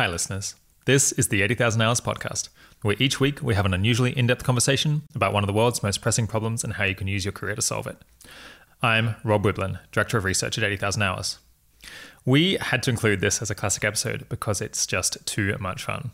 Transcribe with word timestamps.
Hi, 0.00 0.06
listeners. 0.06 0.54
This 0.86 1.12
is 1.12 1.28
the 1.28 1.42
80,000 1.42 1.82
Hours 1.82 2.00
Podcast, 2.00 2.48
where 2.80 2.96
each 2.98 3.20
week 3.20 3.42
we 3.42 3.54
have 3.54 3.66
an 3.66 3.74
unusually 3.74 4.16
in 4.16 4.26
depth 4.26 4.44
conversation 4.44 5.02
about 5.14 5.34
one 5.34 5.42
of 5.42 5.46
the 5.46 5.52
world's 5.52 5.82
most 5.82 6.00
pressing 6.00 6.26
problems 6.26 6.64
and 6.64 6.72
how 6.72 6.84
you 6.84 6.94
can 6.94 7.06
use 7.06 7.26
your 7.26 7.32
career 7.32 7.54
to 7.54 7.60
solve 7.60 7.86
it. 7.86 7.98
I'm 8.82 9.16
Rob 9.24 9.44
Wiblin, 9.44 9.78
Director 9.92 10.16
of 10.16 10.24
Research 10.24 10.56
at 10.56 10.64
80,000 10.64 11.02
Hours. 11.02 11.38
We 12.24 12.54
had 12.54 12.82
to 12.84 12.90
include 12.90 13.20
this 13.20 13.42
as 13.42 13.50
a 13.50 13.54
classic 13.54 13.84
episode 13.84 14.26
because 14.30 14.62
it's 14.62 14.86
just 14.86 15.18
too 15.26 15.54
much 15.60 15.84
fun. 15.84 16.12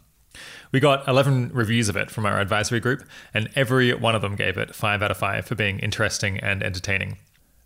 We 0.73 0.81
got 0.81 1.07
11 1.07 1.53
reviews 1.55 1.89
of 1.89 1.95
it 1.95 2.11
from 2.11 2.27
our 2.27 2.41
advisory 2.41 2.81
group, 2.81 3.05
and 3.33 3.51
every 3.55 3.95
one 3.95 4.17
of 4.17 4.21
them 4.21 4.35
gave 4.35 4.59
it 4.59 4.75
5 4.75 5.01
out 5.01 5.13
of 5.13 5.17
5 5.19 5.47
for 5.47 5.55
being 5.55 5.79
interesting 5.79 6.41
and 6.41 6.61
entertaining. 6.65 7.19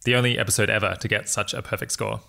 The 0.05 0.17
only 0.17 0.39
episode 0.39 0.69
ever 0.69 0.97
to 1.01 1.09
get 1.09 1.31
such 1.31 1.55
a 1.55 1.63
perfect 1.63 1.93
score. 1.93 2.21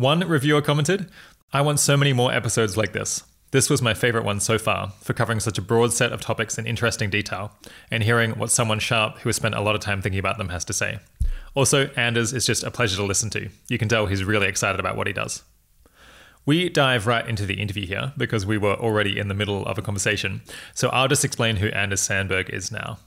One 0.00 0.20
reviewer 0.20 0.62
commented, 0.62 1.10
I 1.52 1.62
want 1.62 1.80
so 1.80 1.96
many 1.96 2.12
more 2.12 2.32
episodes 2.32 2.76
like 2.76 2.92
this. 2.92 3.24
This 3.50 3.68
was 3.68 3.82
my 3.82 3.92
favorite 3.92 4.24
one 4.24 4.38
so 4.38 4.56
far 4.56 4.92
for 5.00 5.14
covering 5.14 5.40
such 5.40 5.58
a 5.58 5.62
broad 5.62 5.92
set 5.92 6.12
of 6.12 6.20
topics 6.20 6.58
in 6.58 6.64
interesting 6.64 7.10
detail 7.10 7.50
and 7.90 8.04
hearing 8.04 8.38
what 8.38 8.52
someone 8.52 8.78
sharp 8.78 9.18
who 9.18 9.28
has 9.28 9.34
spent 9.34 9.56
a 9.56 9.60
lot 9.60 9.74
of 9.74 9.80
time 9.80 10.00
thinking 10.00 10.20
about 10.20 10.38
them 10.38 10.50
has 10.50 10.64
to 10.66 10.72
say. 10.72 11.00
Also, 11.56 11.88
Anders 11.96 12.32
is 12.32 12.46
just 12.46 12.62
a 12.62 12.70
pleasure 12.70 12.94
to 12.98 13.02
listen 13.02 13.30
to. 13.30 13.48
You 13.68 13.78
can 13.78 13.88
tell 13.88 14.06
he's 14.06 14.22
really 14.22 14.46
excited 14.46 14.78
about 14.78 14.96
what 14.96 15.08
he 15.08 15.12
does. 15.12 15.42
We 16.46 16.68
dive 16.68 17.08
right 17.08 17.28
into 17.28 17.46
the 17.46 17.60
interview 17.60 17.84
here 17.84 18.12
because 18.16 18.46
we 18.46 18.56
were 18.56 18.74
already 18.74 19.18
in 19.18 19.26
the 19.26 19.34
middle 19.34 19.66
of 19.66 19.76
a 19.76 19.82
conversation, 19.82 20.42
so 20.72 20.88
I'll 20.90 21.08
just 21.08 21.24
explain 21.24 21.56
who 21.56 21.66
Anders 21.70 22.00
Sandberg 22.00 22.48
is 22.50 22.70
now. 22.70 22.98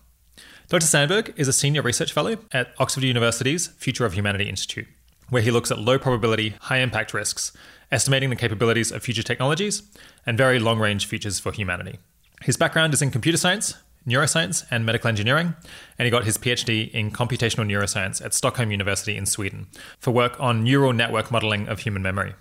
Dr. 0.68 0.86
Sandberg 0.86 1.34
is 1.38 1.48
a 1.48 1.54
senior 1.54 1.82
research 1.82 2.12
fellow 2.12 2.36
at 2.52 2.74
Oxford 2.78 3.04
University's 3.04 3.68
Future 3.68 4.06
of 4.06 4.16
Humanity 4.16 4.50
Institute, 4.50 4.88
where 5.30 5.42
he 5.42 5.50
looks 5.50 5.72
at 5.72 5.80
low 5.80 5.98
probability, 5.98 6.56
high 6.60 6.80
impact 6.80 7.14
risks 7.14 7.54
estimating 7.92 8.30
the 8.30 8.36
capabilities 8.36 8.92
of 8.92 9.04
future 9.04 9.24
technologies, 9.24 9.84
and 10.26 10.38
very 10.38 10.60
long 10.60 10.80
range 10.80 11.06
futures 11.06 11.40
for 11.40 11.52
humanity. 11.52 12.00
His 12.42 12.58
background 12.58 12.94
is 12.94 13.02
in 13.02 13.12
computer 13.12 13.38
science, 13.38 13.76
neuroscience, 14.08 14.66
and 14.70 14.86
medical 14.86 15.08
engineering, 15.08 15.56
and 15.98 16.06
he 16.06 16.10
got 16.12 16.26
his 16.26 16.38
PhD 16.38 16.92
in 16.92 17.12
computational 17.12 17.66
neuroscience 17.66 18.24
at 18.24 18.34
Stockholm 18.34 18.72
University 18.72 19.16
in 19.16 19.26
Sweden 19.26 19.68
for 20.00 20.12
work 20.12 20.40
on 20.40 20.64
neural 20.64 20.94
network 20.94 21.32
modeling 21.32 21.68
of 21.68 21.80
human 21.80 22.02
memory. 22.02 22.34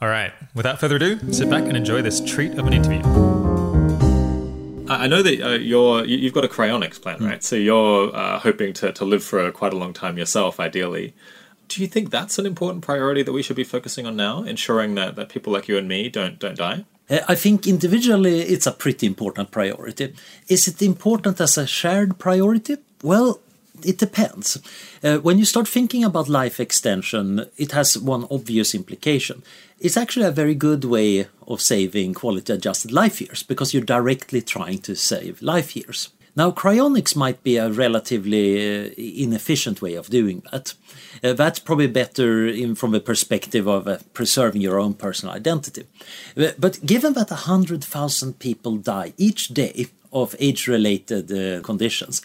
All 0.00 0.08
right, 0.08 0.32
without 0.54 0.78
further 0.78 0.96
ado, 0.96 1.32
sit 1.32 1.48
back 1.48 1.64
and 1.64 1.76
enjoy 1.76 2.02
this 2.02 2.20
treat 2.20 2.58
of 2.58 2.66
an 2.66 2.72
interview. 2.72 3.02
I 4.88 5.08
know 5.08 5.22
that 5.22 5.42
uh, 5.42 5.50
you're 5.54 6.04
you've 6.04 6.32
got 6.32 6.44
a 6.44 6.48
cryonics 6.48 7.00
plan, 7.00 7.22
right? 7.24 7.40
Mm. 7.40 7.42
So 7.42 7.56
you're 7.56 8.14
uh, 8.14 8.38
hoping 8.38 8.72
to, 8.74 8.92
to 8.92 9.04
live 9.04 9.24
for 9.24 9.50
quite 9.50 9.72
a 9.72 9.76
long 9.76 9.92
time 9.92 10.16
yourself, 10.16 10.60
ideally 10.60 11.14
do 11.68 11.80
you 11.82 11.86
think 11.86 12.10
that's 12.10 12.38
an 12.38 12.46
important 12.46 12.84
priority 12.84 13.22
that 13.22 13.32
we 13.32 13.42
should 13.42 13.56
be 13.56 13.64
focusing 13.64 14.06
on 14.06 14.16
now, 14.16 14.42
ensuring 14.42 14.94
that, 14.94 15.16
that 15.16 15.28
people 15.28 15.52
like 15.52 15.68
you 15.68 15.78
and 15.78 15.88
me 15.88 16.08
don't 16.08 16.38
don't 16.38 16.56
die? 16.56 16.84
Uh, 17.08 17.20
I 17.28 17.34
think 17.34 17.66
individually 17.66 18.40
it's 18.40 18.66
a 18.66 18.72
pretty 18.72 19.06
important 19.06 19.50
priority. 19.50 20.14
Is 20.48 20.66
it 20.68 20.82
important 20.82 21.40
as 21.40 21.58
a 21.58 21.66
shared 21.66 22.18
priority? 22.18 22.76
Well, 23.02 23.40
it 23.84 23.98
depends. 23.98 24.58
Uh, 25.02 25.18
when 25.18 25.38
you 25.38 25.44
start 25.44 25.68
thinking 25.68 26.04
about 26.04 26.28
life 26.28 26.60
extension, 26.60 27.46
it 27.56 27.72
has 27.72 27.98
one 27.98 28.26
obvious 28.30 28.74
implication. 28.74 29.42
It's 29.78 29.96
actually 29.96 30.26
a 30.26 30.30
very 30.30 30.54
good 30.54 30.84
way 30.84 31.26
of 31.46 31.60
saving 31.60 32.14
quality 32.14 32.52
adjusted 32.52 32.92
life 32.92 33.20
years 33.20 33.42
because 33.42 33.74
you're 33.74 33.84
directly 33.84 34.40
trying 34.40 34.78
to 34.80 34.96
save 34.96 35.42
life 35.42 35.76
years. 35.76 36.08
Now, 36.36 36.50
cryonics 36.50 37.16
might 37.16 37.42
be 37.42 37.56
a 37.56 37.70
relatively 37.70 38.58
uh, 38.58 38.90
inefficient 38.98 39.80
way 39.80 39.94
of 39.94 40.10
doing 40.10 40.42
that. 40.52 40.74
Uh, 41.24 41.32
that's 41.32 41.58
probably 41.58 41.86
better 41.86 42.46
in, 42.46 42.74
from 42.74 42.92
the 42.92 43.00
perspective 43.00 43.66
of 43.66 43.88
uh, 43.88 43.98
preserving 44.12 44.60
your 44.60 44.78
own 44.78 44.92
personal 44.92 45.34
identity. 45.34 45.84
Uh, 46.36 46.48
but 46.58 46.84
given 46.84 47.14
that 47.14 47.30
100,000 47.30 48.38
people 48.38 48.76
die 48.76 49.14
each 49.16 49.48
day 49.48 49.86
of 50.12 50.36
age 50.38 50.68
related 50.68 51.32
uh, 51.32 51.62
conditions, 51.62 52.20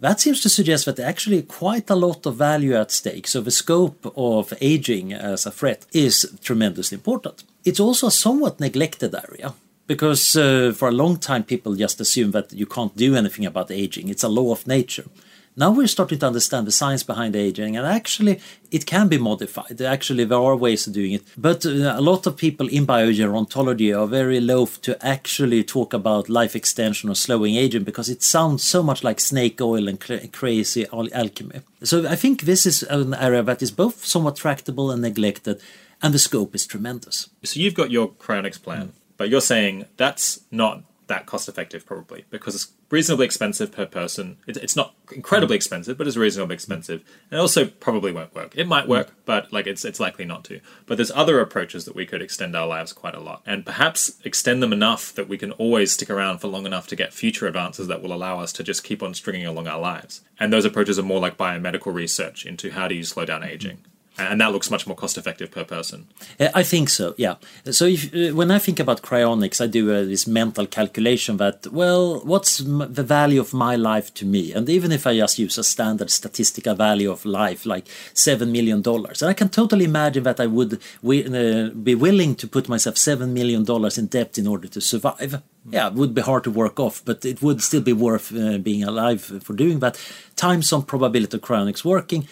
that 0.00 0.20
seems 0.20 0.42
to 0.42 0.50
suggest 0.50 0.84
that 0.84 1.00
actually 1.00 1.40
quite 1.40 1.88
a 1.88 1.94
lot 1.94 2.26
of 2.26 2.36
value 2.36 2.74
at 2.74 2.90
stake. 2.90 3.26
So 3.26 3.40
the 3.40 3.50
scope 3.50 4.12
of 4.14 4.52
aging 4.60 5.14
as 5.14 5.46
a 5.46 5.50
threat 5.50 5.86
is 5.92 6.38
tremendously 6.42 6.96
important. 6.96 7.44
It's 7.64 7.80
also 7.80 8.08
a 8.08 8.10
somewhat 8.10 8.60
neglected 8.60 9.14
area 9.14 9.54
because 9.86 10.36
uh, 10.36 10.72
for 10.74 10.88
a 10.88 10.92
long 10.92 11.16
time 11.16 11.44
people 11.44 11.74
just 11.74 12.00
assume 12.00 12.30
that 12.32 12.52
you 12.52 12.66
can't 12.66 12.96
do 12.96 13.14
anything 13.14 13.46
about 13.46 13.70
aging. 13.70 14.08
It's 14.08 14.24
a 14.24 14.28
law 14.28 14.52
of 14.52 14.66
nature. 14.66 15.04
Now 15.56 15.70
we're 15.70 15.86
starting 15.86 16.18
to 16.18 16.26
understand 16.26 16.66
the 16.66 16.72
science 16.72 17.04
behind 17.04 17.36
aging 17.36 17.76
and 17.76 17.86
actually 17.86 18.40
it 18.72 18.86
can 18.86 19.06
be 19.06 19.18
modified. 19.18 19.80
Actually 19.80 20.24
there 20.24 20.38
are 20.38 20.56
ways 20.56 20.88
of 20.88 20.94
doing 20.94 21.12
it. 21.12 21.22
But 21.36 21.64
uh, 21.64 21.94
a 21.96 22.00
lot 22.00 22.26
of 22.26 22.36
people 22.36 22.66
in 22.66 22.84
biogerontology 22.86 23.96
are 23.96 24.08
very 24.08 24.40
loath 24.40 24.82
to 24.82 25.06
actually 25.06 25.62
talk 25.62 25.92
about 25.94 26.28
life 26.28 26.56
extension 26.56 27.08
or 27.08 27.14
slowing 27.14 27.54
aging 27.54 27.84
because 27.84 28.08
it 28.08 28.24
sounds 28.24 28.64
so 28.64 28.82
much 28.82 29.04
like 29.04 29.20
snake 29.20 29.60
oil 29.60 29.86
and 29.86 30.00
crazy 30.32 30.86
al 30.92 31.08
alchemy. 31.12 31.60
So 31.84 32.08
i 32.08 32.16
think 32.16 32.42
this 32.42 32.66
is 32.66 32.82
an 32.82 33.14
area 33.14 33.44
that 33.44 33.62
is 33.62 33.70
both 33.70 34.04
somewhat 34.04 34.36
tractable 34.36 34.90
and 34.90 35.02
neglected 35.02 35.60
and 36.02 36.12
the 36.12 36.18
scope 36.18 36.56
is 36.56 36.66
tremendous. 36.66 37.30
So 37.44 37.60
you've 37.60 37.74
got 37.74 37.92
your 37.92 38.08
cryonics 38.08 38.60
plan 38.60 38.88
mm. 38.88 39.03
But 39.24 39.30
you're 39.30 39.40
saying 39.40 39.86
that's 39.96 40.40
not 40.50 40.82
that 41.06 41.24
cost 41.24 41.48
effective 41.48 41.86
probably 41.86 42.26
because 42.28 42.54
it's 42.54 42.72
reasonably 42.90 43.24
expensive 43.24 43.72
per 43.72 43.86
person. 43.86 44.36
it's 44.46 44.76
not 44.76 44.92
incredibly 45.12 45.56
expensive, 45.56 45.96
but 45.96 46.06
it's 46.06 46.18
reasonably 46.18 46.52
expensive, 46.52 47.02
and 47.30 47.40
also 47.40 47.64
probably 47.64 48.12
won't 48.12 48.34
work. 48.34 48.52
It 48.54 48.68
might 48.68 48.86
work, 48.86 49.08
mm. 49.08 49.14
but 49.24 49.50
like 49.50 49.66
it's 49.66 49.82
it's 49.82 49.98
likely 49.98 50.26
not 50.26 50.44
to. 50.44 50.60
But 50.84 50.98
there's 50.98 51.10
other 51.12 51.40
approaches 51.40 51.86
that 51.86 51.96
we 51.96 52.04
could 52.04 52.20
extend 52.20 52.54
our 52.54 52.66
lives 52.66 52.92
quite 52.92 53.14
a 53.14 53.18
lot, 53.18 53.40
and 53.46 53.64
perhaps 53.64 54.20
extend 54.24 54.62
them 54.62 54.74
enough 54.74 55.14
that 55.14 55.26
we 55.26 55.38
can 55.38 55.52
always 55.52 55.92
stick 55.92 56.10
around 56.10 56.40
for 56.40 56.48
long 56.48 56.66
enough 56.66 56.86
to 56.88 56.96
get 56.96 57.14
future 57.14 57.46
advances 57.46 57.86
that 57.86 58.02
will 58.02 58.12
allow 58.12 58.40
us 58.40 58.52
to 58.52 58.62
just 58.62 58.84
keep 58.84 59.02
on 59.02 59.14
stringing 59.14 59.46
along 59.46 59.68
our 59.68 59.80
lives. 59.80 60.20
And 60.38 60.52
those 60.52 60.66
approaches 60.66 60.98
are 60.98 61.02
more 61.02 61.18
like 61.18 61.38
biomedical 61.38 61.94
research 61.94 62.44
into 62.44 62.72
how 62.72 62.88
do 62.88 62.94
you 62.94 63.04
slow 63.04 63.24
down 63.24 63.40
mm-hmm. 63.40 63.52
aging 63.52 63.78
and 64.16 64.40
that 64.40 64.52
looks 64.52 64.70
much 64.70 64.86
more 64.86 64.96
cost 64.96 65.18
effective 65.18 65.50
per 65.50 65.64
person. 65.64 66.06
Uh, 66.38 66.48
I 66.54 66.62
think 66.62 66.88
so. 66.88 67.14
Yeah. 67.16 67.34
So 67.70 67.86
if, 67.86 68.14
uh, 68.14 68.34
when 68.34 68.50
I 68.50 68.58
think 68.58 68.78
about 68.78 69.02
cryonics, 69.02 69.60
I 69.60 69.66
do 69.66 69.92
uh, 69.92 70.04
this 70.04 70.26
mental 70.26 70.66
calculation 70.66 71.36
that 71.38 71.66
well, 71.72 72.20
what's 72.20 72.58
the 72.58 73.02
value 73.02 73.40
of 73.40 73.52
my 73.52 73.74
life 73.74 74.14
to 74.14 74.24
me? 74.24 74.52
And 74.52 74.68
even 74.68 74.92
if 74.92 75.06
I 75.06 75.16
just 75.16 75.38
use 75.38 75.58
a 75.58 75.64
standard 75.64 76.10
statistical 76.10 76.74
value 76.74 77.10
of 77.10 77.24
life, 77.24 77.66
like 77.66 77.86
seven 78.12 78.52
million 78.52 78.82
dollars, 78.82 79.20
and 79.20 79.30
I 79.30 79.34
can 79.34 79.48
totally 79.48 79.84
imagine 79.84 80.22
that 80.24 80.38
I 80.38 80.46
would 80.46 80.74
uh, 80.74 81.70
be 81.70 81.94
willing 81.94 82.36
to 82.36 82.46
put 82.46 82.68
myself 82.68 82.96
seven 82.96 83.34
million 83.34 83.64
dollars 83.64 83.98
in 83.98 84.06
debt 84.06 84.38
in 84.38 84.46
order 84.46 84.68
to 84.68 84.80
survive. 84.80 85.42
Yeah, 85.68 85.88
it 85.88 85.94
would 85.94 86.14
be 86.14 86.20
hard 86.20 86.44
to 86.44 86.50
work 86.50 86.78
off, 86.78 87.02
but 87.04 87.24
it 87.24 87.42
would 87.42 87.62
still 87.62 87.80
be 87.80 87.94
worth 87.94 88.32
being 88.62 88.84
alive 88.84 89.22
for 89.42 89.54
doing 89.54 89.78
that. 89.80 89.98
Times 90.36 90.68
some 90.68 90.82
probability 90.82 91.38
of 91.38 91.42
cryonics 91.42 91.84
working 91.84 92.28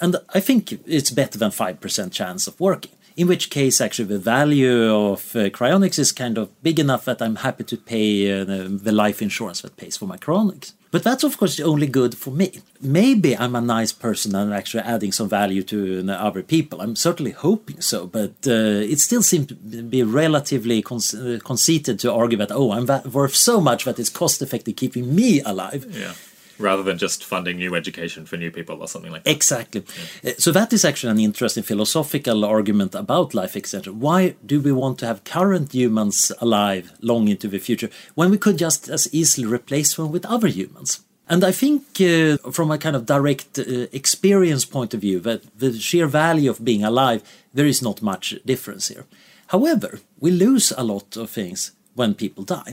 and 0.00 0.16
I 0.34 0.40
think 0.40 0.80
it's 0.86 1.10
better 1.10 1.38
than 1.38 1.50
5% 1.50 2.12
chance 2.12 2.46
of 2.46 2.58
working. 2.58 2.92
In 3.16 3.26
which 3.26 3.50
case, 3.50 3.80
actually, 3.80 4.06
the 4.06 4.18
value 4.18 4.94
of 4.94 5.36
uh, 5.36 5.50
cryonics 5.50 5.98
is 5.98 6.12
kind 6.12 6.38
of 6.38 6.48
big 6.62 6.78
enough 6.78 7.04
that 7.04 7.20
I'm 7.20 7.36
happy 7.36 7.64
to 7.64 7.76
pay 7.76 8.40
uh, 8.40 8.44
the 8.44 8.92
life 8.92 9.20
insurance 9.20 9.60
that 9.60 9.76
pays 9.76 9.96
for 9.96 10.06
my 10.06 10.16
cryonics. 10.16 10.72
But 10.92 11.02
that's, 11.02 11.22
of 11.22 11.36
course, 11.36 11.60
only 11.60 11.86
good 11.86 12.16
for 12.16 12.30
me. 12.30 12.60
Maybe 12.80 13.36
I'm 13.36 13.54
a 13.54 13.60
nice 13.60 13.92
person 13.92 14.34
and 14.34 14.54
actually 14.54 14.84
adding 14.84 15.12
some 15.12 15.28
value 15.28 15.62
to 15.64 16.04
uh, 16.08 16.12
other 16.12 16.42
people. 16.42 16.80
I'm 16.80 16.96
certainly 16.96 17.32
hoping 17.32 17.80
so, 17.80 18.06
but 18.06 18.32
uh, 18.46 18.92
it 18.92 19.00
still 19.00 19.22
seems 19.22 19.48
to 19.48 19.54
be 19.54 20.02
relatively 20.02 20.80
con- 20.80 21.00
uh, 21.14 21.38
conceited 21.44 21.98
to 22.00 22.12
argue 22.12 22.38
that, 22.38 22.52
oh, 22.52 22.72
I'm 22.72 22.86
va- 22.86 23.02
worth 23.12 23.34
so 23.34 23.60
much 23.60 23.84
that 23.84 23.98
it's 23.98 24.08
cost 24.08 24.40
effective 24.40 24.76
keeping 24.76 25.14
me 25.14 25.40
alive. 25.42 25.86
Yeah 25.90 26.14
rather 26.60 26.82
than 26.82 26.98
just 26.98 27.24
funding 27.24 27.56
new 27.56 27.74
education 27.74 28.26
for 28.26 28.36
new 28.36 28.50
people 28.50 28.80
or 28.80 28.88
something 28.88 29.12
like 29.12 29.24
that. 29.24 29.30
Exactly. 29.30 29.84
Yeah. 30.22 30.32
Uh, 30.32 30.34
so 30.38 30.52
that 30.52 30.72
is 30.72 30.84
actually 30.84 31.12
an 31.12 31.20
interesting 31.20 31.62
philosophical 31.62 32.44
argument 32.44 32.94
about 32.94 33.34
life 33.34 33.56
extension. 33.56 34.00
Why 34.00 34.34
do 34.44 34.60
we 34.60 34.72
want 34.72 34.98
to 35.00 35.06
have 35.06 35.24
current 35.24 35.72
humans 35.72 36.32
alive 36.40 36.92
long 37.00 37.28
into 37.28 37.48
the 37.48 37.58
future 37.58 37.90
when 38.14 38.30
we 38.30 38.38
could 38.38 38.58
just 38.58 38.88
as 38.88 39.12
easily 39.12 39.46
replace 39.46 39.94
them 39.94 40.12
with 40.12 40.26
other 40.26 40.48
humans? 40.48 41.00
And 41.28 41.44
I 41.44 41.52
think, 41.52 42.00
uh, 42.00 42.38
from 42.50 42.72
a 42.72 42.78
kind 42.78 42.96
of 42.96 43.06
direct 43.06 43.56
uh, 43.58 43.86
experience 43.92 44.64
point 44.64 44.94
of 44.94 45.00
view, 45.00 45.20
that 45.20 45.42
the 45.56 45.78
sheer 45.78 46.08
value 46.08 46.50
of 46.50 46.64
being 46.64 46.82
alive, 46.82 47.22
there 47.54 47.66
is 47.66 47.80
not 47.80 48.02
much 48.02 48.34
difference 48.44 48.88
here. 48.88 49.06
However, 49.46 50.00
we 50.18 50.32
lose 50.32 50.72
a 50.76 50.82
lot 50.82 51.16
of 51.16 51.30
things 51.30 51.70
when 52.00 52.14
people 52.14 52.44
die. 52.44 52.72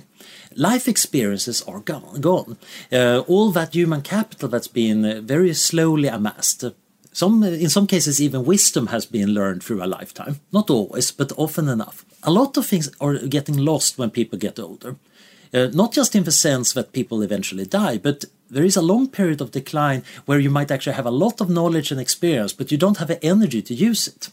Life 0.56 0.88
experiences 0.88 1.62
are 1.68 1.82
gone. 1.94 2.22
gone. 2.22 2.58
Uh, 2.92 3.20
all 3.28 3.52
that 3.52 3.76
human 3.76 4.02
capital 4.02 4.50
that's 4.50 4.74
been 4.84 5.06
uh, 5.06 5.22
very 5.22 5.54
slowly 5.54 6.08
amassed. 6.08 6.64
Some, 7.12 7.44
in 7.44 7.70
some 7.70 7.88
cases, 7.88 8.22
even 8.22 8.46
wisdom 8.46 8.88
has 8.88 9.06
been 9.06 9.34
learned 9.34 9.64
through 9.64 9.84
a 9.84 9.94
lifetime. 9.98 10.36
Not 10.52 10.70
always, 10.70 11.12
but 11.12 11.34
often 11.36 11.68
enough. 11.68 12.06
A 12.24 12.32
lot 12.32 12.58
of 12.58 12.66
things 12.66 12.90
are 13.02 13.18
getting 13.28 13.58
lost 13.58 13.98
when 13.98 14.12
people 14.12 14.40
get 14.40 14.60
older. 14.60 14.96
Uh, 15.54 15.68
not 15.74 15.92
just 15.98 16.16
in 16.16 16.24
the 16.24 16.32
sense 16.32 16.74
that 16.74 16.94
people 16.94 17.22
eventually 17.22 17.66
die, 17.66 17.98
but 17.98 18.26
there 18.50 18.66
is 18.66 18.78
a 18.78 18.82
long 18.82 19.08
period 19.08 19.42
of 19.42 19.52
decline 19.52 20.04
where 20.26 20.40
you 20.40 20.50
might 20.50 20.72
actually 20.72 20.96
have 20.96 21.10
a 21.10 21.20
lot 21.26 21.42
of 21.42 21.50
knowledge 21.50 21.92
and 21.92 22.00
experience, 22.00 22.54
but 22.54 22.72
you 22.72 22.78
don't 22.78 22.98
have 22.98 23.10
the 23.10 23.26
energy 23.26 23.62
to 23.62 23.74
use 23.74 24.08
it. 24.08 24.30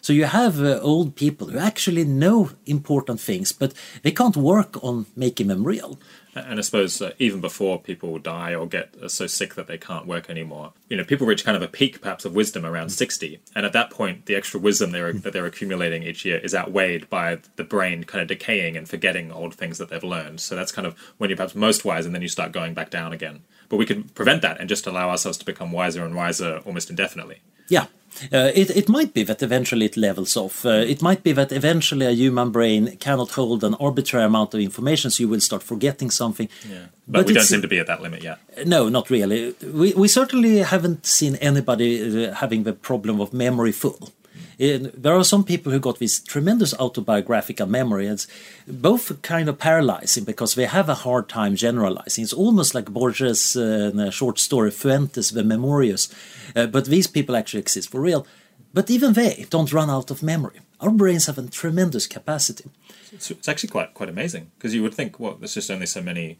So 0.00 0.12
you 0.12 0.24
have 0.24 0.62
uh, 0.62 0.80
old 0.80 1.16
people 1.16 1.48
who 1.48 1.58
actually 1.58 2.04
know 2.04 2.50
important 2.66 3.20
things, 3.20 3.52
but 3.52 3.74
they 4.02 4.12
can't 4.12 4.36
work 4.36 4.82
on 4.82 5.06
making 5.14 5.48
them 5.48 5.64
real. 5.64 5.98
And 6.34 6.58
I 6.58 6.62
suppose 6.62 7.02
uh, 7.02 7.12
even 7.18 7.40
before 7.40 7.80
people 7.80 8.18
die 8.18 8.54
or 8.54 8.66
get 8.66 8.94
uh, 9.02 9.08
so 9.08 9.26
sick 9.26 9.54
that 9.54 9.66
they 9.66 9.78
can't 9.78 10.06
work 10.06 10.30
anymore, 10.30 10.72
you 10.88 10.96
know, 10.96 11.04
people 11.04 11.26
reach 11.26 11.44
kind 11.44 11.56
of 11.56 11.62
a 11.62 11.68
peak 11.68 12.00
perhaps 12.00 12.24
of 12.24 12.34
wisdom 12.34 12.64
around 12.64 12.90
60. 12.90 13.40
And 13.54 13.66
at 13.66 13.72
that 13.72 13.90
point, 13.90 14.26
the 14.26 14.36
extra 14.36 14.60
wisdom 14.60 14.92
they're, 14.92 15.12
that 15.12 15.32
they're 15.32 15.46
accumulating 15.46 16.04
each 16.04 16.24
year 16.24 16.38
is 16.38 16.54
outweighed 16.54 17.10
by 17.10 17.38
the 17.56 17.64
brain 17.64 18.04
kind 18.04 18.22
of 18.22 18.28
decaying 18.28 18.76
and 18.76 18.88
forgetting 18.88 19.32
old 19.32 19.54
things 19.54 19.78
that 19.78 19.88
they've 19.88 20.04
learned. 20.04 20.40
So 20.40 20.54
that's 20.54 20.72
kind 20.72 20.86
of 20.86 20.96
when 21.18 21.30
you're 21.30 21.36
perhaps 21.36 21.54
most 21.54 21.84
wise 21.84 22.06
and 22.06 22.14
then 22.14 22.22
you 22.22 22.28
start 22.28 22.52
going 22.52 22.74
back 22.74 22.90
down 22.90 23.12
again. 23.12 23.42
But 23.68 23.78
we 23.78 23.86
can 23.86 24.04
prevent 24.04 24.42
that 24.42 24.60
and 24.60 24.68
just 24.68 24.86
allow 24.86 25.10
ourselves 25.10 25.38
to 25.38 25.44
become 25.44 25.72
wiser 25.72 26.04
and 26.04 26.14
wiser 26.14 26.60
almost 26.64 26.90
indefinitely. 26.90 27.40
Yeah, 27.70 27.86
uh, 28.32 28.50
it, 28.54 28.70
it 28.76 28.88
might 28.88 29.14
be 29.14 29.22
that 29.22 29.42
eventually 29.42 29.86
it 29.86 29.96
levels 29.96 30.36
off. 30.36 30.66
Uh, 30.66 30.84
it 30.86 31.00
might 31.00 31.22
be 31.22 31.32
that 31.32 31.52
eventually 31.52 32.06
a 32.06 32.10
human 32.10 32.50
brain 32.50 32.96
cannot 32.98 33.30
hold 33.30 33.64
an 33.64 33.74
arbitrary 33.74 34.26
amount 34.26 34.52
of 34.54 34.60
information, 34.60 35.10
so 35.10 35.22
you 35.22 35.28
will 35.28 35.40
start 35.40 35.62
forgetting 35.62 36.10
something. 36.10 36.48
Yeah. 36.68 36.86
But, 37.08 37.20
but 37.20 37.26
we 37.26 37.34
don't 37.34 37.44
seem 37.44 37.62
to 37.62 37.68
be 37.68 37.78
at 37.78 37.86
that 37.86 38.02
limit 38.02 38.22
yet. 38.22 38.38
No, 38.66 38.88
not 38.88 39.10
really. 39.10 39.54
We, 39.62 39.94
we 39.94 40.08
certainly 40.08 40.58
haven't 40.58 41.06
seen 41.06 41.36
anybody 41.36 42.26
uh, 42.26 42.34
having 42.34 42.64
the 42.64 42.72
problem 42.72 43.20
of 43.20 43.32
memory 43.32 43.72
full 43.72 44.12
there 44.60 45.14
are 45.14 45.24
some 45.24 45.42
people 45.42 45.72
who 45.72 45.80
got 45.80 45.98
this 45.98 46.20
tremendous 46.20 46.74
autobiographical 46.74 47.66
memory. 47.66 48.06
It's 48.06 48.26
both 48.68 49.22
kind 49.22 49.48
of 49.48 49.58
paralyzing 49.58 50.24
because 50.24 50.54
they 50.54 50.66
have 50.66 50.90
a 50.90 50.94
hard 50.94 51.30
time 51.30 51.56
generalizing. 51.56 52.24
It's 52.24 52.34
almost 52.34 52.74
like 52.74 52.92
Borges' 52.92 53.56
uh, 53.56 54.10
short 54.10 54.38
story 54.38 54.70
Funes 54.70 55.32
the 55.32 55.44
Memorious, 55.44 56.14
uh, 56.56 56.66
but 56.66 56.86
these 56.86 57.06
people 57.06 57.36
actually 57.36 57.60
exist 57.60 57.90
for 57.90 58.00
real. 58.00 58.26
But 58.72 58.90
even 58.90 59.14
they 59.14 59.46
don't 59.50 59.72
run 59.72 59.90
out 59.90 60.10
of 60.10 60.22
memory. 60.22 60.60
Our 60.80 60.90
brains 60.90 61.26
have 61.26 61.38
a 61.38 61.46
tremendous 61.48 62.06
capacity. 62.06 62.70
It's, 63.12 63.30
it's 63.30 63.48
actually 63.48 63.70
quite 63.70 63.94
quite 63.94 64.08
amazing 64.08 64.50
because 64.56 64.74
you 64.74 64.82
would 64.82 64.94
think, 64.94 65.18
well, 65.18 65.34
there's 65.34 65.54
just 65.54 65.70
only 65.70 65.86
so 65.86 66.02
many 66.02 66.38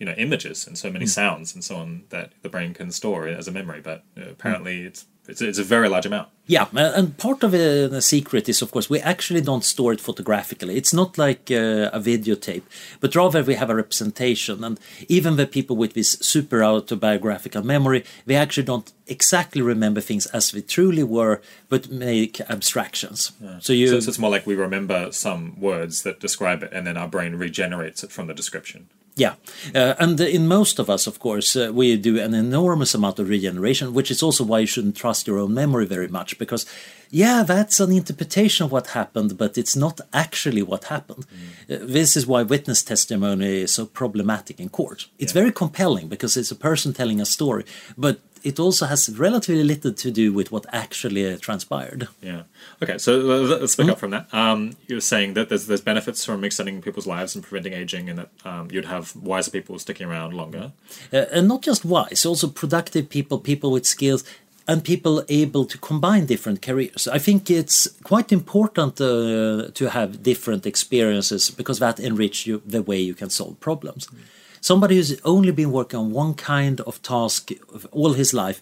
you 0.00 0.06
know 0.06 0.14
images 0.16 0.66
and 0.66 0.76
so 0.76 0.90
many 0.90 1.04
mm. 1.04 1.08
sounds 1.08 1.54
and 1.54 1.62
so 1.62 1.76
on 1.76 2.02
that 2.08 2.32
the 2.42 2.48
brain 2.48 2.74
can 2.74 2.90
store 2.90 3.28
as 3.28 3.46
a 3.46 3.52
memory 3.52 3.80
but 3.80 4.02
uh, 4.18 4.30
apparently 4.30 4.80
mm. 4.80 4.86
it's 4.86 5.06
it's, 5.30 5.40
it's 5.40 5.58
a 5.58 5.64
very 5.64 5.88
large 5.88 6.06
amount. 6.06 6.28
Yeah, 6.46 6.66
and 6.74 7.16
part 7.16 7.44
of 7.44 7.52
the 7.52 8.02
secret 8.02 8.48
is, 8.48 8.60
of 8.60 8.72
course, 8.72 8.90
we 8.90 8.98
actually 8.98 9.40
don't 9.40 9.62
store 9.62 9.92
it 9.92 10.00
photographically. 10.00 10.76
It's 10.76 10.92
not 10.92 11.16
like 11.16 11.48
uh, 11.50 11.90
a 11.92 12.00
videotape, 12.00 12.62
but 12.98 13.14
rather 13.14 13.44
we 13.44 13.54
have 13.54 13.70
a 13.70 13.74
representation. 13.76 14.64
And 14.64 14.80
even 15.08 15.36
the 15.36 15.46
people 15.46 15.76
with 15.76 15.94
this 15.94 16.12
super 16.20 16.64
autobiographical 16.64 17.64
memory, 17.64 18.04
they 18.26 18.34
actually 18.34 18.64
don't 18.64 18.92
exactly 19.06 19.62
remember 19.62 20.00
things 20.00 20.26
as 20.26 20.50
they 20.50 20.62
truly 20.62 21.04
were, 21.04 21.40
but 21.68 21.88
make 21.90 22.40
abstractions. 22.50 23.30
Yeah. 23.40 23.58
So 23.60 23.72
you, 23.72 23.86
so, 23.86 24.00
so 24.00 24.08
it's 24.08 24.18
more 24.18 24.30
like 24.30 24.46
we 24.46 24.56
remember 24.56 25.12
some 25.12 25.60
words 25.60 26.02
that 26.02 26.18
describe 26.18 26.64
it, 26.64 26.72
and 26.72 26.84
then 26.84 26.96
our 26.96 27.08
brain 27.08 27.36
regenerates 27.36 28.02
it 28.02 28.10
from 28.10 28.26
the 28.26 28.34
description. 28.34 28.88
Yeah, 29.16 29.34
uh, 29.74 29.94
and 29.98 30.18
in 30.20 30.46
most 30.46 30.78
of 30.78 30.88
us, 30.88 31.06
of 31.06 31.18
course, 31.18 31.54
uh, 31.54 31.70
we 31.74 31.96
do 31.96 32.18
an 32.18 32.32
enormous 32.32 32.94
amount 32.94 33.18
of 33.18 33.28
regeneration, 33.28 33.92
which 33.92 34.10
is 34.10 34.22
also 34.22 34.44
why 34.44 34.60
you 34.60 34.66
shouldn't 34.66 34.96
trust 34.96 35.26
your 35.26 35.38
own 35.38 35.52
memory 35.52 35.84
very 35.84 36.08
much, 36.08 36.38
because, 36.38 36.64
yeah, 37.10 37.42
that's 37.42 37.80
an 37.80 37.92
interpretation 37.92 38.64
of 38.64 38.72
what 38.72 38.86
happened, 38.88 39.36
but 39.36 39.58
it's 39.58 39.76
not 39.76 40.00
actually 40.12 40.62
what 40.62 40.84
happened. 40.84 41.26
Mm. 41.68 41.82
Uh, 41.82 41.86
this 41.86 42.16
is 42.16 42.26
why 42.26 42.42
witness 42.42 42.82
testimony 42.82 43.62
is 43.62 43.74
so 43.74 43.84
problematic 43.84 44.60
in 44.60 44.68
court. 44.68 45.06
It's 45.18 45.34
yeah. 45.34 45.40
very 45.40 45.52
compelling 45.52 46.08
because 46.08 46.36
it's 46.36 46.52
a 46.52 46.56
person 46.56 46.92
telling 46.92 47.20
a 47.20 47.26
story, 47.26 47.64
but 47.98 48.20
it 48.42 48.58
also 48.58 48.86
has 48.86 49.08
relatively 49.18 49.64
little 49.64 49.92
to 49.92 50.10
do 50.10 50.32
with 50.32 50.50
what 50.52 50.66
actually 50.72 51.32
uh, 51.32 51.38
transpired. 51.38 52.08
Yeah. 52.22 52.42
Okay, 52.82 52.98
so 52.98 53.18
let's 53.18 53.76
pick 53.76 53.84
mm-hmm. 53.84 53.92
up 53.92 53.98
from 53.98 54.10
that. 54.10 54.32
Um, 54.32 54.76
you 54.86 54.96
were 54.96 55.00
saying 55.00 55.34
that 55.34 55.48
there's 55.48 55.66
there's 55.66 55.80
benefits 55.80 56.24
from 56.24 56.44
extending 56.44 56.82
people's 56.82 57.06
lives 57.06 57.34
and 57.34 57.44
preventing 57.44 57.72
aging, 57.72 58.08
and 58.08 58.18
that 58.18 58.30
um, 58.44 58.68
you'd 58.70 58.86
have 58.86 59.14
wiser 59.16 59.50
people 59.50 59.78
sticking 59.78 60.08
around 60.08 60.34
longer. 60.34 60.72
Uh, 61.12 61.26
and 61.32 61.48
not 61.48 61.62
just 61.62 61.84
wise, 61.84 62.26
also 62.26 62.48
productive 62.48 63.08
people, 63.08 63.38
people 63.38 63.70
with 63.70 63.86
skills, 63.86 64.24
and 64.66 64.84
people 64.84 65.24
able 65.28 65.64
to 65.64 65.78
combine 65.78 66.26
different 66.26 66.62
careers. 66.62 67.08
I 67.08 67.18
think 67.18 67.50
it's 67.50 67.88
quite 68.04 68.32
important 68.32 69.00
uh, 69.00 69.70
to 69.74 69.90
have 69.90 70.22
different 70.22 70.66
experiences 70.66 71.50
because 71.50 71.78
that 71.80 71.98
enrich 71.98 72.46
you 72.46 72.62
the 72.64 72.82
way 72.82 72.98
you 72.98 73.14
can 73.14 73.30
solve 73.30 73.58
problems. 73.60 74.06
Mm. 74.06 74.18
Somebody 74.60 74.96
who's 74.96 75.20
only 75.22 75.52
been 75.52 75.72
working 75.72 75.98
on 75.98 76.12
one 76.12 76.34
kind 76.34 76.80
of 76.82 77.02
task 77.02 77.50
all 77.92 78.12
his 78.12 78.34
life 78.34 78.60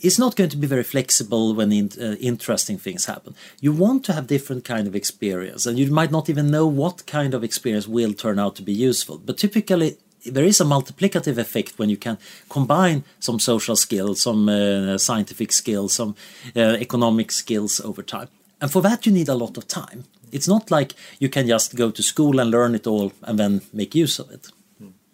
is 0.00 0.18
not 0.18 0.36
going 0.36 0.50
to 0.50 0.56
be 0.56 0.66
very 0.66 0.82
flexible 0.82 1.54
when 1.54 1.72
in, 1.72 1.90
uh, 2.00 2.16
interesting 2.20 2.78
things 2.78 3.04
happen. 3.04 3.34
You 3.60 3.72
want 3.72 4.04
to 4.06 4.12
have 4.12 4.26
different 4.26 4.64
kind 4.64 4.86
of 4.88 4.96
experience, 4.96 5.66
and 5.66 5.78
you 5.78 5.90
might 5.90 6.10
not 6.10 6.30
even 6.30 6.50
know 6.50 6.66
what 6.66 7.06
kind 7.06 7.34
of 7.34 7.44
experience 7.44 7.86
will 7.86 8.14
turn 8.14 8.38
out 8.38 8.56
to 8.56 8.62
be 8.62 8.72
useful. 8.72 9.18
But 9.18 9.38
typically, 9.38 9.98
there 10.24 10.44
is 10.44 10.60
a 10.60 10.64
multiplicative 10.64 11.38
effect 11.38 11.78
when 11.78 11.90
you 11.90 11.96
can 11.96 12.18
combine 12.48 13.04
some 13.20 13.38
social 13.38 13.76
skills, 13.76 14.22
some 14.22 14.48
uh, 14.48 14.98
scientific 14.98 15.52
skills, 15.52 15.94
some 15.94 16.14
uh, 16.56 16.76
economic 16.80 17.30
skills 17.30 17.80
over 17.80 18.02
time. 18.02 18.28
And 18.60 18.70
for 18.70 18.82
that, 18.82 19.06
you 19.06 19.12
need 19.12 19.28
a 19.28 19.34
lot 19.34 19.56
of 19.56 19.66
time. 19.66 20.04
It's 20.32 20.48
not 20.48 20.70
like 20.70 20.94
you 21.18 21.28
can 21.28 21.46
just 21.46 21.74
go 21.76 21.90
to 21.90 22.02
school 22.02 22.38
and 22.38 22.50
learn 22.50 22.74
it 22.74 22.86
all 22.86 23.12
and 23.22 23.38
then 23.38 23.62
make 23.72 23.94
use 23.94 24.18
of 24.18 24.30
it. 24.30 24.48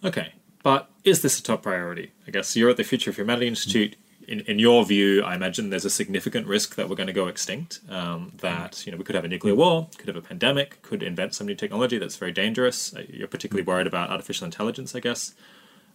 Okay, 0.04 0.32
but 0.62 0.90
is 1.04 1.22
this 1.22 1.38
a 1.38 1.42
top 1.42 1.62
priority? 1.62 2.12
I 2.26 2.30
guess 2.30 2.56
you're 2.56 2.70
at 2.70 2.76
the 2.76 2.84
Future 2.84 3.10
of 3.10 3.16
Humanity 3.16 3.48
Institute. 3.48 3.96
In, 4.28 4.40
in 4.40 4.58
your 4.58 4.84
view, 4.84 5.22
I 5.22 5.36
imagine 5.36 5.70
there's 5.70 5.84
a 5.84 5.90
significant 5.90 6.48
risk 6.48 6.74
that 6.74 6.88
we're 6.88 6.96
going 6.96 7.06
to 7.06 7.12
go 7.12 7.28
extinct. 7.28 7.80
Um, 7.88 8.32
that 8.38 8.84
you 8.84 8.90
know 8.90 8.98
we 8.98 9.04
could 9.04 9.14
have 9.14 9.24
a 9.24 9.28
nuclear 9.28 9.54
war, 9.54 9.88
could 9.98 10.08
have 10.08 10.16
a 10.16 10.22
pandemic, 10.22 10.82
could 10.82 11.02
invent 11.02 11.34
some 11.34 11.46
new 11.46 11.54
technology 11.54 11.98
that's 11.98 12.16
very 12.16 12.32
dangerous. 12.32 12.94
Uh, 12.94 13.04
you're 13.08 13.28
particularly 13.28 13.64
worried 13.64 13.86
about 13.86 14.10
artificial 14.10 14.44
intelligence, 14.44 14.94
I 14.96 15.00
guess 15.00 15.34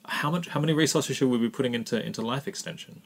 how 0.06 0.32
much 0.32 0.48
how 0.50 0.60
many 0.60 0.74
resources 0.74 1.16
should 1.16 1.30
we 1.30 1.38
be 1.38 1.50
putting 1.50 1.74
into 1.74 2.04
into 2.04 2.22
life 2.22 2.48
extension 2.48 3.02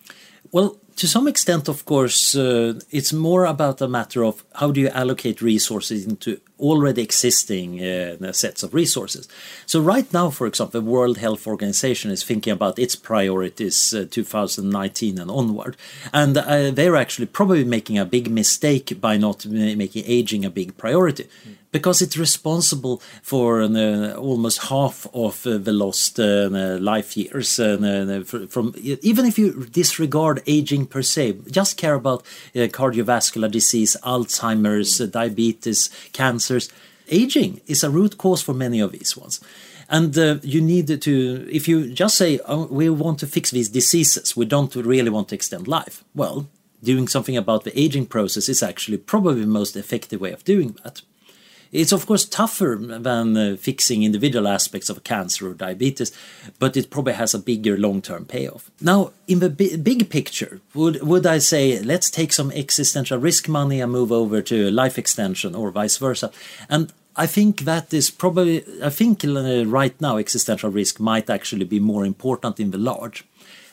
well 0.56 0.70
to 0.96 1.08
some 1.08 1.28
extent 1.28 1.68
of 1.68 1.80
course 1.84 2.22
uh, 2.36 2.74
it's 2.98 3.12
more 3.12 3.44
about 3.46 3.82
a 3.82 3.88
matter 3.88 4.24
of 4.24 4.36
how 4.60 4.72
do 4.72 4.80
you 4.80 4.90
allocate 4.90 5.42
resources 5.42 6.06
into 6.06 6.40
already 6.60 7.02
existing 7.02 7.84
uh, 7.84 8.32
sets 8.32 8.64
of 8.64 8.74
resources. 8.74 9.28
So 9.66 9.82
right 9.82 10.12
now 10.14 10.30
for 10.30 10.48
example 10.48 10.80
the 10.80 10.90
world 10.90 11.18
health 11.18 11.48
organization 11.48 12.12
is 12.12 12.24
thinking 12.24 12.54
about 12.54 12.80
its 12.80 12.96
priorities 12.96 13.94
uh, 13.94 14.06
2019 14.10 15.20
and 15.20 15.30
onward. 15.30 15.76
And 16.14 16.38
uh, 16.38 16.72
they're 16.72 16.96
actually 16.96 17.28
probably 17.28 17.66
making 17.66 17.98
a 17.98 18.06
big 18.06 18.32
mistake 18.32 19.00
by 19.02 19.18
not 19.18 19.46
making 19.46 20.04
aging 20.06 20.46
a 20.46 20.50
big 20.50 20.78
priority. 20.78 21.24
Mm. 21.24 21.56
Because 21.72 22.02
it's 22.02 22.16
responsible 22.16 23.02
for 23.22 23.62
uh, 23.62 24.14
almost 24.14 24.70
half 24.70 25.06
of 25.14 25.46
uh, 25.46 25.58
the 25.58 25.74
lost 25.74 26.18
uh, 26.22 26.48
life 26.80 27.18
years. 27.18 27.60
Uh, 27.60 28.24
from 28.48 28.74
even 28.78 29.26
if 29.26 29.38
you 29.38 29.66
disregard 29.66 30.42
aging 30.48 30.88
per 30.88 31.02
se, 31.02 31.34
just 31.50 31.78
care 31.78 31.96
about 31.96 32.22
uh, 32.56 32.68
cardiovascular 32.68 33.50
disease, 33.50 33.98
Alzheimer's, 34.04 35.00
uh, 35.00 35.06
diabetes, 35.06 35.90
cancers. 36.14 36.70
Aging 37.10 37.62
is 37.68 37.84
a 37.84 37.90
root 37.90 38.18
cause 38.18 38.42
for 38.42 38.54
many 38.54 38.80
of 38.80 38.92
these 38.92 39.16
ones. 39.16 39.40
And 39.90 40.18
uh, 40.18 40.38
you 40.42 40.62
need 40.62 41.02
to, 41.02 41.48
if 41.52 41.68
you 41.68 41.94
just 41.94 42.18
say, 42.18 42.40
oh, 42.48 42.66
we 42.66 42.90
want 42.90 43.20
to 43.20 43.28
fix 43.28 43.52
these 43.52 43.70
diseases, 43.70 44.36
we 44.36 44.46
don't 44.46 44.76
really 44.76 45.12
want 45.12 45.30
to 45.30 45.36
extend 45.36 45.68
life. 45.68 46.04
Well, 46.16 46.48
doing 46.84 47.08
something 47.08 47.38
about 47.38 47.64
the 47.64 47.80
aging 47.80 48.08
process 48.08 48.50
is 48.50 48.64
actually 48.64 48.98
probably 48.98 49.42
the 49.42 49.48
most 49.48 49.76
effective 49.76 50.22
way 50.22 50.32
of 50.32 50.44
doing 50.44 50.76
that. 50.84 51.02
It's 51.76 51.92
of 51.92 52.06
course 52.06 52.24
tougher 52.24 52.80
than 52.80 53.36
uh, 53.36 53.58
fixing 53.58 54.04
individual 54.04 54.48
aspects 54.48 54.90
of 54.90 55.04
cancer 55.04 55.50
or 55.50 55.54
diabetes, 55.54 56.12
but 56.58 56.78
it 56.78 56.90
probably 56.90 57.14
has 57.14 57.34
a 57.34 57.40
bigger 57.40 57.78
long-term 57.78 58.26
payoff. 58.26 58.72
Now, 58.80 59.12
in 59.28 59.40
the 59.40 59.50
big 59.50 60.10
picture, 60.10 60.62
would 60.74 61.04
would 61.04 61.26
I 61.26 61.40
say 61.40 61.80
let's 61.82 62.10
take 62.10 62.32
some 62.32 62.52
existential 62.52 63.20
risk 63.20 63.50
money 63.50 63.82
and 63.82 63.92
move 63.92 64.12
over 64.12 64.42
to 64.44 64.72
life 64.72 64.98
extension 64.98 65.54
or 65.54 65.70
vice 65.70 65.98
versa? 65.98 66.32
And 66.70 66.94
I 67.18 67.28
think 67.28 67.62
that 67.62 67.94
is 67.94 68.10
probably 68.10 68.64
I 68.82 68.90
think 68.90 69.26
uh, 69.26 69.66
right 69.66 70.00
now 70.00 70.18
existential 70.18 70.70
risk 70.70 71.00
might 71.00 71.30
actually 71.30 71.66
be 71.66 71.80
more 71.80 72.06
important 72.06 72.60
in 72.60 72.72
the 72.72 72.78
large. 72.78 73.26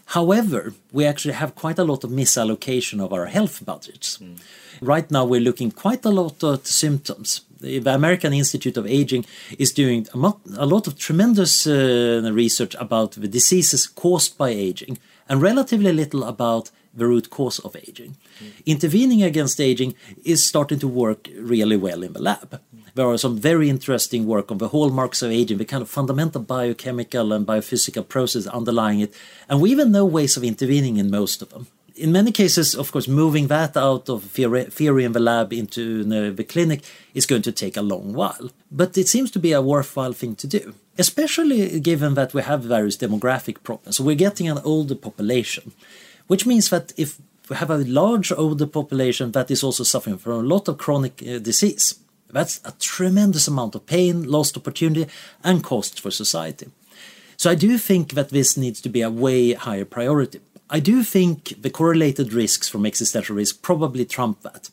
However, 0.06 0.74
we 0.90 1.06
actually 1.06 1.34
have 1.34 1.54
quite 1.54 1.78
a 1.78 1.84
lot 1.84 2.02
of 2.02 2.10
misallocation 2.10 3.00
of 3.00 3.12
our 3.12 3.26
health 3.26 3.64
budgets. 3.64 4.18
Mm. 4.18 4.38
Right 4.80 5.08
now, 5.10 5.24
we're 5.24 5.48
looking 5.48 5.70
quite 5.70 6.04
a 6.04 6.10
lot 6.10 6.42
at 6.42 6.66
symptoms 6.66 7.42
the 7.62 7.94
American 7.94 8.32
Institute 8.32 8.76
of 8.76 8.86
Aging 8.86 9.24
is 9.58 9.72
doing 9.72 10.06
a 10.14 10.66
lot 10.66 10.86
of 10.86 10.98
tremendous 10.98 11.66
uh, 11.66 12.28
research 12.32 12.74
about 12.78 13.12
the 13.12 13.28
diseases 13.28 13.86
caused 13.86 14.36
by 14.36 14.50
aging 14.50 14.98
and 15.28 15.40
relatively 15.40 15.92
little 15.92 16.24
about 16.24 16.70
the 16.94 17.06
root 17.06 17.30
cause 17.30 17.58
of 17.60 17.74
aging. 17.76 18.16
Mm. 18.38 18.66
Intervening 18.66 19.22
against 19.22 19.60
aging 19.60 19.94
is 20.24 20.46
starting 20.46 20.78
to 20.78 20.88
work 20.88 21.28
really 21.38 21.76
well 21.76 22.02
in 22.02 22.12
the 22.12 22.20
lab. 22.20 22.50
Mm. 22.50 22.94
There 22.94 23.08
are 23.08 23.16
some 23.16 23.38
very 23.38 23.70
interesting 23.70 24.26
work 24.26 24.50
on 24.50 24.58
the 24.58 24.68
hallmarks 24.68 25.22
of 25.22 25.30
aging, 25.30 25.58
the 25.58 25.64
kind 25.64 25.82
of 25.82 25.88
fundamental 25.88 26.42
biochemical 26.42 27.32
and 27.32 27.46
biophysical 27.46 28.06
process 28.06 28.46
underlying 28.46 29.00
it, 29.00 29.14
and 29.48 29.60
we 29.60 29.70
even 29.70 29.92
know 29.92 30.04
ways 30.04 30.36
of 30.36 30.44
intervening 30.44 30.98
in 30.98 31.10
most 31.10 31.40
of 31.40 31.48
them. 31.48 31.66
In 31.96 32.12
many 32.12 32.32
cases, 32.32 32.74
of 32.74 32.90
course, 32.90 33.08
moving 33.08 33.48
that 33.48 33.76
out 33.76 34.08
of 34.08 34.24
theory 34.24 35.04
in 35.04 35.12
the 35.12 35.20
lab 35.20 35.52
into 35.52 36.04
the 36.04 36.44
clinic 36.44 36.82
is 37.14 37.26
going 37.26 37.42
to 37.42 37.52
take 37.52 37.76
a 37.76 37.82
long 37.82 38.12
while. 38.12 38.50
But 38.70 38.96
it 38.96 39.08
seems 39.08 39.30
to 39.32 39.38
be 39.38 39.52
a 39.52 39.60
worthwhile 39.60 40.12
thing 40.12 40.36
to 40.36 40.46
do, 40.46 40.74
especially 40.98 41.80
given 41.80 42.14
that 42.14 42.34
we 42.34 42.42
have 42.42 42.62
various 42.62 42.96
demographic 42.96 43.62
problems. 43.62 43.96
So 43.96 44.04
we're 44.04 44.16
getting 44.16 44.48
an 44.48 44.60
older 44.64 44.94
population, 44.94 45.72
which 46.28 46.46
means 46.46 46.70
that 46.70 46.92
if 46.96 47.18
we 47.48 47.56
have 47.56 47.70
a 47.70 47.78
large 47.78 48.32
older 48.32 48.66
population 48.66 49.32
that 49.32 49.50
is 49.50 49.62
also 49.62 49.84
suffering 49.84 50.18
from 50.18 50.32
a 50.32 50.48
lot 50.54 50.68
of 50.68 50.78
chronic 50.78 51.22
uh, 51.22 51.38
disease, 51.38 51.96
that's 52.30 52.60
a 52.64 52.72
tremendous 52.78 53.46
amount 53.48 53.74
of 53.74 53.84
pain, 53.84 54.24
lost 54.24 54.56
opportunity, 54.56 55.10
and 55.44 55.62
cost 55.62 56.00
for 56.00 56.10
society. 56.10 56.70
So 57.36 57.50
I 57.50 57.54
do 57.54 57.76
think 57.76 58.12
that 58.12 58.30
this 58.30 58.56
needs 58.56 58.80
to 58.80 58.88
be 58.88 59.02
a 59.02 59.10
way 59.10 59.52
higher 59.52 59.84
priority. 59.84 60.40
I 60.70 60.80
do 60.80 61.02
think 61.02 61.60
the 61.60 61.70
correlated 61.70 62.32
risks 62.32 62.68
from 62.68 62.86
existential 62.86 63.36
risk 63.36 63.62
probably 63.62 64.04
trump 64.04 64.42
that. 64.42 64.70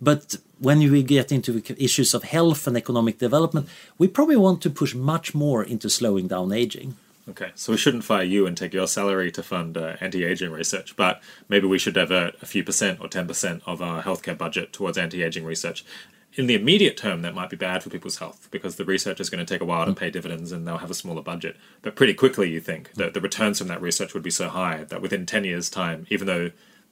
But 0.00 0.36
when 0.58 0.78
we 0.78 1.02
get 1.02 1.32
into 1.32 1.62
issues 1.76 2.14
of 2.14 2.22
health 2.22 2.66
and 2.66 2.76
economic 2.76 3.18
development, 3.18 3.68
we 3.96 4.08
probably 4.08 4.36
want 4.36 4.62
to 4.62 4.70
push 4.70 4.94
much 4.94 5.34
more 5.34 5.64
into 5.64 5.88
slowing 5.88 6.28
down 6.28 6.52
aging. 6.52 6.96
Okay, 7.28 7.50
so 7.54 7.72
we 7.72 7.78
shouldn't 7.78 8.04
fire 8.04 8.22
you 8.22 8.46
and 8.46 8.56
take 8.56 8.72
your 8.72 8.86
salary 8.86 9.30
to 9.32 9.42
fund 9.42 9.76
uh, 9.76 9.96
anti-aging 10.00 10.50
research, 10.50 10.96
but 10.96 11.20
maybe 11.48 11.66
we 11.66 11.78
should 11.78 11.94
divert 11.94 12.34
a 12.40 12.46
few 12.46 12.64
percent 12.64 13.00
or 13.00 13.08
ten 13.08 13.26
percent 13.26 13.62
of 13.66 13.82
our 13.82 14.02
healthcare 14.02 14.38
budget 14.38 14.72
towards 14.72 14.96
anti-aging 14.96 15.44
research, 15.44 15.84
in 16.34 16.46
the 16.46 16.54
immediate 16.54 16.96
term, 16.96 17.22
that 17.22 17.34
might 17.34 17.50
be 17.50 17.56
bad 17.56 17.82
for 17.82 17.90
people's 17.90 18.18
health 18.18 18.48
because 18.50 18.76
the 18.76 18.84
research 18.84 19.20
is 19.20 19.30
going 19.30 19.44
to 19.44 19.52
take 19.54 19.60
a 19.60 19.64
while 19.64 19.86
to 19.86 19.92
mm. 19.92 19.96
pay 19.96 20.10
dividends 20.10 20.52
and 20.52 20.66
they'll 20.66 20.78
have 20.78 20.90
a 20.90 20.94
smaller 20.94 21.22
budget. 21.22 21.56
But 21.82 21.96
pretty 21.96 22.14
quickly, 22.14 22.50
you 22.50 22.60
think 22.60 22.90
mm. 22.90 22.94
that 22.94 23.14
the 23.14 23.20
returns 23.20 23.58
from 23.58 23.68
that 23.68 23.80
research 23.80 24.14
would 24.14 24.22
be 24.22 24.30
so 24.30 24.48
high 24.48 24.84
that 24.84 25.02
within 25.02 25.26
10 25.26 25.44
years' 25.44 25.70
time, 25.70 26.06
even 26.10 26.26
though 26.26 26.50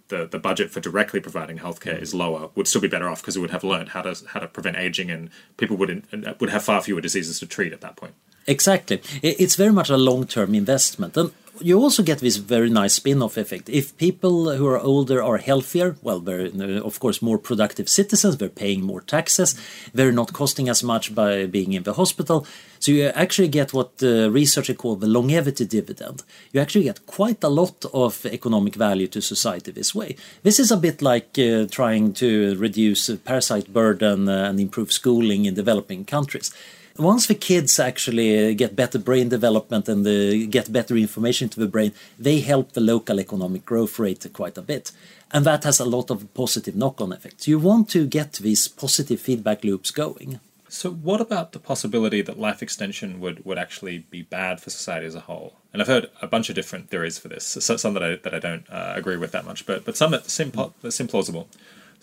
the, 0.08 0.26
the 0.26 0.38
budget 0.38 0.70
for 0.70 0.80
directly 0.80 1.20
providing 1.20 1.58
healthcare 1.58 1.98
mm. 1.98 2.02
is 2.02 2.14
lower, 2.14 2.50
would 2.54 2.66
still 2.66 2.80
be 2.80 2.88
better 2.88 3.08
off 3.08 3.20
because 3.20 3.36
we 3.36 3.42
would 3.42 3.50
have 3.50 3.64
learned 3.64 3.90
how 3.90 4.02
to 4.02 4.16
how 4.28 4.40
to 4.40 4.48
prevent 4.48 4.76
aging 4.76 5.10
and 5.10 5.30
people 5.56 5.76
would 5.76 6.04
would 6.40 6.50
have 6.50 6.64
far 6.64 6.80
fewer 6.82 7.00
diseases 7.00 7.38
to 7.40 7.46
treat 7.46 7.72
at 7.72 7.80
that 7.80 7.96
point. 7.96 8.14
Exactly, 8.48 9.02
it's 9.22 9.56
very 9.56 9.72
much 9.72 9.90
a 9.90 9.96
long 9.96 10.24
term 10.24 10.54
investment, 10.54 11.16
and 11.16 11.32
you 11.60 11.78
also 11.78 12.02
get 12.02 12.18
this 12.18 12.36
very 12.36 12.70
nice 12.70 12.94
spin-off 12.94 13.36
effect. 13.36 13.68
If 13.68 13.96
people 13.96 14.56
who 14.56 14.66
are 14.66 14.78
older 14.78 15.22
are 15.22 15.38
healthier, 15.38 15.96
well, 16.02 16.20
they're 16.20 16.48
of 16.82 17.00
course 17.00 17.22
more 17.22 17.38
productive 17.38 17.88
citizens. 17.88 18.36
They're 18.36 18.48
paying 18.48 18.82
more 18.82 19.00
taxes. 19.00 19.54
They're 19.94 20.12
not 20.12 20.32
costing 20.32 20.68
as 20.68 20.82
much 20.82 21.14
by 21.14 21.46
being 21.46 21.72
in 21.72 21.82
the 21.82 21.94
hospital. 21.94 22.46
So 22.78 22.92
you 22.92 23.06
actually 23.08 23.48
get 23.48 23.72
what 23.72 23.98
the 23.98 24.30
researchers 24.30 24.76
call 24.76 24.96
the 24.96 25.06
longevity 25.06 25.64
dividend. 25.64 26.22
You 26.52 26.60
actually 26.60 26.84
get 26.84 27.06
quite 27.06 27.42
a 27.42 27.48
lot 27.48 27.84
of 27.92 28.24
economic 28.26 28.74
value 28.74 29.08
to 29.08 29.20
society 29.20 29.72
this 29.72 29.94
way. 29.94 30.16
This 30.42 30.60
is 30.60 30.70
a 30.70 30.76
bit 30.76 31.02
like 31.02 31.38
uh, 31.38 31.66
trying 31.70 32.12
to 32.14 32.54
reduce 32.56 33.10
parasite 33.24 33.72
burden 33.72 34.28
uh, 34.28 34.48
and 34.48 34.60
improve 34.60 34.92
schooling 34.92 35.46
in 35.46 35.54
developing 35.54 36.04
countries 36.04 36.52
once 36.98 37.26
the 37.26 37.34
kids 37.34 37.78
actually 37.78 38.54
get 38.54 38.76
better 38.76 38.98
brain 38.98 39.28
development 39.28 39.88
and 39.88 40.06
uh, 40.06 40.46
get 40.50 40.72
better 40.72 40.96
information 40.96 41.48
to 41.50 41.60
the 41.60 41.66
brain, 41.66 41.92
they 42.18 42.40
help 42.40 42.72
the 42.72 42.80
local 42.80 43.20
economic 43.20 43.64
growth 43.64 43.98
rate 43.98 44.26
quite 44.32 44.58
a 44.58 44.62
bit. 44.62 44.92
And 45.32 45.44
that 45.44 45.64
has 45.64 45.80
a 45.80 45.84
lot 45.84 46.10
of 46.10 46.32
positive 46.34 46.76
knock 46.76 47.00
on 47.00 47.12
effects. 47.12 47.48
You 47.48 47.58
want 47.58 47.90
to 47.90 48.06
get 48.06 48.34
these 48.34 48.68
positive 48.68 49.20
feedback 49.20 49.64
loops 49.64 49.90
going. 49.90 50.40
So, 50.68 50.90
what 50.90 51.20
about 51.20 51.52
the 51.52 51.58
possibility 51.58 52.22
that 52.22 52.38
life 52.38 52.60
extension 52.60 53.20
would, 53.20 53.44
would 53.44 53.58
actually 53.58 53.98
be 54.10 54.22
bad 54.22 54.60
for 54.60 54.70
society 54.70 55.06
as 55.06 55.14
a 55.14 55.20
whole? 55.20 55.54
And 55.72 55.80
I've 55.80 55.88
heard 55.88 56.10
a 56.20 56.26
bunch 56.26 56.48
of 56.48 56.54
different 56.54 56.90
theories 56.90 57.18
for 57.18 57.28
this. 57.28 57.44
Some 57.44 57.94
that 57.94 58.02
I 58.02 58.16
that 58.16 58.34
I 58.34 58.38
don't 58.38 58.68
uh, 58.68 58.92
agree 58.96 59.16
with 59.16 59.32
that 59.32 59.44
much, 59.44 59.64
but 59.64 59.84
but 59.84 59.96
some 59.96 60.10
that 60.10 60.28
seem, 60.28 60.50
that 60.82 60.92
seem 60.92 61.06
plausible. 61.06 61.48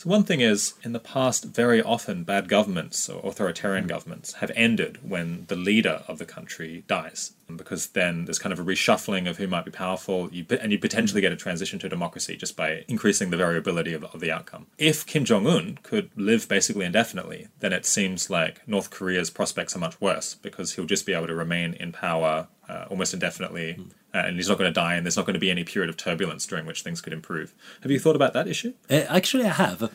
So, 0.04 0.10
one 0.10 0.26
thing 0.26 0.42
is, 0.42 0.74
in 0.84 0.92
the 0.92 1.00
past, 1.00 1.46
very 1.46 1.82
often 1.82 2.26
bad 2.26 2.50
governments 2.50 3.08
or 3.08 3.26
authoritarian 3.26 3.86
hmm. 3.86 3.92
governments 3.92 4.34
have 4.34 4.52
ended 4.54 5.00
when 5.02 5.46
the 5.48 5.56
leader 5.56 6.04
of 6.10 6.18
the 6.18 6.26
country 6.26 6.84
dies, 6.88 7.32
because 7.56 7.88
then 7.88 8.26
there's 8.26 8.38
kind 8.38 8.52
of 8.52 8.60
a 8.60 8.66
reshuffling 8.66 9.30
of 9.30 9.38
who 9.38 9.48
might 9.48 9.64
be 9.64 9.72
powerful, 9.72 10.26
and 10.26 10.72
you 10.74 10.78
potentially 10.78 11.22
hmm. 11.22 11.28
get 11.28 11.32
a 11.32 11.38
transition 11.38 11.80
to 11.80 11.88
democracy 11.88 12.36
just 12.36 12.58
by 12.58 12.84
increasing 12.90 13.30
the 13.30 13.38
variability 13.38 13.94
of, 13.94 14.04
of 14.04 14.20
the 14.20 14.30
outcome. 14.30 14.68
If 14.78 15.06
Kim 15.06 15.24
Jong 15.24 15.48
un 15.48 15.80
could 15.84 16.10
live 16.18 16.50
basically 16.50 16.84
indefinitely, 16.84 17.48
then 17.62 17.72
it 17.72 17.86
seems 17.86 18.30
like 18.30 18.68
North 18.68 18.90
Korea's 18.90 19.30
prospects 19.30 19.74
are 19.74 19.80
much 19.80 20.02
worse, 20.02 20.36
because 20.36 20.74
he'll 20.74 20.84
just 20.84 21.06
be 21.06 21.14
able 21.14 21.28
to 21.28 21.36
remain 21.36 21.76
in 21.76 21.94
power 21.94 22.50
uh, 22.70 22.86
almost 22.90 23.14
indefinitely. 23.14 23.76
Mm 23.80 23.92
uh, 24.14 24.20
and 24.28 24.36
he's 24.36 24.48
not 24.48 24.60
going 24.60 24.70
to 24.70 24.74
die, 24.74 24.94
and 24.94 25.06
there's 25.06 25.18
not 25.18 25.26
going 25.26 25.34
to 25.34 25.40
be 25.40 25.50
any 25.50 25.64
period 25.64 25.90
of 25.90 25.98
turbulence 25.98 26.46
during 26.46 26.68
which 26.68 26.84
things 26.84 27.02
could 27.02 27.14
improve. 27.14 27.52
Have 27.82 27.92
you 27.92 28.00
thought 28.00 28.16
about 28.16 28.34
that 28.34 28.48
issue? 28.48 28.74
Uh, 28.90 29.06
actually, 29.10 29.46
I 29.46 29.54
have. 29.54 29.92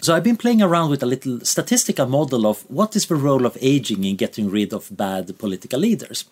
So 0.00 0.14
I've 0.14 0.24
been 0.24 0.36
playing 0.36 0.60
around 0.60 0.90
with 0.90 1.04
a 1.04 1.06
little 1.06 1.40
statistical 1.44 2.06
model 2.06 2.46
of 2.46 2.62
what 2.68 2.96
is 2.96 3.06
the 3.06 3.14
role 3.14 3.46
of 3.46 3.56
aging 3.60 4.02
in 4.02 4.16
getting 4.16 4.50
rid 4.50 4.72
of 4.72 4.96
bad 4.96 5.38
political 5.38 5.78
leaders. 5.78 6.24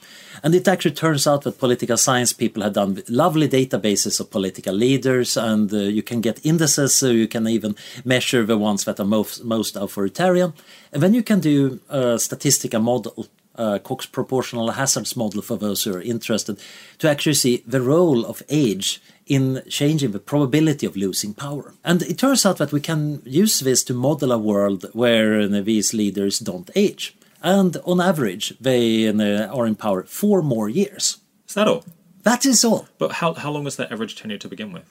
And 0.43 0.53
it 0.55 0.67
actually 0.67 0.95
turns 0.95 1.29
out 1.29 1.43
that 1.43 1.59
political 1.59 1.97
science 1.97 2.33
people 2.33 2.63
have 2.65 2.73
done 2.73 3.03
lovely 3.09 3.49
databases 3.49 4.19
of 4.19 4.33
political 4.33 4.75
leaders, 4.75 5.37
and 5.37 5.73
uh, 5.73 5.77
you 5.77 6.03
can 6.03 6.21
get 6.21 6.45
indices, 6.45 6.97
so 6.97 7.11
you 7.11 7.29
can 7.29 7.47
even 7.47 7.77
measure 8.05 8.45
the 8.45 8.59
ones 8.59 8.83
that 8.85 8.99
are 8.99 9.05
most, 9.05 9.45
most 9.45 9.77
authoritarian. 9.77 10.55
And 10.93 11.03
then 11.05 11.15
you 11.15 11.23
can 11.23 11.39
do 11.39 11.79
a 11.89 12.19
statistical 12.19 12.81
model 12.81 13.29
uh, 13.59 13.79
Cox 13.79 14.07
proportional 14.07 14.71
hazards 14.71 15.17
model 15.17 15.43
for 15.43 15.59
those 15.59 15.83
who 15.85 15.95
are 15.95 16.01
interested 16.01 16.59
to 16.99 17.11
actually 17.11 17.35
see 17.35 17.63
the 17.67 17.83
role 17.83 18.25
of 18.25 18.43
age 18.49 19.03
in 19.27 19.63
changing 19.69 20.13
the 20.13 20.19
probability 20.19 20.87
of 20.87 20.97
losing 20.97 21.35
power. 21.35 21.75
And 21.85 22.03
it 22.03 22.19
turns 22.19 22.47
out 22.47 22.57
that 22.59 22.73
we 22.73 22.81
can 22.81 23.21
use 23.25 23.61
this 23.61 23.85
to 23.85 23.95
model 23.95 24.33
a 24.33 24.39
world 24.39 24.87
where 24.93 25.41
uh, 25.41 25.61
these 25.63 25.93
leaders 25.93 26.39
don't 26.39 26.71
age. 26.75 27.15
And 27.43 27.77
on 27.85 28.01
average, 28.01 28.55
they 28.61 29.09
uh, 29.09 29.55
are 29.55 29.67
in 29.67 29.77
power 29.77 30.05
four 30.05 30.43
more 30.43 30.69
years. 30.69 31.19
Is 31.47 31.55
that 31.55 31.69
all? 31.69 31.85
That 32.23 32.45
is 32.45 32.65
all. 32.65 32.89
But 32.99 33.13
how, 33.13 33.35
how 33.35 33.51
long 33.51 33.67
is 33.67 33.77
that 33.77 33.93
average 33.93 34.17
tenure 34.17 34.39
to 34.39 34.49
begin 34.49 34.73
with? 34.73 34.85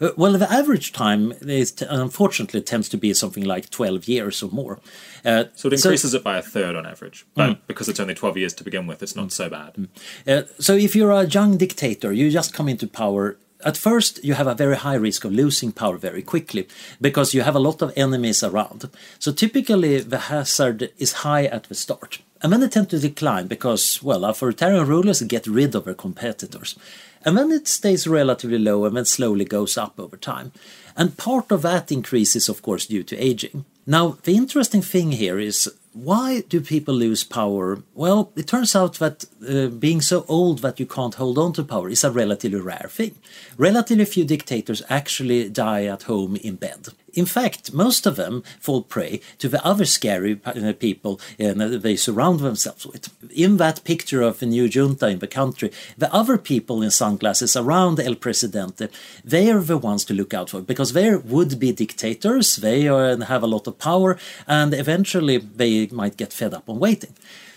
Uh, 0.00 0.10
well, 0.16 0.32
the 0.32 0.50
average 0.50 0.92
time 0.92 1.32
is 1.40 1.74
unfortunately 1.82 2.60
tends 2.60 2.88
to 2.88 2.96
be 2.96 3.12
something 3.14 3.44
like 3.44 3.70
12 3.70 4.06
years 4.06 4.42
or 4.42 4.50
more. 4.50 4.80
Uh, 5.24 5.44
so 5.54 5.68
it 5.68 5.74
increases 5.74 6.12
so, 6.12 6.18
it 6.18 6.24
by 6.24 6.38
a 6.38 6.42
third 6.42 6.76
on 6.76 6.86
average, 6.86 7.26
but 7.34 7.50
mm. 7.50 7.58
because 7.66 7.88
it's 7.88 8.00
only 8.00 8.14
12 8.14 8.36
years 8.36 8.54
to 8.54 8.64
begin 8.64 8.86
with, 8.86 9.02
it's 9.02 9.16
not 9.16 9.28
mm. 9.28 9.32
so 9.32 9.50
bad. 9.50 9.74
Mm. 9.74 9.88
Uh, 10.26 10.46
so 10.58 10.74
if 10.74 10.94
you're 10.94 11.10
a 11.10 11.26
young 11.26 11.56
dictator, 11.56 12.12
you 12.12 12.30
just 12.30 12.54
come 12.54 12.68
into 12.68 12.86
power. 12.86 13.36
At 13.64 13.76
first, 13.76 14.24
you 14.24 14.34
have 14.34 14.46
a 14.46 14.54
very 14.54 14.76
high 14.76 14.94
risk 14.94 15.24
of 15.24 15.32
losing 15.32 15.72
power 15.72 15.96
very 15.96 16.22
quickly 16.22 16.68
because 17.00 17.34
you 17.34 17.42
have 17.42 17.56
a 17.56 17.60
lot 17.60 17.82
of 17.82 17.92
enemies 17.96 18.44
around. 18.44 18.88
So 19.18 19.32
typically, 19.32 19.98
the 19.98 20.18
hazard 20.18 20.92
is 20.98 21.24
high 21.24 21.46
at 21.46 21.64
the 21.64 21.74
start. 21.74 22.20
And 22.40 22.52
then 22.52 22.60
they 22.60 22.68
tend 22.68 22.90
to 22.90 23.00
decline 23.00 23.48
because, 23.48 24.00
well, 24.00 24.24
authoritarian 24.24 24.86
rulers 24.86 25.22
get 25.22 25.46
rid 25.46 25.74
of 25.74 25.86
their 25.86 25.94
competitors. 25.94 26.78
And 27.24 27.36
then 27.36 27.50
it 27.50 27.68
stays 27.68 28.06
relatively 28.06 28.58
low 28.58 28.84
and 28.84 28.96
then 28.96 29.04
slowly 29.04 29.44
goes 29.44 29.76
up 29.76 29.98
over 29.98 30.16
time. 30.16 30.52
And 30.96 31.16
part 31.16 31.52
of 31.52 31.62
that 31.62 31.92
increase 31.92 32.34
is, 32.34 32.48
of 32.48 32.62
course, 32.62 32.86
due 32.86 33.04
to 33.04 33.16
aging. 33.16 33.64
Now, 33.86 34.18
the 34.24 34.36
interesting 34.36 34.82
thing 34.82 35.12
here 35.12 35.38
is 35.38 35.72
why 35.92 36.42
do 36.48 36.60
people 36.60 36.94
lose 36.94 37.24
power? 37.24 37.82
Well, 37.94 38.32
it 38.36 38.46
turns 38.46 38.76
out 38.76 38.98
that 38.98 39.24
uh, 39.48 39.68
being 39.68 40.00
so 40.00 40.24
old 40.28 40.60
that 40.60 40.78
you 40.78 40.86
can't 40.86 41.14
hold 41.14 41.38
on 41.38 41.52
to 41.54 41.64
power 41.64 41.88
is 41.88 42.04
a 42.04 42.10
relatively 42.10 42.60
rare 42.60 42.88
thing. 42.88 43.16
Relatively 43.56 44.04
few 44.04 44.24
dictators 44.24 44.82
actually 44.88 45.48
die 45.48 45.86
at 45.86 46.04
home 46.04 46.36
in 46.36 46.56
bed. 46.56 46.88
In 47.14 47.26
fact, 47.26 47.72
most 47.72 48.06
of 48.06 48.16
them 48.16 48.42
fall 48.60 48.82
prey 48.82 49.20
to 49.38 49.48
the 49.48 49.64
other 49.64 49.84
scary 49.84 50.40
uh, 50.44 50.72
people 50.78 51.20
uh, 51.40 51.52
they 51.54 51.96
surround 51.96 52.40
themselves 52.40 52.86
with. 52.86 53.08
In 53.30 53.56
that 53.56 53.84
picture 53.84 54.22
of 54.22 54.38
the 54.38 54.46
new 54.46 54.68
junta 54.68 55.08
in 55.08 55.18
the 55.18 55.26
country, 55.26 55.72
the 55.96 56.12
other 56.12 56.38
people 56.38 56.82
in 56.82 56.90
sunglasses 56.90 57.56
around 57.56 57.98
El 58.00 58.14
Presidente, 58.14 58.88
they 59.24 59.50
are 59.50 59.62
the 59.62 59.78
ones 59.78 60.04
to 60.06 60.14
look 60.14 60.34
out 60.34 60.50
for 60.50 60.60
because 60.60 60.92
they're 60.92 61.18
would-be 61.18 61.72
dictators, 61.72 62.56
they 62.56 62.82
have 62.82 63.42
a 63.42 63.46
lot 63.46 63.66
of 63.66 63.78
power, 63.78 64.18
and 64.46 64.74
eventually 64.74 65.38
they 65.38 65.86
might 65.88 66.16
get 66.16 66.32
fed 66.32 66.54
up 66.54 66.68
on 66.68 66.78
waiting. 66.78 67.14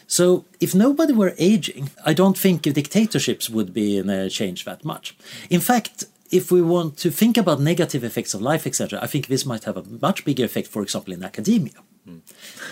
So 0.08 0.43
if 0.60 0.75
nobody 0.75 1.13
were 1.13 1.34
aging, 1.38 1.89
I 2.05 2.13
don't 2.13 2.38
think 2.38 2.63
dictatorships 2.63 3.50
would 3.50 3.74
be 3.74 3.98
in 3.98 4.10
a 4.10 4.29
change 4.29 4.65
that 4.65 4.84
much. 4.84 5.15
In 5.50 5.62
fact, 5.62 6.03
if 6.31 6.51
we 6.51 6.61
want 6.61 6.97
to 6.97 7.11
think 7.11 7.38
about 7.38 7.59
negative 7.59 8.03
effects 8.03 8.33
of 8.33 8.41
life, 8.41 8.65
etc., 8.65 9.00
I 9.01 9.07
think 9.07 9.27
this 9.27 9.45
might 9.45 9.65
have 9.65 9.77
a 9.77 9.83
much 9.83 10.25
bigger 10.25 10.45
effect, 10.45 10.67
for 10.67 10.81
example, 10.81 11.13
in 11.13 11.23
academia. 11.23 11.73
Mm. 12.07 12.21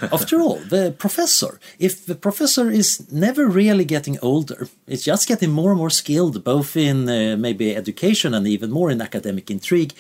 After 0.14 0.42
all, 0.42 0.58
the 0.58 0.96
professor, 0.98 1.60
if 1.78 2.06
the 2.06 2.16
professor 2.16 2.72
is 2.72 3.12
never 3.12 3.48
really 3.48 3.86
getting 3.86 4.18
older, 4.22 4.68
it's 4.88 5.04
just 5.04 5.28
getting 5.28 5.52
more 5.52 5.72
and 5.72 5.80
more 5.80 5.90
skilled, 5.90 6.44
both 6.44 6.76
in 6.76 7.08
uh, 7.10 7.36
maybe 7.38 7.76
education 7.76 8.34
and 8.34 8.48
even 8.48 8.72
more 8.72 8.90
in 8.90 9.02
academic 9.02 9.52
intrigue, 9.52 9.94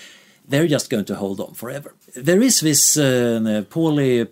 they're 0.50 0.68
just 0.68 0.90
going 0.90 1.06
to 1.06 1.16
hold 1.16 1.40
on 1.40 1.54
forever. 1.54 1.94
There 2.16 2.42
is 2.42 2.60
this 2.60 2.98
uh, 2.98 3.64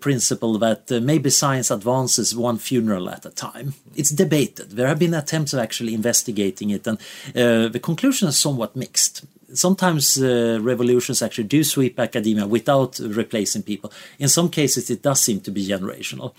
principle 0.00 0.58
that 0.58 0.90
uh, 0.90 1.00
maybe 1.00 1.30
science 1.30 1.70
advances 1.70 2.36
one 2.36 2.58
funeral 2.58 3.08
at 3.08 3.24
a 3.24 3.30
time. 3.30 3.74
It's 3.94 4.10
debated. 4.10 4.72
There 4.72 4.88
have 4.88 4.98
been 4.98 5.14
attempts 5.14 5.52
of 5.52 5.60
actually 5.60 5.94
investigating 5.94 6.70
it, 6.70 6.86
and 6.86 6.98
uh, 7.36 7.68
the 7.68 7.80
conclusion 7.80 8.28
is 8.28 8.38
somewhat 8.38 8.74
mixed. 8.74 9.24
Sometimes 9.54 10.20
uh, 10.20 10.58
revolutions 10.60 11.22
actually 11.22 11.44
do 11.44 11.64
sweep 11.64 11.98
academia 11.98 12.46
without 12.46 12.98
replacing 12.98 13.62
people. 13.62 13.90
In 14.18 14.28
some 14.28 14.50
cases, 14.50 14.90
it 14.90 15.02
does 15.02 15.20
seem 15.22 15.40
to 15.40 15.50
be 15.50 15.66
generational. 15.66 16.34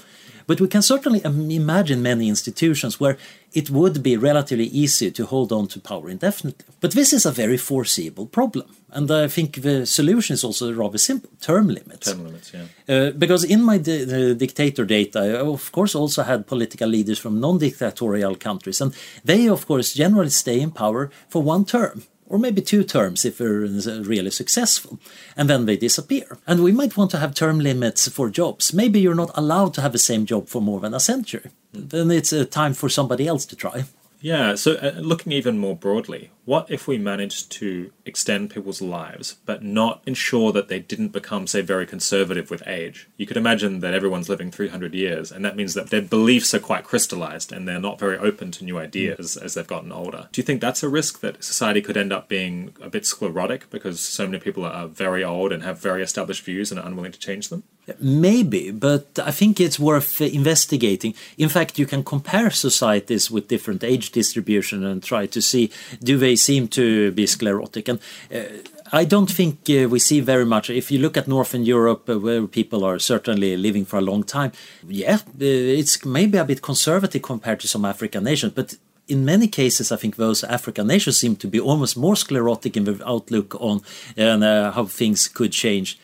But 0.49 0.59
we 0.59 0.67
can 0.67 0.81
certainly 0.81 1.21
imagine 1.23 2.01
many 2.01 2.27
institutions 2.27 2.99
where 2.99 3.17
it 3.53 3.69
would 3.69 4.01
be 4.01 4.17
relatively 4.17 4.65
easy 4.65 5.11
to 5.11 5.25
hold 5.27 5.51
on 5.51 5.67
to 5.67 5.79
power 5.79 6.09
indefinitely. 6.09 6.65
But 6.79 6.93
this 6.93 7.13
is 7.13 7.23
a 7.27 7.31
very 7.31 7.57
foreseeable 7.57 8.25
problem. 8.25 8.65
And 8.89 9.11
I 9.11 9.27
think 9.27 9.61
the 9.61 9.85
solution 9.85 10.33
is 10.33 10.43
also 10.43 10.73
rather 10.73 10.97
simple 10.97 11.29
term 11.39 11.67
limits. 11.67 12.11
Term 12.11 12.23
limits, 12.23 12.51
yeah. 12.51 12.65
Uh, 12.87 13.11
because 13.11 13.43
in 13.43 13.61
my 13.61 13.77
di 13.77 14.33
dictator 14.33 14.85
data, 14.85 15.19
I 15.19 15.35
of 15.37 15.71
course 15.71 15.93
also 15.93 16.23
had 16.23 16.47
political 16.47 16.89
leaders 16.89 17.19
from 17.19 17.39
non 17.39 17.59
dictatorial 17.59 18.35
countries. 18.35 18.81
And 18.81 18.95
they, 19.23 19.49
of 19.49 19.67
course, 19.67 19.93
generally 19.93 20.31
stay 20.31 20.59
in 20.61 20.71
power 20.71 21.11
for 21.27 21.43
one 21.43 21.63
term 21.63 22.01
or 22.29 22.37
maybe 22.37 22.61
two 22.61 22.83
terms 22.83 23.25
if 23.25 23.39
they're 23.39 23.65
really 24.03 24.31
successful, 24.31 24.99
and 25.35 25.49
then 25.49 25.65
they 25.65 25.75
disappear. 25.75 26.37
And 26.47 26.63
we 26.63 26.71
might 26.71 26.95
want 26.95 27.11
to 27.11 27.17
have 27.17 27.33
term 27.33 27.59
limits 27.59 28.07
for 28.07 28.29
jobs. 28.29 28.73
Maybe 28.73 28.99
you're 29.01 29.15
not 29.15 29.31
allowed 29.33 29.73
to 29.73 29.81
have 29.81 29.91
the 29.91 29.97
same 29.97 30.25
job 30.25 30.47
for 30.47 30.61
more 30.61 30.79
than 30.79 30.93
a 30.93 30.99
century. 30.99 31.49
Then 31.73 32.11
it's 32.11 32.31
a 32.31 32.45
time 32.45 32.73
for 32.73 32.89
somebody 32.89 33.27
else 33.27 33.45
to 33.47 33.55
try. 33.55 33.85
Yeah, 34.21 34.55
so 34.55 34.75
uh, 34.75 34.99
looking 34.99 35.31
even 35.31 35.57
more 35.57 35.75
broadly, 35.75 36.31
what 36.45 36.69
if 36.69 36.87
we 36.87 36.97
managed 36.97 37.51
to 37.53 37.91
extend 38.05 38.49
people's 38.49 38.81
lives, 38.81 39.37
but 39.45 39.63
not 39.63 40.01
ensure 40.05 40.51
that 40.51 40.67
they 40.67 40.79
didn't 40.79 41.09
become, 41.09 41.47
say, 41.47 41.61
very 41.61 41.85
conservative 41.85 42.49
with 42.49 42.67
age? 42.67 43.07
You 43.17 43.25
could 43.25 43.37
imagine 43.37 43.79
that 43.79 43.93
everyone's 43.93 44.29
living 44.29 44.51
300 44.51 44.93
years, 44.93 45.31
and 45.31 45.45
that 45.45 45.55
means 45.55 45.73
that 45.73 45.89
their 45.89 46.01
beliefs 46.01 46.53
are 46.53 46.59
quite 46.59 46.83
crystallized 46.83 47.51
and 47.51 47.67
they're 47.67 47.79
not 47.79 47.99
very 47.99 48.17
open 48.17 48.51
to 48.51 48.65
new 48.65 48.77
ideas 48.77 49.37
mm. 49.39 49.43
as 49.43 49.53
they've 49.53 49.65
gotten 49.65 49.91
older. 49.91 50.27
Do 50.31 50.41
you 50.41 50.45
think 50.45 50.59
that's 50.61 50.83
a 50.83 50.89
risk 50.89 51.21
that 51.21 51.43
society 51.43 51.81
could 51.81 51.97
end 51.97 52.11
up 52.11 52.27
being 52.27 52.75
a 52.81 52.89
bit 52.89 53.05
sclerotic 53.05 53.69
because 53.69 53.99
so 53.99 54.25
many 54.25 54.39
people 54.39 54.65
are 54.65 54.87
very 54.87 55.23
old 55.23 55.51
and 55.51 55.63
have 55.63 55.79
very 55.79 56.03
established 56.03 56.43
views 56.43 56.71
and 56.71 56.79
are 56.79 56.87
unwilling 56.87 57.11
to 57.11 57.19
change 57.19 57.49
them? 57.49 57.63
Maybe, 57.99 58.71
but 58.71 59.19
I 59.23 59.31
think 59.31 59.59
it's 59.59 59.79
worth 59.79 60.21
investigating. 60.21 61.13
In 61.37 61.49
fact, 61.49 61.79
you 61.79 61.85
can 61.85 62.03
compare 62.03 62.49
societies 62.49 63.31
with 63.31 63.47
different 63.47 63.83
age 63.83 64.11
distribution 64.11 64.85
and 64.85 65.03
try 65.03 65.25
to 65.27 65.41
see 65.41 65.71
do 66.03 66.17
they 66.17 66.35
seem 66.35 66.67
to 66.69 67.11
be 67.11 67.25
sclerotic. 67.25 67.87
And 67.87 67.99
uh, 68.33 68.43
I 68.91 69.05
don't 69.05 69.29
think 69.31 69.69
uh, 69.69 69.87
we 69.87 69.99
see 69.99 70.19
very 70.19 70.45
much. 70.45 70.69
If 70.69 70.91
you 70.91 70.99
look 70.99 71.17
at 71.17 71.27
Northern 71.27 71.63
Europe, 71.63 72.09
uh, 72.09 72.19
where 72.19 72.47
people 72.47 72.83
are 72.83 72.99
certainly 72.99 73.55
living 73.55 73.85
for 73.85 73.97
a 73.97 74.01
long 74.01 74.23
time, 74.23 74.51
yeah, 74.87 75.15
uh, 75.15 75.79
it's 75.79 76.05
maybe 76.05 76.37
a 76.37 76.45
bit 76.45 76.61
conservative 76.61 77.21
compared 77.21 77.59
to 77.59 77.67
some 77.67 77.85
African 77.85 78.23
nations, 78.23 78.53
but 78.53 78.75
in 79.07 79.25
many 79.25 79.47
cases, 79.47 79.91
I 79.91 79.95
think 79.95 80.15
those 80.15 80.43
African 80.43 80.87
nations 80.87 81.17
seem 81.17 81.35
to 81.37 81.47
be 81.47 81.59
almost 81.59 81.97
more 81.97 82.15
sclerotic 82.15 82.77
in 82.77 82.83
their 82.83 82.97
outlook 83.05 83.55
on 83.59 83.81
uh, 84.17 84.71
how 84.71 84.85
things 84.85 85.27
could 85.27 85.51
change 85.51 85.97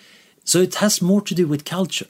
so 0.45 0.59
it 0.59 0.75
has 0.75 1.01
more 1.01 1.21
to 1.21 1.35
do 1.35 1.47
with 1.47 1.65
culture. 1.65 2.07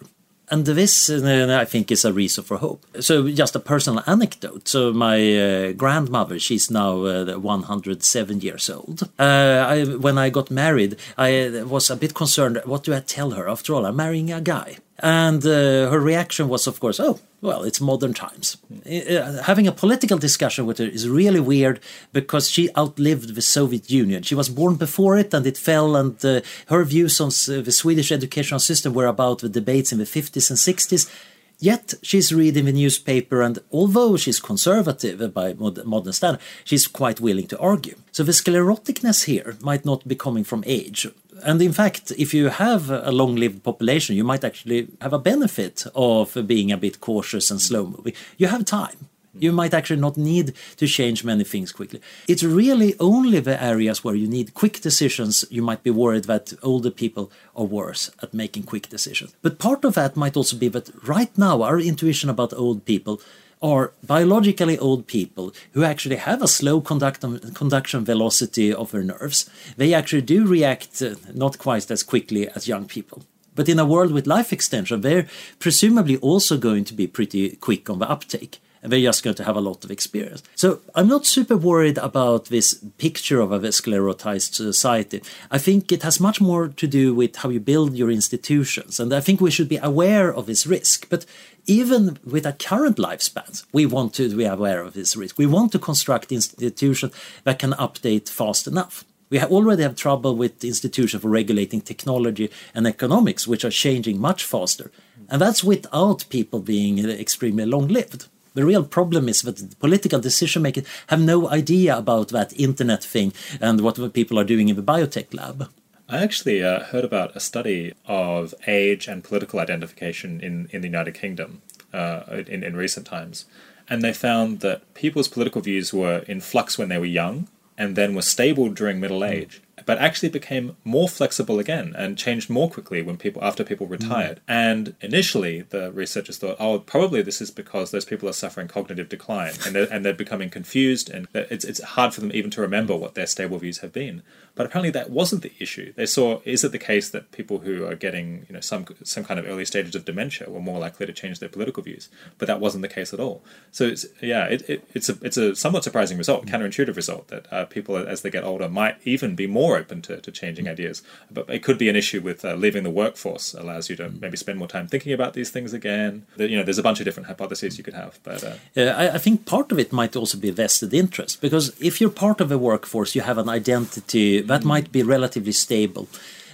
And 0.50 0.66
this, 0.66 1.10
uh, 1.10 1.58
I 1.60 1.66
think, 1.66 1.92
is 1.92 2.06
a 2.06 2.14
reason 2.14 2.44
for 2.44 2.58
hope. 2.58 2.86
So, 3.00 3.28
just 3.30 3.56
a 3.56 3.60
personal 3.60 4.04
anecdote. 4.06 4.68
So, 4.68 4.94
my 4.94 5.18
uh, 5.18 5.72
grandmother, 5.72 6.38
she's 6.38 6.70
now 6.70 7.04
uh, 7.06 7.40
107 7.40 8.42
years 8.42 8.70
old. 8.70 9.10
Uh, 9.18 9.66
I, 9.68 9.84
when 9.86 10.20
I 10.20 10.30
got 10.30 10.52
married, 10.52 10.98
I 11.18 11.64
was 11.64 11.90
a 11.90 11.96
bit 11.96 12.14
concerned. 12.14 12.62
What 12.66 12.84
do 12.84 12.94
I 12.94 13.00
tell 13.00 13.32
her? 13.32 13.50
After 13.50 13.74
all, 13.74 13.88
I'm 13.88 13.96
marrying 13.96 14.32
a 14.32 14.40
guy. 14.40 14.78
And 15.00 15.46
uh, 15.46 15.90
her 15.92 16.00
reaction 16.00 16.48
was, 16.48 16.68
of 16.68 16.80
course, 16.80 17.02
oh, 17.02 17.20
well, 17.42 17.64
it's 17.64 17.82
modern 17.82 18.14
times. 18.14 18.58
Uh, 18.86 19.44
having 19.44 19.68
a 19.68 19.72
political 19.72 20.18
discussion 20.18 20.66
with 20.66 20.78
her 20.78 20.86
is 20.86 21.10
really 21.10 21.42
weird 21.42 21.82
because 22.14 22.50
she 22.50 22.70
outlived 22.78 23.36
the 23.36 23.42
Soviet 23.42 23.92
Union. 23.92 24.24
She 24.24 24.36
was 24.36 24.48
born 24.48 24.76
before 24.76 25.18
it 25.18 25.34
and 25.34 25.46
it 25.46 25.58
fell, 25.58 25.98
and 25.98 26.24
uh, 26.24 26.42
her 26.68 26.84
views 26.86 27.20
on 27.20 27.28
the 27.30 27.72
Swedish 27.72 28.12
educational 28.12 28.60
system 28.60 28.94
were 28.94 29.06
about 29.06 29.40
the 29.40 29.50
debates 29.50 29.92
in 29.92 29.98
the 29.98 30.06
50s 30.06 30.50
and 30.50 30.58
60s. 30.58 31.12
Yet 31.60 31.94
she's 32.02 32.34
reading 32.34 32.66
the 32.66 32.74
newspaper, 32.74 33.42
and 33.42 33.60
although 33.72 34.18
she's 34.18 34.40
conservative 34.40 35.34
by 35.34 35.54
modern 35.54 36.14
standards, 36.14 36.44
she's 36.64 36.88
quite 36.88 37.22
willing 37.22 37.48
to 37.48 37.60
argue. 37.60 37.96
So 38.12 38.24
the 38.24 38.34
scleroticness 38.34 39.26
here 39.26 39.56
might 39.62 39.86
not 39.86 40.08
be 40.08 40.16
coming 40.16 40.44
from 40.44 40.64
age. 40.68 41.08
And 41.44 41.62
in 41.62 41.74
fact, 41.74 42.12
if 42.18 42.34
you 42.34 42.50
have 42.50 42.90
a 42.90 43.12
long 43.12 43.36
lived 43.36 43.64
population, 43.64 44.16
you 44.16 44.24
might 44.24 44.44
actually 44.44 44.88
have 45.02 45.14
a 45.14 45.20
benefit 45.20 45.86
of 45.96 46.38
being 46.46 46.72
a 46.72 46.78
bit 46.78 47.00
cautious 47.00 47.52
and 47.52 47.62
slow 47.62 47.86
moving. 47.86 48.14
You 48.38 48.48
have 48.48 48.66
time. 48.66 49.10
You 49.40 49.52
might 49.52 49.74
actually 49.74 50.00
not 50.02 50.18
need 50.18 50.54
to 50.78 50.88
change 50.88 51.24
many 51.24 51.44
things 51.44 51.72
quickly. 51.72 52.02
It's 52.28 52.44
really 52.44 52.96
only 53.00 53.40
the 53.40 53.62
areas 53.62 54.04
where 54.04 54.16
you 54.16 54.28
need 54.28 54.54
quick 54.54 54.82
decisions 54.82 55.46
you 55.50 55.62
might 55.62 55.84
be 55.84 55.92
worried 55.92 56.26
that 56.26 56.54
older 56.64 56.92
people 56.92 57.32
are 57.56 57.66
worse 57.66 58.12
at 58.22 58.34
making 58.34 58.64
quick 58.64 58.90
decisions. 58.90 59.34
But 59.42 59.60
part 59.60 59.86
of 59.86 59.96
that 59.96 60.16
might 60.16 60.38
also 60.38 60.58
be 60.58 60.70
that 60.70 60.90
right 61.08 61.36
now 61.38 61.62
our 61.62 61.80
intuition 61.80 62.30
about 62.30 62.54
old 62.54 62.86
people 62.86 63.22
are 63.62 63.94
biologically 64.06 64.78
old 64.78 65.08
people 65.08 65.54
who 65.74 65.84
actually 65.84 66.18
have 66.18 66.42
a 66.42 66.48
slow 66.48 66.82
conduction 66.82 68.06
velocity 68.06 68.74
of 68.74 68.92
their 68.92 69.04
nerves. 69.04 69.50
They 69.78 69.94
actually 69.94 70.22
do 70.22 70.46
react 70.46 71.02
uh, 71.02 71.16
not 71.34 71.58
quite 71.58 71.90
as 71.90 72.04
quickly 72.04 72.48
as 72.50 72.68
young 72.68 72.86
people. 72.86 73.24
But 73.56 73.70
in 73.70 73.80
a 73.80 73.86
world 73.86 74.12
with 74.12 74.28
life 74.28 74.52
extension, 74.52 75.02
they're 75.02 75.28
presumably 75.60 76.18
also 76.18 76.58
going 76.58 76.84
to 76.86 76.94
be 76.94 77.08
pretty 77.08 77.56
quick 77.56 77.90
on 77.90 78.00
the 78.00 78.10
uptake 78.10 78.60
and 78.86 78.94
they're 78.94 79.02
just 79.02 79.24
going 79.24 79.36
to 79.36 79.44
have 79.44 79.56
a 79.56 79.62
lot 79.62 79.84
of 79.84 79.90
experience. 79.90 80.44
So 80.54 80.80
I'm 80.94 81.08
not 81.08 81.26
super 81.26 81.58
worried 81.58 81.98
about 81.98 82.46
this 82.46 82.76
picture 83.00 83.40
of 83.42 83.52
a 83.52 83.60
sclerotized 83.60 84.54
society. 84.54 85.24
I 85.50 85.58
think 85.58 85.92
it 85.92 86.04
has 86.04 86.20
much 86.20 86.40
more 86.40 86.68
to 86.68 86.88
do 86.88 87.16
with 87.16 87.36
how 87.38 87.50
you 87.50 87.60
build 87.60 87.96
your 87.96 88.12
institutions, 88.12 89.00
and 89.00 89.12
I 89.12 89.22
think 89.22 89.42
we 89.42 89.50
should 89.50 89.70
be 89.70 89.78
aware 89.78 90.32
of 90.32 90.46
this 90.46 90.68
risk. 90.68 91.10
But 91.10 91.26
even 91.66 92.20
with 92.24 92.46
our 92.46 92.54
current 92.54 92.98
lifespans, 92.98 93.66
we 93.74 93.88
want 93.88 94.14
to 94.14 94.38
be 94.38 94.46
aware 94.46 94.84
of 94.84 94.94
this 94.94 95.16
risk. 95.16 95.40
We 95.40 95.48
want 95.48 95.72
to 95.72 95.80
construct 95.80 96.32
institutions 96.32 97.12
that 97.44 97.58
can 97.58 97.72
update 97.72 98.30
fast 98.30 98.68
enough. 98.68 99.04
We 99.32 99.42
already 99.42 99.82
have 99.82 99.96
trouble 99.96 100.36
with 100.36 100.64
institutions 100.64 101.24
for 101.24 101.30
regulating 101.30 101.82
technology 101.82 102.52
and 102.76 102.86
economics, 102.86 103.48
which 103.48 103.66
are 103.66 103.72
changing 103.72 104.22
much 104.22 104.44
faster. 104.44 104.92
And 105.28 105.42
that's 105.42 105.64
without 105.64 106.26
people 106.30 106.60
being 106.60 107.04
extremely 107.10 107.66
long 107.66 107.88
lived. 107.88 108.28
The 108.56 108.66
real 108.66 108.84
problem 108.84 109.30
is 109.30 109.42
that 109.44 109.80
political 109.80 110.20
decision 110.20 110.62
makers 110.64 110.86
have 111.08 111.22
no 111.22 111.50
idea 111.50 111.98
about 111.98 112.30
that 112.30 112.58
internet 112.60 113.04
thing 113.04 113.34
and 113.60 113.82
what 113.82 114.14
people 114.14 114.40
are 114.40 114.46
doing 114.46 114.70
in 114.70 114.78
the 114.78 114.82
biotech 114.82 115.34
lab. 115.34 115.70
I 116.08 116.24
actually 116.24 116.64
uh, 116.64 116.84
heard 116.86 117.04
about 117.04 117.36
a 117.36 117.40
study 117.40 117.94
of 118.06 118.56
age 118.66 119.08
and 119.08 119.24
political 119.24 119.60
identification 119.60 120.40
in, 120.40 120.70
in 120.72 120.82
the 120.82 120.88
United 120.88 121.16
Kingdom 121.16 121.62
uh, 121.94 122.44
in, 122.48 122.64
in 122.64 122.76
recent 122.76 123.06
times. 123.06 123.46
And 123.90 124.02
they 124.02 124.14
found 124.14 124.62
that 124.62 124.94
people's 124.94 125.28
political 125.28 125.62
views 125.62 125.94
were 125.94 126.20
in 126.20 126.40
flux 126.40 126.78
when 126.78 126.90
they 126.90 126.98
were 126.98 127.06
young 127.06 127.48
and 127.78 127.98
then 127.98 128.16
were 128.16 128.22
stable 128.22 128.70
during 128.70 129.00
middle 129.00 129.20
hmm. 129.20 129.34
age 129.34 129.62
but 129.86 129.98
actually 129.98 130.30
became 130.30 130.76
more 130.84 131.08
flexible 131.08 131.60
again 131.60 131.94
and 131.98 132.18
changed 132.18 132.50
more 132.50 132.70
quickly 132.70 133.02
when 133.02 133.18
people 133.18 133.44
after 133.44 133.64
people 133.64 133.88
retired. 133.88 134.38
Mm. 134.38 134.42
And 134.48 134.96
initially, 135.02 135.62
the 135.62 135.92
researchers 135.92 136.38
thought, 136.38 136.58
oh, 136.60 136.80
probably 136.80 137.22
this 137.22 137.42
is 137.42 137.52
because 137.52 137.92
those 137.92 138.06
people 138.06 138.28
are 138.28 138.34
suffering 138.34 138.68
cognitive 138.68 139.10
decline 139.10 139.54
and 139.66 139.76
they're, 139.76 139.88
and 139.92 140.04
they're 140.04 140.14
becoming 140.14 140.50
confused, 140.50 141.10
and 141.10 141.28
it's 141.34 141.66
it's 141.66 141.82
hard 141.82 142.14
for 142.14 142.22
them 142.22 142.32
even 142.34 142.52
to 142.52 142.62
remember 142.62 142.96
what 142.96 143.16
their 143.16 143.28
stable 143.28 143.60
views 143.60 143.80
have 143.80 143.94
been. 143.94 144.24
But 144.56 144.66
apparently, 144.66 144.92
that 144.92 145.10
wasn't 145.10 145.44
the 145.44 145.52
issue. 145.60 145.94
They 145.94 146.06
saw 146.06 146.40
is 146.46 146.64
it 146.64 146.72
the 146.72 146.80
case 146.80 147.10
that 147.10 147.32
people 147.32 147.60
who 147.60 147.86
are 147.86 147.96
getting 147.96 148.46
you 148.48 148.54
know 148.54 148.62
some 148.62 148.86
some 149.04 149.24
kind 149.24 149.40
of 149.40 149.46
early 149.48 149.66
stages 149.66 149.96
of 149.96 150.06
dementia 150.06 150.50
were 150.50 150.62
more 150.62 150.80
likely 150.80 151.06
to 151.06 151.14
change 151.14 151.40
their 151.40 151.50
political 151.50 151.84
views, 151.84 152.10
but 152.38 152.48
that 152.48 152.60
wasn't 152.60 152.82
the 152.82 152.88
case 152.88 153.14
at 153.14 153.20
all. 153.20 153.44
So 153.72 153.86
it's, 153.86 154.06
yeah, 154.22 154.46
it, 154.46 154.70
it, 154.70 154.90
it's 154.94 155.10
a 155.10 155.18
it's 155.22 155.38
a 155.38 155.56
somewhat 155.56 155.84
surprising 155.84 156.18
result, 156.18 156.46
counterintuitive 156.46 156.96
result 156.96 157.28
that 157.28 157.52
uh, 157.52 157.66
people 157.66 157.98
as 157.98 158.22
they 158.22 158.30
get 158.30 158.44
older 158.44 158.70
might 158.70 158.98
even 159.04 159.36
be 159.36 159.48
more 159.48 159.75
open 159.76 160.02
to, 160.04 160.22
to 160.22 160.32
changing 160.32 160.68
ideas. 160.68 161.04
But 161.32 161.50
it 161.50 161.64
could 161.64 161.78
be 161.78 161.90
an 161.90 161.96
issue 161.96 162.22
with 162.22 162.44
uh, 162.44 162.56
leaving 162.56 162.84
the 162.84 162.90
workforce 162.90 163.54
allows 163.54 163.90
you 163.90 163.96
to 163.98 164.10
maybe 164.10 164.38
spend 164.38 164.60
more 164.60 164.68
time 164.68 164.88
thinking 164.88 165.14
about 165.14 165.34
these 165.34 165.50
things 165.50 165.74
again. 165.74 166.26
You 166.38 166.58
know, 166.58 166.64
there's 166.64 166.78
a 166.78 166.84
bunch 166.84 167.00
of 167.00 167.06
different 167.06 167.28
hypotheses 167.28 167.78
you 167.78 167.84
could 167.84 167.94
have. 167.94 168.20
But 168.24 168.44
uh, 168.44 168.56
yeah, 168.76 168.96
I, 168.98 169.16
I 169.16 169.18
think 169.18 169.46
part 169.46 169.72
of 169.72 169.80
it 169.80 169.92
might 169.92 170.16
also 170.16 170.38
be 170.38 170.52
vested 170.52 170.94
interest 170.94 171.42
because 171.42 171.80
if 171.82 172.00
you're 172.00 172.10
part 172.10 172.42
of 172.42 172.52
a 172.52 172.58
workforce, 172.58 173.16
you 173.16 173.22
have 173.22 173.38
an 173.38 173.50
identity 173.50 174.42
that 174.42 174.62
mm. 174.62 174.66
might 174.66 174.92
be 174.92 175.04
relatively 175.04 175.52
stable. 175.52 176.08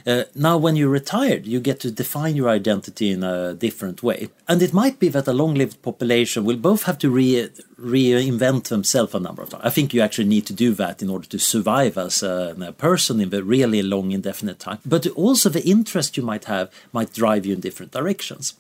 Uh, 0.06 0.24
now, 0.36 0.58
when 0.58 0.76
you're 0.76 0.90
retired, 0.90 1.46
you 1.46 1.60
get 1.60 1.80
to 1.82 1.92
define 1.92 2.36
your 2.36 2.50
identity 2.50 3.12
in 3.12 3.24
a 3.24 3.54
different 3.54 4.04
way. 4.04 4.30
And 4.48 4.62
it 4.62 4.74
might 4.74 5.00
be 5.00 5.10
that 5.10 5.28
a 5.28 5.34
long 5.34 5.56
lived 5.56 5.82
population 5.82 6.46
will 6.46 6.58
both 6.58 6.84
have 6.84 6.98
to 7.00 7.10
re- 7.10 7.50
reinvent 7.80 8.66
themselves 8.66 9.14
a 9.16 9.20
number 9.20 9.42
of 9.42 9.50
times. 9.50 9.64
I 9.66 9.70
think 9.70 9.94
you 9.94 10.02
actually 10.02 10.28
need 10.28 10.46
to 10.48 10.54
do 10.54 10.74
that 10.76 11.02
in 11.02 11.10
order 11.10 11.28
to 11.28 11.40
survive 11.40 11.98
as 11.98 12.24
a, 12.24 12.56
a 12.62 12.72
person 12.72 13.20
in 13.20 13.30
the 13.30 13.44
really 13.44 13.82
long, 13.82 14.12
indefinite 14.12 14.60
time. 14.60 14.80
But 14.86 15.08
also, 15.08 15.50
the 15.50 15.68
interest 15.68 16.18
you 16.18 16.24
might 16.24 16.46
have 16.46 16.72
might 16.94 17.14
drive 17.14 17.46
you 17.46 17.54
in 17.54 17.60
different 17.60 17.92
directions. 17.92 18.56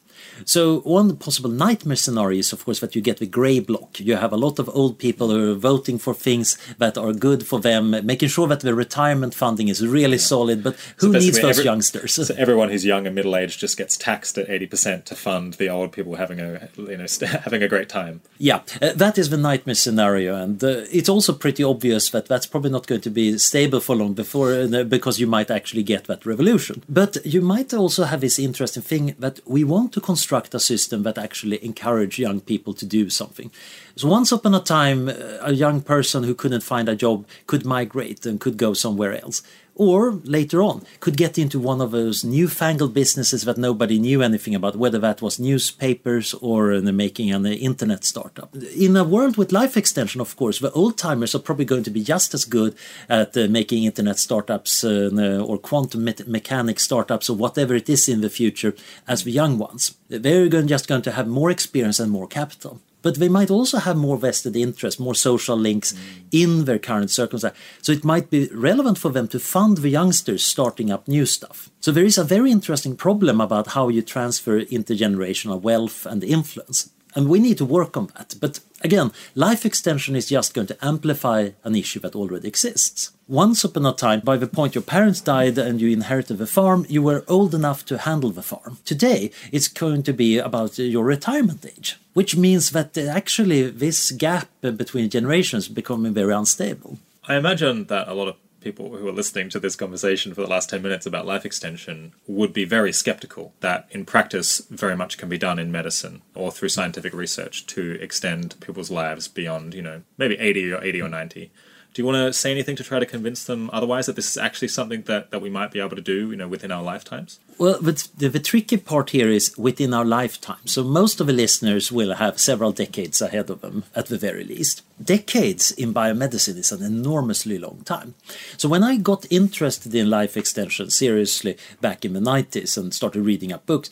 So 0.45 0.79
one 0.81 1.17
possible 1.17 1.49
nightmare 1.49 1.95
scenario 1.95 2.39
is, 2.39 2.53
of 2.53 2.65
course, 2.65 2.79
that 2.79 2.95
you 2.95 3.01
get 3.01 3.17
the 3.17 3.25
grey 3.25 3.59
bloc. 3.59 3.99
You 3.99 4.15
have 4.15 4.33
a 4.33 4.37
lot 4.37 4.59
of 4.59 4.69
old 4.69 4.97
people 4.97 5.29
who 5.29 5.51
are 5.51 5.55
voting 5.55 5.97
for 5.97 6.13
things 6.13 6.57
that 6.77 6.97
are 6.97 7.13
good 7.13 7.45
for 7.45 7.59
them, 7.59 7.91
making 8.05 8.29
sure 8.29 8.47
that 8.47 8.61
the 8.61 8.73
retirement 8.73 9.33
funding 9.33 9.67
is 9.67 9.85
really 9.85 10.13
yeah. 10.13 10.17
solid. 10.17 10.63
But 10.63 10.75
who 10.97 11.11
so 11.11 11.19
needs 11.19 11.39
those 11.39 11.57
every, 11.57 11.65
youngsters? 11.65 12.13
So 12.13 12.33
everyone 12.37 12.69
who's 12.69 12.85
young 12.85 13.05
and 13.05 13.15
middle 13.15 13.35
aged 13.35 13.59
just 13.59 13.77
gets 13.77 13.97
taxed 13.97 14.37
at 14.37 14.49
eighty 14.49 14.67
percent 14.67 15.05
to 15.07 15.15
fund 15.15 15.53
the 15.55 15.69
old 15.69 15.91
people 15.91 16.15
having 16.15 16.39
a 16.39 16.69
you 16.77 16.97
know 16.97 17.05
having 17.43 17.63
a 17.63 17.67
great 17.67 17.89
time. 17.89 18.21
Yeah, 18.37 18.61
uh, 18.81 18.93
that 18.93 19.17
is 19.17 19.29
the 19.29 19.37
nightmare 19.37 19.75
scenario, 19.75 20.35
and 20.35 20.63
uh, 20.63 20.85
it's 20.91 21.09
also 21.09 21.33
pretty 21.33 21.63
obvious 21.63 22.09
that 22.09 22.27
that's 22.27 22.45
probably 22.45 22.71
not 22.71 22.87
going 22.87 23.01
to 23.01 23.09
be 23.09 23.37
stable 23.37 23.79
for 23.79 23.95
long 23.95 24.13
before 24.13 24.53
uh, 24.53 24.83
because 24.83 25.19
you 25.19 25.27
might 25.27 25.51
actually 25.51 25.83
get 25.83 26.05
that 26.05 26.25
revolution. 26.25 26.83
But 26.89 27.17
you 27.25 27.41
might 27.41 27.73
also 27.73 28.03
have 28.03 28.21
this 28.21 28.39
interesting 28.39 28.83
thing 28.83 29.15
that 29.19 29.39
we 29.45 29.63
want 29.63 29.93
to 29.93 30.01
construct 30.11 30.53
a 30.53 30.59
system 30.59 31.03
that 31.03 31.17
actually 31.17 31.57
encourage 31.63 32.19
young 32.19 32.41
people 32.41 32.73
to 32.73 32.85
do 32.85 33.09
something. 33.09 33.49
So 33.95 34.07
once 34.09 34.29
upon 34.33 34.53
a 34.53 34.59
time, 34.59 35.07
uh, 35.07 35.13
a 35.51 35.53
young 35.53 35.81
person 35.93 36.23
who 36.23 36.35
couldn't 36.41 36.63
find 36.73 36.89
a 36.89 36.95
job 37.05 37.17
could 37.47 37.65
migrate 37.65 38.25
and 38.25 38.41
could 38.43 38.57
go 38.57 38.73
somewhere 38.73 39.13
else 39.23 39.41
or 39.81 40.11
later 40.25 40.61
on 40.61 40.85
could 40.99 41.17
get 41.17 41.39
into 41.39 41.59
one 41.59 41.81
of 41.81 41.89
those 41.89 42.23
newfangled 42.23 42.93
businesses 42.93 43.45
that 43.45 43.57
nobody 43.57 43.97
knew 43.97 44.21
anything 44.21 44.53
about, 44.53 44.75
whether 44.75 44.99
that 44.99 45.23
was 45.23 45.39
newspapers 45.39 46.35
or 46.35 46.71
uh, 46.71 46.81
making 46.81 47.31
an 47.31 47.47
internet 47.47 48.03
startup. 48.03 48.55
In 48.75 48.95
a 48.95 49.03
world 49.03 49.37
with 49.37 49.51
life 49.51 49.75
extension, 49.75 50.21
of 50.21 50.35
course, 50.35 50.59
the 50.59 50.71
old 50.73 50.99
timers 50.99 51.33
are 51.33 51.39
probably 51.39 51.65
going 51.65 51.81
to 51.81 51.89
be 51.89 52.03
just 52.03 52.35
as 52.35 52.45
good 52.45 52.75
at 53.09 53.35
uh, 53.35 53.47
making 53.47 53.85
internet 53.85 54.19
startups 54.19 54.83
uh, 54.83 55.43
or 55.47 55.57
quantum 55.57 56.03
me- 56.03 56.27
mechanics 56.27 56.83
startups 56.83 57.27
or 57.27 57.35
whatever 57.35 57.73
it 57.73 57.89
is 57.89 58.07
in 58.07 58.21
the 58.21 58.29
future 58.29 58.75
as 59.07 59.23
the 59.23 59.31
young 59.31 59.57
ones. 59.57 59.95
They're 60.09 60.47
just 60.47 60.87
going 60.87 61.01
to 61.01 61.11
have 61.11 61.27
more 61.27 61.49
experience 61.49 61.99
and 61.99 62.11
more 62.11 62.27
capital 62.27 62.81
but 63.01 63.15
they 63.15 63.29
might 63.29 63.51
also 63.51 63.77
have 63.77 63.97
more 63.97 64.17
vested 64.17 64.55
interest, 64.55 64.99
more 64.99 65.15
social 65.15 65.57
links 65.57 65.93
mm. 65.93 65.99
in 66.31 66.65
their 66.65 66.79
current 66.79 67.09
circumstance. 67.09 67.57
So 67.81 67.91
it 67.91 68.03
might 68.03 68.29
be 68.29 68.49
relevant 68.53 68.97
for 68.97 69.11
them 69.11 69.27
to 69.29 69.39
fund 69.39 69.77
the 69.77 69.89
youngsters 69.89 70.43
starting 70.43 70.91
up 70.91 71.07
new 71.07 71.25
stuff. 71.25 71.69
So 71.79 71.91
there 71.91 72.05
is 72.05 72.17
a 72.17 72.23
very 72.23 72.51
interesting 72.51 72.95
problem 72.95 73.41
about 73.41 73.67
how 73.67 73.89
you 73.89 74.01
transfer 74.01 74.61
intergenerational 74.61 75.61
wealth 75.61 76.05
and 76.05 76.23
influence. 76.23 76.89
And 77.15 77.27
we 77.27 77.39
need 77.39 77.57
to 77.57 77.65
work 77.65 77.97
on 77.97 78.07
that. 78.17 78.35
But 78.39 78.59
again, 78.83 79.11
life 79.35 79.65
extension 79.65 80.15
is 80.15 80.29
just 80.29 80.53
going 80.53 80.67
to 80.67 80.85
amplify 80.85 81.49
an 81.63 81.75
issue 81.75 81.99
that 81.99 82.15
already 82.15 82.47
exists. 82.47 83.11
Once 83.27 83.63
upon 83.63 83.85
a 83.85 83.93
time, 83.93 84.19
by 84.19 84.35
the 84.35 84.47
point 84.47 84.75
your 84.75 84.81
parents 84.81 85.21
died 85.21 85.57
and 85.57 85.79
you 85.79 85.89
inherited 85.89 86.37
the 86.37 86.45
farm, 86.45 86.85
you 86.89 87.01
were 87.01 87.23
old 87.27 87.55
enough 87.55 87.85
to 87.85 87.97
handle 87.97 88.31
the 88.31 88.43
farm. 88.43 88.77
Today, 88.83 89.31
it's 89.51 89.69
going 89.69 90.03
to 90.03 90.13
be 90.13 90.37
about 90.37 90.77
your 90.77 91.05
retirement 91.05 91.65
age, 91.65 91.97
which 92.13 92.35
means 92.35 92.71
that 92.71 92.97
actually 92.97 93.69
this 93.69 94.11
gap 94.11 94.49
between 94.61 95.09
generations 95.09 95.63
is 95.67 95.69
becoming 95.69 96.13
very 96.13 96.33
unstable. 96.33 96.97
I 97.27 97.35
imagine 97.35 97.85
that 97.85 98.07
a 98.07 98.13
lot 98.13 98.27
of 98.27 98.40
people 98.61 98.95
who 98.95 99.07
are 99.07 99.13
listening 99.13 99.49
to 99.49 99.59
this 99.59 99.75
conversation 99.75 100.33
for 100.33 100.41
the 100.41 100.47
last 100.47 100.69
10 100.69 100.81
minutes 100.81 101.05
about 101.05 101.25
life 101.25 101.45
extension 101.45 102.13
would 102.27 102.53
be 102.53 102.63
very 102.63 102.93
skeptical 102.93 103.53
that 103.59 103.87
in 103.91 104.05
practice 104.05 104.59
very 104.69 104.95
much 104.95 105.17
can 105.17 105.27
be 105.27 105.37
done 105.37 105.59
in 105.59 105.71
medicine 105.71 106.21
or 106.35 106.51
through 106.51 106.69
scientific 106.69 107.13
research 107.13 107.65
to 107.65 107.99
extend 108.01 108.59
people's 108.61 108.91
lives 108.91 109.27
beyond, 109.27 109.73
you 109.73 109.81
know, 109.81 110.03
maybe 110.17 110.37
80 110.37 110.73
or 110.73 110.83
80 110.83 111.01
or 111.01 111.09
90. 111.09 111.51
Do 111.93 112.01
you 112.01 112.05
want 112.05 112.15
to 112.15 112.31
say 112.31 112.51
anything 112.51 112.77
to 112.77 112.83
try 112.83 112.99
to 112.99 113.05
convince 113.05 113.43
them 113.43 113.69
otherwise 113.73 114.05
that 114.05 114.15
this 114.15 114.29
is 114.29 114.37
actually 114.37 114.69
something 114.69 115.01
that, 115.03 115.31
that 115.31 115.41
we 115.41 115.49
might 115.49 115.71
be 115.71 115.79
able 115.81 115.97
to 115.97 116.01
do, 116.01 116.31
you 116.31 116.37
know, 116.37 116.47
within 116.47 116.71
our 116.71 116.81
lifetimes? 116.81 117.39
Well, 117.57 117.79
the, 117.81 118.07
the, 118.17 118.29
the 118.29 118.39
tricky 118.39 118.77
part 118.77 119.09
here 119.09 119.29
is 119.29 119.57
within 119.57 119.93
our 119.93 120.05
lifetime. 120.05 120.65
So 120.65 120.83
most 120.83 121.19
of 121.19 121.27
the 121.27 121.33
listeners 121.33 121.91
will 121.91 122.13
have 122.15 122.39
several 122.39 122.71
decades 122.71 123.21
ahead 123.21 123.49
of 123.49 123.59
them, 123.59 123.83
at 123.93 124.05
the 124.05 124.17
very 124.17 124.45
least. 124.45 124.83
Decades 125.03 125.71
in 125.71 125.93
biomedicine 125.93 126.57
is 126.57 126.71
an 126.71 126.81
enormously 126.81 127.57
long 127.57 127.81
time. 127.83 128.15
So 128.55 128.69
when 128.69 128.83
I 128.83 128.95
got 128.95 129.25
interested 129.29 129.93
in 129.93 130.09
life 130.09 130.37
extension 130.37 130.89
seriously 130.89 131.57
back 131.81 132.05
in 132.05 132.13
the 132.13 132.19
90s 132.21 132.77
and 132.77 132.93
started 132.93 133.21
reading 133.21 133.51
up 133.51 133.65
books, 133.65 133.89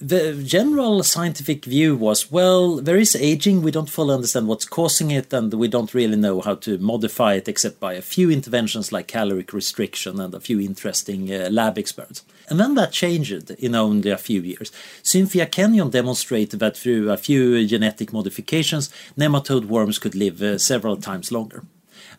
the 0.00 0.42
general 0.42 1.02
scientific 1.02 1.66
view 1.66 1.94
was 1.94 2.32
well, 2.32 2.76
there 2.76 2.96
is 2.96 3.14
aging, 3.14 3.60
we 3.60 3.70
don't 3.70 3.90
fully 3.90 4.14
understand 4.14 4.48
what's 4.48 4.64
causing 4.64 5.10
it, 5.10 5.30
and 5.32 5.52
we 5.52 5.68
don't 5.68 5.92
really 5.92 6.16
know 6.16 6.40
how 6.40 6.54
to 6.54 6.78
modify 6.78 7.34
it 7.34 7.48
except 7.48 7.78
by 7.78 7.92
a 7.92 8.02
few 8.02 8.30
interventions 8.30 8.92
like 8.92 9.08
caloric 9.08 9.52
restriction 9.52 10.18
and 10.18 10.34
a 10.34 10.40
few 10.40 10.58
interesting 10.58 11.30
uh, 11.30 11.50
lab 11.50 11.76
experiments. 11.76 12.24
And 12.48 12.58
then 12.58 12.74
that 12.76 12.92
changed 12.92 13.50
in 13.50 13.74
only 13.74 14.10
a 14.10 14.16
few 14.16 14.40
years. 14.40 14.72
Cynthia 15.02 15.46
Kenyon 15.46 15.90
demonstrated 15.90 16.60
that 16.60 16.78
through 16.78 17.10
a 17.10 17.18
few 17.18 17.66
genetic 17.66 18.12
modifications, 18.12 18.90
nematode 19.18 19.66
worms 19.66 19.98
could 19.98 20.14
live 20.14 20.40
uh, 20.40 20.56
several 20.56 20.96
times 20.96 21.30
longer. 21.30 21.62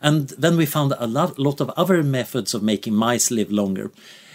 And 0.00 0.28
then 0.30 0.56
we 0.56 0.66
found 0.66 0.94
a 0.98 1.06
lot, 1.06 1.38
lot 1.38 1.60
of 1.60 1.70
other 1.70 2.02
methods 2.02 2.54
of 2.54 2.62
making 2.62 2.94
mice 2.94 3.30
live 3.30 3.50
longer 3.50 3.90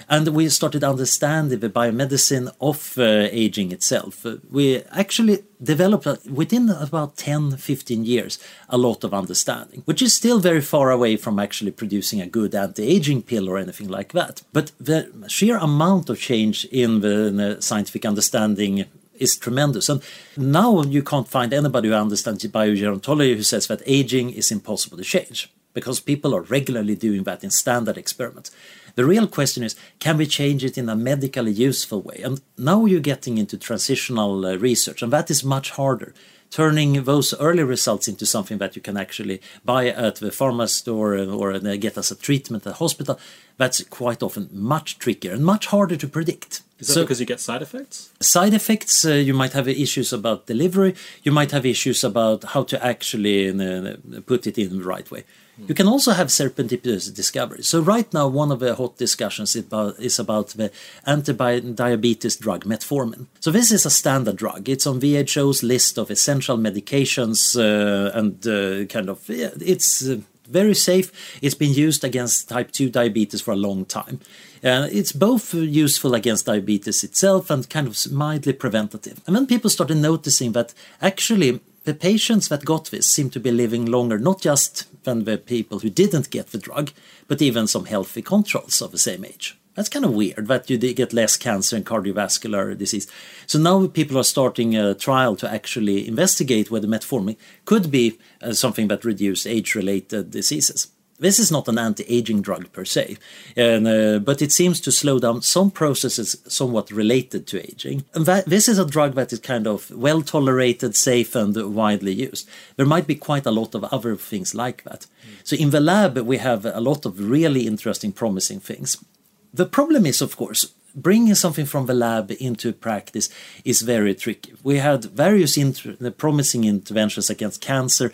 and 0.10 0.30
we 0.30 0.48
started 0.50 0.84
understanding 0.84 1.60
the 1.60 1.70
biomedicine 1.70 2.54
of 2.62 2.98
uh, 2.98 3.28
aging 3.32 3.72
itself. 3.72 4.26
We 4.50 4.84
actually 4.92 5.44
developed 5.62 6.08
uh, 6.08 6.18
within 6.32 6.70
about 6.70 7.18
10 7.18 7.58
15 7.58 8.06
years 8.06 8.40
a 8.70 8.78
lot 8.78 9.04
of 9.04 9.14
understanding, 9.14 9.82
which 9.86 10.02
is 10.02 10.14
still 10.14 10.40
very 10.40 10.62
far 10.62 10.92
away 10.92 11.18
from 11.18 11.40
actually 11.40 11.72
producing 11.72 12.22
a 12.22 12.28
good 12.28 12.56
anti 12.56 12.84
aging 12.84 13.24
pill 13.24 13.50
or 13.50 13.58
anything 13.58 13.90
like 13.90 14.14
that. 14.14 14.44
But 14.54 14.72
the 14.80 15.26
sheer 15.28 15.58
amount 15.58 16.10
of 16.10 16.20
change 16.20 16.66
in 16.66 17.02
the, 17.02 17.28
in 17.28 17.38
the 17.38 17.62
scientific 17.62 18.06
understanding 18.06 18.86
is 19.16 19.36
tremendous. 19.36 19.90
And 19.90 20.02
now 20.38 20.84
you 20.84 21.04
can't 21.04 21.28
find 21.28 21.54
anybody 21.54 21.90
who 21.90 21.96
understands 21.96 22.46
biogerontology 22.46 23.36
who 23.36 23.44
says 23.44 23.68
that 23.68 23.82
aging 23.86 24.30
is 24.30 24.52
impossible 24.52 24.98
to 24.98 25.04
change 25.04 25.50
because 25.74 26.00
people 26.00 26.34
are 26.34 26.42
regularly 26.42 26.96
doing 26.96 27.24
that 27.24 27.44
in 27.44 27.52
standard 27.52 27.98
experiments. 27.98 28.52
The 28.98 29.06
real 29.06 29.28
question 29.28 29.64
is 29.64 29.76
can 30.00 30.18
we 30.18 30.26
change 30.26 30.64
it 30.64 30.76
in 30.76 30.90
a 30.90 30.96
medically 30.96 31.52
useful 31.52 32.02
way? 32.02 32.20
And 32.24 32.42
now 32.58 32.86
you're 32.86 33.00
getting 33.00 33.38
into 33.38 33.56
transitional 33.56 34.44
uh, 34.44 34.56
research, 34.56 35.04
and 35.04 35.14
that 35.14 35.30
is 35.30 35.44
much 35.44 35.70
harder. 35.70 36.16
Turning 36.50 37.04
those 37.04 37.36
early 37.40 37.62
results 37.62 38.08
into 38.08 38.26
something 38.26 38.58
that 38.58 38.76
you 38.76 38.82
can 38.82 38.98
actually 38.98 39.40
buy 39.64 39.90
at 39.90 40.16
the 40.16 40.32
pharmacy 40.32 40.74
store 40.80 41.16
uh, 41.16 41.26
or 41.26 41.54
uh, 41.54 41.60
get 41.76 41.96
as 41.96 42.10
a 42.10 42.16
treatment 42.16 42.66
at 42.66 42.74
a 42.74 42.76
hospital, 42.76 43.20
that's 43.58 43.84
quite 43.84 44.24
often 44.24 44.50
much 44.52 44.98
trickier 44.98 45.34
and 45.34 45.46
much 45.46 45.68
harder 45.68 45.98
to 45.98 46.08
predict. 46.08 46.64
Is 46.80 46.88
that 46.88 46.94
so, 46.94 47.02
because 47.04 47.20
you 47.20 47.28
get 47.28 47.40
side 47.40 47.62
effects? 47.62 48.12
Side 48.20 48.56
effects, 48.56 49.06
uh, 49.06 49.12
you 49.12 49.36
might 49.36 49.54
have 49.54 49.68
issues 49.68 50.12
about 50.12 50.48
delivery, 50.48 50.96
you 51.22 51.32
might 51.32 51.52
have 51.52 51.68
issues 51.68 52.04
about 52.04 52.46
how 52.46 52.64
to 52.64 52.84
actually 52.84 53.50
uh, 53.50 53.98
put 54.26 54.48
it 54.48 54.58
in 54.58 54.80
the 54.80 54.84
right 54.84 55.12
way. 55.12 55.24
You 55.66 55.74
can 55.74 55.88
also 55.88 56.12
have 56.12 56.28
serendipitous 56.28 57.14
discoveries. 57.14 57.68
So 57.68 57.82
right 57.82 58.12
now, 58.14 58.28
one 58.28 58.52
of 58.52 58.60
the 58.60 58.76
hot 58.76 58.98
discussions 58.98 59.56
is 59.56 60.20
about, 60.20 60.50
the 60.50 60.72
anti-diabetes 61.06 62.36
drug 62.36 62.66
metformin. 62.66 63.26
So 63.40 63.52
this 63.52 63.72
is 63.72 63.86
a 63.86 63.90
standard 63.90 64.36
drug. 64.36 64.70
It's 64.70 64.86
on 64.86 65.00
WHO's 65.00 65.64
list 65.64 65.98
of 65.98 66.12
essential 66.12 66.58
medications, 66.58 67.56
uh, 67.58 68.18
and 68.18 68.46
uh, 68.46 68.86
kind 68.86 69.10
of 69.10 69.24
it's 69.30 70.08
uh, 70.08 70.18
very 70.48 70.76
safe. 70.76 71.40
It's 71.42 71.56
been 71.56 71.74
used 71.74 72.04
against 72.04 72.50
type 72.50 72.72
2 72.72 72.90
diabetes 72.90 73.42
for 73.42 73.52
a 73.52 73.58
long 73.58 73.86
time. 73.86 74.20
Uh, 74.64 74.88
it's 74.92 75.12
both 75.12 75.54
useful 75.54 76.14
against 76.14 76.46
diabetes 76.46 77.04
itself 77.04 77.50
and 77.50 77.70
kind 77.70 77.88
of 77.88 78.12
mildly 78.12 78.54
preventative. 78.54 79.22
And 79.28 79.36
then 79.36 79.48
people 79.48 79.70
started 79.70 79.98
noticing 79.98 80.54
that 80.54 80.74
actually 81.02 81.60
the 81.84 81.94
patients 81.94 82.50
that 82.50 82.66
got 82.66 82.92
this 82.92 83.10
seem 83.10 83.30
to 83.30 83.40
be 83.40 83.52
living 83.52 83.86
longer, 83.86 84.18
not 84.20 84.42
just 84.42 84.86
than 85.08 85.24
the 85.24 85.38
people 85.38 85.80
who 85.80 85.90
didn't 85.90 86.30
get 86.30 86.48
the 86.48 86.58
drug, 86.58 86.92
but 87.30 87.42
even 87.42 87.66
some 87.66 87.86
healthy 87.86 88.22
controls 88.22 88.82
of 88.82 88.92
the 88.92 88.98
same 88.98 89.24
age. 89.24 89.58
That's 89.74 89.88
kind 89.88 90.04
of 90.04 90.14
weird 90.14 90.48
that 90.48 90.70
you 90.70 90.78
get 90.78 91.14
less 91.14 91.38
cancer 91.38 91.78
and 91.78 91.86
cardiovascular 91.86 92.78
disease. 92.78 93.08
So 93.46 93.58
now 93.58 93.88
people 93.88 94.18
are 94.18 94.24
starting 94.24 94.76
a 94.76 94.94
trial 94.94 95.38
to 95.38 95.50
actually 95.50 96.08
investigate 96.08 96.70
whether 96.70 96.88
metformin 96.88 97.38
could 97.64 97.90
be 97.90 98.20
uh, 98.42 98.52
something 98.52 98.90
that 98.90 99.06
reduces 99.06 99.48
age-related 99.48 100.32
diseases. 100.32 100.88
This 101.20 101.40
is 101.40 101.52
not 101.52 101.68
an 101.68 101.80
anti-aging 101.80 102.44
drug 102.44 102.72
per 102.72 102.86
se, 102.86 103.18
and, 103.56 103.88
uh, 103.88 104.20
but 104.20 104.42
it 104.42 104.52
seems 104.52 104.80
to 104.82 104.92
slow 104.92 105.18
down 105.18 105.42
some 105.42 105.72
processes 105.72 106.38
somewhat 106.48 106.92
related 106.92 107.48
to 107.48 107.60
aging. 107.60 108.06
And 108.14 108.28
that, 108.28 108.46
this 108.46 108.68
is 108.68 108.78
a 108.78 108.86
drug 108.86 109.16
that 109.16 109.34
is 109.34 109.40
kind 109.40 109.66
of 109.66 109.90
well 109.90 110.22
tolerated, 110.22 110.96
safe, 110.96 111.36
and 111.36 111.56
widely 111.74 112.14
used. 112.14 112.48
There 112.76 112.86
might 112.86 113.08
be 113.08 113.16
quite 113.16 113.48
a 113.48 113.52
lot 113.52 113.74
of 113.74 113.84
other 113.86 114.16
things 114.16 114.54
like 114.54 114.84
that. 114.84 115.02
Mm. 115.02 115.08
So 115.44 115.56
in 115.56 115.72
the 115.72 115.80
lab, 115.80 116.20
we 116.20 116.38
have 116.38 116.66
a 116.66 116.80
lot 116.80 117.04
of 117.06 117.20
really 117.20 117.66
interesting, 117.66 118.12
promising 118.12 118.60
things. 118.60 119.04
The 119.52 119.66
problem 119.66 120.06
is, 120.06 120.22
of 120.22 120.38
course, 120.38 120.72
bringing 120.94 121.34
something 121.34 121.66
from 121.66 121.88
the 121.88 121.96
lab 121.96 122.32
into 122.40 122.74
practice 122.74 123.30
is 123.66 123.82
very 123.82 124.14
tricky. 124.14 124.54
We 124.62 124.78
had 124.78 125.06
various 125.06 125.58
inter- 125.58 126.12
promising 126.12 126.66
interventions 126.66 127.32
against 127.32 127.60
cancer 127.62 128.12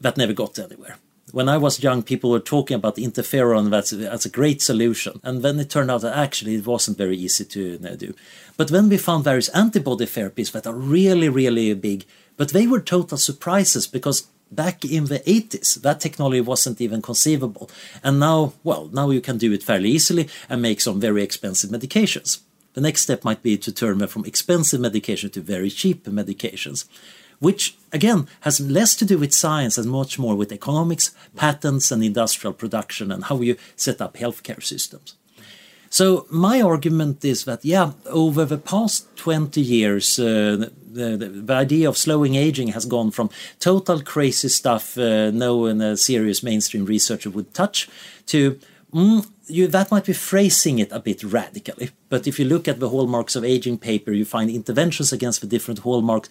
that 0.00 0.16
never 0.16 0.32
got 0.32 0.58
anywhere 0.58 0.96
When 1.36 1.50
I 1.50 1.58
was 1.58 1.82
young, 1.82 2.02
people 2.02 2.30
were 2.30 2.40
talking 2.40 2.76
about 2.76 2.96
interferon 2.96 3.68
that's, 3.68 3.90
that's 3.90 4.24
a 4.24 4.30
great 4.30 4.62
solution. 4.62 5.20
And 5.22 5.42
then 5.42 5.60
it 5.60 5.68
turned 5.68 5.90
out 5.90 6.00
that 6.00 6.16
actually 6.16 6.54
it 6.54 6.66
wasn't 6.66 6.96
very 6.96 7.18
easy 7.18 7.44
to 7.44 7.72
you 7.72 7.78
know, 7.78 7.94
do. 7.94 8.14
But 8.56 8.70
when 8.70 8.88
we 8.88 8.96
found 8.96 9.24
various 9.24 9.50
antibody 9.50 10.06
therapies 10.06 10.52
that 10.52 10.66
are 10.66 10.72
really, 10.72 11.28
really 11.28 11.74
big, 11.74 12.06
but 12.38 12.54
they 12.54 12.66
were 12.66 12.80
total 12.80 13.18
surprises 13.18 13.86
because 13.86 14.28
back 14.50 14.82
in 14.86 15.04
the 15.06 15.20
80s 15.20 15.82
that 15.82 16.00
technology 16.00 16.40
wasn't 16.40 16.80
even 16.80 17.02
conceivable 17.02 17.68
and 18.04 18.20
now 18.20 18.52
well 18.62 18.88
now 18.92 19.10
you 19.10 19.20
can 19.20 19.38
do 19.38 19.52
it 19.52 19.60
fairly 19.60 19.90
easily 19.90 20.28
and 20.48 20.62
make 20.62 20.80
some 20.80 21.00
very 21.00 21.20
expensive 21.20 21.68
medications 21.68 22.38
the 22.74 22.80
next 22.80 23.02
step 23.02 23.24
might 23.24 23.42
be 23.42 23.58
to 23.58 23.72
turn 23.72 23.98
them 23.98 24.06
from 24.06 24.24
expensive 24.24 24.80
medication 24.80 25.28
to 25.30 25.40
very 25.40 25.68
cheap 25.68 26.04
medications 26.04 26.84
which 27.38 27.76
again 27.92 28.26
has 28.40 28.60
less 28.60 28.94
to 28.96 29.04
do 29.04 29.18
with 29.18 29.34
science 29.34 29.78
and 29.78 29.90
much 29.90 30.18
more 30.18 30.34
with 30.34 30.52
economics 30.52 31.14
patents 31.36 31.90
and 31.90 32.02
industrial 32.02 32.52
production 32.52 33.12
and 33.12 33.24
how 33.24 33.40
you 33.40 33.56
set 33.76 34.00
up 34.00 34.16
healthcare 34.16 34.62
systems. 34.62 35.16
So 35.90 36.26
my 36.30 36.60
argument 36.60 37.24
is 37.24 37.44
that 37.44 37.64
yeah 37.64 37.92
over 38.06 38.44
the 38.44 38.58
past 38.58 39.16
20 39.16 39.60
years 39.60 40.18
uh, 40.18 40.68
the, 40.92 41.16
the, 41.16 41.28
the, 41.28 41.54
idea 41.54 41.88
of 41.88 41.96
slowing 41.96 42.34
aging 42.34 42.68
has 42.68 42.84
gone 42.86 43.10
from 43.10 43.30
total 43.60 44.02
crazy 44.02 44.48
stuff 44.48 44.98
uh, 44.98 45.30
no 45.30 45.56
one 45.58 45.80
a 45.80 45.96
serious 45.96 46.42
mainstream 46.42 46.84
researcher 46.84 47.30
would 47.30 47.54
touch 47.54 47.88
to 48.26 48.58
mm, 48.92 49.26
you, 49.46 49.68
that 49.68 49.90
might 49.90 50.04
be 50.04 50.12
phrasing 50.12 50.78
it 50.78 50.90
a 50.90 51.00
bit 51.00 51.22
radically 51.22 51.90
but 52.08 52.26
if 52.26 52.38
you 52.38 52.44
look 52.44 52.66
at 52.66 52.80
the 52.80 52.88
hallmarks 52.88 53.36
of 53.36 53.44
aging 53.44 53.78
paper 53.78 54.10
you 54.10 54.24
find 54.24 54.50
interventions 54.50 55.12
against 55.12 55.40
the 55.40 55.46
different 55.46 55.80
hallmarks 55.80 56.28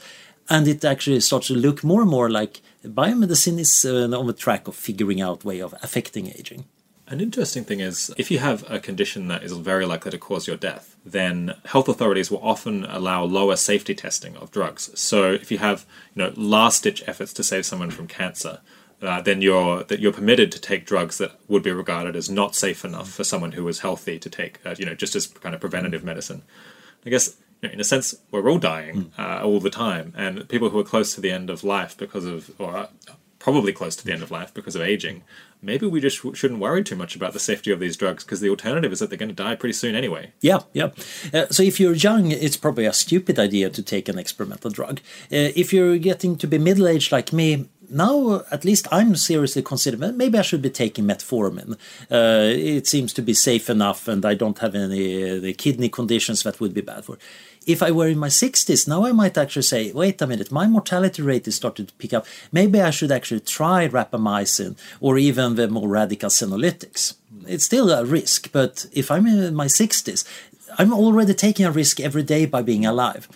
and 0.50 0.68
it 0.68 0.86
actually 0.86 1.20
starts 1.20 1.48
to 1.48 1.56
look 1.56 1.84
more 1.84 2.02
and 2.02 2.10
more 2.10 2.30
like 2.30 2.62
biomedicine 2.84 3.60
is 3.60 3.86
uh, 3.86 4.18
on 4.18 4.28
the 4.28 4.34
track 4.34 4.68
of 4.68 4.76
figuring 4.76 5.22
out 5.22 5.46
way 5.46 5.60
of 5.60 5.74
affecting 5.82 6.28
aging 6.28 6.66
an 7.08 7.22
interesting 7.22 7.64
thing 7.64 7.82
is 7.82 8.14
if 8.18 8.32
you 8.32 8.40
have 8.40 8.70
a 8.70 8.80
condition 8.80 9.28
that 9.28 9.44
is 9.44 9.54
very 9.54 9.86
likely 9.86 10.12
to 10.12 10.18
cause 10.18 10.48
your 10.48 10.58
death, 10.58 10.96
then 11.06 11.54
health 11.66 11.88
authorities 11.88 12.32
will 12.32 12.42
often 12.42 12.84
allow 12.86 13.24
lower 13.24 13.56
safety 13.56 13.94
testing 13.94 14.36
of 14.38 14.52
drugs. 14.52 14.90
So 15.00 15.32
if 15.32 15.52
you 15.52 15.60
have, 15.60 15.86
you 16.16 16.24
know, 16.24 16.34
last 16.36 16.84
ditch 16.84 17.04
efforts 17.06 17.32
to 17.34 17.44
save 17.44 17.66
someone 17.66 17.92
from 17.92 18.08
cancer, 18.08 18.60
uh, 19.02 19.22
then 19.22 19.42
you're 19.42 19.84
that 19.84 20.00
you're 20.00 20.14
permitted 20.14 20.52
to 20.54 20.60
take 20.60 20.88
drugs 20.88 21.20
that 21.20 21.40
would 21.48 21.62
be 21.62 21.72
regarded 21.72 22.16
as 22.16 22.30
not 22.30 22.56
safe 22.56 22.84
enough 22.84 23.12
for 23.12 23.24
someone 23.24 23.52
who 23.52 23.68
is 23.68 23.80
healthy 23.80 24.18
to 24.18 24.30
take, 24.30 24.60
uh, 24.66 24.74
you 24.78 24.86
know, 24.86 24.96
just 24.96 25.16
as 25.16 25.28
kind 25.28 25.54
of 25.54 25.62
preventative 25.62 26.04
medicine. 26.04 26.42
I 27.06 27.12
guess 27.12 27.36
you 27.66 27.70
know, 27.70 27.74
in 27.74 27.80
a 27.80 27.84
sense, 27.84 28.16
we're 28.32 28.50
all 28.50 28.60
dying 28.60 29.12
uh, 29.18 29.42
all 29.44 29.60
the 29.60 29.70
time, 29.70 30.14
and 30.16 30.48
people 30.50 30.70
who 30.70 30.80
are 30.80 30.84
close 30.84 31.16
to 31.16 31.22
the 31.22 31.32
end 31.32 31.50
of 31.50 31.64
life 31.64 31.98
because 31.98 32.26
of, 32.26 32.52
or 32.60 32.90
probably 33.40 33.74
close 33.74 33.96
to 33.96 34.06
the 34.06 34.12
end 34.12 34.24
of 34.24 34.32
life 34.32 34.54
because 34.54 34.76
of 34.76 34.82
aging, 34.82 35.24
maybe 35.62 35.86
we 35.86 36.02
just 36.02 36.18
shouldn't 36.36 36.60
worry 36.60 36.84
too 36.84 36.96
much 36.96 37.16
about 37.16 37.34
the 37.34 37.40
safety 37.40 37.72
of 37.72 37.80
these 37.80 37.96
drugs 37.96 38.24
because 38.24 38.40
the 38.40 38.50
alternative 38.50 38.92
is 38.92 39.00
that 39.00 39.10
they're 39.10 39.20
going 39.20 39.30
to 39.30 39.36
die 39.36 39.56
pretty 39.56 39.74
soon 39.74 39.96
anyway. 39.96 40.32
Yeah, 40.42 40.60
yeah. 40.74 40.90
Uh, 41.34 41.48
so 41.50 41.64
if 41.64 41.80
you're 41.80 41.94
young, 41.94 42.32
it's 42.32 42.58
probably 42.58 42.86
a 42.86 42.94
stupid 42.94 43.38
idea 43.38 43.70
to 43.70 43.84
take 43.84 44.10
an 44.10 44.18
experimental 44.18 44.72
drug. 44.72 45.00
Uh, 45.32 45.54
if 45.56 45.74
you're 45.74 45.98
getting 45.98 46.38
to 46.38 46.48
be 46.48 46.58
middle 46.58 46.88
aged 46.88 47.12
like 47.12 47.32
me, 47.32 47.70
now 47.90 48.42
at 48.52 48.66
least 48.66 48.88
I'm 48.92 49.16
seriously 49.16 49.62
considering 49.62 50.18
maybe 50.18 50.38
I 50.38 50.42
should 50.42 50.62
be 50.62 50.70
taking 50.70 51.06
metformin. 51.06 51.74
Uh, 52.12 52.52
it 52.52 52.88
seems 52.88 53.14
to 53.14 53.22
be 53.22 53.34
safe 53.34 53.70
enough, 53.70 54.08
and 54.08 54.26
I 54.26 54.34
don't 54.34 54.58
have 54.60 54.76
any 54.76 55.32
uh, 55.32 55.40
the 55.40 55.54
kidney 55.54 55.90
conditions 55.90 56.44
that 56.44 56.60
would 56.60 56.74
be 56.74 56.82
bad 56.82 57.06
for 57.06 57.18
if 57.66 57.82
I 57.82 57.92
were 57.92 58.08
in 58.08 58.20
my 58.20 58.28
60s, 58.28 58.88
now 58.88 59.06
I 59.06 59.12
might 59.12 59.38
actually 59.38 59.64
say, 59.64 59.92
wait 59.92 60.22
a 60.22 60.28
minute, 60.28 60.52
my 60.52 60.68
mortality 60.68 61.22
rate 61.22 61.48
is 61.48 61.56
starting 61.56 61.86
to 61.88 61.94
pick 61.96 62.14
up. 62.14 62.26
Maybe 62.52 62.82
I 62.82 62.92
should 62.92 63.12
actually 63.12 63.42
try 63.42 63.88
rapamycin 63.88 64.78
or 65.02 65.18
even 65.18 65.56
the 65.56 65.68
more 65.68 65.88
radical 65.88 66.30
senolytics. 66.30 67.16
It's 67.48 67.66
still 67.66 67.90
a 67.92 68.06
risk, 68.06 68.52
but 68.52 68.86
if 68.92 69.10
I'm 69.12 69.28
in 69.28 69.56
my 69.56 69.66
60s, 69.66 70.26
I'm 70.78 70.94
already 70.94 71.34
taking 71.34 71.66
a 71.66 71.72
risk 71.72 72.00
every 72.00 72.24
day 72.24 72.46
by 72.46 72.62
being 72.62 72.86
alive. 72.86 73.28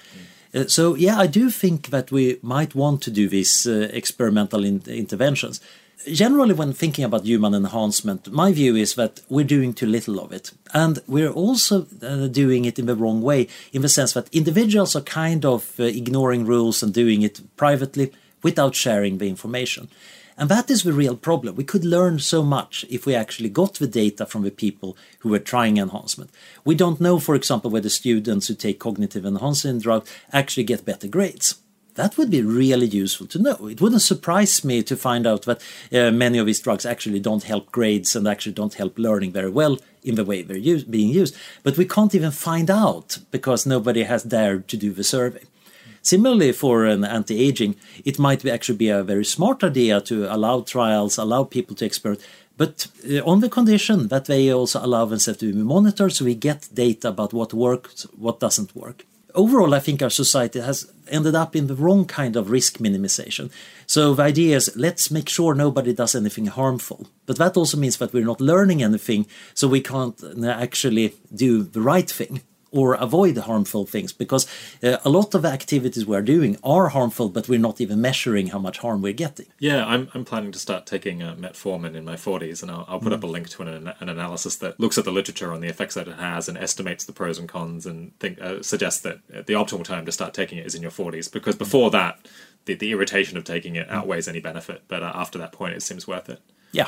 Uh, 0.54 0.66
so, 0.66 0.96
yeah, 0.96 1.18
I 1.18 1.28
do 1.28 1.50
think 1.50 1.90
that 1.90 2.12
we 2.12 2.40
might 2.42 2.74
want 2.76 3.02
to 3.04 3.12
do 3.12 3.30
these 3.30 3.68
uh, 3.68 3.90
experimental 3.94 4.64
in 4.64 4.82
interventions 4.88 5.62
generally, 6.08 6.54
when 6.54 6.74
thinking 6.74 7.04
about 7.04 7.26
human 7.26 7.54
enhancement, 7.54 8.32
my 8.32 8.52
view 8.52 8.76
is 8.76 8.96
that 8.96 9.22
we're 9.30 9.46
doing 9.46 9.74
too 9.74 9.86
little 9.86 10.20
of 10.20 10.32
it. 10.32 10.52
And 10.74 11.00
we're 11.08 11.32
also 11.32 11.88
uh, 12.02 12.28
doing 12.28 12.66
it 12.66 12.80
in 12.80 12.86
the 12.86 12.96
wrong 12.96 13.22
way, 13.22 13.48
in 13.74 13.82
the 13.82 13.90
sense 13.90 14.14
that 14.14 14.34
individuals 14.34 14.96
are 14.96 15.02
kind 15.02 15.46
of 15.46 15.80
uh, 15.80 15.84
ignoring 15.84 16.46
rules 16.46 16.82
and 16.82 16.94
doing 16.94 17.22
it 17.22 17.42
privately 17.58 18.12
without 18.42 18.76
sharing 18.76 19.18
the 19.18 19.28
information. 19.28 19.90
And 20.38 20.48
that 20.50 20.70
is 20.70 20.84
the 20.84 20.94
real 20.94 21.18
problem. 21.18 21.56
We 21.56 21.66
could 21.66 21.84
learn 21.84 22.20
so 22.20 22.44
much 22.44 22.86
if 22.90 23.06
we 23.06 23.14
actually 23.14 23.50
got 23.50 23.74
the 23.74 23.88
data 23.88 24.26
from 24.26 24.44
the 24.44 24.52
people 24.52 24.96
who 25.20 25.30
were 25.30 25.40
trying 25.40 25.78
enhancement. 25.78 26.32
We 26.64 26.76
don't 26.76 27.02
know, 27.02 27.20
for 27.20 27.36
example, 27.36 27.70
whether 27.70 27.90
students 27.90 28.48
who 28.48 28.56
take 28.56 28.80
cognitive 28.80 29.26
enhancing 29.26 29.80
drugs 29.80 30.10
actually 30.32 30.64
get 30.64 30.86
better 30.86 31.10
grades 31.10 31.56
that 32.00 32.18
would 32.18 32.32
be 32.32 32.42
really 32.42 32.86
useful 32.86 33.28
to 33.28 33.40
know. 33.40 33.68
It 33.68 33.82
wouldn't 33.82 34.02
surprise 34.02 34.64
me 34.64 34.82
to 34.84 34.96
find 34.96 35.28
out 35.28 35.42
that 35.44 35.62
uh, 35.92 36.12
many 36.12 36.38
of 36.38 36.46
these 36.46 36.62
drugs 36.62 36.86
actually 36.86 37.20
don't 37.20 37.44
help 37.44 37.74
grades 37.74 38.16
and 38.16 38.26
actually 38.26 38.54
don't 38.54 38.74
help 38.76 38.98
learning 38.98 39.34
very 39.34 39.50
well 39.50 39.78
in 40.02 40.16
the 40.16 40.24
way 40.24 40.42
they're 40.42 40.56
use, 40.74 40.86
being 40.86 41.10
used. 41.10 41.36
But 41.62 41.78
we 41.78 41.84
can't 41.84 42.16
even 42.16 42.32
find 42.32 42.70
out 42.72 43.18
because 43.32 43.66
nobody 43.66 44.04
has 44.04 44.24
dared 44.24 44.70
to 44.70 44.78
do 44.78 44.94
the 44.94 45.04
survey. 45.04 45.44
Similarly, 46.02 46.54
for 46.54 46.86
an 46.86 47.04
anti-aging, 47.04 47.76
it 48.06 48.18
might 48.18 48.44
be 48.44 48.50
actually 48.50 48.78
be 48.78 48.88
a 48.88 49.04
very 49.04 49.26
smart 49.26 49.62
idea 49.62 50.00
to 50.00 50.34
allow 50.34 50.62
trials, 50.62 51.18
allow 51.18 51.44
people 51.44 51.76
to 51.76 51.86
experiment, 51.86 52.26
but 52.56 52.88
uh, 53.12 53.20
on 53.26 53.42
the 53.42 53.50
condition 53.50 54.08
that 54.08 54.26
they 54.26 54.54
also 54.54 54.80
allow 54.82 55.04
themselves 55.04 55.40
to 55.42 55.52
be 55.52 55.62
monitored, 55.62 56.14
so 56.14 56.24
we 56.24 56.36
get 56.36 56.70
data 56.74 57.10
about 57.10 57.34
what 57.34 57.54
works, 57.54 58.04
what 58.18 58.40
doesn't 58.40 58.74
work 58.74 59.04
overall, 59.36 59.74
I 59.74 59.80
think 59.80 60.02
our 60.02 60.10
society 60.10 60.60
has 60.60 60.92
ended 61.12 61.36
up 61.36 61.56
in 61.56 61.68
the 61.68 61.76
wrong 61.76 62.06
kind 62.06 62.36
of 62.36 62.50
risk 62.50 62.78
minimization. 62.78 63.52
So 63.86 64.14
the 64.14 64.24
idea 64.24 64.56
is 64.58 64.76
let's 64.76 65.12
make 65.12 65.30
sure 65.30 65.54
nobody 65.54 65.94
does 65.94 66.16
anything 66.16 66.48
harmful. 66.48 67.08
But 67.26 67.38
that 67.38 67.58
also 67.58 67.78
means 67.78 67.98
that 67.98 68.14
we're 68.14 68.26
not 68.26 68.42
learning 68.42 68.84
anything, 68.84 69.28
so 69.54 69.68
we 69.68 69.82
can't 69.82 70.22
uh, 70.24 70.48
actually 70.48 71.16
do 71.34 71.64
the 71.64 71.82
right 71.82 72.10
thing 72.10 72.42
or 72.72 72.94
avoid 72.96 73.38
harmful 73.38 73.86
things 73.86 74.14
because 74.14 74.48
uh, 74.84 74.98
a 75.04 75.10
lot 75.10 75.34
of 75.34 75.46
activities 75.46 76.06
we're 76.06 76.22
doing 76.22 76.58
are 76.64 76.90
harmful 76.90 77.30
but 77.30 77.48
we're 77.48 77.60
not 77.60 77.82
even 77.82 78.02
measuring 78.02 78.48
how 78.48 78.60
much 78.60 78.80
harm 78.80 79.02
we're 79.02 79.14
getting. 79.14 79.48
Yeah 79.60 79.86
i'm, 79.86 80.10
I'm 80.14 80.26
planning 80.26 80.52
to 80.52 80.60
start 80.60 80.86
taking 80.86 81.24
uh, 81.24 81.36
metformin 81.36 81.96
in 81.96 82.06
my 82.06 82.16
40s 82.16 82.62
and 82.62 82.72
i'll, 82.72 82.86
I'll 82.88 83.00
put 83.00 83.12
mm. 83.12 83.16
up 83.16 83.24
a 83.24 83.28
link 83.28 83.50
to 83.50 83.64
an, 83.64 83.92
an, 84.00 84.10
analysis 84.10 84.56
that 84.58 84.80
looks 84.80 84.98
at 84.98 85.06
the 85.06 85.12
literature 85.12 85.54
on 85.54 85.62
the 85.62 85.68
effects 85.68 85.96
that 85.96 86.08
it 86.08 86.18
has 86.18 86.50
and 86.50 86.58
estimates 86.58 87.06
the 87.06 87.14
pros 87.14 87.38
and 87.38 87.48
cons 87.48 87.86
and 87.86 88.18
think, 88.20 88.42
uh, 88.42 88.62
suggests 88.62 89.02
that 89.02 89.20
the 89.28 89.54
optimal 89.54 89.84
time 89.84 90.06
to 90.06 90.12
start 90.12 90.34
taking 90.34 90.58
it 90.58 90.66
is 90.66 90.76
in 90.76 90.82
your 90.82 90.92
40s 90.92 91.32
because 91.32 91.56
before 91.56 91.92
that 91.92 92.20
the, 92.66 92.76
the 92.76 92.92
irritation 92.92 93.38
of 93.38 93.44
taking 93.44 93.76
it 93.76 93.90
outweighs 93.90 94.28
any 94.28 94.40
benefit 94.40 94.84
but 94.88 95.04
uh, 95.04 95.12
after 95.16 95.38
that 95.38 95.52
point 95.52 95.74
it 95.74 95.82
seems 95.82 96.08
worth 96.08 96.30
it 96.30 96.42
yeah, 96.72 96.88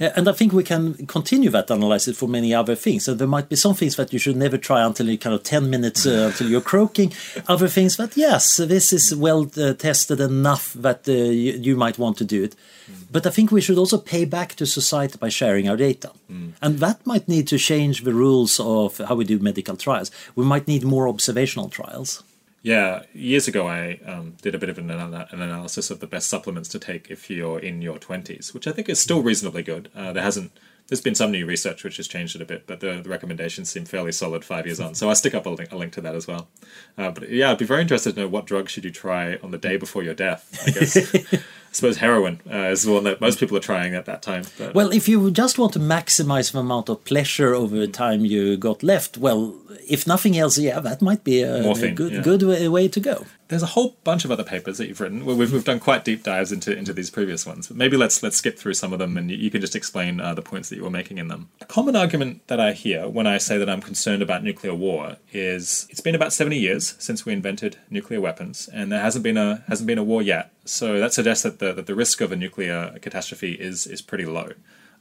uh, 0.00 0.10
and 0.16 0.28
I 0.28 0.32
think 0.32 0.52
we 0.52 0.62
can 0.62 1.06
continue 1.06 1.50
that 1.50 1.70
analysis 1.70 2.18
for 2.18 2.28
many 2.28 2.54
other 2.54 2.74
things. 2.74 3.04
So 3.04 3.14
there 3.14 3.28
might 3.28 3.48
be 3.48 3.56
some 3.56 3.74
things 3.74 3.96
that 3.96 4.12
you 4.12 4.18
should 4.18 4.36
never 4.36 4.58
try 4.58 4.84
until 4.84 5.08
you 5.08 5.18
kind 5.18 5.34
of 5.34 5.42
ten 5.42 5.70
minutes 5.70 6.06
uh, 6.06 6.28
until 6.30 6.48
you're 6.48 6.60
croaking. 6.60 7.12
Other 7.48 7.68
things 7.68 7.96
that 7.96 8.16
yes, 8.16 8.56
this 8.56 8.92
is 8.92 9.14
well 9.14 9.50
uh, 9.56 9.74
tested 9.74 10.20
enough 10.20 10.72
that 10.74 11.08
uh, 11.08 11.12
you, 11.12 11.52
you, 11.52 11.76
might 11.76 11.98
want 11.98 12.16
to 12.18 12.24
do 12.24 12.44
it. 12.44 12.56
Mm. 12.90 12.94
But 13.10 13.26
I 13.26 13.30
think 13.30 13.50
we 13.50 13.60
should 13.60 13.78
also 13.78 13.98
pay 13.98 14.24
back 14.24 14.54
to 14.56 14.66
society 14.66 15.18
by 15.18 15.28
sharing 15.28 15.68
our 15.68 15.76
data, 15.76 16.12
mm. 16.30 16.52
and 16.62 16.78
that 16.78 17.04
might 17.06 17.28
need 17.28 17.48
to 17.48 17.58
change 17.58 18.02
the 18.02 18.14
rules 18.14 18.60
of 18.60 18.98
how 18.98 19.14
we 19.14 19.24
do 19.24 19.38
medical 19.38 19.76
trials. 19.76 20.10
We 20.34 20.44
might 20.44 20.68
need 20.68 20.84
more 20.84 21.08
observational 21.08 21.68
trials. 21.68 22.22
Yeah, 22.66 23.04
years 23.12 23.46
ago 23.46 23.68
I 23.68 24.00
um, 24.04 24.34
did 24.42 24.56
a 24.56 24.58
bit 24.58 24.68
of 24.68 24.76
an, 24.76 24.90
an, 24.90 25.14
analysis 25.30 25.88
of 25.88 26.00
the 26.00 26.08
best 26.08 26.26
supplements 26.26 26.68
to 26.70 26.80
take 26.80 27.12
if 27.12 27.30
you're 27.30 27.60
in 27.60 27.80
your 27.80 27.96
20s, 27.96 28.52
which 28.52 28.66
I 28.66 28.72
think 28.72 28.88
is 28.88 28.98
still 28.98 29.22
reasonably 29.22 29.62
good. 29.62 29.88
Uh, 29.94 30.12
there 30.12 30.24
hasn't 30.24 30.50
there's 30.88 31.00
been 31.00 31.14
some 31.14 31.30
new 31.30 31.46
research 31.46 31.84
which 31.84 31.96
has 31.98 32.08
changed 32.08 32.34
it 32.34 32.42
a 32.42 32.44
bit, 32.44 32.66
but 32.66 32.80
the, 32.80 33.00
the 33.02 33.08
recommendations 33.08 33.68
seem 33.68 33.84
fairly 33.84 34.10
solid 34.10 34.44
five 34.44 34.66
years 34.66 34.80
on. 34.80 34.96
So 34.96 35.08
I'll 35.08 35.14
stick 35.14 35.32
up 35.32 35.46
a 35.46 35.50
link, 35.50 35.70
a 35.70 35.76
link 35.76 35.92
to 35.92 36.00
that 36.00 36.16
as 36.16 36.26
well. 36.26 36.48
Uh, 36.98 37.12
but 37.12 37.30
yeah, 37.30 37.52
I'd 37.52 37.58
be 37.58 37.64
very 37.64 37.82
interested 37.82 38.16
to 38.16 38.22
know 38.22 38.28
what 38.28 38.46
drug 38.46 38.68
should 38.68 38.84
you 38.84 38.90
try 38.90 39.36
on 39.44 39.52
the 39.52 39.58
day 39.58 39.76
before 39.76 40.02
your 40.02 40.14
death. 40.14 40.60
I 40.66 40.70
guess 40.72 41.44
suppose 41.76 41.98
heroin 41.98 42.40
uh, 42.50 42.70
is 42.74 42.82
the 42.82 42.92
one 42.92 43.04
that 43.04 43.20
most 43.20 43.38
people 43.38 43.56
are 43.56 43.60
trying 43.60 43.94
at 43.94 44.06
that 44.06 44.22
time. 44.22 44.44
But. 44.58 44.74
Well, 44.74 44.90
if 44.92 45.08
you 45.08 45.30
just 45.30 45.58
want 45.58 45.72
to 45.74 45.78
maximize 45.78 46.52
the 46.52 46.60
amount 46.60 46.88
of 46.88 47.04
pleasure 47.04 47.54
over 47.54 47.76
the 47.76 47.88
time 47.88 48.24
you 48.24 48.56
got 48.56 48.82
left, 48.82 49.18
well, 49.18 49.54
if 49.86 50.06
nothing 50.06 50.36
else, 50.36 50.58
yeah, 50.58 50.80
that 50.80 51.00
might 51.00 51.24
be 51.24 51.42
a, 51.42 51.62
Morphine, 51.62 51.90
a 51.90 51.94
good 51.94 52.12
yeah. 52.12 52.20
good 52.20 52.42
way, 52.42 52.68
way, 52.68 52.88
to 52.88 53.00
go. 53.00 53.24
There's 53.48 53.62
a 53.62 53.66
whole 53.66 53.96
bunch 54.02 54.24
of 54.24 54.32
other 54.32 54.42
papers 54.42 54.78
that 54.78 54.88
you've 54.88 55.00
written. 55.00 55.24
We've, 55.24 55.52
we've 55.52 55.64
done 55.64 55.78
quite 55.78 56.04
deep 56.04 56.24
dives 56.24 56.50
into 56.50 56.76
into 56.76 56.92
these 56.92 57.10
previous 57.10 57.46
ones. 57.46 57.68
But 57.68 57.76
maybe 57.76 57.96
let's 57.96 58.22
let's 58.22 58.36
skip 58.36 58.58
through 58.58 58.74
some 58.74 58.92
of 58.92 58.98
them, 58.98 59.16
and 59.16 59.30
you, 59.30 59.36
you 59.36 59.50
can 59.50 59.60
just 59.60 59.76
explain 59.76 60.20
uh, 60.20 60.34
the 60.34 60.42
points 60.42 60.68
that 60.68 60.76
you 60.76 60.82
were 60.82 60.90
making 60.90 61.18
in 61.18 61.28
them. 61.28 61.48
A 61.60 61.64
common 61.64 61.94
argument 61.94 62.46
that 62.48 62.60
I 62.60 62.72
hear 62.72 63.08
when 63.08 63.26
I 63.26 63.38
say 63.38 63.58
that 63.58 63.70
I'm 63.70 63.80
concerned 63.80 64.22
about 64.22 64.42
nuclear 64.42 64.74
war 64.74 65.16
is 65.32 65.86
it's 65.90 66.00
been 66.00 66.14
about 66.14 66.32
70 66.32 66.58
years 66.58 66.96
since 66.98 67.24
we 67.24 67.32
invented 67.32 67.78
nuclear 67.90 68.20
weapons, 68.20 68.68
and 68.72 68.90
there 68.90 69.00
hasn't 69.00 69.22
been 69.22 69.36
a 69.36 69.64
hasn't 69.68 69.86
been 69.86 69.98
a 69.98 70.04
war 70.04 70.22
yet. 70.22 70.52
So 70.64 70.98
that 70.98 71.12
suggests 71.12 71.44
that 71.44 71.60
the 71.60 71.65
that 71.72 71.86
the 71.86 71.94
risk 71.94 72.20
of 72.20 72.32
a 72.32 72.36
nuclear 72.36 72.98
catastrophe 73.00 73.52
is 73.52 73.86
is 73.86 74.02
pretty 74.02 74.26
low. 74.26 74.50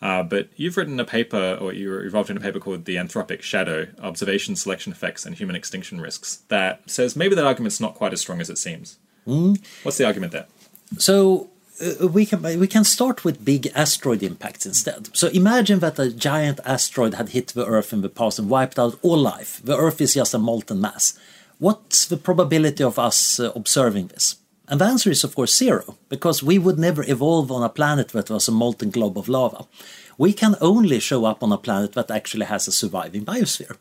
Uh, 0.01 0.21
but 0.23 0.49
you've 0.55 0.77
written 0.77 0.99
a 0.99 1.05
paper, 1.05 1.57
or 1.59 1.73
you're 1.73 2.03
involved 2.03 2.29
in 2.29 2.37
a 2.37 2.39
paper 2.39 2.59
called 2.59 2.85
The 2.85 2.95
Anthropic 2.95 3.41
Shadow 3.41 3.87
Observation, 4.01 4.55
Selection 4.55 4.91
Effects, 4.91 5.25
and 5.25 5.35
Human 5.35 5.55
Extinction 5.55 6.01
Risks 6.01 6.43
that 6.49 6.81
says 6.89 7.15
maybe 7.15 7.35
that 7.35 7.45
argument's 7.45 7.79
not 7.79 7.95
quite 7.95 8.13
as 8.13 8.21
strong 8.21 8.41
as 8.41 8.49
it 8.49 8.57
seems. 8.57 8.97
Mm. 9.25 9.59
What's 9.83 9.97
the 9.97 10.05
argument 10.05 10.33
there? 10.33 10.47
So, 10.97 11.49
uh, 11.81 12.07
we 12.07 12.25
can 12.25 12.41
we 12.41 12.67
can 12.67 12.83
start 12.83 13.23
with 13.25 13.43
big 13.43 13.67
asteroid 13.73 14.21
impacts 14.23 14.65
instead. 14.65 15.15
So 15.15 15.27
imagine 15.29 15.79
that 15.79 15.99
a 15.99 16.11
giant 16.11 16.59
asteroid 16.65 17.15
had 17.15 17.29
hit 17.29 17.47
the 17.47 17.65
Earth 17.65 17.91
in 17.91 18.01
the 18.01 18.09
past 18.09 18.39
and 18.39 18.49
wiped 18.49 18.77
out 18.77 18.99
all 19.01 19.17
life. 19.17 19.61
The 19.63 19.77
Earth 19.77 19.99
is 20.01 20.13
just 20.13 20.33
a 20.33 20.39
molten 20.39 20.79
mass. 20.81 21.17
What's 21.57 22.05
the 22.05 22.17
probability 22.17 22.83
of 22.83 22.99
us 22.99 23.39
uh, 23.39 23.51
observing 23.55 24.07
this? 24.07 24.35
And 24.67 24.81
the 24.81 24.85
answer 24.85 25.11
is 25.11 25.23
of 25.23 25.35
course 25.35 25.55
zero, 25.55 25.97
because 26.09 26.41
we 26.41 26.57
would 26.57 26.79
never 26.79 27.03
evolve 27.07 27.51
on 27.51 27.63
a 27.63 27.69
planet 27.69 28.09
that 28.09 28.29
was 28.29 28.47
a 28.47 28.51
molten 28.51 28.89
glob 28.89 29.17
of 29.17 29.29
lava. 29.29 29.67
We 30.17 30.33
can 30.33 30.55
only 30.61 30.99
show 30.99 31.25
up 31.25 31.43
on 31.43 31.51
a 31.51 31.57
planet 31.57 31.93
that 31.93 32.09
actually 32.09 32.45
has 32.45 32.67
a 32.67 32.71
surviving 32.71 33.25
biosphere. 33.25 33.77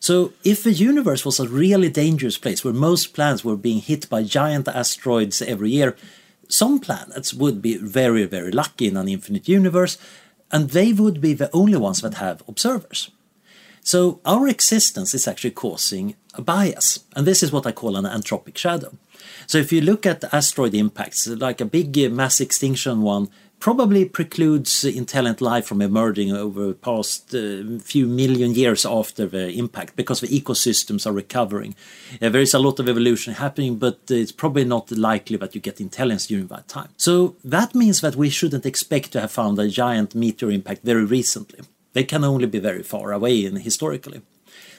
So, 0.00 0.32
if 0.44 0.62
the 0.62 0.72
universe 0.72 1.24
was 1.24 1.40
a 1.40 1.48
really 1.48 1.88
dangerous 1.88 2.38
place 2.38 2.64
where 2.64 2.74
most 2.74 3.14
planets 3.14 3.44
were 3.44 3.56
being 3.56 3.80
hit 3.80 4.08
by 4.08 4.22
giant 4.22 4.68
asteroids 4.68 5.42
every 5.42 5.70
year, 5.70 5.96
some 6.48 6.78
planets 6.78 7.34
would 7.34 7.60
be 7.60 7.76
very, 7.76 8.24
very 8.24 8.52
lucky 8.52 8.86
in 8.86 8.96
an 8.96 9.08
infinite 9.08 9.48
universe, 9.48 9.98
and 10.52 10.70
they 10.70 10.92
would 10.92 11.20
be 11.20 11.34
the 11.34 11.50
only 11.52 11.76
ones 11.76 12.02
that 12.02 12.14
have 12.14 12.42
observers. 12.46 13.10
So, 13.82 14.20
our 14.24 14.48
existence 14.48 15.14
is 15.14 15.26
actually 15.26 15.52
causing 15.52 16.14
a 16.34 16.42
bias, 16.42 17.00
and 17.14 17.26
this 17.26 17.42
is 17.42 17.50
what 17.50 17.66
I 17.66 17.72
call 17.72 17.96
an 17.96 18.04
anthropic 18.04 18.56
shadow. 18.56 18.92
So 19.46 19.58
if 19.58 19.72
you 19.72 19.80
look 19.80 20.06
at 20.06 20.24
asteroid 20.32 20.74
impacts, 20.74 21.26
like 21.26 21.60
a 21.60 21.64
big 21.64 21.98
uh, 21.98 22.08
mass 22.10 22.40
extinction 22.40 23.02
one 23.02 23.28
probably 23.58 24.04
precludes 24.04 24.84
intelligent 24.84 25.40
life 25.40 25.66
from 25.66 25.80
emerging 25.80 26.32
over 26.32 26.68
the 26.68 26.74
past 26.74 27.34
uh, 27.34 27.78
few 27.82 28.06
million 28.06 28.54
years 28.54 28.84
after 28.84 29.26
the 29.26 29.48
impact 29.58 29.96
because 29.96 30.20
the 30.20 30.28
ecosystems 30.28 31.06
are 31.06 31.12
recovering. 31.12 31.74
Uh, 32.20 32.28
there 32.28 32.40
is 32.40 32.54
a 32.54 32.58
lot 32.58 32.78
of 32.78 32.88
evolution 32.88 33.34
happening, 33.34 33.76
but 33.76 33.98
it's 34.08 34.32
probably 34.32 34.64
not 34.64 34.90
likely 34.90 35.36
that 35.36 35.54
you 35.54 35.60
get 35.60 35.80
intelligence 35.80 36.26
during 36.26 36.46
that 36.48 36.68
time. 36.68 36.88
So 36.96 37.36
that 37.44 37.74
means 37.74 38.00
that 38.02 38.16
we 38.16 38.30
shouldn't 38.30 38.66
expect 38.66 39.12
to 39.12 39.20
have 39.20 39.32
found 39.32 39.58
a 39.58 39.68
giant 39.68 40.14
meteor 40.14 40.50
impact 40.50 40.82
very 40.82 41.04
recently. 41.04 41.60
They 41.94 42.04
can 42.04 42.24
only 42.24 42.46
be 42.46 42.58
very 42.58 42.82
far 42.82 43.12
away 43.12 43.46
in 43.46 43.56
historically. 43.56 44.20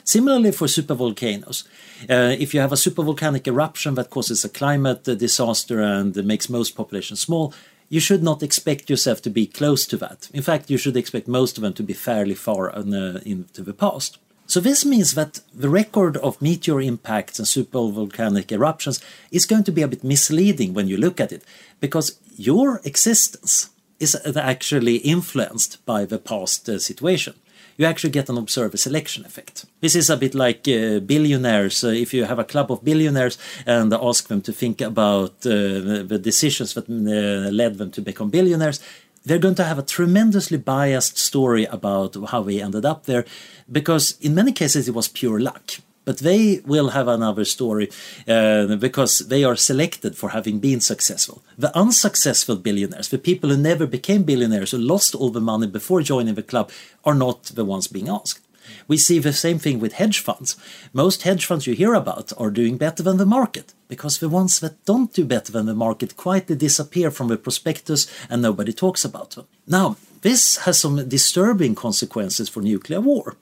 Similarly 0.08 0.54
for 0.54 0.67
supervolcanoes, 0.67 1.65
uh, 2.10 2.34
if 2.39 2.54
you 2.54 2.62
have 2.62 2.72
a 2.72 2.78
supervolcanic 2.78 3.46
eruption 3.46 3.96
that 3.96 4.10
causes 4.10 4.46
a 4.46 4.50
climate 4.50 5.04
disaster 5.04 5.82
and 5.82 6.15
makes 6.24 6.50
most 6.50 6.78
populations 6.78 7.20
small, 7.20 7.54
you 7.89 8.00
should 8.00 8.24
not 8.24 8.41
expect 8.41 8.89
yourself 8.89 9.22
to 9.24 9.30
be 9.30 9.46
close 9.46 9.86
to 9.88 9.98
that. 9.98 10.30
In 10.34 10.41
fact, 10.41 10.70
you 10.70 10.78
should 10.78 10.96
expect 10.96 11.28
most 11.28 11.58
of 11.58 11.62
them 11.62 11.74
to 11.74 11.84
be 11.84 11.91
fairly 11.91 12.36
far 12.36 12.74
uh, 12.74 13.20
into 13.26 13.62
the 13.62 13.74
past. 13.74 14.17
So 14.46 14.62
this 14.62 14.86
means 14.86 15.13
that 15.15 15.41
the 15.54 15.67
record 15.67 16.15
of 16.15 16.41
meteor 16.41 16.80
impacts 16.80 17.38
and 17.38 17.46
supervolcanic 17.46 18.50
eruptions 18.50 19.02
is 19.30 19.46
going 19.46 19.65
to 19.65 19.74
be 19.74 19.82
a 19.82 19.89
bit 19.89 20.06
misleading 20.06 20.74
when 20.74 20.88
you 20.88 20.96
look 20.96 21.20
at 21.20 21.34
it, 21.34 21.43
because 21.82 22.17
your 22.38 22.80
existence 22.86 23.72
is 24.00 24.15
actually 24.38 24.98
influenced 24.98 25.86
by 25.86 26.06
the 26.06 26.17
past 26.17 26.70
uh, 26.70 26.80
situation 26.80 27.34
you 27.78 27.86
actually 27.86 28.10
get 28.10 28.30
an 28.30 28.38
observer 28.38 28.78
selection 28.78 29.26
effect. 29.26 29.66
This 29.82 29.96
is 29.96 30.10
a 30.10 30.18
bit 30.18 30.34
like 30.36 30.68
uh, 30.68 31.00
billionaires. 31.00 31.84
Uh, 31.84 31.90
if 31.90 32.13
you 32.13 32.26
have 32.26 32.40
a 32.40 32.44
club 32.44 32.72
of 32.72 32.84
billionaires 32.84 33.38
and 33.66 33.94
ask 33.94 34.28
them 34.28 34.42
to 34.42 34.52
think 34.52 34.82
about 34.82 35.32
uh, 35.46 36.04
the 36.12 36.20
decisions 36.22 36.74
that 36.74 36.90
uh, 36.90 37.52
led 37.52 37.78
them 37.78 37.92
to 37.92 38.02
become 38.02 38.30
billionaires, 38.30 38.82
they're 39.26 39.40
going 39.40 39.56
to 39.56 39.63
have 39.63 39.78
a 39.78 39.84
tremendously 39.84 40.58
biased 40.58 41.18
story 41.18 41.66
about 41.66 42.16
how 42.32 42.42
we 42.42 42.62
ended 42.62 42.86
up 42.86 43.06
there 43.06 43.26
because 43.72 44.18
in 44.22 44.34
many 44.34 44.52
cases 44.52 44.88
it 44.88 44.94
was 44.94 45.08
pure 45.08 45.40
luck 45.40 45.80
but 46.08 46.20
they 46.20 46.62
will 46.65 46.91
have 46.91 47.10
another 47.10 47.43
story 47.43 47.89
uh, 48.30 48.78
because 48.78 49.20
they 49.28 49.43
are 49.43 49.58
selected 49.58 50.15
for 50.15 50.30
having 50.30 50.58
been 50.58 50.80
successful. 50.80 51.43
The 51.58 51.78
unsuccessful 51.78 52.56
billionaires, 52.56 53.10
the 53.10 53.17
people 53.17 53.50
who 53.50 53.58
never 53.58 53.86
became 53.86 54.24
billionaires, 54.24 54.72
who 54.72 54.78
lost 54.78 55.13
all 55.13 55.32
the 55.32 55.41
money 55.41 55.67
before 55.67 56.02
joining 56.02 56.36
the 56.36 56.50
club, 56.52 56.72
are 57.04 57.13
not 57.13 57.43
the 57.43 57.65
ones 57.65 57.88
being 57.88 58.08
asked. 58.08 58.39
We 58.88 58.96
see 58.96 59.20
the 59.20 59.34
same 59.34 59.60
thing 59.60 59.82
with 59.82 60.00
hedge 60.00 60.20
funds. 60.20 60.56
Most 60.93 61.24
hedge 61.24 61.46
funds 61.46 61.67
you 61.67 61.74
hear 61.74 61.93
about 61.93 62.32
are 62.38 62.52
doing 62.52 62.78
better 62.78 63.04
than 63.04 63.17
the 63.17 63.26
market 63.26 63.74
because 63.89 64.20
the 64.20 64.30
ones 64.30 64.62
that 64.62 64.86
don't 64.86 65.12
do 65.12 65.26
better 65.26 65.52
than 65.52 65.65
the 65.65 65.76
market 65.76 66.15
quietly 66.15 66.56
disappear 66.56 67.12
from 67.12 67.28
the 67.28 67.38
prospectus 67.38 68.08
and 68.30 68.41
nobody 68.41 68.72
talks 68.72 69.04
about 69.04 69.32
them. 69.32 69.46
Now, 69.67 69.98
this 70.22 70.58
has 70.60 70.80
some 70.80 71.10
disturbing 71.10 71.76
consequences 71.76 72.48
for 72.48 72.62
nuclear 72.62 73.02
war. 73.02 73.36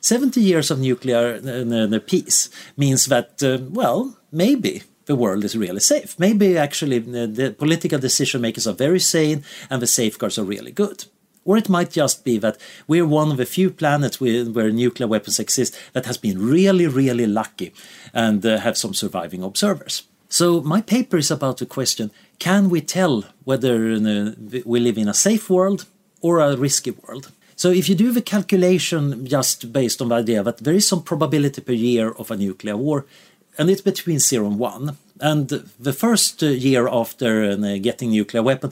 70 0.00 0.40
years 0.40 0.70
of 0.70 0.78
nuclear 0.78 1.40
uh, 1.44 1.96
uh, 1.96 1.98
peace 2.00 2.50
means 2.76 3.06
that, 3.06 3.42
uh, 3.42 3.58
well, 3.70 4.16
maybe 4.32 4.82
the 5.06 5.16
world 5.16 5.44
is 5.44 5.56
really 5.56 5.80
safe. 5.80 6.18
Maybe 6.18 6.56
actually 6.56 6.98
the 6.98 7.54
political 7.58 7.98
decision 7.98 8.42
makers 8.42 8.66
are 8.66 8.74
very 8.74 9.00
sane 9.00 9.42
and 9.70 9.82
the 9.82 9.86
safeguards 9.86 10.38
are 10.38 10.44
really 10.44 10.70
good. 10.70 11.06
Or 11.44 11.56
it 11.56 11.70
might 11.70 11.90
just 11.90 12.24
be 12.24 12.36
that 12.38 12.58
we're 12.86 13.06
one 13.06 13.30
of 13.30 13.38
the 13.38 13.46
few 13.46 13.70
planets 13.70 14.20
where, 14.20 14.70
nuclear 14.70 15.08
weapons 15.08 15.38
exist 15.40 15.74
that 15.94 16.04
has 16.04 16.18
been 16.18 16.38
really, 16.38 16.86
really 16.86 17.26
lucky 17.26 17.72
and 18.12 18.44
uh, 18.44 18.58
have 18.58 18.76
some 18.76 18.92
surviving 18.92 19.42
observers. 19.42 20.02
So, 20.28 20.60
my 20.60 20.82
paper 20.82 21.16
is 21.16 21.30
about 21.30 21.56
the 21.56 21.64
question 21.64 22.10
can 22.38 22.68
we 22.68 22.82
tell 22.82 23.24
whether 23.44 23.92
uh, 23.92 24.32
we 24.66 24.78
live 24.78 24.98
in 24.98 25.08
a 25.08 25.14
safe 25.14 25.48
world 25.48 25.86
or 26.20 26.38
a 26.40 26.54
risky 26.54 26.90
world? 26.90 27.32
So 27.58 27.72
if 27.72 27.88
you 27.88 27.96
do 27.96 28.12
the 28.12 28.22
calculation 28.22 29.26
just 29.26 29.72
based 29.72 30.00
on 30.00 30.10
the 30.10 30.14
idea 30.14 30.44
that 30.44 30.58
there 30.58 30.74
is 30.74 30.86
some 30.86 31.02
probability 31.02 31.60
per 31.60 31.72
year 31.72 32.12
of 32.12 32.30
a 32.30 32.36
nuclear 32.36 32.76
war, 32.76 33.04
and 33.58 33.68
it's 33.68 33.80
between 33.80 34.20
zero 34.20 34.46
and 34.46 34.60
one, 34.60 34.96
and 35.18 35.48
the 35.48 35.92
first 35.92 36.40
year 36.40 36.86
after 36.86 37.50
uh, 37.50 37.78
getting 37.78 38.12
nuclear 38.12 38.44
weapon, 38.44 38.70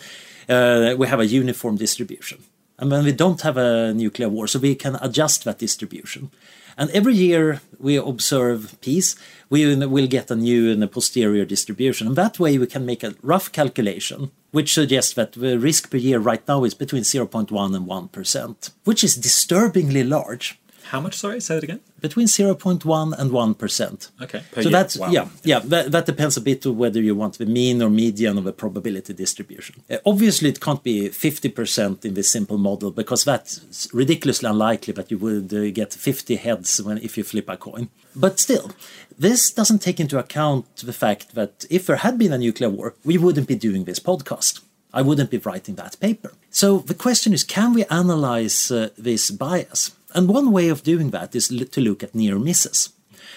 uh, 0.49 0.95
we 0.97 1.09
have 1.09 1.19
a 1.19 1.27
uniform 1.27 1.77
distribution. 1.77 2.39
And 2.79 2.93
when 2.93 3.05
we 3.05 3.11
don't 3.11 3.41
have 3.41 3.57
a 3.57 3.93
nuclear 3.93 4.29
war, 4.29 4.47
so 4.47 4.61
we 4.61 4.77
can 4.77 4.95
adjust 5.03 5.43
that 5.45 5.59
distribution. 5.59 6.31
And 6.79 6.89
every 6.91 7.15
year 7.15 7.63
we 7.81 7.97
observe 7.97 8.81
peace, 8.83 9.17
we 9.51 9.75
will 9.75 10.07
get 10.07 10.31
a 10.31 10.37
new 10.37 10.71
and 10.71 10.85
a 10.85 10.87
posterior 10.87 11.45
distribution. 11.45 12.07
And 12.07 12.15
that 12.15 12.39
way 12.39 12.57
we 12.57 12.69
can 12.69 12.87
make 12.87 13.03
a 13.03 13.17
rough 13.21 13.51
calculation, 13.51 14.31
which 14.57 14.73
suggests 14.73 15.13
that 15.13 15.33
the 15.33 15.59
risk 15.59 15.91
per 15.91 15.99
year 15.99 16.19
right 16.19 16.49
now 16.49 16.65
is 16.65 16.73
between 16.73 17.03
0.1 17.03 17.77
and 17.77 17.87
1%, 17.87 18.71
which 18.85 19.05
is 19.05 19.15
disturbingly 19.15 20.03
large. 20.03 20.59
How 20.91 21.01
much? 21.01 21.15
Sorry, 21.17 21.41
say 21.41 21.55
that 21.57 21.65
again. 21.65 21.81
Between 22.01 22.27
0.1 22.27 23.19
and 23.19 23.31
1%. 23.31 24.11
Okay. 24.23 24.43
so 24.55 24.61
year. 24.61 24.71
that's 24.71 24.97
wow. 24.97 25.11
yeah, 25.11 25.29
yeah. 25.43 25.59
That, 25.59 25.91
that, 25.91 26.07
depends 26.07 26.37
a 26.37 26.41
bit 26.41 26.63
to 26.63 26.73
whether 26.73 27.01
you 27.01 27.15
want 27.15 27.39
the 27.39 27.47
mean 27.47 27.83
or 27.83 27.91
median 27.91 28.39
of 28.39 28.47
a 28.47 28.53
probability 28.53 29.13
distribution. 29.13 29.83
Uh, 29.91 29.97
obviously, 30.07 30.49
it 30.49 30.61
can't 30.61 30.83
be 30.83 31.09
50% 31.09 32.05
in 32.05 32.15
this 32.15 32.31
simple 32.31 32.59
model 32.59 32.93
because 32.93 33.25
that's 33.25 33.89
ridiculously 33.93 34.49
unlikely 34.49 34.93
that 34.93 35.11
you 35.11 35.19
would 35.19 35.53
uh, 35.53 35.71
get 35.71 35.93
50 35.93 36.37
heads 36.37 36.81
when 36.81 36.99
if 36.99 37.17
you 37.19 37.25
flip 37.25 37.49
a 37.49 37.57
coin. 37.57 37.89
But 38.15 38.39
still, 38.39 38.71
this 39.19 39.51
doesn't 39.51 39.81
take 39.81 39.99
into 39.99 40.19
account 40.19 40.77
the 40.77 40.93
fact 40.93 41.35
that 41.35 41.65
if 41.69 41.87
there 41.87 41.97
had 41.97 42.17
been 42.17 42.33
a 42.33 42.39
nuclear 42.39 42.71
war, 42.71 42.95
we 43.05 43.19
wouldn't 43.19 43.49
be 43.49 43.57
doing 43.57 43.85
this 43.85 43.99
podcast. 43.99 44.61
I 44.95 45.03
wouldn't 45.03 45.31
be 45.31 45.39
writing 45.39 45.75
that 45.75 45.99
paper. 46.01 46.33
So 46.51 46.79
the 46.79 46.95
question 46.95 47.33
is, 47.33 47.45
can 47.45 47.75
we 47.75 47.85
analyze 47.87 48.71
uh, 48.71 48.91
this 48.97 49.31
bias? 49.31 49.96
And 50.15 50.29
one 50.29 50.53
way 50.53 50.69
of 50.69 50.83
doing 50.83 51.11
that 51.11 51.35
is 51.35 51.49
to 51.49 51.81
look 51.81 52.03
at 52.03 52.15
near 52.15 52.39
misses. 52.39 52.91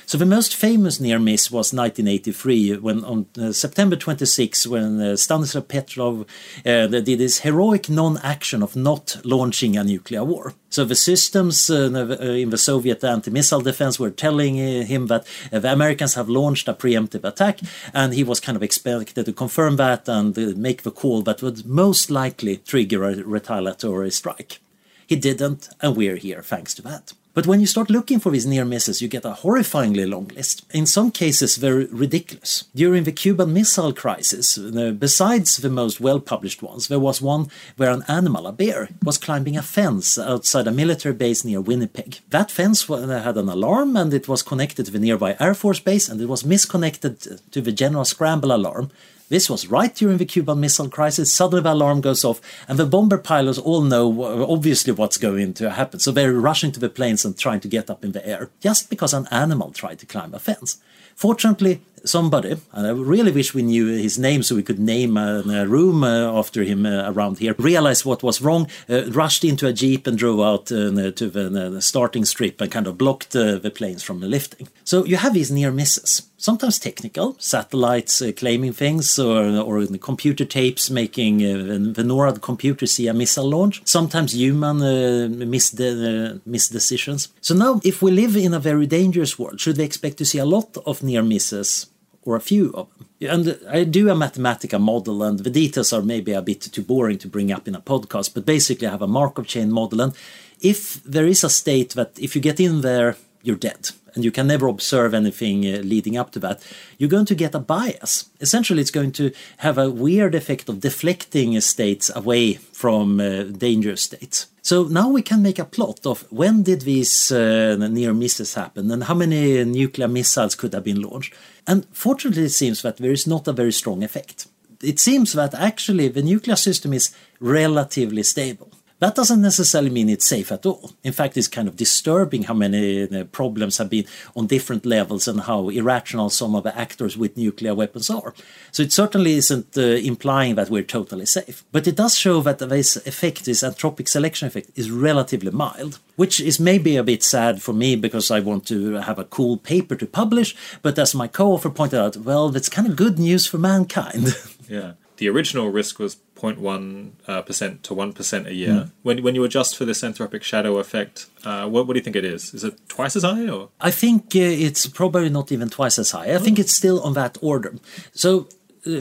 So 0.09 0.17
the 0.17 0.25
most 0.25 0.55
famous 0.55 0.99
near 0.99 1.19
miss 1.19 1.51
was 1.51 1.71
1983, 1.71 2.77
when 2.77 3.03
on 3.03 3.27
uh, 3.39 3.51
September 3.51 3.95
26, 3.95 4.65
when 4.65 4.99
uh, 4.99 5.15
Stanislav 5.15 5.67
Petrov 5.67 6.25
uh, 6.65 6.87
did 6.87 7.19
his 7.19 7.41
heroic 7.41 7.89
non-action 7.89 8.63
of 8.63 8.75
not 8.75 9.17
launching 9.23 9.77
a 9.77 9.83
nuclear 9.83 10.23
war. 10.23 10.55
So 10.71 10.83
the 10.83 10.95
systems 10.95 11.69
uh, 11.69 11.91
uh, 11.93 12.23
in 12.23 12.49
the 12.49 12.57
Soviet 12.57 13.03
anti-missile 13.03 13.61
defense 13.61 13.99
were 13.99 14.09
telling 14.09 14.59
uh, 14.59 14.83
him 14.83 15.07
that 15.07 15.27
the 15.51 15.71
Americans 15.71 16.15
have 16.15 16.27
launched 16.27 16.67
a 16.67 16.73
preemptive 16.73 17.23
attack, 17.23 17.59
and 17.93 18.15
he 18.15 18.23
was 18.23 18.39
kind 18.39 18.55
of 18.55 18.63
expected 18.63 19.27
to 19.27 19.31
confirm 19.31 19.75
that 19.75 20.09
and 20.09 20.35
make 20.57 20.81
the 20.81 20.91
call 20.91 21.21
that 21.21 21.43
would 21.43 21.67
most 21.67 22.09
likely 22.09 22.57
trigger 22.57 23.03
a 23.03 23.23
retaliatory 23.23 24.09
strike. 24.09 24.59
He 25.09 25.15
didn't, 25.15 25.69
and 25.81 25.97
we're 25.97 26.17
here 26.17 26.43
thanks 26.43 26.75
to 26.75 26.83
that. 26.83 27.13
But 27.33 27.47
when 27.47 27.59
you 27.59 27.65
start 27.65 27.89
looking 27.89 28.19
for 28.19 28.31
these 28.31 28.45
near 28.45 28.63
misses, 28.63 29.01
you 29.01 29.07
get 29.07 29.25
a 29.25 29.39
horrifyingly 29.41 30.07
long 30.07 30.27
list. 30.35 30.65
In 30.71 30.85
some 30.85 31.09
cases, 31.09 31.57
very 31.57 31.85
ridiculous. 31.85 32.65
During 32.75 33.05
the 33.05 33.11
Cuban 33.11 33.51
Missile 33.51 33.91
Crisis, 33.91 34.55
uh, 34.59 34.91
besides 34.91 35.57
the 35.57 35.69
most 35.71 35.99
well 35.99 36.19
published 36.19 36.61
ones, 36.61 36.89
there 36.89 36.99
was 36.99 37.23
one 37.23 37.49
where 37.75 37.89
an 37.89 38.03
animal, 38.07 38.45
a 38.45 38.51
bear, 38.51 38.89
was 39.01 39.17
climbing 39.17 39.57
a 39.57 39.63
fence 39.63 40.19
outside 40.19 40.67
a 40.67 40.71
military 40.71 41.15
base 41.15 41.43
near 41.43 41.59
Winnipeg. 41.59 42.19
That 42.29 42.51
fence 42.51 42.85
had 42.85 43.37
an 43.37 43.49
alarm 43.49 43.97
and 43.97 44.13
it 44.13 44.27
was 44.27 44.43
connected 44.43 44.85
to 44.85 44.91
the 44.91 44.99
nearby 44.99 45.35
Air 45.39 45.55
Force 45.55 45.79
Base 45.79 46.07
and 46.07 46.21
it 46.21 46.29
was 46.29 46.45
misconnected 46.45 47.41
to 47.51 47.61
the 47.61 47.71
General 47.71 48.05
Scramble 48.05 48.51
alarm 48.51 48.91
This 49.29 49.49
was 49.49 49.67
right 49.67 49.93
during 49.93 50.17
the 50.17 50.25
Cuban 50.25 50.59
Missile 50.59 50.89
Crisis. 50.89 51.31
Suddenly 51.31 51.61
the 51.61 51.73
alarm 51.73 52.01
goes 52.01 52.25
off, 52.25 52.41
and 52.67 52.77
the 52.79 52.85
bomber 52.85 53.19
pilots 53.19 53.59
all 53.59 53.81
know 53.81 54.23
obviously 54.43 54.91
what's 54.91 55.17
going 55.17 55.53
to 55.53 55.69
happen. 55.69 55.99
So 55.99 56.11
they're 56.11 56.33
rushing 56.33 56.71
to 56.71 56.79
the 56.79 56.89
planes 56.89 57.23
and 57.23 57.37
trying 57.37 57.59
to 57.61 57.67
get 57.67 57.89
up 57.89 58.03
in 58.03 58.11
the 58.11 58.27
air 58.27 58.49
just 58.59 58.89
because 58.89 59.13
an 59.13 59.27
animal 59.31 59.71
tried 59.71 59.99
to 59.99 60.05
climb 60.05 60.33
a 60.33 60.39
fence. 60.39 60.77
Fortunately, 61.15 61.81
somebody, 62.05 62.57
and 62.73 62.87
I 62.87 62.91
really 62.91 63.31
wish 63.31 63.53
we 63.53 63.61
knew 63.61 63.87
his 63.87 64.17
name 64.17 64.43
so 64.43 64.55
we 64.55 64.63
could 64.63 64.79
name 64.79 65.17
a, 65.17 65.65
room 65.67 66.03
uh, 66.03 66.39
after 66.39 66.63
him 66.63 66.85
uh, 66.85 67.11
around 67.11 67.39
here, 67.39 67.55
realized 67.57 68.05
what 68.05 68.23
was 68.23 68.41
wrong, 68.41 68.67
uh, 68.89 69.05
rushed 69.11 69.43
into 69.43 69.67
a 69.67 69.73
jeep 69.73 70.07
and 70.07 70.17
drove 70.17 70.39
out 70.39 70.71
uh, 70.71 71.11
to 71.11 71.29
the, 71.29 71.77
starting 71.81 72.25
strip 72.25 72.61
and 72.61 72.71
kind 72.71 72.87
of 72.87 72.97
blocked 72.97 73.35
uh, 73.35 73.57
the 73.57 73.71
planes 73.71 74.03
from 74.03 74.19
the 74.19 74.27
lifting. 74.27 74.67
So 74.83 75.05
you 75.05 75.17
have 75.17 75.33
these 75.33 75.51
near 75.51 75.71
misses, 75.71 76.23
sometimes 76.37 76.79
technical, 76.79 77.35
satellites 77.39 78.21
uh, 78.21 78.31
claiming 78.35 78.73
things, 78.73 79.19
or, 79.19 79.57
or 79.57 79.85
computer 80.01 80.45
tapes 80.45 80.89
making 80.89 81.39
the 81.39 82.03
NORAD 82.03 82.41
computer 82.41 82.85
see 82.85 83.07
a 83.07 83.13
missile 83.13 83.49
launch, 83.49 83.81
sometimes 83.85 84.33
human 84.33 84.79
the, 84.79 86.41
miss 86.45 86.69
decisions. 86.69 87.29
So 87.41 87.55
now, 87.55 87.81
if 87.83 88.01
we 88.01 88.11
live 88.11 88.35
in 88.35 88.53
a 88.53 88.59
very 88.59 88.87
dangerous 88.87 89.37
world, 89.37 89.59
should 89.59 89.77
we 89.77 89.83
expect 89.83 90.17
to 90.17 90.25
see 90.25 90.39
a 90.39 90.45
lot 90.45 90.77
of 90.85 91.03
near 91.03 91.23
misses 91.23 91.88
or 92.23 92.35
a 92.35 92.41
few 92.41 92.71
of 92.73 92.87
them. 92.97 93.07
And 93.21 93.59
I 93.69 93.83
do 93.83 94.09
a 94.09 94.15
Mathematica 94.15 94.79
model, 94.79 95.23
and 95.23 95.39
the 95.39 95.49
details 95.49 95.93
are 95.93 96.01
maybe 96.01 96.31
a 96.31 96.41
bit 96.41 96.61
too 96.61 96.83
boring 96.83 97.17
to 97.19 97.27
bring 97.27 97.51
up 97.51 97.67
in 97.67 97.75
a 97.75 97.81
podcast, 97.81 98.33
but 98.33 98.45
basically, 98.45 98.87
I 98.87 98.91
have 98.91 99.01
a 99.01 99.07
Markov 99.07 99.47
chain 99.47 99.71
model. 99.71 100.01
And 100.01 100.13
if 100.61 101.03
there 101.03 101.27
is 101.27 101.43
a 101.43 101.49
state 101.49 101.91
that 101.95 102.17
if 102.19 102.35
you 102.35 102.41
get 102.41 102.59
in 102.59 102.81
there, 102.81 103.17
you're 103.43 103.55
dead, 103.55 103.91
and 104.15 104.23
you 104.23 104.31
can 104.31 104.47
never 104.47 104.67
observe 104.67 105.13
anything 105.13 105.65
uh, 105.65 105.79
leading 105.79 106.17
up 106.17 106.31
to 106.31 106.39
that, 106.39 106.61
you're 106.97 107.09
going 107.09 107.25
to 107.25 107.35
get 107.35 107.55
a 107.55 107.59
bias. 107.59 108.29
Essentially, 108.39 108.81
it's 108.81 108.91
going 108.91 109.11
to 109.13 109.31
have 109.57 109.77
a 109.77 109.89
weird 109.89 110.35
effect 110.35 110.69
of 110.69 110.79
deflecting 110.81 111.59
states 111.61 112.11
away 112.15 112.53
from 112.53 113.19
uh, 113.19 113.43
dangerous 113.43 114.01
states. 114.01 114.47
So 114.61 114.83
now 114.83 115.09
we 115.09 115.21
can 115.21 115.41
make 115.41 115.57
a 115.57 115.65
plot 115.65 116.05
of 116.05 116.25
when 116.31 116.63
did 116.63 116.81
these 116.81 117.31
uh, 117.31 117.75
near 117.75 118.13
misses 118.13 118.53
happen 118.53 118.91
and 118.91 119.03
how 119.03 119.15
many 119.15 119.63
nuclear 119.63 120.07
missiles 120.07 120.55
could 120.55 120.73
have 120.73 120.83
been 120.83 121.01
launched. 121.01 121.33
And 121.65 121.87
fortunately, 121.91 122.43
it 122.43 122.51
seems 122.51 122.81
that 122.81 122.97
there 122.97 123.11
is 123.11 123.25
not 123.25 123.47
a 123.47 123.53
very 123.53 123.71
strong 123.71 124.03
effect. 124.03 124.47
It 124.81 124.99
seems 124.99 125.33
that 125.33 125.53
actually 125.53 126.07
the 126.09 126.21
nuclear 126.21 126.55
system 126.55 126.93
is 126.93 127.15
relatively 127.39 128.23
stable. 128.23 128.68
That 128.99 129.15
doesn't 129.15 129.41
necessarily 129.41 129.89
mean 129.89 130.09
it's 130.09 130.27
safe 130.27 130.51
at 130.51 130.65
all. 130.65 130.91
In 131.03 131.13
fact, 131.13 131.37
it's 131.37 131.47
kind 131.47 131.69
of 131.69 131.77
disturbing 131.77 132.43
how 132.43 132.53
many 132.53 133.23
problems 133.25 133.77
have 133.77 133.89
been 133.89 134.05
on 134.35 134.47
different 134.47 134.85
levels 134.85 135.27
and 135.27 135.41
how 135.41 135.69
irrational 135.69 136.29
some 136.29 136.53
of 136.53 136.63
the 136.63 136.77
actors 136.77 137.17
with 137.17 137.37
nuclear 137.37 137.73
weapons 137.73 138.09
are. 138.09 138.33
So 138.71 138.83
it 138.83 138.91
certainly 138.91 139.35
isn't 139.35 139.77
uh, 139.77 139.81
implying 139.81 140.55
that 140.55 140.69
we're 140.69 140.83
totally 140.83 141.25
safe. 141.25 141.63
But 141.71 141.87
it 141.87 141.95
does 141.95 142.17
show 142.17 142.41
that 142.41 142.59
this 142.59 142.97
effect, 142.97 143.45
this 143.45 143.63
anthropic 143.63 144.09
selection 144.09 144.47
effect, 144.47 144.71
is 144.75 144.91
relatively 144.91 145.51
mild, 145.51 145.99
which 146.17 146.41
is 146.41 146.59
maybe 146.59 146.97
a 146.97 147.03
bit 147.03 147.23
sad 147.23 147.61
for 147.61 147.71
me 147.71 147.95
because 147.95 148.29
I 148.29 148.41
want 148.41 148.67
to 148.67 148.95
have 148.95 149.17
a 149.17 149.23
cool 149.23 149.55
paper 149.55 149.95
to 149.95 150.05
publish. 150.05 150.55
But 150.81 150.99
as 150.99 151.15
my 151.15 151.27
co 151.27 151.53
author 151.53 151.69
pointed 151.69 151.99
out, 151.99 152.17
well, 152.17 152.49
that's 152.49 152.67
kind 152.67 152.87
of 152.87 152.97
good 152.97 153.17
news 153.17 153.47
for 153.47 153.57
mankind. 153.57 154.35
yeah 154.69 154.93
the 155.19 155.27
original 155.27 155.69
risk 155.69 155.99
was 155.99 156.15
0.1 156.35 157.11
uh, 157.27 157.41
percent 157.41 157.83
to 157.83 157.93
1 157.93 158.13
percent 158.13 158.47
a 158.47 158.53
year. 158.53 158.69
Mm. 158.69 158.91
When 159.03 159.23
when 159.23 159.35
you 159.35 159.43
adjust 159.43 159.75
for 159.77 159.85
this 159.85 160.01
anthropic 160.01 160.43
shadow 160.43 160.77
effect, 160.77 161.27
uh, 161.43 161.67
what, 161.67 161.85
what 161.85 161.93
do 161.93 161.99
you 161.99 162.03
think 162.03 162.15
it 162.15 162.25
is? 162.25 162.53
Is 162.53 162.63
it 162.63 162.79
twice 162.87 163.15
as 163.17 163.23
high 163.23 163.47
or? 163.47 163.69
I 163.81 163.91
think 163.91 164.35
uh, 164.35 164.39
it's 164.39 164.87
probably 164.87 165.29
not 165.29 165.51
even 165.51 165.69
twice 165.69 165.99
as 165.99 166.11
high. 166.11 166.27
I 166.27 166.35
oh. 166.35 166.39
think 166.39 166.57
it's 166.57 166.73
still 166.73 167.01
on 167.03 167.13
that 167.13 167.37
order. 167.41 167.75
So 168.13 168.47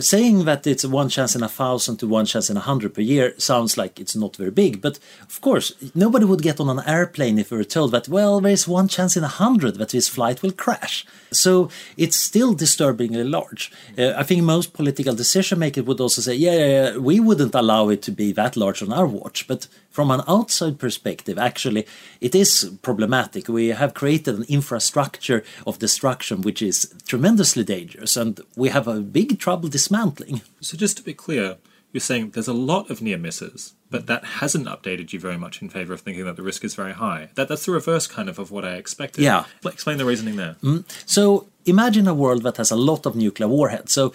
saying 0.01 0.45
that 0.45 0.66
it's 0.66 0.85
one 0.85 1.09
chance 1.09 1.37
in 1.37 1.43
a 1.43 1.49
thousand 1.49 1.99
to 1.99 2.07
one 2.07 2.26
chance 2.26 2.51
in 2.51 2.57
a 2.57 2.61
hundred 2.61 2.95
per 2.95 3.01
year 3.01 3.35
sounds 3.39 3.76
like 3.76 4.01
it's 4.01 4.16
not 4.16 4.37
very 4.37 4.51
big. 4.51 4.81
But 4.81 4.99
of 5.22 5.41
course, 5.41 5.72
nobody 5.95 6.24
would 6.24 6.43
get 6.43 6.61
on 6.61 6.68
an 6.68 6.83
airplane 6.87 7.39
if 7.39 7.51
we 7.51 7.59
were 7.59 7.64
told 7.64 7.93
that, 7.93 8.09
well, 8.09 8.41
there's 8.41 8.66
one 8.66 8.89
chance 8.89 9.16
in 9.16 9.24
a 9.24 9.29
hundred 9.29 9.76
that 9.76 9.91
this 9.91 10.09
flight 10.09 10.43
will 10.43 10.53
crash. 10.53 11.07
So 11.31 11.68
it's 11.97 12.16
still 12.16 12.55
disturbingly 12.55 13.24
large. 13.24 13.70
Uh, 13.97 14.14
I 14.16 14.22
think 14.22 14.43
most 14.43 14.72
political 14.72 15.14
decision 15.14 15.59
makers 15.59 15.85
would 15.85 16.01
also 16.01 16.22
say, 16.22 16.35
yeah, 16.35 16.53
yeah, 16.53 16.66
yeah, 16.66 16.97
we 16.97 17.20
wouldn't 17.20 17.55
allow 17.55 17.89
it 17.91 18.03
to 18.03 18.11
be 18.11 18.33
that 18.33 18.57
large 18.57 18.83
on 18.83 18.93
our 18.93 19.07
watch. 19.07 19.47
But 19.47 19.68
from 19.91 20.11
an 20.11 20.22
outside 20.29 20.79
perspective, 20.79 21.39
actually, 21.39 21.87
it 22.20 22.35
is 22.35 22.72
problematic. 22.83 23.49
We 23.49 23.68
have 23.68 23.95
created 23.95 24.37
an 24.37 24.45
infrastructure 24.49 25.45
of 25.66 25.79
destruction 25.79 26.43
which 26.43 26.62
is 26.62 26.95
tremendously 27.07 27.64
dangerous, 27.64 28.16
and 28.16 28.41
we 28.57 28.68
have 28.70 28.89
a 28.89 29.01
big 29.01 29.39
trouble 29.39 29.68
dismantling. 29.69 30.43
So, 30.61 30.77
just 30.77 30.97
to 30.99 31.03
be 31.03 31.14
clear, 31.14 31.57
you're 31.93 32.01
saying 32.01 32.31
there's 32.31 32.49
a 32.49 32.53
lot 32.53 32.91
of 32.91 33.01
near 33.01 33.16
misses, 33.16 33.75
but 33.91 34.07
that 34.07 34.25
hasn't 34.25 34.66
updated 34.66 35.12
you 35.12 35.21
very 35.21 35.39
much 35.39 35.62
in 35.62 35.69
favor 35.69 35.95
of 35.95 36.03
thinking 36.03 36.25
that 36.27 36.37
the 36.37 36.43
risk 36.43 36.64
is 36.64 36.75
very 36.75 36.93
high. 36.93 37.31
That, 37.35 37.49
that's 37.49 37.64
the 37.64 37.73
reverse 37.73 38.07
kind 38.07 38.29
of 38.29 38.39
of 38.39 38.51
what 38.51 38.64
I 38.64 38.75
expected. 38.75 39.23
Yeah. 39.23 39.45
Explain 39.64 39.99
the 39.99 40.05
reasoning 40.05 40.37
there. 40.37 40.57
Mm. 40.62 40.85
So 41.07 41.49
imagine 41.64 42.07
a 42.07 42.14
world 42.14 42.43
that 42.43 42.59
has 42.59 42.71
a 42.71 42.77
lot 42.77 43.07
of 43.07 43.16
nuclear 43.16 43.49
warheads. 43.49 43.93
So 43.93 44.12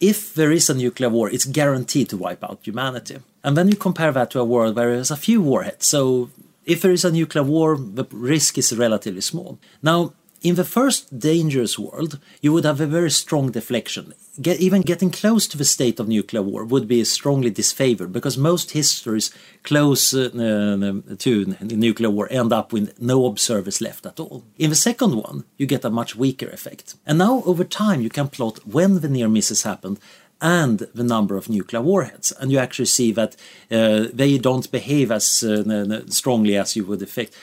if 0.00 0.34
there 0.34 0.52
is 0.52 0.70
a 0.70 0.74
nuclear 0.74 1.08
war, 1.08 1.28
it's 1.28 1.44
guaranteed 1.44 2.08
to 2.10 2.16
wipe 2.16 2.44
out 2.44 2.60
humanity. 2.62 3.18
And 3.42 3.56
then 3.56 3.68
you 3.68 3.76
compare 3.76 4.12
that 4.12 4.30
to 4.32 4.40
a 4.40 4.44
world 4.44 4.76
where 4.76 4.94
there's 4.94 5.10
a 5.10 5.16
few 5.16 5.40
warheads. 5.42 5.86
So 5.86 6.30
if 6.64 6.82
there 6.82 6.92
is 6.92 7.04
a 7.04 7.10
nuclear 7.10 7.44
war, 7.44 7.76
the 7.76 8.04
risk 8.12 8.58
is 8.58 8.76
relatively 8.76 9.20
small. 9.20 9.58
Now, 9.82 10.12
in 10.42 10.54
the 10.54 10.64
first 10.64 11.18
dangerous 11.18 11.78
world, 11.78 12.18
you 12.40 12.52
would 12.52 12.64
have 12.64 12.80
a 12.80 12.86
very 12.86 13.10
strong 13.10 13.50
deflection. 13.50 14.14
Get, 14.40 14.60
even 14.60 14.82
getting 14.82 15.10
close 15.10 15.46
to 15.48 15.56
the 15.56 15.64
state 15.64 15.98
of 15.98 16.08
nuclear 16.08 16.42
war 16.42 16.64
would 16.64 16.86
be 16.86 17.02
strongly 17.04 17.50
disfavored 17.50 18.12
because 18.12 18.36
most 18.36 18.72
histories 18.72 19.30
close 19.62 20.12
uh, 20.12 20.28
uh, 20.34 21.16
to 21.16 21.56
nuclear 21.62 22.10
war 22.10 22.28
end 22.30 22.52
up 22.52 22.72
with 22.72 23.00
no 23.00 23.24
observers 23.24 23.80
left 23.80 24.04
at 24.04 24.20
all. 24.20 24.44
In 24.58 24.70
the 24.70 24.76
second 24.76 25.16
one, 25.16 25.44
you 25.56 25.66
get 25.66 25.84
a 25.84 25.90
much 25.90 26.14
weaker 26.16 26.48
effect. 26.48 26.96
And 27.06 27.18
now, 27.18 27.42
over 27.46 27.64
time, 27.64 28.02
you 28.02 28.10
can 28.10 28.28
plot 28.28 28.66
when 28.66 29.00
the 29.00 29.08
near 29.08 29.28
misses 29.28 29.62
happened 29.62 29.98
and 30.40 30.78
the 30.94 31.04
number 31.04 31.36
of 31.36 31.48
nuclear 31.48 31.82
warheads. 31.82 32.32
And 32.32 32.52
you 32.52 32.58
actually 32.58 32.86
see 32.86 33.12
that 33.12 33.36
uh, 33.70 34.06
they 34.12 34.38
don't 34.38 34.70
behave 34.70 35.10
as 35.10 35.42
uh, 35.42 36.02
strongly 36.08 36.56
as 36.56 36.76
you 36.76 36.84
would 36.84 37.02
expect 37.02 37.34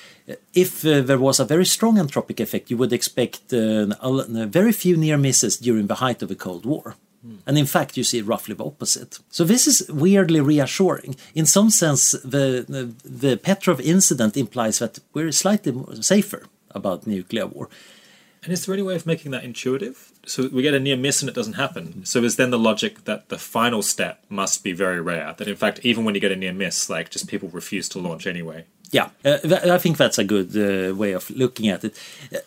if 0.53 0.85
uh, 0.85 1.01
there 1.01 1.19
was 1.19 1.39
a 1.39 1.45
very 1.45 1.65
strong 1.65 1.97
anthropic 1.97 2.39
effect, 2.39 2.71
you 2.71 2.77
would 2.77 2.93
expect 2.93 3.53
uh, 3.53 3.85
very 4.47 4.71
few 4.71 4.95
near 4.97 5.17
misses 5.17 5.57
during 5.57 5.87
the 5.87 5.95
height 5.95 6.21
of 6.21 6.29
the 6.29 6.35
Cold 6.35 6.65
War. 6.65 6.95
Mm. 7.25 7.39
And 7.45 7.57
in 7.57 7.65
fact, 7.65 7.97
you 7.97 8.03
see 8.03 8.21
roughly 8.21 8.55
the 8.55 8.65
opposite. 8.65 9.19
So 9.29 9.43
this 9.43 9.67
is 9.67 9.89
weirdly 9.89 10.41
reassuring. 10.41 11.15
In 11.35 11.45
some 11.45 11.69
sense, 11.69 12.11
the, 12.11 12.65
the, 12.67 12.93
the 13.03 13.37
Petrov 13.37 13.81
incident 13.81 14.37
implies 14.37 14.79
that 14.79 14.99
we're 15.13 15.31
slightly 15.31 15.73
safer 16.01 16.43
about 16.71 17.07
nuclear 17.07 17.47
war. 17.47 17.69
And 18.43 18.51
is 18.51 18.65
there 18.65 18.73
any 18.73 18.83
way 18.83 18.95
of 18.95 19.05
making 19.05 19.31
that 19.31 19.43
intuitive? 19.43 20.11
So 20.25 20.47
we 20.47 20.61
get 20.61 20.73
a 20.73 20.79
near 20.79 20.97
miss 20.97 21.21
and 21.21 21.29
it 21.29 21.35
doesn't 21.35 21.53
happen. 21.53 22.05
So 22.05 22.23
is 22.23 22.35
then 22.37 22.51
the 22.51 22.59
logic 22.59 23.03
that 23.05 23.29
the 23.29 23.37
final 23.37 23.81
step 23.81 24.23
must 24.29 24.63
be 24.63 24.71
very 24.71 25.01
rare? 25.01 25.33
That 25.37 25.47
in 25.47 25.55
fact, 25.55 25.79
even 25.83 26.05
when 26.05 26.15
you 26.15 26.21
get 26.21 26.31
a 26.31 26.35
near 26.35 26.53
miss, 26.53 26.89
like 26.89 27.09
just 27.09 27.27
people 27.27 27.49
refuse 27.49 27.89
to 27.89 27.99
launch 27.99 28.25
anyway? 28.25 28.65
Yeah, 28.91 29.09
uh, 29.25 29.39
I 29.65 29.79
think 29.79 29.97
that's 29.97 30.19
a 30.19 30.23
good 30.23 30.55
uh, 30.55 30.95
way 30.95 31.13
of 31.13 31.29
looking 31.31 31.67
at 31.67 31.83
it. 31.83 31.99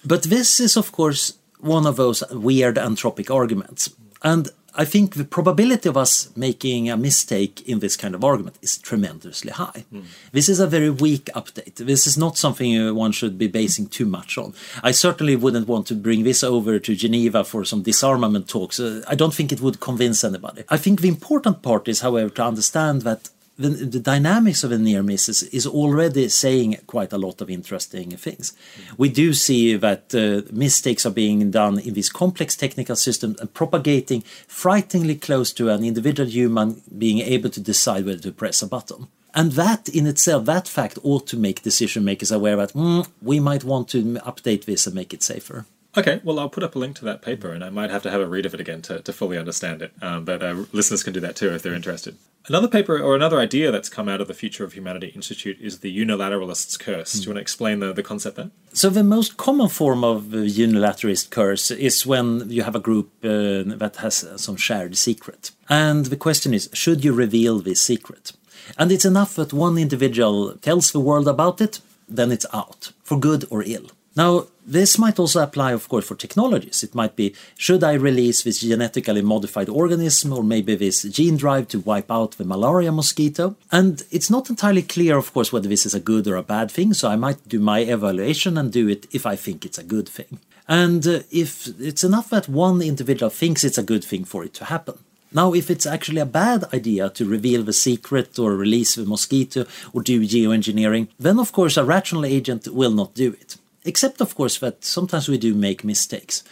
But 0.05 0.23
this 0.23 0.61
is, 0.61 0.77
of 0.77 0.93
course, 0.93 1.35
one 1.59 1.87
of 1.87 1.97
those 1.97 2.23
weird 2.31 2.77
anthropic 2.77 3.35
arguments. 3.35 3.91
And 4.23 4.49
I 4.77 4.85
think 4.85 5.15
the 5.15 5.25
probability 5.25 5.89
of 5.89 5.97
us 5.97 6.31
making 6.37 6.91
a 6.91 6.97
mistake 6.97 7.67
in 7.67 7.79
this 7.79 7.97
kind 7.97 8.15
of 8.15 8.23
argument 8.23 8.59
is 8.61 8.77
tremendously 8.79 9.51
high. 9.51 9.85
Mm. 9.93 10.05
This 10.33 10.49
is 10.49 10.61
a 10.61 10.67
very 10.67 10.91
weak 10.91 11.27
update. 11.35 11.77
This 11.77 12.07
is 12.07 12.19
not 12.19 12.37
something 12.37 12.95
one 12.95 13.13
should 13.13 13.39
be 13.39 13.47
basing 13.47 13.87
too 13.87 14.05
much 14.05 14.37
on. 14.37 14.53
I 14.83 14.93
certainly 14.93 15.35
wouldn't 15.35 15.67
want 15.67 15.87
to 15.89 15.95
bring 15.95 16.25
this 16.25 16.45
over 16.45 16.79
to 16.79 16.95
Geneva 16.95 17.43
for 17.43 17.65
some 17.65 17.83
disarmament 17.83 18.49
talks. 18.49 18.79
Uh, 18.79 19.03
I 19.09 19.15
don't 19.15 19.35
think 19.35 19.51
it 19.51 19.61
would 19.61 19.81
convince 19.81 20.23
anybody. 20.23 20.65
I 20.69 20.77
think 20.77 21.01
the 21.01 21.09
important 21.09 21.63
part 21.63 21.89
is, 21.89 22.01
however, 22.01 22.31
to 22.31 22.45
understand 22.45 23.03
that 23.03 23.31
the, 23.59 23.69
the, 23.69 24.01
dynamics 24.01 24.65
of 24.65 24.71
the 24.71 24.79
near 24.79 25.03
misses 25.03 25.43
is 25.45 25.67
already 25.67 26.29
saying 26.29 26.79
quite 26.87 27.13
a 27.13 27.19
lot 27.19 27.41
of 27.41 27.49
interesting 27.49 28.11
things. 28.11 28.53
Mm. 28.53 28.99
We 28.99 29.09
do 29.09 29.33
see 29.33 29.77
that 29.77 30.15
uh, 30.15 30.51
mistakes 30.53 31.07
are 31.07 31.11
being 31.11 31.51
done 31.51 31.79
in 31.79 31.95
these 31.95 32.11
complex 32.11 32.55
technical 32.55 32.97
systems 32.97 33.41
and 33.41 33.53
propagating 33.53 34.23
frighteningly 34.47 35.17
close 35.17 35.53
to 35.55 35.71
an 35.71 35.85
individual 35.85 36.29
human 36.29 36.83
being 36.97 37.21
able 37.21 37.51
to 37.51 37.61
decide 37.61 38.05
whether 38.05 38.21
to 38.21 38.33
press 38.33 38.63
a 38.63 38.67
button. 38.67 39.09
And 39.35 39.53
that 39.53 39.89
in 39.91 40.07
itself, 40.07 40.47
that 40.47 40.67
fact 40.67 40.99
ought 41.03 41.27
to 41.29 41.37
make 41.37 41.63
decision 41.63 42.05
makers 42.05 42.33
aware 42.33 42.57
that 42.57 42.73
mm, 42.73 43.07
we 43.21 43.39
might 43.39 43.65
want 43.65 43.89
to 43.91 44.03
update 44.03 44.65
this 44.65 44.87
and 44.87 44.95
make 44.95 45.13
it 45.13 45.23
safer. 45.23 45.67
Okay, 45.97 46.21
well, 46.25 46.39
I'll 46.39 46.51
put 46.51 46.63
up 46.63 46.77
a 46.77 46.79
link 46.79 46.97
to 46.97 47.05
that 47.07 47.23
paper, 47.23 47.53
and 47.53 47.65
I 47.65 47.71
might 47.71 47.91
have 47.91 48.03
to 48.03 48.11
have 48.11 48.21
a 48.21 48.27
read 48.27 48.45
of 48.45 48.53
it 48.53 48.61
again 48.61 48.83
to, 48.83 49.01
to 49.01 49.13
fully 49.13 49.39
understand 49.39 49.81
it. 49.81 49.93
Um, 50.03 50.25
but 50.25 50.43
uh, 50.43 50.65
listeners 50.73 51.03
can 51.03 51.15
do 51.15 51.21
that 51.21 51.37
too 51.37 51.55
if 51.55 51.63
they're 51.63 51.75
interested. 51.75 52.17
Another 52.49 52.69
paper 52.69 53.01
or 53.01 53.17
another 53.17 53.41
idea 53.41 53.73
that's 53.73 53.89
come 53.89 54.09
out 54.09 54.21
of 54.21 54.29
the 54.29 54.35
Future 54.35 54.63
of 54.63 54.75
Humanity 54.75 55.09
Institute 55.09 55.59
is 55.61 55.81
the 55.81 55.97
unilateralist's 55.97 56.77
curse. 56.77 57.15
Do 57.15 57.23
you 57.23 57.29
want 57.31 57.39
to 57.39 57.41
explain 57.41 57.81
the, 57.81 57.93
the 57.93 58.05
concept 58.05 58.37
then? 58.37 58.53
So, 58.73 58.89
the 58.89 59.03
most 59.03 59.37
common 59.37 59.69
form 59.69 60.05
of 60.05 60.25
unilateralist 60.27 61.31
curse 61.31 61.71
is 61.73 62.07
when 62.07 62.49
you 62.51 62.63
have 62.63 62.77
a 62.77 62.81
group 62.81 63.11
uh, 63.25 63.65
that 63.83 63.97
has 64.01 64.29
some 64.37 64.57
shared 64.57 64.97
secret. 64.97 65.51
And 65.69 66.07
the 66.07 66.17
question 66.17 66.55
is 66.55 66.71
should 66.73 67.05
you 67.05 67.15
reveal 67.15 67.59
this 67.59 67.81
secret? 67.81 68.33
And 68.79 68.93
it's 68.93 69.05
enough 69.05 69.35
that 69.37 69.53
one 69.53 69.79
individual 69.79 70.57
tells 70.59 70.93
the 70.93 71.01
world 71.01 71.27
about 71.27 71.61
it, 71.61 71.81
then 72.09 72.31
it's 72.31 72.47
out, 72.53 72.93
for 73.03 73.19
good 73.19 73.45
or 73.51 73.63
ill. 73.65 73.91
Now, 74.17 74.47
this 74.67 74.99
might 74.99 75.19
also 75.19 75.43
apply, 75.43 75.73
of 75.73 75.89
course, 75.89 76.07
for 76.07 76.17
technologies. 76.17 76.83
It 76.83 76.95
might 76.95 77.15
be 77.15 77.35
should 77.57 77.85
I 77.85 77.93
release 77.93 78.43
this 78.43 78.61
genetically 78.61 79.23
modified 79.23 79.69
organism 79.69 80.33
or 80.33 80.43
maybe 80.43 80.75
this 80.75 81.03
gene 81.03 81.37
drive 81.37 81.69
to 81.69 81.81
wipe 81.81 82.11
out 82.11 82.33
the 82.33 82.45
malaria 82.45 82.91
mosquito? 82.91 83.57
And 83.71 84.03
it's 84.11 84.31
not 84.31 84.51
entirely 84.51 84.83
clear, 84.83 85.19
of 85.19 85.33
course, 85.33 85.53
whether 85.53 85.69
this 85.69 85.87
is 85.87 85.95
a 85.95 86.01
good 86.01 86.27
or 86.27 86.37
a 86.37 86.43
bad 86.43 86.71
thing, 86.71 86.95
so 86.95 87.09
I 87.09 87.17
might 87.17 87.47
do 87.47 87.61
my 87.61 87.81
evaluation 87.81 88.59
and 88.59 88.73
do 88.73 88.89
it 88.89 89.07
if 89.13 89.27
I 89.27 89.37
think 89.37 89.65
it's 89.65 89.79
a 89.79 89.85
good 89.85 90.09
thing. 90.09 90.41
And 90.67 91.07
uh, 91.07 91.21
if 91.31 91.69
it's 91.79 92.03
enough 92.03 92.31
that 92.31 92.49
one 92.49 92.83
individual 92.83 93.31
thinks 93.31 93.63
it's 93.63 93.79
a 93.79 93.85
good 93.85 94.03
thing 94.03 94.25
for 94.25 94.43
it 94.43 94.55
to 94.55 94.65
happen. 94.65 94.99
Now, 95.33 95.53
if 95.53 95.71
it's 95.71 95.87
actually 95.87 96.21
a 96.21 96.27
bad 96.27 96.65
idea 96.73 97.11
to 97.11 97.25
reveal 97.25 97.63
the 97.63 97.73
secret 97.73 98.39
or 98.39 98.57
release 98.57 98.95
the 98.95 99.05
mosquito 99.05 99.67
or 99.93 100.03
do 100.03 100.23
geoengineering, 100.23 101.09
then 101.21 101.39
of 101.39 101.53
course 101.53 101.77
a 101.77 101.85
rational 101.85 102.25
agent 102.25 102.67
will 102.69 102.93
not 102.93 103.15
do 103.15 103.33
it. 103.33 103.57
Except, 103.87 104.21
of 104.21 104.35
course, 104.35 104.59
that 104.59 104.85
sometimes 104.85 105.29
we 105.29 105.39
do 105.39 105.55
make 105.55 105.85
mistakes. 105.85 106.43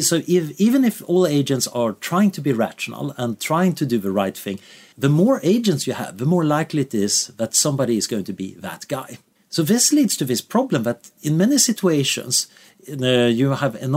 So, 0.00 0.16
if, 0.28 0.60
even 0.60 0.84
if 0.84 1.02
all 1.08 1.26
agents 1.26 1.66
are 1.68 1.92
trying 1.92 2.30
to 2.32 2.40
be 2.40 2.52
rational 2.52 3.14
and 3.16 3.40
trying 3.40 3.74
to 3.76 3.86
do 3.86 3.98
the 3.98 4.12
right 4.12 4.36
thing, 4.36 4.58
the 4.96 5.08
more 5.08 5.40
agents 5.42 5.86
you 5.86 5.94
have, 5.94 6.18
the 6.18 6.26
more 6.26 6.44
likely 6.44 6.82
it 6.82 6.94
is 6.94 7.28
that 7.38 7.54
somebody 7.54 7.96
is 7.96 8.06
going 8.06 8.24
to 8.24 8.32
be 8.32 8.54
that 8.54 8.86
guy. 8.88 9.18
So, 9.48 9.62
this 9.62 9.92
leads 9.92 10.16
to 10.18 10.24
this 10.26 10.42
problem 10.42 10.82
that 10.82 11.10
in 11.22 11.36
many 11.36 11.58
situations, 11.58 12.46
uh, 12.90 13.06
you 13.06 13.50
have 13.50 13.80
a 13.80 13.88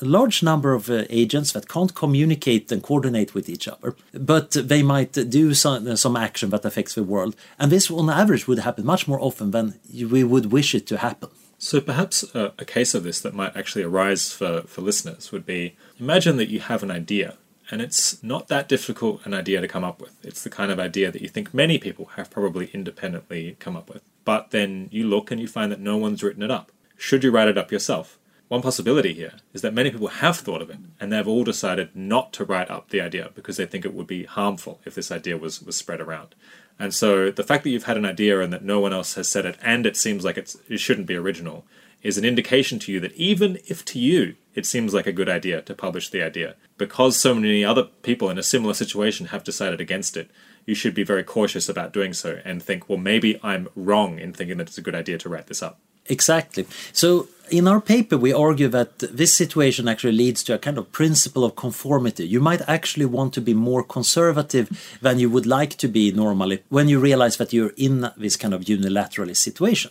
large 0.00 0.42
number 0.42 0.72
of 0.74 0.88
uh, 0.88 1.04
agents 1.10 1.52
that 1.52 1.68
can't 1.68 1.94
communicate 1.94 2.70
and 2.72 2.82
coordinate 2.82 3.34
with 3.34 3.48
each 3.48 3.66
other, 3.68 3.94
but 4.14 4.52
they 4.52 4.82
might 4.82 5.12
do 5.28 5.54
some, 5.54 5.96
some 5.96 6.16
action 6.16 6.50
that 6.50 6.64
affects 6.64 6.94
the 6.94 7.02
world. 7.02 7.34
And 7.58 7.72
this, 7.72 7.90
on 7.90 8.08
average, 8.08 8.46
would 8.46 8.60
happen 8.60 8.86
much 8.86 9.08
more 9.08 9.20
often 9.20 9.50
than 9.50 9.74
we 9.92 10.24
would 10.24 10.52
wish 10.52 10.74
it 10.74 10.86
to 10.88 10.98
happen. 10.98 11.30
So 11.62 11.80
perhaps 11.80 12.24
a, 12.34 12.52
a, 12.58 12.64
case 12.64 12.92
of 12.92 13.04
this 13.04 13.20
that 13.20 13.34
might 13.34 13.56
actually 13.56 13.84
arise 13.84 14.32
for, 14.32 14.62
for 14.62 14.80
listeners 14.80 15.30
would 15.30 15.46
be 15.46 15.76
imagine 16.00 16.36
that 16.38 16.48
you 16.50 16.58
have 16.58 16.82
an 16.82 16.90
idea 16.90 17.36
and 17.70 17.80
it's 17.80 18.20
not 18.20 18.48
that 18.48 18.68
difficult 18.68 19.24
an 19.24 19.32
idea 19.32 19.60
to 19.60 19.68
come 19.68 19.84
up 19.84 20.00
with. 20.00 20.12
It's 20.24 20.42
the 20.42 20.50
kind 20.50 20.72
of 20.72 20.80
idea 20.80 21.12
that 21.12 21.22
you 21.22 21.28
think 21.28 21.54
many 21.54 21.78
people 21.78 22.06
have 22.16 22.32
probably 22.32 22.68
independently 22.74 23.56
come 23.60 23.76
up 23.76 23.88
with. 23.88 24.02
But 24.24 24.50
then 24.50 24.88
you 24.90 25.06
look 25.06 25.30
and 25.30 25.40
you 25.40 25.46
find 25.46 25.70
that 25.70 25.78
no 25.78 25.96
one's 25.96 26.20
written 26.24 26.42
it 26.42 26.50
up. 26.50 26.72
Should 26.96 27.22
you 27.22 27.30
write 27.30 27.46
it 27.46 27.56
up 27.56 27.70
yourself? 27.70 28.18
One 28.48 28.60
possibility 28.60 29.14
here 29.14 29.34
is 29.54 29.62
that 29.62 29.72
many 29.72 29.92
people 29.92 30.08
have 30.08 30.38
thought 30.38 30.62
of 30.62 30.68
it 30.68 30.78
and 30.98 31.12
they've 31.12 31.28
all 31.28 31.44
decided 31.44 31.94
not 31.94 32.32
to 32.32 32.44
write 32.44 32.72
up 32.72 32.88
the 32.88 33.00
idea 33.00 33.30
because 33.36 33.56
they 33.56 33.66
think 33.66 33.84
it 33.84 33.94
would 33.94 34.08
be 34.08 34.24
harmful 34.24 34.80
if 34.84 34.96
this 34.96 35.12
idea 35.12 35.38
was, 35.38 35.62
was 35.62 35.76
spread 35.76 36.00
around. 36.00 36.34
And 36.78 36.92
so 36.92 37.30
the 37.30 37.44
fact 37.44 37.64
that 37.64 37.70
you've 37.70 37.84
had 37.84 37.96
an 37.96 38.06
idea 38.06 38.40
and 38.40 38.52
that 38.52 38.64
no 38.64 38.80
one 38.80 38.92
else 38.92 39.14
has 39.14 39.28
said 39.28 39.46
it, 39.46 39.56
and 39.62 39.86
it 39.86 39.96
seems 39.96 40.24
like 40.24 40.36
it 40.36 40.56
shouldn't 40.76 41.06
be 41.06 41.14
original, 41.14 41.64
is 42.02 42.18
an 42.18 42.24
indication 42.24 42.78
to 42.80 42.92
you 42.92 42.98
that 43.00 43.12
even 43.12 43.58
if 43.66 43.84
to 43.84 43.98
you 43.98 44.34
it 44.54 44.66
seems 44.66 44.92
like 44.92 45.06
a 45.06 45.12
good 45.12 45.28
idea 45.28 45.62
to 45.62 45.74
publish 45.74 46.10
the 46.10 46.22
idea, 46.22 46.56
because 46.76 47.16
so 47.20 47.34
many 47.34 47.64
other 47.64 47.84
people 48.02 48.28
in 48.28 48.38
a 48.38 48.42
similar 48.42 48.74
situation 48.74 49.26
have 49.26 49.44
decided 49.44 49.80
against 49.80 50.16
it, 50.16 50.30
you 50.66 50.74
should 50.74 50.94
be 50.94 51.04
very 51.04 51.22
cautious 51.22 51.68
about 51.68 51.92
doing 51.92 52.12
so 52.12 52.40
and 52.44 52.62
think, 52.62 52.88
well, 52.88 52.98
maybe 52.98 53.38
I'm 53.42 53.68
wrong 53.74 54.18
in 54.18 54.32
thinking 54.32 54.58
that 54.58 54.68
it's 54.68 54.78
a 54.78 54.82
good 54.82 54.94
idea 54.94 55.18
to 55.18 55.28
write 55.28 55.46
this 55.46 55.62
up. 55.62 55.80
Exactly. 56.06 56.66
So 56.92 57.28
in 57.50 57.68
our 57.68 57.80
paper, 57.80 58.16
we 58.16 58.32
argue 58.32 58.68
that 58.68 58.98
this 58.98 59.34
situation 59.34 59.88
actually 59.88 60.12
leads 60.16 60.42
to 60.44 60.54
a 60.54 60.58
kind 60.58 60.78
of 60.78 60.90
principle 60.90 61.44
of 61.44 61.54
conformity. 61.54 62.26
You 62.26 62.40
might 62.40 62.62
actually 62.66 63.04
want 63.04 63.34
to 63.34 63.40
be 63.40 63.54
more 63.54 63.82
conservative 63.82 64.98
than 65.02 65.18
you 65.18 65.30
would 65.30 65.46
like 65.46 65.76
to 65.76 65.88
be 65.88 66.12
normally 66.12 66.62
when 66.70 66.88
you 66.88 66.98
realize 66.98 67.36
that 67.36 67.52
you're 67.52 67.74
in 67.76 68.10
this 68.16 68.36
kind 68.36 68.54
of 68.54 68.62
unilateralist 68.62 69.36
situation. 69.36 69.90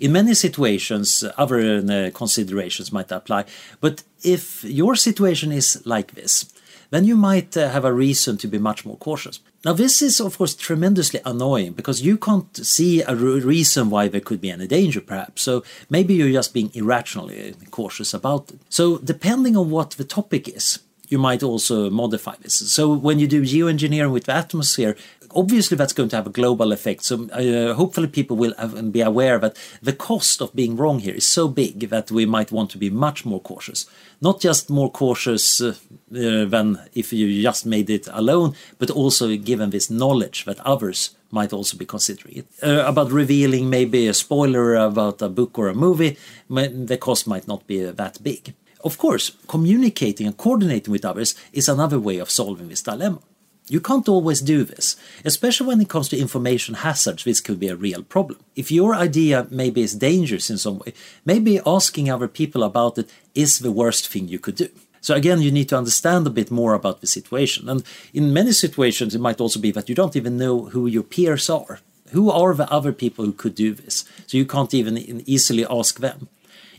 In 0.00 0.12
many 0.12 0.34
situations, 0.34 1.24
other 1.36 1.78
uh, 1.78 2.10
considerations 2.14 2.92
might 2.92 3.10
apply. 3.10 3.44
But 3.80 4.04
if 4.22 4.64
your 4.64 4.94
situation 4.94 5.52
is 5.52 5.82
like 5.84 6.12
this, 6.12 6.46
then 6.92 7.06
you 7.06 7.16
might 7.16 7.56
uh, 7.56 7.70
have 7.70 7.86
a 7.86 7.92
reason 7.92 8.36
to 8.36 8.46
be 8.46 8.58
much 8.58 8.84
more 8.84 8.98
cautious. 8.98 9.40
Now, 9.64 9.72
this 9.72 10.02
is, 10.02 10.20
of 10.20 10.36
course, 10.36 10.54
tremendously 10.54 11.20
annoying 11.24 11.72
because 11.72 12.02
you 12.02 12.18
can't 12.18 12.54
see 12.54 13.00
a 13.00 13.14
reason 13.14 13.88
why 13.88 14.08
there 14.08 14.20
could 14.20 14.42
be 14.42 14.50
any 14.50 14.66
danger, 14.66 15.00
perhaps. 15.00 15.40
So 15.40 15.64
maybe 15.88 16.12
you're 16.12 16.38
just 16.40 16.52
being 16.52 16.70
irrationally 16.74 17.54
cautious 17.70 18.12
about 18.12 18.50
it. 18.50 18.60
So, 18.68 18.98
depending 18.98 19.56
on 19.56 19.70
what 19.70 19.92
the 19.92 20.04
topic 20.04 20.48
is, 20.48 20.80
you 21.12 21.18
might 21.18 21.42
also 21.42 21.90
modify 21.90 22.34
this. 22.40 22.54
So, 22.72 22.92
when 22.92 23.18
you 23.18 23.28
do 23.28 23.42
geoengineering 23.42 24.12
with 24.12 24.24
the 24.24 24.34
atmosphere, 24.34 24.96
obviously 25.34 25.76
that's 25.76 25.92
going 25.92 26.08
to 26.10 26.16
have 26.16 26.26
a 26.26 26.30
global 26.30 26.72
effect. 26.72 27.04
So 27.04 27.28
uh, 27.30 27.74
hopefully 27.74 28.08
people 28.08 28.36
will 28.36 28.54
be 28.90 29.00
aware 29.00 29.38
that 29.38 29.56
the 29.82 29.92
cost 29.92 30.40
of 30.40 30.54
being 30.54 30.76
wrong 30.76 30.98
here 31.00 31.14
is 31.14 31.26
so 31.26 31.48
big 31.48 31.88
that 31.90 32.10
we 32.10 32.26
might 32.26 32.52
want 32.52 32.70
to 32.70 32.78
be 32.78 32.90
much 32.90 33.24
more 33.24 33.40
cautious. 33.40 33.86
Not 34.20 34.40
just 34.40 34.70
more 34.70 34.90
cautious 34.90 35.60
uh, 35.60 35.74
uh, 36.14 36.44
than 36.44 36.78
if 36.94 37.12
you 37.12 37.42
just 37.42 37.66
made 37.66 37.90
it 37.90 38.08
alone, 38.12 38.54
but 38.78 38.90
also 38.90 39.36
given 39.36 39.70
this 39.70 39.90
knowledge 39.90 40.44
that 40.44 40.60
others 40.60 41.10
might 41.30 41.52
also 41.52 41.78
be 41.78 41.86
considering 41.86 42.36
it. 42.38 42.46
Uh, 42.62 42.84
about 42.86 43.10
revealing 43.10 43.70
maybe 43.70 44.06
a 44.06 44.14
spoiler 44.14 44.74
about 44.74 45.22
a 45.22 45.28
book 45.28 45.58
or 45.58 45.68
a 45.68 45.74
movie, 45.74 46.16
the 46.48 46.98
cost 47.00 47.26
might 47.26 47.48
not 47.48 47.66
be 47.66 47.82
that 47.82 48.22
big. 48.22 48.54
Of 48.82 48.98
course, 48.98 49.32
communicating 49.46 50.26
and 50.26 50.36
coordinating 50.36 50.92
with 50.92 51.04
others 51.04 51.34
is 51.52 51.68
another 51.68 51.98
way 51.98 52.18
of 52.18 52.30
solving 52.30 52.68
this 52.68 52.82
dilemma. 52.82 53.20
You 53.68 53.80
can't 53.80 54.08
always 54.08 54.40
do 54.40 54.64
this, 54.64 54.96
especially 55.24 55.68
when 55.68 55.80
it 55.80 55.88
comes 55.88 56.08
to 56.08 56.18
information 56.18 56.74
hazards. 56.74 57.24
This 57.24 57.40
could 57.40 57.60
be 57.60 57.68
a 57.68 57.76
real 57.76 58.02
problem. 58.02 58.40
If 58.56 58.72
your 58.72 58.94
idea 58.94 59.46
maybe 59.50 59.82
is 59.82 59.94
dangerous 59.94 60.50
in 60.50 60.58
some 60.58 60.80
way, 60.80 60.92
maybe 61.24 61.60
asking 61.64 62.10
other 62.10 62.28
people 62.28 62.64
about 62.64 62.98
it 62.98 63.08
is 63.34 63.60
the 63.60 63.70
worst 63.70 64.08
thing 64.08 64.26
you 64.26 64.40
could 64.40 64.56
do. 64.56 64.68
So 65.00 65.14
again, 65.14 65.40
you 65.40 65.50
need 65.50 65.68
to 65.70 65.78
understand 65.78 66.26
a 66.26 66.30
bit 66.30 66.50
more 66.50 66.74
about 66.74 67.00
the 67.00 67.06
situation. 67.06 67.68
And 67.68 67.84
in 68.12 68.32
many 68.32 68.52
situations, 68.52 69.14
it 69.14 69.20
might 69.20 69.40
also 69.40 69.60
be 69.60 69.70
that 69.72 69.88
you 69.88 69.94
don't 69.94 70.16
even 70.16 70.36
know 70.38 70.66
who 70.66 70.86
your 70.86 71.02
peers 71.04 71.48
are. 71.48 71.80
Who 72.10 72.30
are 72.30 72.54
the 72.54 72.70
other 72.70 72.92
people 72.92 73.24
who 73.24 73.32
could 73.32 73.54
do 73.54 73.74
this? 73.74 74.04
So 74.26 74.36
you 74.36 74.44
can't 74.44 74.74
even 74.74 75.22
easily 75.26 75.64
ask 75.70 75.98
them. 75.98 76.28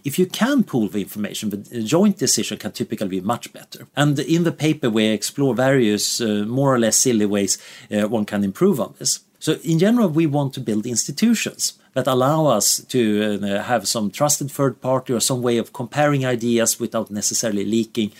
If 0.04 0.20
you 0.20 0.26
can 0.26 0.64
pool 0.64 0.90
the 0.90 1.00
information, 1.00 1.50
the 1.50 1.82
joint 1.84 2.18
decision 2.18 2.58
can 2.58 2.72
typically 2.72 3.08
be 3.08 3.22
much 3.22 3.54
better. 3.54 3.88
And 3.96 4.20
in 4.20 4.44
the 4.44 4.52
paper, 4.52 4.90
we 4.90 5.06
explore 5.06 5.56
various 5.56 6.20
uh, 6.20 6.46
more 6.48 6.74
or 6.74 6.80
less 6.80 6.98
silly 6.98 7.26
ways 7.26 7.58
uh, 7.90 8.08
one 8.10 8.26
can 8.26 8.44
improve 8.44 8.80
on 8.80 8.96
this. 9.00 9.22
So, 9.40 9.54
in 9.64 9.80
general, 9.80 10.08
we 10.08 10.26
want 10.26 10.54
to 10.54 10.62
build 10.62 10.86
institutions 10.86 11.74
that 11.94 12.08
allow 12.08 12.48
us 12.48 12.82
to 12.86 13.40
uh, 13.44 13.64
have 13.64 13.88
some 13.88 14.10
trusted 14.10 14.50
third 14.50 14.82
party 14.82 15.14
or 15.14 15.20
some 15.20 15.42
way 15.42 15.58
of 15.58 15.74
comparing 15.74 16.26
ideas 16.26 16.80
without 16.80 17.12
necessarily 17.12 17.66
leaking, 17.66 18.12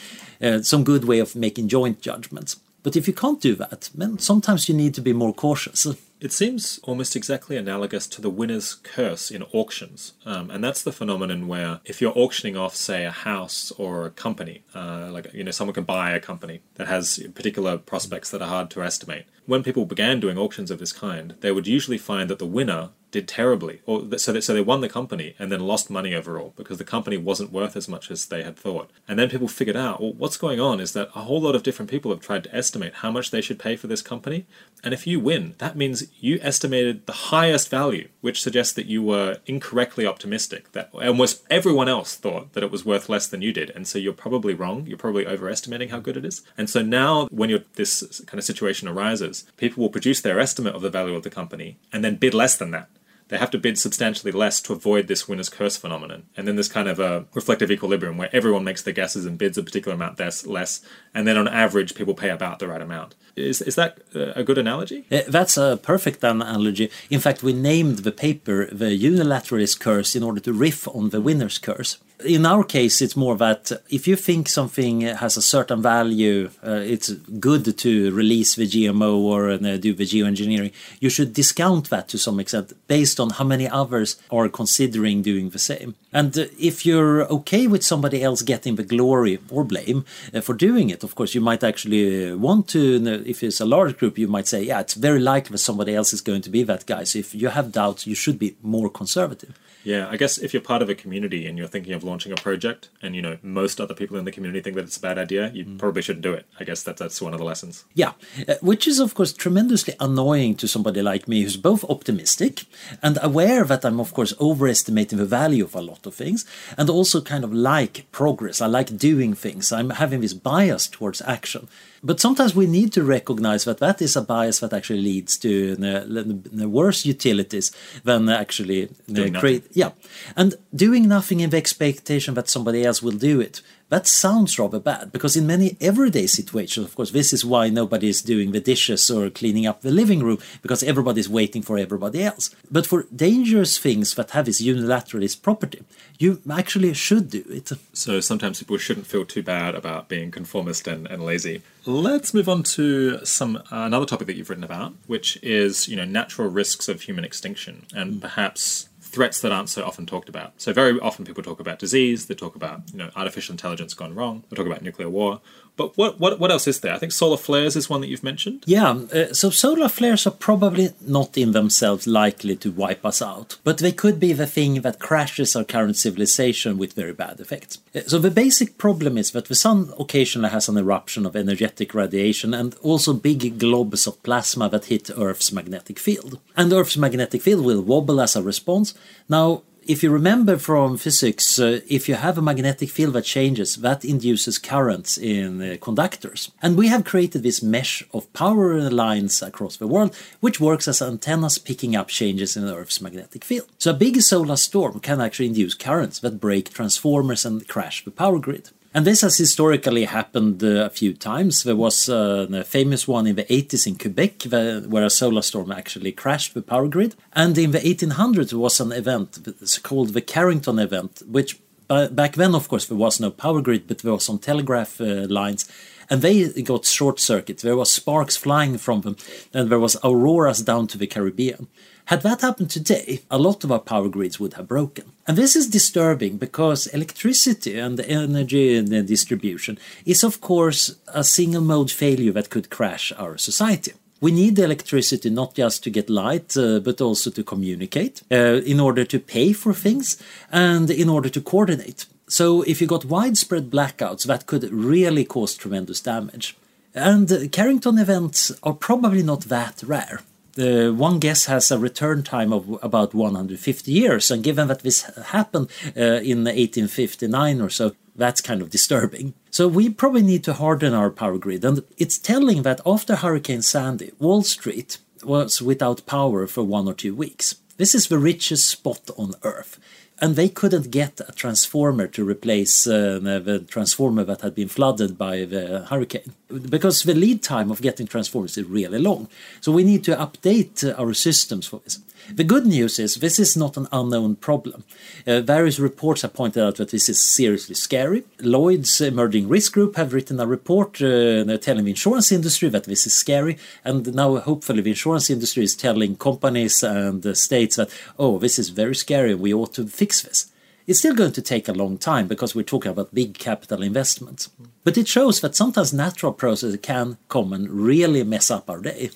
uh, 0.42 0.62
some 0.62 0.84
good 0.84 1.06
way 1.06 1.20
of 1.20 1.36
making 1.36 1.70
joint 1.70 2.02
judgments. 2.02 2.58
But 2.84 2.96
if 2.96 3.08
you 3.08 3.14
can't 3.14 3.42
do 3.42 3.56
that, 3.56 3.90
then 3.96 4.20
sometimes 4.20 4.68
you 4.68 4.76
need 4.76 4.94
to 4.96 5.02
be 5.02 5.14
more 5.14 5.34
cautious. 5.34 5.88
It 6.20 6.32
seems 6.32 6.80
almost 6.84 7.16
exactly 7.16 7.58
analogous 7.58 8.08
to 8.08 8.22
the 8.22 8.30
winner's 8.30 8.76
curse 8.76 9.32
in 9.32 9.44
auctions. 9.52 10.14
Um, 10.26 10.50
and 10.50 10.64
that's 10.64 10.84
the 10.84 10.92
phenomenon 10.92 11.48
where 11.48 11.80
if 11.84 12.02
you're 12.02 12.18
auctioning 12.18 12.56
off, 12.56 12.76
say, 12.76 13.06
a 13.06 13.12
house 13.12 13.72
or 13.78 14.06
a 14.06 14.10
company, 14.10 14.64
uh, 14.76 15.10
like, 15.12 15.34
you 15.34 15.44
know, 15.44 15.52
someone 15.52 15.74
can 15.74 15.84
buy 15.84 16.12
a 16.12 16.22
company 16.22 16.62
that 16.76 16.88
has 16.88 17.22
particular 17.34 17.78
prospects 17.78 18.32
that 18.32 18.42
are 18.42 18.48
hard 18.48 18.70
to 18.72 18.84
estimate. 18.84 19.26
When 19.46 19.64
people 19.64 19.86
began 19.86 20.22
doing 20.22 20.38
auctions 20.38 20.72
of 20.72 20.80
this 20.80 20.94
kind, 20.94 21.36
they 21.42 21.52
would 21.52 21.68
usually 21.68 21.98
find 21.98 22.30
that 22.30 22.40
the 22.40 22.46
winner 22.46 22.92
did 23.14 23.28
terribly, 23.28 23.80
or 23.86 24.18
so 24.18 24.38
so 24.40 24.54
they 24.54 24.62
won 24.62 24.82
the 24.82 24.90
company 24.90 25.36
and 25.38 25.52
then 25.52 25.60
lost 25.62 25.90
money 25.90 26.16
overall 26.16 26.54
because 26.58 26.80
the 26.80 26.84
company 26.84 27.16
wasn't 27.16 27.52
worth 27.52 27.78
as 27.78 27.88
much 27.88 28.10
as 28.10 28.26
they 28.26 28.42
had 28.42 28.58
thought. 28.58 28.90
And 29.08 29.20
then 29.20 29.30
people 29.30 29.48
figured 29.48 29.78
out, 29.78 30.02
well, 30.02 30.14
what's 30.14 30.36
going 30.36 30.60
on 30.60 30.80
is 30.80 30.94
that 30.94 31.10
a 31.16 31.22
whole 31.22 31.40
lot 31.40 31.56
of 31.56 31.62
different 31.62 31.92
people 31.92 32.10
have 32.12 32.22
tried 32.22 32.44
to 32.46 32.56
estimate 32.56 32.96
how 32.96 33.12
much 33.12 33.30
they 33.30 33.40
should 33.40 33.60
pay 33.60 33.76
for 33.76 33.86
this 33.86 34.02
company, 34.02 34.48
and 34.84 34.94
if 34.94 35.06
you 35.06 35.20
win, 35.20 35.54
that 35.60 35.78
means 35.78 36.08
you 36.20 36.40
estimated 36.42 37.06
the 37.06 37.30
highest 37.32 37.70
value, 37.70 38.10
which 38.22 38.42
suggests 38.42 38.74
that 38.74 38.88
you 38.88 39.04
were 39.04 39.38
incorrectly 39.46 40.06
optimistic. 40.08 40.72
That 40.72 40.90
almost 40.92 41.44
everyone 41.52 41.88
else 41.88 42.16
thought 42.16 42.54
that 42.54 42.64
it 42.64 42.72
was 42.72 42.84
worth 42.84 43.10
less 43.10 43.28
than 43.28 43.44
you 43.44 43.54
did, 43.54 43.70
and 43.70 43.88
so 43.88 44.00
you're 44.00 44.12
probably 44.12 44.56
wrong. 44.56 44.88
You're 44.88 44.98
probably 44.98 45.28
overestimating 45.28 45.90
how 45.90 46.00
good 46.00 46.18
it 46.18 46.26
is. 46.26 46.42
And 46.58 46.68
so 46.68 46.82
now, 46.82 47.28
when 47.28 47.64
this 47.76 48.22
kind 48.26 48.40
of 48.40 48.44
situation 48.44 48.88
arises, 48.88 49.46
people 49.56 49.84
will 49.84 49.90
produce 49.90 50.20
their 50.20 50.40
estimate 50.40 50.74
of 50.74 50.82
the 50.82 50.90
value 50.90 51.16
of 51.16 51.24
the 51.24 51.30
company 51.30 51.78
and 51.92 52.04
then 52.04 52.16
bid 52.16 52.34
less 52.34 52.58
than 52.58 52.72
that 52.72 52.90
they 53.34 53.40
have 53.40 53.50
to 53.52 53.58
bid 53.58 53.80
substantially 53.80 54.32
less 54.32 54.62
to 54.62 54.74
avoid 54.74 55.08
this 55.08 55.28
winner's 55.28 55.50
curse 55.50 55.76
phenomenon. 55.76 56.28
And 56.38 56.48
then 56.48 56.56
there's 56.56 56.70
kind 56.70 56.88
of 56.88 57.00
a 57.00 57.26
reflective 57.34 57.72
equilibrium 57.72 58.16
where 58.16 58.30
everyone 58.32 58.64
makes 58.64 58.84
their 58.84 58.94
guesses 58.94 59.26
and 59.26 59.40
bids 59.40 59.58
a 59.58 59.64
particular 59.64 59.96
amount 59.96 60.20
less, 60.46 60.82
and 61.16 61.28
then 61.28 61.36
on 61.36 61.48
average, 61.48 61.96
people 61.96 62.14
pay 62.14 62.30
about 62.30 62.60
the 62.60 62.68
right 62.68 62.82
amount. 62.82 63.16
Is, 63.36 63.60
is 63.62 63.74
that 63.74 63.98
a 64.14 64.44
good 64.44 64.60
analogy? 64.60 65.06
Uh, 65.12 65.22
that's 65.28 65.58
a 65.58 65.80
perfect 65.82 66.24
analogy. 66.24 66.92
In 67.10 67.20
fact, 67.20 67.42
we 67.42 67.54
named 67.54 68.00
the 68.00 68.12
paper 68.12 68.68
the 68.72 68.96
unilateralist 68.98 69.80
curse 69.80 70.16
in 70.16 70.22
order 70.22 70.40
to 70.42 70.54
riff 70.54 70.88
on 70.88 71.10
the 71.10 71.20
winner's 71.20 71.58
curse 71.58 71.98
in 72.26 72.46
our 72.46 72.64
case, 72.64 73.02
it's 73.02 73.16
more 73.16 73.36
that 73.38 73.72
if 73.90 74.08
you 74.08 74.16
think 74.16 74.50
something 74.50 75.02
has 75.02 75.38
a 75.38 75.42
certain 75.42 75.82
value, 75.82 76.50
uh, 76.66 76.72
it's 76.72 77.10
good 77.12 77.78
to 77.78 78.12
release 78.12 78.56
the 78.56 78.68
GMO 78.68 79.18
or 79.18 79.50
uh, 79.50 79.58
do 79.78 79.94
the 79.94 80.06
geoengineering. 80.06 80.72
You 81.00 81.10
should 81.10 81.34
discount 81.34 81.90
that 81.90 82.08
to 82.10 82.18
some 82.18 82.40
extent 82.40 82.74
based 82.88 83.20
on 83.20 83.32
how 83.32 83.44
many 83.44 83.68
others 83.68 84.18
are 84.32 84.50
considering 84.50 85.22
doing 85.22 85.50
the 85.50 85.60
same. 85.60 85.96
And 86.12 86.38
uh, 86.38 86.46
if 86.60 86.86
you're 86.86 87.24
okay 87.28 87.68
with 87.68 87.84
somebody 87.84 88.24
else 88.24 88.42
getting 88.42 88.76
the 88.76 88.84
glory 88.84 89.40
or 89.50 89.64
blame 89.64 90.06
uh, 90.34 90.42
for 90.42 90.54
doing 90.54 90.90
it, 90.90 91.04
of 91.04 91.16
course, 91.16 91.34
you 91.34 91.42
might 91.42 91.64
actually 91.64 92.32
uh, 92.32 92.38
want 92.38 92.68
to. 92.70 93.24
If 93.26 93.44
it's 93.44 93.60
a 93.60 93.66
large 93.66 93.98
group, 93.98 94.18
you 94.18 94.28
might 94.28 94.48
say, 94.48 94.64
"Yeah, 94.64 94.82
it's 94.82 94.94
very 94.94 95.20
likely 95.20 95.54
that 95.54 95.60
somebody 95.60 95.96
else 95.96 96.14
is 96.14 96.22
going 96.22 96.42
to 96.44 96.50
be 96.50 96.64
that 96.64 96.86
guy." 96.86 97.04
So 97.04 97.20
if 97.20 97.34
you 97.34 97.50
have 97.50 97.72
doubts, 97.72 98.08
you 98.08 98.16
should 98.16 98.40
be 98.40 98.56
more 98.62 98.90
conservative. 98.90 99.58
Yeah, 99.84 100.08
I 100.10 100.18
guess 100.18 100.38
if 100.38 100.54
you're 100.54 100.62
part 100.62 100.82
of 100.82 100.90
a 100.90 100.96
community 100.96 101.46
and 101.46 101.58
you're 101.58 101.68
thinking 101.68 101.94
of 101.94 102.04
launching 102.04 102.32
a 102.32 102.36
project, 102.36 102.90
and 103.02 103.16
you 103.16 103.22
know 103.22 103.38
most 103.44 103.82
other 103.82 103.94
people 103.94 104.18
in 104.18 104.26
the 104.26 104.32
community 104.32 104.62
think 104.62 104.76
that 104.76 104.86
it's 104.86 104.98
a 104.98 105.02
bad 105.02 105.18
idea, 105.18 105.52
you 105.54 105.66
mm. 105.66 105.78
probably 105.78 106.02
shouldn't 106.02 106.24
do 106.24 106.34
it. 106.34 106.46
I 106.60 106.64
guess 106.64 106.84
that 106.84 106.98
that's 106.98 107.22
one 107.22 107.34
of 107.34 107.40
the 107.40 107.46
lessons. 107.46 107.86
Yeah, 107.94 108.14
uh, 108.48 108.56
which 108.62 108.88
is 108.88 109.00
of 109.00 109.14
course 109.14 109.34
tremendously 109.34 109.96
annoying 110.00 110.56
to 110.56 110.68
somebody 110.68 111.02
like 111.02 111.28
me 111.28 111.44
who's 111.44 111.58
both 111.58 111.84
optimistic 111.86 112.64
and 113.02 113.20
aware 113.22 113.64
that 113.66 113.86
I'm 113.86 114.00
of 114.00 114.14
course 114.14 114.34
overestimating 114.40 115.20
the 115.20 115.26
value 115.26 115.66
of 115.66 115.76
a 115.76 115.82
lot 115.82 116.06
of 116.06 116.16
things, 116.16 116.46
and 116.78 116.90
also 116.90 117.22
kind 117.22 117.44
of 117.44 117.54
like 117.54 118.06
progress. 118.12 118.62
I 118.62 118.68
like 118.68 118.98
doing 118.98 119.34
things. 119.34 119.72
I'm 119.72 119.92
having 119.92 120.22
this 120.22 120.34
bias 120.34 120.88
towards 120.88 121.22
action. 121.22 121.68
But 122.04 122.20
sometimes 122.20 122.54
we 122.54 122.68
need 122.68 122.92
to 122.94 123.04
recognize 123.04 123.64
that 123.64 123.80
that 123.80 124.02
is 124.02 124.16
a 124.16 124.22
bias 124.22 124.60
that 124.60 124.74
actually 124.74 125.02
leads 125.02 125.38
to 125.38 125.76
the, 125.76 126.42
the 126.52 126.68
worse 126.68 127.06
utilities 127.06 127.72
than 128.04 128.28
actually 128.28 128.90
uh, 129.16 129.40
create. 129.40 129.64
Yeah, 129.72 129.92
and 130.36 130.56
doing 130.76 131.08
nothing 131.08 131.40
in 131.40 131.50
the 131.50 131.58
expectation 131.58 132.34
that 132.34 132.50
somebody 132.50 132.86
else 132.86 133.02
will 133.02 133.18
do 133.18 133.40
it 133.40 133.62
that 133.94 134.08
sounds 134.08 134.58
rather 134.58 134.80
bad 134.80 135.12
because 135.12 135.36
in 135.36 135.46
many 135.46 135.78
everyday 135.80 136.26
situations, 136.26 136.84
of 136.84 136.96
course, 136.96 137.12
this 137.12 137.32
is 137.32 137.46
why 137.46 137.70
nobody 137.70 138.10
is 138.10 138.24
doing 138.24 138.52
the 138.52 138.60
dishes 138.60 139.12
or 139.12 139.30
cleaning 139.30 139.68
up 139.68 139.82
the 139.82 139.92
living 139.92 140.24
room 140.24 140.40
because 140.64 140.82
everybody's 140.82 141.30
waiting 141.30 141.62
for 141.62 141.78
everybody 141.78 142.24
else. 142.24 142.50
But 142.72 142.88
for 142.88 143.06
dangerous 143.16 143.78
things 143.78 144.16
that 144.16 144.32
have 144.32 144.46
this 144.46 144.60
unilateralist 144.60 145.44
property, 145.44 145.84
you 146.18 146.42
actually 146.52 146.92
should 146.96 147.30
do 147.30 147.44
it. 147.48 147.72
So 147.94 148.20
sometimes 148.20 148.58
people 148.58 148.80
shouldn't 148.80 149.06
feel 149.06 149.26
too 149.26 149.44
bad 149.44 149.76
about 149.76 150.10
being 150.10 150.32
conformist 150.32 150.88
and, 150.88 151.06
and 151.06 151.24
lazy. 151.24 151.62
Let's 151.86 152.34
move 152.34 152.50
on 152.50 152.64
to 152.78 153.24
some 153.24 153.58
uh, 153.58 153.62
another 153.72 154.08
topic 154.08 154.26
that 154.26 154.36
you've 154.36 154.50
written 154.50 154.64
about, 154.64 154.94
which 155.06 155.38
is 155.44 155.88
you 155.88 155.96
know 155.96 156.06
natural 156.06 156.50
risks 156.50 156.88
of 156.88 157.02
human 157.02 157.26
extinction 157.26 157.86
and 157.94 158.14
mm. 158.14 158.22
perhaps 158.22 158.90
threats 159.14 159.40
that 159.42 159.52
aren't 159.52 159.70
so 159.70 159.86
often 159.86 160.06
talked 160.08 160.28
about. 160.28 160.54
So 160.58 160.74
very 160.74 161.00
often 161.00 161.24
people 161.24 161.44
talk 161.44 161.60
about 161.60 161.78
disease, 161.78 162.26
they 162.26 162.34
talk 162.34 162.56
about 162.56 162.82
you 162.92 162.98
know 162.98 163.12
artificial 163.16 163.54
intelligence 163.54 163.94
gone 163.94 164.16
wrong, 164.16 164.44
they 164.50 164.56
talk 164.56 164.66
about 164.66 164.82
nuclear 164.82 165.10
war. 165.10 165.40
But 165.76 165.98
what, 165.98 166.20
what 166.20 166.40
what 166.40 166.52
else 166.52 166.68
is 166.68 166.80
there? 166.82 166.94
I 166.94 167.00
think 167.00 167.12
solar 167.12 167.38
flares 167.38 167.76
is 167.76 167.90
one 167.90 168.02
that 168.02 168.08
you've 168.08 168.24
mentioned. 168.24 168.64
Yeah, 168.68 168.92
uh, 168.92 169.34
so 169.34 169.50
solar 169.50 169.90
flares 169.90 170.28
are 170.28 170.32
probably 170.32 170.90
not 171.02 171.38
in 171.38 171.52
themselves 171.52 172.06
likely 172.06 172.56
to 172.58 172.72
wipe 172.72 173.04
us 173.06 173.22
out, 173.22 173.58
but 173.64 173.80
they 173.80 173.92
could 173.92 174.20
be 174.20 174.34
the 174.34 174.46
thing 174.46 174.82
that 174.82 175.00
crashes 175.00 175.56
our 175.56 175.64
current 175.64 175.98
civilization 175.98 176.78
with 176.78 176.94
very 176.94 177.14
bad 177.14 177.40
effects. 177.40 177.80
Uh, 177.96 178.02
so 178.02 178.20
the 178.20 178.30
basic 178.30 178.78
problem 178.78 179.18
is 179.18 179.32
that 179.32 179.46
the 179.46 179.56
sun 179.56 179.92
occasionally 180.00 180.50
has 180.50 180.70
an 180.70 180.78
eruption 180.78 181.26
of 181.26 181.36
energetic 181.36 181.96
radiation 181.96 182.54
and 182.54 182.76
also 182.84 183.14
big 183.14 183.58
globs 183.58 184.06
of 184.06 184.22
plasma 184.22 184.70
that 184.70 184.86
hit 184.86 185.10
Earth's 185.18 185.52
magnetic 185.52 185.98
field. 185.98 186.40
And 186.56 186.72
Earth's 186.72 186.98
magnetic 186.98 187.42
field 187.42 187.66
will 187.66 187.82
wobble 187.82 188.22
as 188.22 188.36
a 188.36 188.44
response. 188.44 188.94
Now, 189.28 189.64
if 189.86 190.04
you 190.04 190.12
remember 190.12 190.58
from 190.58 190.98
physics, 190.98 191.60
uh, 191.60 191.80
if 191.88 192.08
you 192.08 192.16
have 192.16 192.38
a 192.38 192.42
magnetic 192.42 192.90
field 192.90 193.14
that 193.14 193.26
changes, 193.26 193.76
that 193.78 194.06
induces 194.06 194.58
currents 194.58 195.18
in 195.18 195.62
uh, 195.62 195.78
conductors. 195.82 196.52
And 196.62 196.78
we 196.78 196.88
have 196.88 197.04
created 197.04 197.44
this 197.44 197.62
mesh 197.62 198.04
of 198.14 198.32
power 198.34 198.90
lines 198.90 199.42
across 199.42 199.78
the 199.78 199.88
world, 199.88 200.16
which 200.40 200.60
works 200.60 200.88
as 200.88 201.02
antennas 201.02 201.58
picking 201.58 201.96
up 201.96 202.08
changes 202.08 202.56
in 202.56 202.66
the 202.66 202.76
Earth's 202.76 203.02
magnetic 203.02 203.44
field. 203.44 203.70
So 203.78 203.92
a 203.92 203.96
big 203.96 204.22
solar 204.22 204.56
storm 204.56 205.00
can 205.00 205.22
actually 205.22 205.48
induce 205.48 205.74
currents 205.74 206.20
that 206.20 206.40
break 206.40 206.74
transformers 206.74 207.46
and 207.46 207.68
crash 207.68 208.04
the 208.06 208.12
power 208.12 208.40
grid. 208.40 208.70
And 208.96 209.06
this 209.06 209.22
has 209.22 209.38
historically 209.38 210.06
happened 210.06 210.64
uh, 210.64 210.86
a 210.86 210.90
few 210.90 211.14
times. 211.14 211.64
There 211.64 211.76
was 211.76 212.10
uh, 212.10 212.48
a 212.54 212.64
famous 212.64 213.08
one 213.08 213.26
in 213.26 213.36
the 213.36 213.46
80s 213.46 213.88
in 213.88 213.98
Quebec 213.98 214.44
where 214.88 215.04
a 215.04 215.10
solar 215.10 215.42
storm 215.42 215.72
actually 215.72 216.12
crashed 216.12 216.54
the 216.54 216.62
power 216.62 216.88
grid. 216.88 217.16
And 217.34 217.58
in 217.58 217.72
the 217.72 217.80
1800s, 217.80 218.52
there 218.52 218.60
was 218.60 218.80
an 218.80 218.92
event 218.92 219.40
called 219.82 220.10
the 220.10 220.22
Carrington 220.22 220.78
event, 220.78 221.24
which 221.28 221.60
back 221.88 222.36
then, 222.36 222.54
of 222.54 222.68
course, 222.68 222.86
there 222.86 222.98
was 222.98 223.20
no 223.20 223.32
power 223.32 223.62
grid, 223.62 223.88
but 223.88 224.00
there 224.00 224.14
was 224.14 224.26
some 224.26 224.38
telegraph 224.38 225.02
uh, 225.02 225.26
lines 225.28 225.68
and 226.10 226.22
they 226.22 226.50
got 226.62 226.86
short 226.86 227.20
circuit. 227.20 227.60
There 227.60 227.78
was 227.78 227.92
sparks 227.92 228.38
flying 228.38 228.78
from 228.78 229.02
them, 229.02 229.16
and 229.54 229.70
there 229.70 229.80
was 229.80 229.98
auroras 230.04 230.62
down 230.62 230.88
to 230.88 230.98
the 230.98 231.08
Caribbean. 231.08 231.68
Had 232.06 232.22
that 232.24 232.42
happened 232.42 232.70
today, 232.70 233.22
a 233.32 233.38
lot 233.38 233.64
of 233.64 233.72
our 233.72 233.80
power 233.80 234.10
grids 234.10 234.40
would 234.40 234.56
have 234.56 234.68
broken. 234.68 235.06
And 235.26 235.38
this 235.38 235.56
is 235.56 235.70
disturbing 235.70 236.38
because 236.38 236.88
electricity 236.88 237.80
and 237.80 238.00
energy 238.02 238.76
and 238.76 238.90
the 238.90 239.04
distribution 239.04 239.80
is, 240.06 240.24
of 240.24 240.42
course, 240.42 240.96
a 241.08 241.24
single 241.24 241.62
mode 241.62 241.92
failure 241.92 242.34
that 242.34 242.50
could 242.50 242.70
crash 242.70 243.14
our 243.18 243.38
society. 243.38 243.94
We 244.20 244.32
need 244.32 244.60
electricity 244.60 245.30
not 245.30 245.54
just 245.54 245.84
to 245.84 245.90
get 245.90 246.10
light, 246.10 246.56
uh, 246.58 246.80
but 246.80 247.02
also 247.02 247.30
to 247.32 247.44
communicate, 247.44 248.22
uh, 248.32 248.62
in 248.66 248.80
order 248.80 249.06
to 249.06 249.20
pay 249.20 249.54
for 249.54 249.74
things, 249.74 250.18
and 250.52 250.90
in 250.90 251.10
order 251.10 251.30
to 251.30 251.42
coordinate. 251.42 252.06
So, 252.28 252.62
if 252.64 252.80
you 252.80 252.88
got 252.88 253.06
widespread 253.06 253.70
blackouts, 253.70 254.26
that 254.26 254.46
could 254.46 254.72
really 254.72 255.26
cause 255.26 255.56
tremendous 255.56 256.00
damage. 256.00 256.56
And 256.96 257.52
Carrington 257.52 257.98
events 257.98 258.52
are 258.64 258.74
probably 258.74 259.24
not 259.24 259.42
that 259.42 259.84
rare. 259.84 260.22
Uh, 260.58 260.92
one 260.92 261.20
guess 261.20 261.46
has 261.46 261.72
a 261.72 261.80
return 261.80 262.22
time 262.22 262.54
of 262.54 262.80
about 262.84 263.14
150 263.14 263.92
years, 263.92 264.30
and 264.30 264.44
given 264.44 264.68
that 264.68 264.82
this 264.82 265.02
happened 265.28 265.70
uh, 265.98 266.22
in 266.22 266.44
1859 266.44 267.62
or 267.62 267.70
so, 267.70 267.96
that's 268.16 268.42
kind 268.42 268.62
of 268.62 268.70
disturbing. 268.70 269.34
So 269.50 269.68
we 269.68 269.90
probably 269.90 270.22
need 270.22 270.44
to 270.44 270.54
harden 270.54 270.94
our 270.94 271.10
power 271.10 271.38
grid, 271.38 271.66
and 271.66 271.84
it's 271.98 272.20
telling 272.20 272.62
that 272.64 272.82
after 272.86 273.16
Hurricane 273.16 273.64
Sandy, 273.64 274.12
Wall 274.20 274.44
Street 274.44 275.00
was 275.24 275.62
without 275.62 276.06
power 276.06 276.46
for 276.48 276.64
one 276.64 276.88
or 276.88 276.94
two 276.94 277.16
weeks. 277.16 277.56
This 277.78 277.96
is 277.96 278.08
the 278.08 278.20
richest 278.20 278.70
spot 278.70 279.10
on 279.18 279.34
Earth 279.42 279.80
and 280.24 280.38
they 280.38 280.48
couldn't 280.48 280.90
get 280.90 281.20
a 281.20 281.34
transformer 281.34 282.08
to 282.08 282.24
replace 282.24 282.88
uh, 282.88 283.20
the 283.22 283.60
transformer 283.68 284.24
that 284.24 284.40
had 284.40 284.56
been 284.56 284.70
flooded 284.70 285.18
by 285.18 285.44
the 285.44 285.86
hurricane 285.90 286.32
because 286.70 287.04
the 287.04 287.14
lead 287.14 287.44
time 287.44 287.70
of 287.70 287.82
getting 287.82 288.08
transformers 288.08 288.58
is 288.58 288.64
really 288.64 289.00
long. 289.00 289.28
So 289.60 289.74
we 289.74 289.84
need 289.84 290.06
to 290.06 290.16
update 290.16 290.98
our 290.98 291.14
systems 291.14 291.68
for 291.68 291.82
this. 291.84 292.00
The 292.32 292.44
good 292.44 292.66
news 292.66 293.00
is 293.00 293.16
this 293.16 293.40
is 293.40 293.58
not 293.58 293.78
an 293.78 293.88
unknown 293.92 294.38
problem. 294.38 294.84
Uh, 295.28 295.42
various 295.42 295.80
reports 295.80 296.22
have 296.22 296.34
pointed 296.34 296.64
out 296.64 296.76
that 296.78 296.90
this 296.92 297.10
is 297.10 297.22
seriously 297.22 297.76
scary. 297.76 298.24
Lloyd's 298.40 299.02
Emerging 299.02 299.50
Risk 299.50 299.74
Group 299.74 299.96
have 299.98 300.14
written 300.14 300.40
a 300.40 300.48
report 300.48 301.02
uh, 301.02 301.58
telling 301.58 301.86
the 301.86 301.92
insurance 301.92 302.32
industry 302.32 302.70
that 302.70 302.86
this 302.86 303.06
is 303.06 303.14
scary, 303.14 303.58
and 303.84 304.14
now 304.16 304.38
hopefully 304.38 304.82
the 304.82 304.92
insurance 304.92 305.30
industry 305.30 305.64
is 305.64 305.76
telling 305.76 306.16
companies 306.16 306.82
and 306.84 307.26
uh, 307.26 307.34
states 307.34 307.76
that 307.76 307.90
oh, 308.18 308.40
this 308.40 308.58
is 308.58 308.70
very 308.70 308.96
scary, 308.96 309.36
we 309.36 309.54
ought 309.54 309.74
to 309.74 309.86
fix 309.86 310.22
this. 310.22 310.50
It's 310.86 311.00
still 311.00 311.16
going 311.16 311.32
to 311.34 311.42
take 311.42 311.70
a 311.70 311.74
long 311.74 311.98
time 311.98 312.28
because 312.28 312.56
we're 312.56 312.64
talking 312.64 312.92
about 312.92 313.14
big 313.14 313.38
capital 313.38 313.82
investments. 313.82 314.50
But 314.84 314.98
it 314.98 315.08
shows 315.08 315.40
that 315.40 315.56
sometimes 315.56 315.94
natural 315.94 316.34
processes 316.34 316.78
can 316.82 317.18
come 317.30 317.54
and 317.54 317.70
really 317.70 318.24
mess 318.24 318.52
up 318.52 318.70
our 318.70 318.82
day 318.82 319.12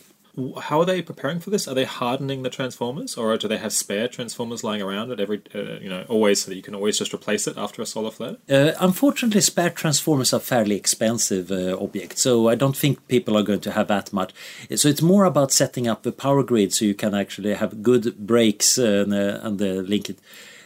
how 0.62 0.80
are 0.80 0.86
they 0.86 1.02
preparing 1.02 1.40
for 1.40 1.50
this? 1.50 1.68
Are 1.68 1.74
they 1.74 1.86
hardening 1.86 2.44
the 2.44 2.50
transformers, 2.50 3.18
or 3.18 3.36
do 3.38 3.48
they 3.48 3.58
have 3.58 3.74
spare 3.74 4.08
transformers 4.08 4.64
lying 4.64 4.82
around 4.82 5.12
at 5.12 5.20
every, 5.20 5.42
uh, 5.56 5.80
you 5.80 5.90
know, 5.90 6.06
always 6.08 6.44
so 6.44 6.50
that 6.52 6.56
you 6.56 6.62
can 6.62 6.76
always 6.76 7.00
just 7.00 7.14
replace 7.14 7.48
it 7.48 7.58
after 7.58 7.82
a 7.82 7.86
solar 7.86 8.12
flare? 8.12 8.38
Uh, 8.50 8.74
unfortunately, 8.80 9.42
spare 9.42 9.72
transformers 9.72 10.34
are 10.34 10.40
fairly 10.40 10.76
expensive 10.76 11.52
uh, 11.52 11.76
objects, 11.82 12.22
so 12.22 12.50
I 12.50 12.56
don't 12.56 12.78
think 12.78 13.08
people 13.08 13.36
are 13.36 13.44
going 13.44 13.62
to 13.62 13.72
have 13.72 13.88
that 13.88 14.14
much. 14.14 14.32
So 14.76 14.88
it's 14.90 15.02
more 15.02 15.26
about 15.26 15.52
setting 15.52 15.88
up 15.88 16.04
the 16.04 16.12
power 16.12 16.44
grid 16.44 16.74
so 16.74 16.86
you 16.86 16.94
can 16.94 17.16
actually 17.16 17.54
have 17.56 17.82
good 17.82 18.18
breaks 18.18 18.78
uh, 18.78 19.06
and, 19.06 19.14
uh, 19.14 19.40
and 19.42 19.62
uh, 19.62 19.66
link 19.66 20.10
it. 20.10 20.20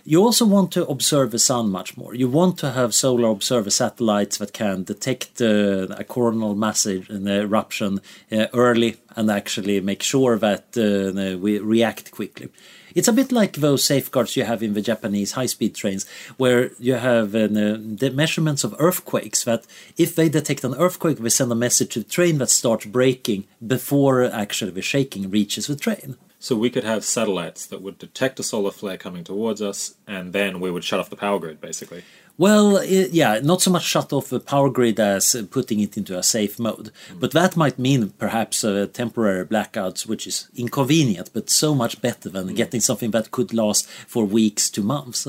You 0.03 0.23
also 0.23 0.45
want 0.45 0.71
to 0.71 0.87
observe 0.87 1.29
the 1.29 1.39
sun 1.39 1.69
much 1.69 1.95
more. 1.95 2.15
You 2.15 2.27
want 2.27 2.57
to 2.59 2.71
have 2.71 2.93
solar 2.93 3.29
observer 3.29 3.69
satellites 3.69 4.37
that 4.37 4.51
can 4.51 4.83
detect 4.83 5.41
uh, 5.41 5.87
a 5.89 6.03
coronal 6.03 6.55
mass 6.55 6.87
eruption 6.87 7.99
uh, 8.31 8.47
early 8.53 8.97
and 9.15 9.29
actually 9.29 9.79
make 9.79 10.01
sure 10.01 10.37
that 10.39 10.75
uh, 10.75 11.37
we 11.37 11.59
react 11.59 12.11
quickly. 12.11 12.49
It's 12.95 13.07
a 13.07 13.13
bit 13.13 13.31
like 13.31 13.53
those 13.53 13.83
safeguards 13.83 14.35
you 14.35 14.43
have 14.43 14.63
in 14.63 14.73
the 14.73 14.81
Japanese 14.81 15.33
high-speed 15.33 15.75
trains, 15.75 16.05
where 16.37 16.71
you 16.77 16.95
have 16.95 17.33
uh, 17.35 17.47
the 17.47 18.11
measurements 18.13 18.63
of 18.63 18.75
earthquakes. 18.79 19.43
That 19.43 19.65
if 19.97 20.15
they 20.15 20.29
detect 20.29 20.63
an 20.63 20.75
earthquake, 20.75 21.19
they 21.19 21.29
send 21.29 21.51
a 21.51 21.55
message 21.55 21.93
to 21.93 21.99
the 21.99 22.09
train 22.09 22.39
that 22.39 22.49
starts 22.49 22.85
braking 22.85 23.45
before 23.65 24.23
actually 24.23 24.71
the 24.71 24.81
shaking 24.81 25.29
reaches 25.29 25.67
the 25.67 25.75
train. 25.75 26.17
So 26.41 26.55
we 26.55 26.71
could 26.71 26.83
have 26.83 27.05
satellites 27.05 27.67
that 27.67 27.83
would 27.83 27.99
detect 27.99 28.39
a 28.39 28.43
solar 28.43 28.71
flare 28.71 28.97
coming 28.97 29.23
towards 29.23 29.61
us, 29.61 29.93
and 30.07 30.33
then 30.33 30.59
we 30.59 30.71
would 30.71 30.83
shut 30.83 30.99
off 30.99 31.11
the 31.11 31.15
power 31.15 31.37
grid, 31.37 31.61
basically. 31.61 32.03
Well, 32.35 32.77
it, 32.77 33.11
yeah, 33.11 33.39
not 33.43 33.61
so 33.61 33.69
much 33.69 33.83
shut 33.83 34.11
off 34.11 34.29
the 34.29 34.39
power 34.39 34.71
grid 34.71 34.99
as 34.99 35.35
putting 35.51 35.79
it 35.81 35.97
into 35.97 36.17
a 36.17 36.23
safe 36.23 36.57
mode. 36.57 36.89
Mm. 37.11 37.19
But 37.19 37.33
that 37.33 37.55
might 37.55 37.77
mean 37.77 38.09
perhaps 38.17 38.63
uh, 38.63 38.87
temporary 38.91 39.45
blackouts, 39.45 40.07
which 40.07 40.25
is 40.25 40.49
inconvenient, 40.55 41.29
but 41.31 41.51
so 41.51 41.75
much 41.75 42.01
better 42.01 42.27
than 42.27 42.47
mm. 42.47 42.55
getting 42.55 42.81
something 42.81 43.11
that 43.11 43.29
could 43.29 43.53
last 43.53 43.87
for 44.07 44.25
weeks 44.25 44.71
to 44.71 44.81
months 44.81 45.27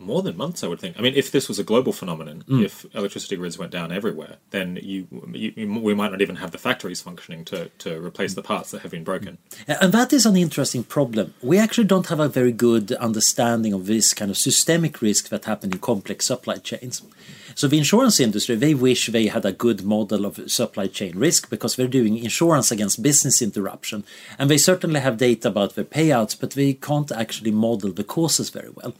more 0.00 0.22
than 0.22 0.36
months, 0.36 0.64
I 0.64 0.66
would 0.66 0.80
think. 0.80 0.98
I 0.98 1.02
mean, 1.02 1.14
if 1.14 1.30
this 1.30 1.48
was 1.48 1.58
a 1.58 1.64
global 1.64 1.92
phenomenon, 1.92 2.42
mm. 2.48 2.64
if 2.64 2.86
electricity 2.94 3.36
grids 3.36 3.58
went 3.58 3.70
down 3.70 3.92
everywhere, 3.92 4.36
then 4.50 4.78
you, 4.82 5.06
you, 5.32 5.80
we 5.80 5.94
might 5.94 6.10
not 6.10 6.22
even 6.22 6.36
have 6.36 6.50
the 6.50 6.58
factories 6.58 7.00
functioning 7.00 7.44
to, 7.46 7.68
to 7.78 8.00
replace 8.04 8.34
the 8.34 8.42
parts 8.42 8.70
that 8.70 8.82
have 8.82 8.90
been 8.90 9.04
broken. 9.04 9.38
And 9.68 9.92
that 9.92 10.12
is 10.12 10.26
an 10.26 10.36
interesting 10.36 10.84
problem. 10.84 11.34
We 11.42 11.58
actually 11.58 11.84
don't 11.84 12.06
have 12.08 12.20
a 12.20 12.28
very 12.28 12.52
good 12.52 12.92
understanding 12.92 13.72
of 13.72 13.86
this 13.86 14.14
kind 14.14 14.30
of 14.30 14.38
systemic 14.38 15.02
risk 15.02 15.28
that 15.28 15.44
happen 15.44 15.72
in 15.72 15.78
complex 15.78 16.26
supply 16.26 16.56
chains. 16.56 17.02
So 17.54 17.68
the 17.68 17.78
insurance 17.78 18.20
industry, 18.20 18.56
they 18.56 18.74
wish 18.74 19.08
they 19.08 19.26
had 19.26 19.44
a 19.44 19.52
good 19.52 19.84
model 19.84 20.24
of 20.24 20.50
supply 20.50 20.86
chain 20.86 21.18
risk 21.18 21.50
because 21.50 21.76
they're 21.76 21.88
doing 21.88 22.16
insurance 22.16 22.70
against 22.70 23.02
business 23.02 23.42
interruption. 23.42 24.04
And 24.38 24.48
they 24.48 24.58
certainly 24.58 25.00
have 25.00 25.18
data 25.18 25.48
about 25.48 25.74
their 25.74 25.84
payouts, 25.84 26.38
but 26.38 26.52
they 26.52 26.74
can't 26.74 27.12
actually 27.12 27.50
model 27.50 27.92
the 27.92 28.04
causes 28.04 28.50
very 28.50 28.70
well. 28.70 28.94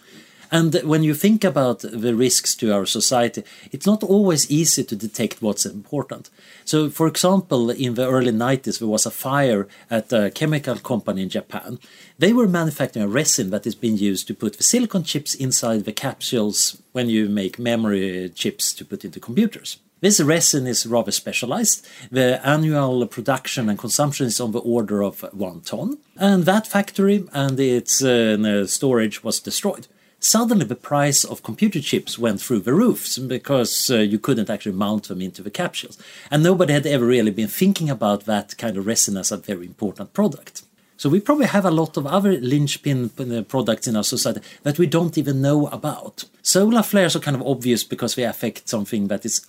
And 0.51 0.75
when 0.83 1.05
you 1.05 1.15
think 1.15 1.45
about 1.45 1.81
the 1.81 2.15
risks 2.15 2.55
to 2.57 2.73
our 2.73 2.85
society, 2.85 3.45
it's 3.71 3.87
not 3.87 4.03
always 4.03 4.51
easy 4.51 4.83
to 4.85 4.97
detect 4.97 5.43
what's 5.43 5.65
important. 5.65 6.29
So, 6.65 6.91
for 6.91 7.07
example, 7.07 7.71
in 7.71 7.95
the 7.95 8.09
early 8.09 8.33
90s, 8.33 8.81
there 8.81 8.89
was 8.89 9.07
a 9.07 9.11
fire 9.11 9.69
at 9.91 10.13
a 10.13 10.31
chemical 10.31 10.77
company 10.77 11.23
in 11.23 11.29
Japan. 11.29 11.79
They 12.19 12.33
were 12.33 12.49
manufacturing 12.49 13.05
a 13.05 13.09
resin 13.09 13.51
that 13.51 13.67
is 13.67 13.75
being 13.77 13.97
used 13.97 14.27
to 14.27 14.35
put 14.35 14.57
the 14.57 14.65
silicon 14.65 15.05
chips 15.05 15.35
inside 15.35 15.85
the 15.85 15.93
capsules 15.93 16.83
when 16.93 17.09
you 17.09 17.29
make 17.29 17.59
memory 17.59 18.31
chips 18.35 18.73
to 18.75 18.85
put 18.85 19.05
into 19.05 19.21
computers. 19.21 19.79
This 20.01 20.21
resin 20.21 20.67
is 20.67 20.87
rather 20.87 21.13
specialized. 21.13 21.87
The 22.11 22.45
annual 22.45 23.07
production 23.07 23.69
and 23.69 23.79
consumption 23.79 24.27
is 24.27 24.41
on 24.41 24.53
the 24.53 24.61
order 24.61 25.03
of 25.03 25.21
one 25.33 25.61
ton. 25.61 25.99
And 26.17 26.45
that 26.47 26.67
factory 26.67 27.25
and 27.33 27.61
its 27.61 28.03
uh, 28.03 28.67
storage 28.67 29.23
was 29.23 29.41
destroyed 29.41 29.87
suddenly 30.21 30.65
the 30.65 30.77
price 30.77 31.25
of 31.25 31.43
computer 31.43 31.81
chips 31.81 32.19
went 32.19 32.41
through 32.41 32.61
the 32.61 32.75
roofs 32.75 33.19
because 33.19 33.91
uh, 33.91 33.97
you 33.97 34.19
couldn't 34.19 34.51
actually 34.51 34.73
mount 34.73 35.09
them 35.09 35.21
into 35.21 35.43
the 35.43 35.51
capsules. 35.51 35.99
And 36.31 36.43
nobody 36.43 36.73
had 36.73 36.87
ever 36.87 37.07
really 37.07 37.31
been 37.31 37.49
thinking 37.49 37.91
about 37.91 38.27
that 38.27 38.57
kind 38.59 38.77
of 38.77 38.87
resin 38.87 39.17
as 39.17 39.33
a 39.33 39.37
very 39.37 39.67
important 39.67 40.13
product. 40.13 40.63
So 41.01 41.09
we 41.09 41.19
probably 41.19 41.47
have 41.47 41.65
a 41.65 41.71
lot 41.71 41.97
of 41.97 42.07
other 42.07 42.33
linchpin 42.33 43.11
uh, 43.19 43.43
products 43.49 43.89
in 43.89 43.97
our 43.97 44.05
society 44.05 44.43
that 44.65 44.79
we 44.79 44.87
don't 44.87 45.17
even 45.17 45.41
know 45.41 45.67
about. 45.69 46.27
Solar 46.43 46.83
flares 46.83 47.17
are 47.17 47.21
kind 47.21 47.37
of 47.37 47.47
obvious 47.47 47.85
because 47.85 48.15
they 48.15 48.25
affect 48.25 48.69
something 48.69 49.09
that 49.09 49.25
is 49.25 49.41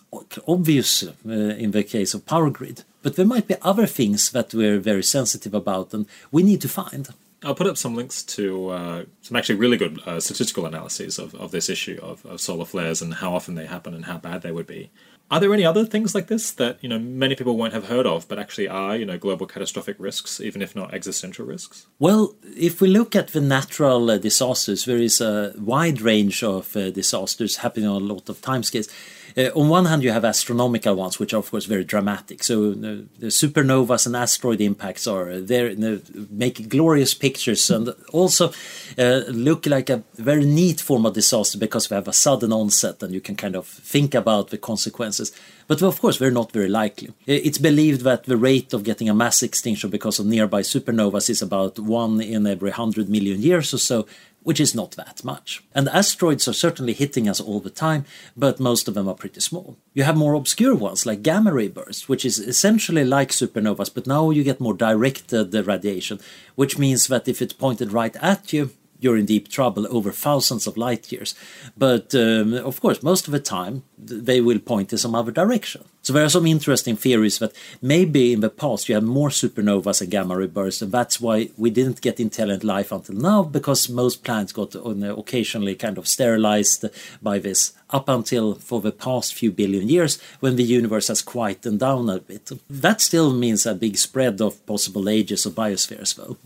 obvious 0.47 1.03
uh, 1.03 1.30
in 1.30 1.72
the 1.72 1.84
case 1.84 2.13
of 2.13 2.26
power 2.26 2.49
grid. 2.49 2.86
But 3.03 3.17
there 3.17 3.26
might 3.26 3.49
be 3.49 3.55
other 3.61 3.86
things 3.86 4.32
that 4.32 4.53
we're 4.53 4.80
very 4.80 5.03
sensitive 5.03 5.53
about 5.53 5.93
and 5.93 6.05
we 6.32 6.41
need 6.41 6.61
to 6.61 6.69
find. 6.69 7.09
I'll 7.43 7.55
put 7.55 7.67
up 7.67 7.77
some 7.77 7.95
links 7.95 8.21
to 8.23 8.69
uh, 8.69 9.05
some 9.21 9.35
actually 9.35 9.55
really 9.55 9.77
good 9.77 9.99
uh, 10.05 10.19
statistical 10.19 10.65
analyses 10.65 11.17
of, 11.17 11.33
of 11.35 11.51
this 11.51 11.69
issue 11.69 11.99
of, 12.01 12.23
of 12.25 12.39
solar 12.39 12.65
flares 12.65 13.01
and 13.01 13.15
how 13.15 13.33
often 13.33 13.55
they 13.55 13.65
happen 13.65 13.95
and 13.95 14.05
how 14.05 14.17
bad 14.17 14.43
they 14.43 14.51
would 14.51 14.67
be. 14.67 14.91
Are 15.31 15.39
there 15.39 15.53
any 15.53 15.63
other 15.63 15.85
things 15.85 16.13
like 16.13 16.27
this 16.27 16.51
that 16.51 16.77
you 16.81 16.89
know 16.89 16.99
many 16.99 17.35
people 17.35 17.55
won't 17.55 17.73
have 17.73 17.87
heard 17.87 18.05
of, 18.05 18.27
but 18.27 18.37
actually 18.37 18.67
are 18.67 18.97
you 18.97 19.05
know 19.05 19.17
global 19.17 19.47
catastrophic 19.47 19.95
risks, 19.97 20.41
even 20.41 20.61
if 20.61 20.75
not 20.75 20.93
existential 20.93 21.45
risks? 21.45 21.87
Well, 21.99 22.35
if 22.55 22.81
we 22.81 22.89
look 22.89 23.15
at 23.15 23.29
the 23.29 23.39
natural 23.39 24.11
uh, 24.11 24.17
disasters, 24.17 24.83
there 24.83 24.97
is 24.97 25.21
a 25.21 25.53
wide 25.57 26.01
range 26.01 26.43
of 26.43 26.75
uh, 26.75 26.91
disasters 26.91 27.57
happening 27.57 27.87
on 27.87 28.01
a 28.01 28.05
lot 28.05 28.27
of 28.27 28.41
timescales. 28.41 28.91
Uh, 29.38 29.49
on 29.55 29.69
one 29.69 29.86
hand, 29.86 30.03
you 30.03 30.11
have 30.11 30.25
astronomical 30.25 30.95
ones, 30.95 31.19
which 31.19 31.34
are 31.34 31.38
of 31.38 31.49
course 31.49 31.65
very 31.65 31.84
dramatic. 31.84 32.43
So 32.43 32.71
uh, 32.71 33.07
the 33.19 33.27
supernovas 33.27 34.05
and 34.05 34.15
asteroid 34.15 34.61
impacts 34.61 35.07
are 35.07 35.39
there, 35.39 35.71
uh, 35.71 35.97
make 36.29 36.69
glorious 36.69 37.13
pictures, 37.13 37.69
and 37.69 37.93
also 38.11 38.51
uh, 38.97 39.21
look 39.27 39.65
like 39.65 39.89
a 39.89 40.03
very 40.15 40.45
neat 40.45 40.82
form 40.82 41.05
of 41.05 41.13
disaster 41.13 41.57
because 41.57 41.89
we 41.89 41.95
have 41.95 42.07
a 42.07 42.13
sudden 42.13 42.51
onset, 42.51 43.01
and 43.03 43.13
you 43.13 43.21
can 43.21 43.36
kind 43.36 43.55
of 43.55 43.67
think 43.67 44.13
about 44.15 44.49
the 44.49 44.57
consequences. 44.57 45.32
But 45.67 45.82
of 45.82 46.01
course, 46.01 46.17
they're 46.17 46.32
not 46.32 46.51
very 46.51 46.67
likely. 46.67 47.13
It's 47.25 47.57
believed 47.57 48.01
that 48.01 48.25
the 48.25 48.36
rate 48.36 48.73
of 48.73 48.84
getting 48.84 49.07
a 49.07 49.13
mass 49.13 49.41
extinction 49.41 49.89
because 49.89 50.19
of 50.19 50.25
nearby 50.25 50.63
supernovas 50.63 51.29
is 51.29 51.41
about 51.41 51.79
one 51.79 52.19
in 52.19 52.45
every 52.45 52.71
hundred 52.71 53.07
million 53.07 53.41
years 53.41 53.73
or 53.73 53.77
so, 53.77 54.05
which 54.43 54.59
is 54.59 54.73
not 54.73 54.91
that 54.91 55.23
much. 55.23 55.63
And 55.73 55.87
asteroids 55.89 56.47
are 56.47 56.53
certainly 56.53 56.93
hitting 56.93 57.29
us 57.29 57.39
all 57.39 57.59
the 57.59 57.69
time, 57.69 58.05
but 58.35 58.59
most 58.59 58.87
of 58.87 58.93
them 58.93 59.07
are 59.07 59.15
pretty 59.15 59.39
small. 59.41 59.77
You 59.93 60.03
have 60.03 60.17
more 60.17 60.33
obscure 60.33 60.75
ones 60.75 61.05
like 61.05 61.21
gamma 61.21 61.53
ray 61.53 61.67
bursts, 61.67 62.09
which 62.09 62.25
is 62.25 62.39
essentially 62.39 63.05
like 63.05 63.29
supernovas, 63.29 63.93
but 63.93 64.07
now 64.07 64.29
you 64.31 64.43
get 64.43 64.59
more 64.59 64.73
directed 64.73 65.55
uh, 65.55 65.63
radiation, 65.63 66.19
which 66.55 66.77
means 66.77 67.07
that 67.07 67.27
if 67.27 67.41
it's 67.41 67.53
pointed 67.53 67.91
right 67.91 68.15
at 68.17 68.51
you, 68.51 68.71
you're 69.02 69.18
in 69.18 69.26
deep 69.26 69.49
trouble 69.49 69.86
over 69.89 70.12
thousands 70.12 70.68
of 70.68 70.78
light 70.78 71.12
years. 71.12 71.36
But 71.76 72.16
um, 72.16 72.54
of 72.54 72.80
course, 72.80 73.04
most 73.04 73.28
of 73.28 73.34
the 73.34 73.39
time, 73.39 73.84
they 73.97 74.39
will 74.39 74.60
point 74.60 74.93
in 74.93 74.97
some 74.97 75.16
other 75.16 75.32
direction. 75.32 75.84
So 76.04 76.14
there 76.14 76.24
are 76.24 76.30
some 76.30 76.47
interesting 76.47 76.95
theories 76.95 77.38
that 77.39 77.54
maybe 77.82 78.34
in 78.34 78.39
the 78.39 78.49
past 78.49 78.89
you 78.89 78.95
had 78.95 79.04
more 79.04 79.30
supernovas 79.30 80.02
and 80.02 80.10
gamma 80.10 80.36
ray 80.36 80.47
bursts, 80.47 80.82
and 80.82 80.91
that's 80.91 81.20
why 81.20 81.49
we 81.58 81.70
didn't 81.70 82.02
get 82.02 82.20
intelligent 82.20 82.64
life 82.64 82.91
until 82.91 83.16
now, 83.16 83.43
because 83.43 83.89
most 83.89 84.24
planets 84.24 84.52
got 84.52 84.76
occasionally 84.76 85.76
kind 85.76 85.97
of 85.97 86.08
sterilized 86.08 86.86
by 87.22 87.38
this 87.39 87.74
up 87.91 88.10
until 88.10 88.56
for 88.56 88.82
the 88.82 88.91
past 88.91 89.34
few 89.34 89.52
billion 89.52 89.89
years 89.89 90.20
when 90.39 90.56
the 90.56 90.64
universe 90.64 91.08
has 91.10 91.22
quietened 91.22 91.80
down 91.80 92.10
a 92.10 92.20
bit. 92.20 92.49
That 92.70 93.02
still 93.02 93.34
means 93.34 93.66
a 93.66 93.76
big 93.76 93.97
spread 93.97 94.41
of 94.41 94.66
possible 94.66 95.10
ages 95.10 95.45
of 95.45 95.54
biospheres, 95.54 96.16
though. 96.16 96.38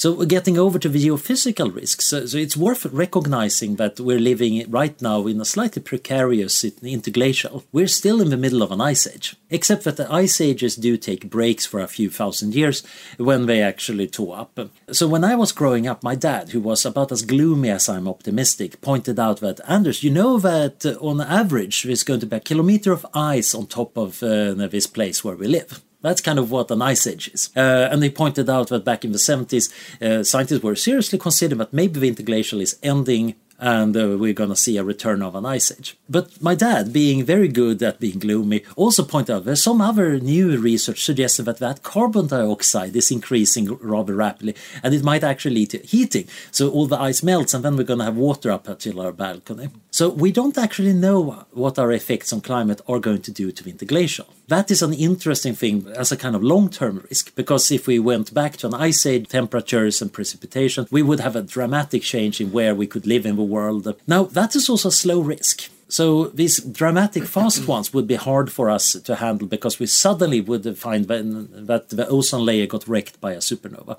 So 0.00 0.24
getting 0.24 0.56
over 0.56 0.78
to 0.78 0.88
the 0.88 1.08
geophysical 1.08 1.74
risks, 1.74 2.06
so, 2.06 2.24
so, 2.24 2.38
it's 2.38 2.56
worth 2.56 2.86
recognizing 2.86 3.76
that 3.76 4.00
we're 4.00 4.18
living 4.18 4.64
right 4.70 4.98
now 5.02 5.26
in 5.26 5.38
a 5.42 5.44
slightly 5.44 5.82
precarious 5.82 6.64
interglacial. 6.64 7.64
We're 7.70 7.86
still 7.86 8.22
in 8.22 8.30
the 8.30 8.38
middle 8.38 8.62
of 8.62 8.72
an 8.72 8.80
ice 8.80 9.06
age, 9.06 9.36
except 9.50 9.84
that 9.84 9.98
the 9.98 10.10
ice 10.10 10.40
ages 10.40 10.76
do 10.76 10.96
take 10.96 11.28
breaks 11.28 11.66
for 11.66 11.80
a 11.80 11.86
few 11.86 12.08
thousand 12.08 12.54
years 12.54 12.82
when 13.18 13.44
they 13.44 13.60
actually 13.60 14.06
thaw 14.06 14.32
up. 14.32 14.58
So 14.90 15.06
when 15.06 15.22
I 15.22 15.34
was 15.34 15.52
growing 15.52 15.86
up, 15.86 16.02
my 16.02 16.14
dad, 16.14 16.48
who 16.48 16.60
was 16.60 16.86
about 16.86 17.12
as 17.12 17.20
gloomy 17.20 17.68
as 17.68 17.86
I'm 17.86 18.08
optimistic, 18.08 18.80
pointed 18.80 19.20
out 19.20 19.40
that 19.40 19.60
Anders, 19.68 20.02
you 20.02 20.10
know 20.10 20.38
that 20.38 20.86
uh, 20.86 20.92
on 21.06 21.20
average 21.20 21.82
there's 21.82 22.04
going 22.04 22.20
to 22.20 22.26
be 22.26 22.36
a 22.36 22.40
kilometer 22.40 22.92
of 22.92 23.04
ice 23.12 23.54
on 23.54 23.66
top 23.66 23.98
of 23.98 24.22
uh, 24.22 24.54
this 24.54 24.86
place 24.86 25.22
where 25.22 25.36
we 25.36 25.46
live. 25.46 25.82
That's 26.02 26.20
kind 26.20 26.38
of 26.38 26.50
what 26.50 26.70
an 26.70 26.82
ice 26.82 27.06
age 27.06 27.28
is. 27.34 27.50
Uh, 27.56 27.88
and 27.90 28.02
they 28.02 28.10
pointed 28.10 28.48
out 28.48 28.68
that 28.68 28.84
back 28.84 29.04
in 29.04 29.12
the 29.12 29.18
70s, 29.18 29.70
uh, 30.00 30.24
scientists 30.24 30.62
were 30.62 30.76
seriously 30.76 31.18
considering 31.18 31.58
that 31.58 31.72
maybe 31.72 32.00
the 32.00 32.08
interglacial 32.08 32.60
is 32.60 32.78
ending 32.82 33.34
and 33.60 33.96
uh, 33.96 34.16
we're 34.18 34.32
going 34.32 34.50
to 34.50 34.56
see 34.56 34.76
a 34.78 34.82
return 34.82 35.22
of 35.22 35.34
an 35.34 35.46
ice 35.46 35.70
age. 35.70 35.96
But 36.08 36.42
my 36.42 36.54
dad, 36.54 36.92
being 36.92 37.24
very 37.24 37.46
good 37.46 37.82
at 37.82 38.00
being 38.00 38.18
gloomy, 38.18 38.64
also 38.74 39.04
pointed 39.04 39.34
out 39.34 39.44
there's 39.44 39.62
some 39.62 39.80
other 39.80 40.18
new 40.18 40.58
research 40.58 41.04
suggesting 41.04 41.44
that 41.44 41.58
that 41.58 41.82
carbon 41.82 42.26
dioxide 42.26 42.96
is 42.96 43.10
increasing 43.10 43.76
rather 43.76 44.14
rapidly, 44.14 44.56
and 44.82 44.94
it 44.94 45.04
might 45.04 45.22
actually 45.22 45.54
lead 45.54 45.70
to 45.70 45.78
heating. 45.78 46.26
So 46.50 46.70
all 46.70 46.86
the 46.86 46.98
ice 46.98 47.22
melts, 47.22 47.54
and 47.54 47.64
then 47.64 47.76
we're 47.76 47.84
going 47.84 47.98
to 48.00 48.06
have 48.06 48.16
water 48.16 48.50
up 48.50 48.66
until 48.66 49.00
our 49.00 49.12
balcony. 49.12 49.68
So 49.90 50.08
we 50.08 50.32
don't 50.32 50.56
actually 50.56 50.94
know 50.94 51.46
what 51.52 51.78
our 51.78 51.92
effects 51.92 52.32
on 52.32 52.40
climate 52.40 52.80
are 52.88 52.98
going 52.98 53.22
to 53.22 53.30
do 53.30 53.52
to 53.52 53.62
the 53.62 53.72
interglacial. 53.72 54.26
That 54.48 54.70
is 54.70 54.82
an 54.82 54.94
interesting 54.94 55.54
thing 55.54 55.86
as 55.96 56.10
a 56.10 56.16
kind 56.16 56.34
of 56.34 56.42
long-term 56.42 57.06
risk, 57.10 57.34
because 57.34 57.70
if 57.70 57.86
we 57.86 57.98
went 57.98 58.32
back 58.32 58.56
to 58.58 58.66
an 58.68 58.74
ice 58.74 59.04
age, 59.04 59.28
temperatures 59.28 60.00
and 60.00 60.12
precipitation, 60.12 60.86
we 60.90 61.02
would 61.02 61.20
have 61.20 61.36
a 61.36 61.42
dramatic 61.42 62.02
change 62.02 62.40
in 62.40 62.50
where 62.50 62.74
we 62.74 62.86
could 62.86 63.06
live 63.06 63.26
in 63.26 63.36
the 63.36 63.42
world. 63.50 63.94
Now, 64.06 64.24
that 64.24 64.56
is 64.56 64.68
also 64.68 64.88
a 64.88 64.92
slow 64.92 65.20
risk. 65.20 65.68
So 65.90 66.26
these 66.26 66.60
dramatic 66.60 67.24
fast 67.24 67.66
ones 67.66 67.92
would 67.92 68.06
be 68.06 68.14
hard 68.14 68.52
for 68.52 68.70
us 68.70 68.92
to 68.92 69.16
handle 69.16 69.48
because 69.48 69.80
we 69.80 69.86
suddenly 69.86 70.40
would 70.40 70.78
find 70.78 71.06
that 71.06 71.88
the 71.88 72.06
ozone 72.08 72.44
layer 72.44 72.66
got 72.66 72.86
wrecked 72.86 73.20
by 73.20 73.32
a 73.32 73.38
supernova. 73.38 73.98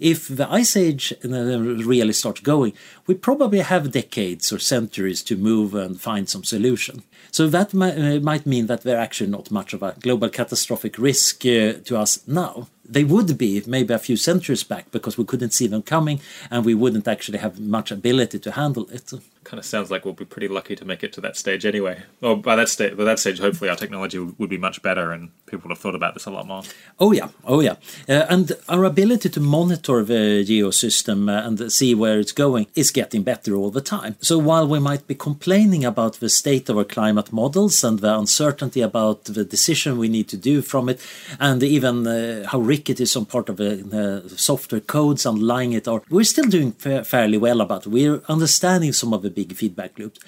If 0.00 0.28
the 0.28 0.50
Ice 0.50 0.76
Age 0.76 1.12
uh, 1.24 1.28
really 1.28 2.12
starts 2.12 2.40
going, 2.40 2.72
we 3.06 3.14
probably 3.14 3.60
have 3.60 3.92
decades 3.92 4.52
or 4.52 4.58
centuries 4.58 5.22
to 5.24 5.36
move 5.36 5.74
and 5.74 6.00
find 6.00 6.28
some 6.28 6.44
solution. 6.44 7.02
So 7.30 7.48
that 7.48 7.74
might 7.74 8.46
mean 8.46 8.66
that 8.66 8.82
they're 8.82 9.00
actually 9.00 9.30
not 9.30 9.50
much 9.50 9.72
of 9.72 9.82
a 9.82 9.94
global 10.00 10.28
catastrophic 10.28 10.98
risk 10.98 11.44
uh, 11.46 11.74
to 11.84 11.98
us 11.98 12.26
now 12.26 12.68
they 12.88 13.04
would 13.04 13.36
be 13.36 13.62
maybe 13.66 13.92
a 13.92 13.98
few 13.98 14.16
centuries 14.16 14.64
back 14.64 14.90
because 14.90 15.18
we 15.18 15.24
couldn't 15.24 15.52
see 15.52 15.66
them 15.66 15.82
coming 15.82 16.20
and 16.50 16.64
we 16.64 16.74
wouldn't 16.74 17.06
actually 17.06 17.38
have 17.38 17.60
much 17.60 17.90
ability 17.90 18.38
to 18.38 18.52
handle 18.52 18.88
it. 18.90 19.12
Kind 19.48 19.58
of 19.58 19.64
sounds 19.64 19.90
like 19.90 20.04
we'll 20.04 20.12
be 20.12 20.26
pretty 20.26 20.46
lucky 20.46 20.76
to 20.76 20.84
make 20.84 21.02
it 21.02 21.10
to 21.14 21.22
that 21.22 21.34
stage 21.34 21.64
anyway. 21.64 22.02
Well, 22.20 22.36
by 22.36 22.54
that 22.56 22.68
stage, 22.68 22.94
by 22.98 23.04
that 23.04 23.18
stage, 23.18 23.38
hopefully 23.38 23.70
our 23.70 23.76
technology 23.76 24.18
would 24.18 24.50
be 24.50 24.58
much 24.58 24.82
better 24.82 25.10
and 25.10 25.30
people 25.46 25.68
would 25.68 25.74
have 25.74 25.78
thought 25.78 25.94
about 25.94 26.12
this 26.12 26.26
a 26.26 26.30
lot 26.30 26.46
more. 26.46 26.64
Oh 27.00 27.12
yeah, 27.12 27.28
oh 27.46 27.60
yeah, 27.60 27.76
uh, 28.10 28.26
and 28.28 28.52
our 28.68 28.84
ability 28.84 29.30
to 29.30 29.40
monitor 29.40 30.04
the 30.04 30.44
geosystem 30.46 31.30
uh, 31.30 31.46
and 31.46 31.72
see 31.72 31.94
where 31.94 32.18
it's 32.20 32.32
going 32.32 32.66
is 32.74 32.90
getting 32.90 33.22
better 33.22 33.54
all 33.54 33.70
the 33.70 33.80
time. 33.80 34.16
So 34.20 34.36
while 34.36 34.68
we 34.68 34.80
might 34.80 35.06
be 35.06 35.14
complaining 35.14 35.82
about 35.82 36.20
the 36.20 36.28
state 36.28 36.68
of 36.68 36.76
our 36.76 36.84
climate 36.84 37.32
models 37.32 37.82
and 37.82 38.00
the 38.00 38.18
uncertainty 38.18 38.82
about 38.82 39.24
the 39.24 39.46
decision 39.46 39.96
we 39.96 40.08
need 40.08 40.28
to 40.28 40.36
do 40.36 40.60
from 40.60 40.90
it, 40.90 41.00
and 41.40 41.62
even 41.62 42.06
uh, 42.06 42.46
how 42.48 42.58
rickety 42.58 43.06
some 43.06 43.24
part 43.24 43.48
of 43.48 43.56
the 43.56 44.30
software 44.36 44.82
codes 44.82 45.24
underlying 45.24 45.72
it, 45.72 45.88
or 45.88 46.02
we're 46.10 46.22
still 46.24 46.50
doing 46.50 46.72
fa 46.72 47.02
fairly 47.02 47.38
well 47.38 47.62
about 47.62 47.86
it. 47.86 47.90
We're 47.90 48.20
understanding 48.28 48.92
some 48.92 49.14
of 49.14 49.22
the 49.22 49.37
big 49.38 49.50
feedback 49.60 49.92
loops. 49.98 50.20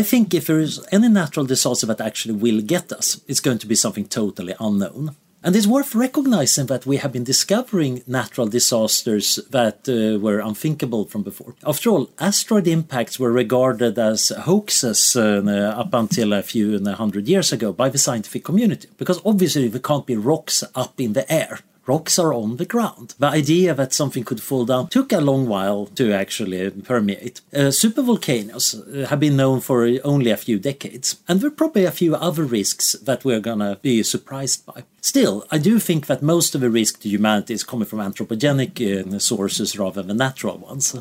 I 0.00 0.02
think 0.10 0.26
if 0.34 0.44
there 0.46 0.62
is 0.68 0.74
any 0.96 1.08
natural 1.08 1.46
disaster 1.46 1.86
that 1.88 2.06
actually 2.08 2.36
will 2.44 2.62
get 2.74 2.86
us, 2.98 3.06
it's 3.28 3.44
going 3.46 3.60
to 3.60 3.68
be 3.72 3.74
something 3.84 4.06
totally 4.08 4.54
unknown. 4.68 5.04
And 5.44 5.54
it's 5.54 5.74
worth 5.76 5.94
recognizing 5.94 6.66
that 6.66 6.84
we 6.84 6.96
have 7.02 7.12
been 7.12 7.24
discovering 7.24 8.02
natural 8.06 8.48
disasters 8.48 9.26
that 9.50 9.78
uh, 9.88 10.18
were 10.18 10.40
unthinkable 10.40 11.04
from 11.04 11.22
before. 11.22 11.54
After 11.64 11.90
all, 11.90 12.10
asteroid 12.18 12.66
impacts 12.66 13.20
were 13.20 13.42
regarded 13.42 13.98
as 13.98 14.20
hoaxes 14.30 15.14
uh, 15.16 15.74
up 15.82 15.94
until 15.94 16.32
a 16.32 16.42
few 16.42 16.66
hundred 17.02 17.28
years 17.28 17.52
ago 17.52 17.72
by 17.72 17.88
the 17.88 17.98
scientific 18.06 18.42
community, 18.44 18.88
because 18.98 19.20
obviously 19.24 19.68
there 19.68 19.88
can't 19.90 20.06
be 20.06 20.16
rocks 20.16 20.64
up 20.74 21.00
in 21.00 21.12
the 21.12 21.26
air 21.32 21.60
rocks 21.88 22.18
are 22.18 22.32
on 22.32 22.56
the 22.58 22.66
ground. 22.66 23.14
The 23.18 23.26
idea 23.26 23.74
that 23.74 23.92
something 23.92 24.22
could 24.22 24.42
fall 24.42 24.64
down 24.66 24.88
took 24.88 25.12
a 25.12 25.20
long 25.20 25.48
while 25.48 25.86
to 25.96 26.12
actually 26.12 26.70
permeate. 26.70 27.40
Uh, 27.52 27.70
supervolcanoes 27.70 28.74
uh, 28.74 29.08
have 29.08 29.20
been 29.20 29.36
known 29.36 29.60
for 29.60 29.88
only 30.04 30.30
a 30.30 30.36
few 30.36 30.58
decades, 30.58 31.16
and 31.26 31.40
there 31.40 31.48
are 31.48 31.62
probably 31.62 31.84
a 31.84 31.90
few 31.90 32.14
other 32.14 32.44
risks 32.44 32.92
that 32.92 33.24
we're 33.24 33.40
gonna 33.40 33.78
be 33.82 34.02
surprised 34.02 34.66
by. 34.66 34.84
Still, 35.00 35.46
I 35.50 35.58
do 35.58 35.78
think 35.78 36.06
that 36.06 36.22
most 36.22 36.54
of 36.54 36.60
the 36.60 36.70
risk 36.70 37.00
to 37.00 37.08
humanity 37.08 37.54
is 37.54 37.64
coming 37.64 37.86
from 37.86 38.00
anthropogenic 38.00 38.74
uh, 38.80 39.18
sources 39.18 39.78
rather 39.78 40.02
than 40.02 40.18
natural 40.18 40.58
ones. 40.58 40.94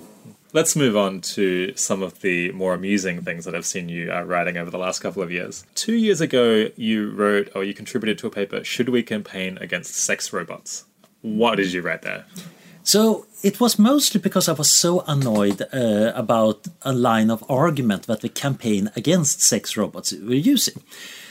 Let's 0.54 0.78
move 0.78 0.96
on 0.96 1.20
to 1.22 1.74
some 1.76 2.02
of 2.02 2.22
the 2.22 2.52
more 2.54 2.74
amusing 2.74 3.22
things 3.22 3.44
that 3.46 3.54
I've 3.54 3.66
seen 3.66 3.90
you 3.90 4.12
uh, 4.12 4.22
writing 4.22 4.56
over 4.58 4.72
the 4.72 4.78
last 4.78 5.00
couple 5.00 5.22
of 5.22 5.30
years. 5.30 5.66
Two 5.76 5.96
years 5.96 6.22
ago, 6.22 6.70
you 6.78 7.12
wrote 7.12 7.50
or 7.54 7.66
you 7.66 7.74
contributed 7.74 8.18
to 8.20 8.28
a 8.28 8.30
paper, 8.30 8.64
Should 8.64 8.88
We 8.90 9.04
Campaign 9.04 9.58
Against 9.60 9.96
Sex 9.96 10.32
Robots? 10.32 10.86
What 11.22 11.56
did 11.56 11.74
you 11.74 11.82
write 11.82 12.04
there? 12.04 12.26
So 12.84 13.26
it 13.44 13.60
was 13.60 13.78
mostly 13.78 14.22
because 14.22 14.48
I 14.48 14.54
was 14.54 14.72
so 14.72 15.04
annoyed 15.06 15.62
uh, 15.74 16.14
about 16.16 16.66
a 16.84 16.94
line 16.94 17.30
of 17.30 17.44
argument 17.50 18.08
that 18.08 18.22
the 18.22 18.30
campaign 18.30 18.90
against 18.96 19.42
sex 19.42 19.76
robots 19.76 20.14
were 20.14 20.34
using. 20.34 20.82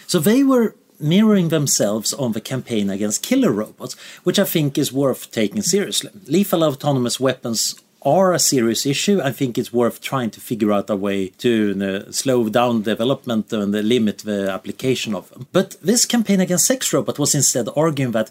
So 0.07 0.19
they 0.19 0.43
were 0.43 0.77
mirroring 1.01 1.49
themselves 1.49 2.13
on 2.13 2.33
the 2.33 2.43
campaign 2.43 2.91
against 2.91 3.23
killer 3.23 3.51
robots, 3.51 3.95
which 4.25 4.39
I 4.39 4.45
think 4.45 4.77
is 4.77 4.93
worth 4.93 5.31
taking 5.31 5.63
seriously. 5.63 6.11
Lethal 6.27 6.63
autonomous 6.63 7.19
weapons 7.19 7.75
are 8.07 8.33
a 8.33 8.39
serious 8.39 8.87
issue. 8.87 9.21
I 9.21 9.33
think 9.33 9.59
it's 9.59 9.73
worth 9.73 10.01
trying 10.01 10.31
to 10.31 10.41
figure 10.41 10.73
out 10.73 10.89
a 10.89 10.97
way 10.97 11.29
to 11.39 12.07
uh, 12.09 12.13
slow 12.13 12.49
down 12.49 12.83
development 12.83 13.53
and 13.53 13.73
limit 13.73 14.19
the 14.19 14.49
application 14.51 15.15
of 15.15 15.29
them. 15.31 15.49
But 15.53 15.77
this 15.83 16.05
campaign 16.05 16.41
against 16.41 16.67
sex 16.67 16.93
robots 16.93 17.19
was 17.19 17.35
instead 17.35 17.69
arguing 17.75 18.13
that 18.13 18.31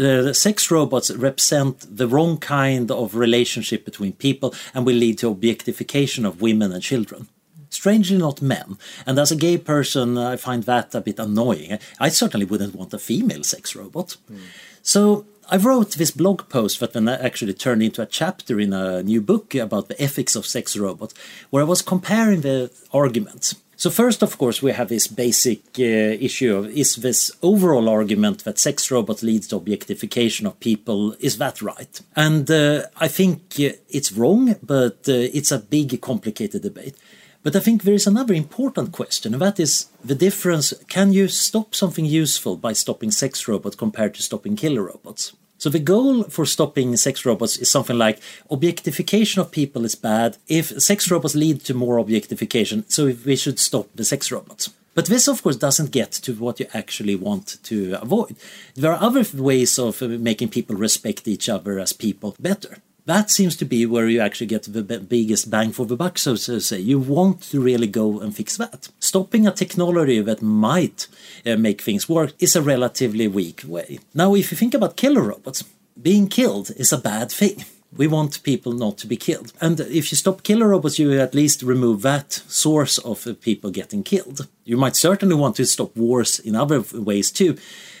uh, 0.00 0.32
sex 0.32 0.70
robots 0.70 1.10
represent 1.10 1.84
the 1.94 2.06
wrong 2.06 2.38
kind 2.38 2.90
of 2.90 3.16
relationship 3.16 3.84
between 3.84 4.12
people 4.12 4.54
and 4.72 4.86
will 4.86 4.94
lead 4.94 5.18
to 5.18 5.28
objectification 5.28 6.24
of 6.24 6.40
women 6.40 6.72
and 6.72 6.82
children 6.82 7.28
strangely 7.70 8.16
not 8.16 8.40
men. 8.40 8.78
And 9.06 9.18
as 9.18 9.30
a 9.30 9.36
gay 9.36 9.58
person, 9.58 10.16
I 10.16 10.36
find 10.36 10.62
that 10.64 10.94
a 10.94 11.02
bit 11.02 11.18
annoying. 11.18 11.78
I 12.00 12.08
certainly 12.08 12.46
wouldn't 12.46 12.74
want 12.74 12.94
a 12.94 12.98
female 12.98 13.44
sex 13.44 13.76
robot. 13.76 14.16
Mm. 14.32 14.38
So 14.82 15.26
I 15.50 15.56
wrote 15.56 15.92
this 15.92 16.10
blog 16.10 16.48
post 16.50 16.80
that 16.80 16.92
then 16.92 17.08
actually 17.08 17.54
turned 17.54 17.82
into 17.82 18.02
a 18.02 18.06
chapter 18.06 18.60
in 18.60 18.74
a 18.74 19.02
new 19.02 19.22
book 19.22 19.54
about 19.54 19.88
the 19.88 20.00
ethics 20.00 20.36
of 20.36 20.44
sex 20.44 20.76
robots, 20.76 21.14
where 21.48 21.62
I 21.62 21.66
was 21.66 21.80
comparing 21.80 22.42
the 22.42 22.70
arguments. 22.92 23.54
So 23.76 23.88
first, 23.88 24.22
of 24.22 24.36
course, 24.36 24.60
we 24.60 24.72
have 24.72 24.88
this 24.88 25.06
basic 25.06 25.60
uh, 25.78 25.82
issue 25.82 26.54
of 26.54 26.66
is 26.66 26.96
this 26.96 27.30
overall 27.42 27.88
argument 27.88 28.44
that 28.44 28.58
sex 28.58 28.90
robots 28.90 29.22
leads 29.22 29.46
to 29.48 29.56
objectification 29.56 30.46
of 30.46 30.60
people, 30.60 31.14
is 31.20 31.38
that 31.38 31.62
right? 31.62 32.00
And 32.14 32.50
uh, 32.50 32.82
I 32.96 33.08
think 33.08 33.40
uh, 33.60 33.70
it's 33.88 34.12
wrong, 34.12 34.56
but 34.62 35.08
uh, 35.08 35.32
it's 35.32 35.52
a 35.52 35.60
big, 35.60 35.98
complicated 36.02 36.60
debate. 36.60 36.96
But 37.42 37.54
I 37.54 37.60
think 37.60 37.82
there 37.82 37.94
is 37.94 38.06
another 38.06 38.34
important 38.34 38.92
question, 38.92 39.32
and 39.32 39.40
that 39.40 39.60
is 39.60 39.86
the 40.04 40.14
difference 40.14 40.74
can 40.88 41.12
you 41.12 41.28
stop 41.28 41.74
something 41.74 42.04
useful 42.04 42.56
by 42.56 42.72
stopping 42.72 43.12
sex 43.12 43.46
robots 43.46 43.76
compared 43.76 44.14
to 44.14 44.22
stopping 44.22 44.56
killer 44.56 44.82
robots? 44.82 45.32
So 45.58 45.70
the 45.70 45.78
goal 45.78 46.24
for 46.24 46.46
stopping 46.46 46.96
sex 46.96 47.24
robots 47.24 47.56
is 47.56 47.70
something 47.70 47.98
like 47.98 48.20
objectification 48.50 49.40
of 49.40 49.50
people 49.50 49.84
is 49.84 49.94
bad. 49.94 50.36
If 50.46 50.80
sex 50.80 51.10
robots 51.10 51.34
lead 51.34 51.64
to 51.64 51.74
more 51.74 51.98
objectification, 51.98 52.84
so 52.88 53.12
we 53.24 53.36
should 53.36 53.58
stop 53.58 53.88
the 53.94 54.04
sex 54.04 54.30
robots. 54.30 54.70
But 54.94 55.06
this, 55.06 55.28
of 55.28 55.42
course, 55.42 55.56
doesn't 55.56 55.92
get 55.92 56.10
to 56.12 56.34
what 56.34 56.58
you 56.58 56.66
actually 56.74 57.14
want 57.14 57.58
to 57.64 57.98
avoid. 58.02 58.36
There 58.74 58.92
are 58.92 59.00
other 59.00 59.24
ways 59.34 59.78
of 59.78 60.02
making 60.02 60.48
people 60.48 60.74
respect 60.74 61.28
each 61.28 61.48
other 61.48 61.78
as 61.78 61.92
people 61.92 62.34
better 62.40 62.78
that 63.08 63.30
seems 63.30 63.56
to 63.56 63.64
be 63.64 63.86
where 63.86 64.06
you 64.06 64.20
actually 64.20 64.48
get 64.48 64.64
the 64.64 64.82
biggest 64.82 65.50
bang 65.50 65.72
for 65.72 65.86
the 65.86 65.96
buck, 65.96 66.18
so 66.18 66.36
to 66.36 66.60
say. 66.60 66.78
You 66.78 66.98
want 66.98 67.40
to 67.44 67.58
really 67.58 67.86
go 67.86 68.20
and 68.20 68.36
fix 68.36 68.58
that. 68.58 68.90
Stopping 69.00 69.46
a 69.46 69.50
technology 69.50 70.20
that 70.20 70.42
might 70.42 71.08
uh, 71.46 71.56
make 71.56 71.80
things 71.80 72.06
work 72.06 72.34
is 72.38 72.54
a 72.54 72.60
relatively 72.60 73.26
weak 73.26 73.62
way. 73.66 74.00
Now, 74.12 74.34
if 74.34 74.50
you 74.50 74.58
think 74.58 74.74
about 74.74 74.98
killer 74.98 75.22
robots, 75.22 75.64
being 76.00 76.28
killed 76.28 76.70
is 76.76 76.92
a 76.92 76.98
bad 76.98 77.32
thing. 77.32 77.64
We 77.96 78.06
want 78.06 78.42
people 78.42 78.72
not 78.72 78.98
to 78.98 79.06
be 79.06 79.16
killed. 79.16 79.54
And 79.58 79.80
if 79.80 80.12
you 80.12 80.16
stop 80.16 80.42
killer 80.42 80.68
robots, 80.68 80.98
you 80.98 81.18
at 81.18 81.34
least 81.34 81.62
remove 81.62 82.02
that 82.02 82.34
source 82.46 82.98
of 82.98 83.26
people 83.40 83.70
getting 83.70 84.02
killed. 84.02 84.46
You 84.66 84.76
might 84.76 84.96
certainly 84.96 85.34
want 85.34 85.56
to 85.56 85.64
stop 85.64 85.96
wars 85.96 86.38
in 86.40 86.54
other 86.54 86.84
ways 86.92 87.30
too, 87.30 87.56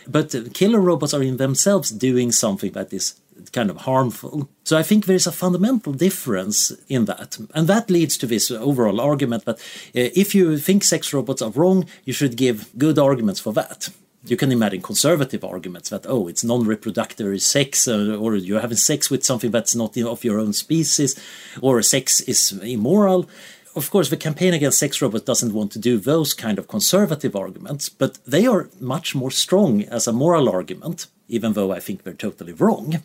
but 0.06 0.52
killer 0.52 0.80
robots 0.80 1.14
are 1.14 1.22
in 1.22 1.38
themselves 1.38 1.90
doing 1.90 2.30
something 2.30 2.72
that 2.72 2.92
is 2.92 3.14
kind 3.52 3.70
of 3.70 3.78
harmful. 3.78 4.48
So 4.64 4.76
I 4.76 4.82
think 4.82 5.06
there 5.06 5.16
is 5.16 5.26
a 5.26 5.32
fundamental 5.32 5.92
difference 5.92 6.72
in 6.88 7.06
that. 7.06 7.38
And 7.54 7.68
that 7.68 7.90
leads 7.90 8.16
to 8.18 8.26
this 8.26 8.50
overall 8.50 9.00
argument 9.00 9.44
that 9.44 9.58
uh, 9.58 10.10
if 10.14 10.34
you 10.34 10.58
think 10.58 10.84
sex 10.84 11.12
robots 11.12 11.42
are 11.42 11.50
wrong, 11.50 11.86
you 12.04 12.12
should 12.12 12.36
give 12.36 12.68
good 12.76 12.98
arguments 12.98 13.40
for 13.40 13.52
that. 13.54 13.88
You 14.24 14.36
can 14.36 14.52
imagine 14.52 14.82
conservative 14.82 15.44
arguments 15.44 15.90
that, 15.90 16.06
oh, 16.06 16.28
it's 16.28 16.44
non 16.44 16.64
reproductive 16.64 17.40
sex, 17.40 17.88
uh, 17.88 18.16
or 18.20 18.36
you're 18.36 18.60
having 18.60 18.76
sex 18.76 19.10
with 19.10 19.24
something 19.24 19.50
that's 19.50 19.74
not 19.74 19.96
of 19.96 20.24
your 20.24 20.38
own 20.38 20.52
species, 20.52 21.18
or 21.62 21.80
sex 21.82 22.20
is 22.20 22.52
immoral 22.62 23.28
of 23.76 23.90
course, 23.90 24.10
the 24.10 24.16
campaign 24.16 24.54
against 24.54 24.78
sex 24.80 25.00
robots 25.00 25.24
doesn't 25.24 25.54
want 25.54 25.70
to 25.72 25.78
do 25.78 25.98
those 25.98 26.34
kind 26.34 26.58
of 26.58 26.66
conservative 26.66 27.36
arguments, 27.36 27.88
but 27.88 28.18
they 28.26 28.44
are 28.44 28.68
much 28.80 29.14
more 29.14 29.30
strong 29.30 29.84
as 29.84 30.08
a 30.08 30.12
moral 30.12 30.48
argument 30.48 31.06
even 31.28 31.52
though 31.52 31.72
I 31.72 31.80
think 31.80 32.02
they're 32.02 32.14
totally 32.14 32.52
wrong, 32.52 32.96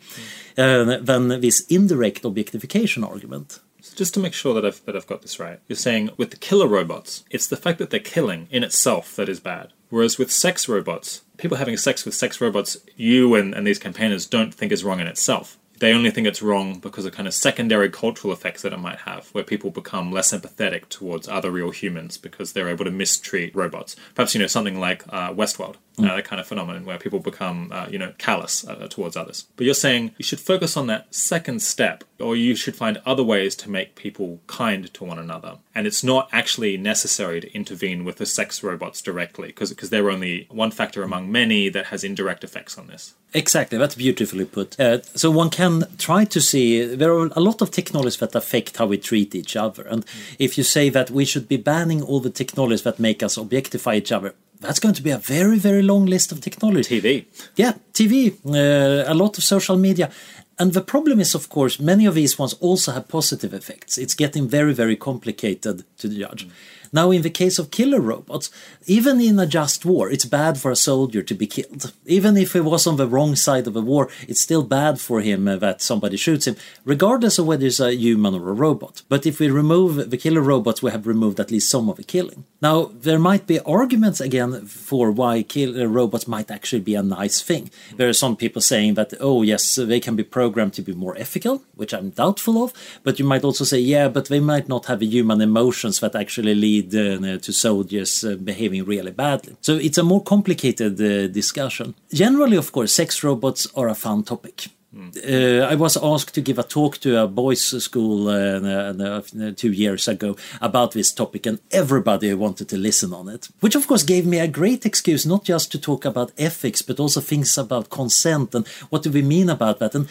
uh, 0.58 0.98
than 1.00 1.28
this 1.40 1.66
indirect 1.66 2.24
objectification 2.24 3.04
argument. 3.04 3.60
So 3.80 3.94
just 3.96 4.14
to 4.14 4.20
make 4.20 4.32
sure 4.32 4.54
that 4.54 4.64
I've, 4.64 4.84
that 4.86 4.96
I've 4.96 5.06
got 5.06 5.22
this 5.22 5.38
right, 5.38 5.60
you're 5.68 5.76
saying 5.76 6.10
with 6.16 6.30
the 6.30 6.38
killer 6.38 6.66
robots, 6.66 7.24
it's 7.30 7.46
the 7.46 7.56
fact 7.56 7.78
that 7.78 7.90
they're 7.90 8.00
killing 8.00 8.48
in 8.50 8.64
itself 8.64 9.14
that 9.16 9.28
is 9.28 9.40
bad. 9.40 9.72
Whereas 9.90 10.18
with 10.18 10.32
sex 10.32 10.68
robots, 10.68 11.22
people 11.36 11.58
having 11.58 11.76
sex 11.76 12.04
with 12.04 12.14
sex 12.14 12.40
robots, 12.40 12.78
you 12.96 13.34
and, 13.34 13.54
and 13.54 13.66
these 13.66 13.78
campaigners 13.78 14.26
don't 14.26 14.54
think 14.54 14.72
is 14.72 14.84
wrong 14.84 15.00
in 15.00 15.06
itself 15.06 15.58
they 15.84 15.92
only 15.92 16.10
think 16.10 16.26
it's 16.26 16.40
wrong 16.40 16.78
because 16.78 17.04
of 17.04 17.12
kind 17.12 17.28
of 17.28 17.34
secondary 17.34 17.90
cultural 17.90 18.32
effects 18.32 18.62
that 18.62 18.72
it 18.72 18.78
might 18.78 19.00
have, 19.00 19.28
where 19.32 19.44
people 19.44 19.70
become 19.70 20.10
less 20.10 20.32
empathetic 20.32 20.88
towards 20.88 21.28
other 21.28 21.50
real 21.50 21.70
humans 21.70 22.16
because 22.16 22.54
they're 22.54 22.70
able 22.70 22.86
to 22.86 22.90
mistreat 22.90 23.54
robots. 23.54 23.94
Perhaps, 24.14 24.34
you 24.34 24.40
know, 24.40 24.46
something 24.46 24.80
like 24.80 25.04
uh, 25.10 25.30
Westworld, 25.34 25.76
mm. 25.98 26.10
uh, 26.10 26.16
that 26.16 26.24
kind 26.24 26.40
of 26.40 26.46
phenomenon 26.46 26.86
where 26.86 26.96
people 26.96 27.18
become, 27.18 27.70
uh, 27.70 27.86
you 27.90 27.98
know, 27.98 28.14
callous 28.16 28.66
uh, 28.66 28.88
towards 28.88 29.14
others. 29.14 29.46
But 29.56 29.66
you're 29.66 29.74
saying 29.74 30.12
you 30.16 30.24
should 30.24 30.40
focus 30.40 30.74
on 30.74 30.86
that 30.86 31.14
second 31.14 31.60
step, 31.60 32.02
or 32.18 32.34
you 32.34 32.56
should 32.56 32.76
find 32.76 33.02
other 33.04 33.22
ways 33.22 33.54
to 33.56 33.70
make 33.70 33.94
people 33.94 34.40
kind 34.46 34.92
to 34.94 35.04
one 35.04 35.18
another. 35.18 35.58
And 35.74 35.86
it's 35.86 36.02
not 36.02 36.30
actually 36.32 36.78
necessary 36.78 37.42
to 37.42 37.54
intervene 37.54 38.04
with 38.04 38.16
the 38.16 38.24
sex 38.24 38.62
robots 38.62 39.02
directly, 39.02 39.48
because 39.48 39.90
they're 39.90 40.10
only 40.10 40.46
one 40.50 40.70
factor 40.70 41.02
among 41.02 41.30
many 41.30 41.68
that 41.68 41.86
has 41.86 42.04
indirect 42.04 42.42
effects 42.42 42.78
on 42.78 42.86
this. 42.86 43.12
Exactly, 43.36 43.76
that's 43.78 43.96
beautifully 43.96 44.44
put. 44.44 44.78
Uh, 44.78 45.02
so 45.16 45.28
one 45.28 45.50
can 45.50 45.73
can 45.80 45.96
try 45.98 46.24
to 46.24 46.40
see 46.40 46.84
there 46.96 47.12
are 47.12 47.26
a 47.36 47.40
lot 47.40 47.62
of 47.62 47.70
technologies 47.70 48.18
that 48.18 48.34
affect 48.34 48.76
how 48.76 48.86
we 48.86 48.98
treat 48.98 49.34
each 49.34 49.56
other. 49.56 49.86
And 49.88 50.04
if 50.38 50.58
you 50.58 50.64
say 50.64 50.90
that 50.90 51.10
we 51.10 51.24
should 51.24 51.48
be 51.48 51.56
banning 51.56 52.02
all 52.02 52.20
the 52.20 52.30
technologies 52.30 52.82
that 52.82 52.98
make 52.98 53.22
us 53.22 53.36
objectify 53.36 53.94
each 53.96 54.12
other, 54.12 54.34
that's 54.60 54.80
going 54.80 54.94
to 54.94 55.02
be 55.02 55.10
a 55.10 55.18
very, 55.18 55.58
very 55.58 55.82
long 55.82 56.06
list 56.06 56.32
of 56.32 56.40
technology. 56.40 57.00
TV. 57.00 57.24
Yeah, 57.56 57.74
TV, 57.92 58.32
uh, 58.46 59.10
a 59.10 59.14
lot 59.14 59.38
of 59.38 59.44
social 59.44 59.76
media. 59.76 60.10
And 60.58 60.72
the 60.72 60.80
problem 60.80 61.20
is, 61.20 61.34
of 61.34 61.48
course, 61.48 61.80
many 61.80 62.06
of 62.06 62.14
these 62.14 62.38
ones 62.38 62.54
also 62.60 62.92
have 62.92 63.08
positive 63.08 63.52
effects. 63.52 63.98
It's 63.98 64.14
getting 64.14 64.48
very, 64.48 64.72
very 64.72 64.96
complicated 64.96 65.84
to 65.98 66.08
judge. 66.08 66.46
Mm. 66.46 66.50
Now, 66.94 67.10
in 67.10 67.22
the 67.22 67.38
case 67.42 67.58
of 67.58 67.72
killer 67.72 68.00
robots, 68.00 68.50
even 68.86 69.20
in 69.20 69.40
a 69.40 69.48
just 69.48 69.84
war, 69.84 70.08
it's 70.08 70.24
bad 70.24 70.58
for 70.58 70.70
a 70.70 70.76
soldier 70.76 71.24
to 71.24 71.34
be 71.34 71.48
killed. 71.48 71.92
Even 72.06 72.36
if 72.36 72.52
he 72.52 72.60
was 72.60 72.86
on 72.86 72.98
the 72.98 73.08
wrong 73.08 73.34
side 73.34 73.66
of 73.66 73.74
a 73.74 73.80
war, 73.80 74.08
it's 74.28 74.40
still 74.40 74.62
bad 74.62 75.00
for 75.00 75.20
him 75.20 75.48
uh, 75.48 75.56
that 75.56 75.82
somebody 75.82 76.16
shoots 76.16 76.46
him, 76.46 76.54
regardless 76.84 77.36
of 77.36 77.46
whether 77.46 77.66
it's 77.66 77.80
a 77.80 77.96
human 77.96 78.36
or 78.36 78.48
a 78.48 78.52
robot. 78.52 79.02
But 79.08 79.26
if 79.26 79.40
we 79.40 79.50
remove 79.50 80.08
the 80.08 80.16
killer 80.16 80.40
robots, 80.40 80.84
we 80.84 80.92
have 80.92 81.08
removed 81.08 81.40
at 81.40 81.50
least 81.50 81.68
some 81.68 81.88
of 81.88 81.96
the 81.96 82.04
killing. 82.04 82.44
Now, 82.62 82.92
there 82.94 83.18
might 83.18 83.48
be 83.48 83.58
arguments 83.60 84.20
again 84.20 84.66
for 84.66 85.10
why 85.10 85.42
killer 85.42 85.88
robots 85.88 86.28
might 86.28 86.48
actually 86.48 86.82
be 86.82 86.94
a 86.94 87.02
nice 87.02 87.42
thing. 87.42 87.72
There 87.96 88.08
are 88.08 88.12
some 88.24 88.36
people 88.36 88.62
saying 88.62 88.94
that, 88.94 89.14
oh, 89.20 89.42
yes, 89.42 89.74
they 89.74 89.98
can 89.98 90.14
be 90.14 90.22
programmed 90.22 90.74
to 90.74 90.82
be 90.82 90.92
more 90.92 91.16
ethical, 91.18 91.62
which 91.74 91.92
I'm 91.92 92.10
doubtful 92.10 92.62
of. 92.62 92.72
But 93.02 93.18
you 93.18 93.24
might 93.24 93.42
also 93.42 93.64
say, 93.64 93.80
yeah, 93.80 94.06
but 94.08 94.26
they 94.28 94.40
might 94.40 94.68
not 94.68 94.86
have 94.86 95.02
human 95.02 95.40
emotions 95.40 95.98
that 95.98 96.14
actually 96.14 96.54
lead 96.54 96.83
uh, 96.92 97.38
to 97.38 97.52
soldiers 97.52 98.24
uh, 98.24 98.34
behaving 98.36 98.84
really 98.84 99.12
badly. 99.12 99.56
So 99.60 99.76
it's 99.76 99.98
a 99.98 100.02
more 100.02 100.22
complicated 100.22 101.00
uh, 101.00 101.28
discussion. 101.28 101.94
Generally, 102.12 102.56
of 102.56 102.72
course, 102.72 102.92
sex 102.92 103.22
robots 103.22 103.66
are 103.76 103.88
a 103.88 103.94
fun 103.94 104.24
topic. 104.24 104.68
Uh, 104.96 105.66
I 105.68 105.74
was 105.74 105.96
asked 105.96 106.34
to 106.34 106.40
give 106.40 106.58
a 106.58 106.62
talk 106.62 106.98
to 106.98 107.20
a 107.20 107.26
boys' 107.26 107.82
school 107.82 108.28
uh, 108.28 108.60
uh, 108.60 109.22
two 109.56 109.72
years 109.72 110.06
ago 110.06 110.36
about 110.60 110.92
this 110.92 111.12
topic, 111.12 111.46
and 111.46 111.58
everybody 111.72 112.32
wanted 112.34 112.68
to 112.68 112.76
listen 112.76 113.12
on 113.12 113.28
it. 113.28 113.48
Which, 113.60 113.74
of 113.74 113.86
course, 113.88 114.04
gave 114.04 114.24
me 114.24 114.38
a 114.38 114.46
great 114.46 114.86
excuse 114.86 115.26
not 115.26 115.44
just 115.44 115.72
to 115.72 115.80
talk 115.80 116.04
about 116.04 116.32
ethics, 116.38 116.82
but 116.82 117.00
also 117.00 117.20
things 117.20 117.58
about 117.58 117.90
consent 117.90 118.54
and 118.54 118.66
what 118.90 119.02
do 119.02 119.10
we 119.10 119.22
mean 119.22 119.50
about 119.50 119.80
that. 119.80 119.94
And 119.94 120.08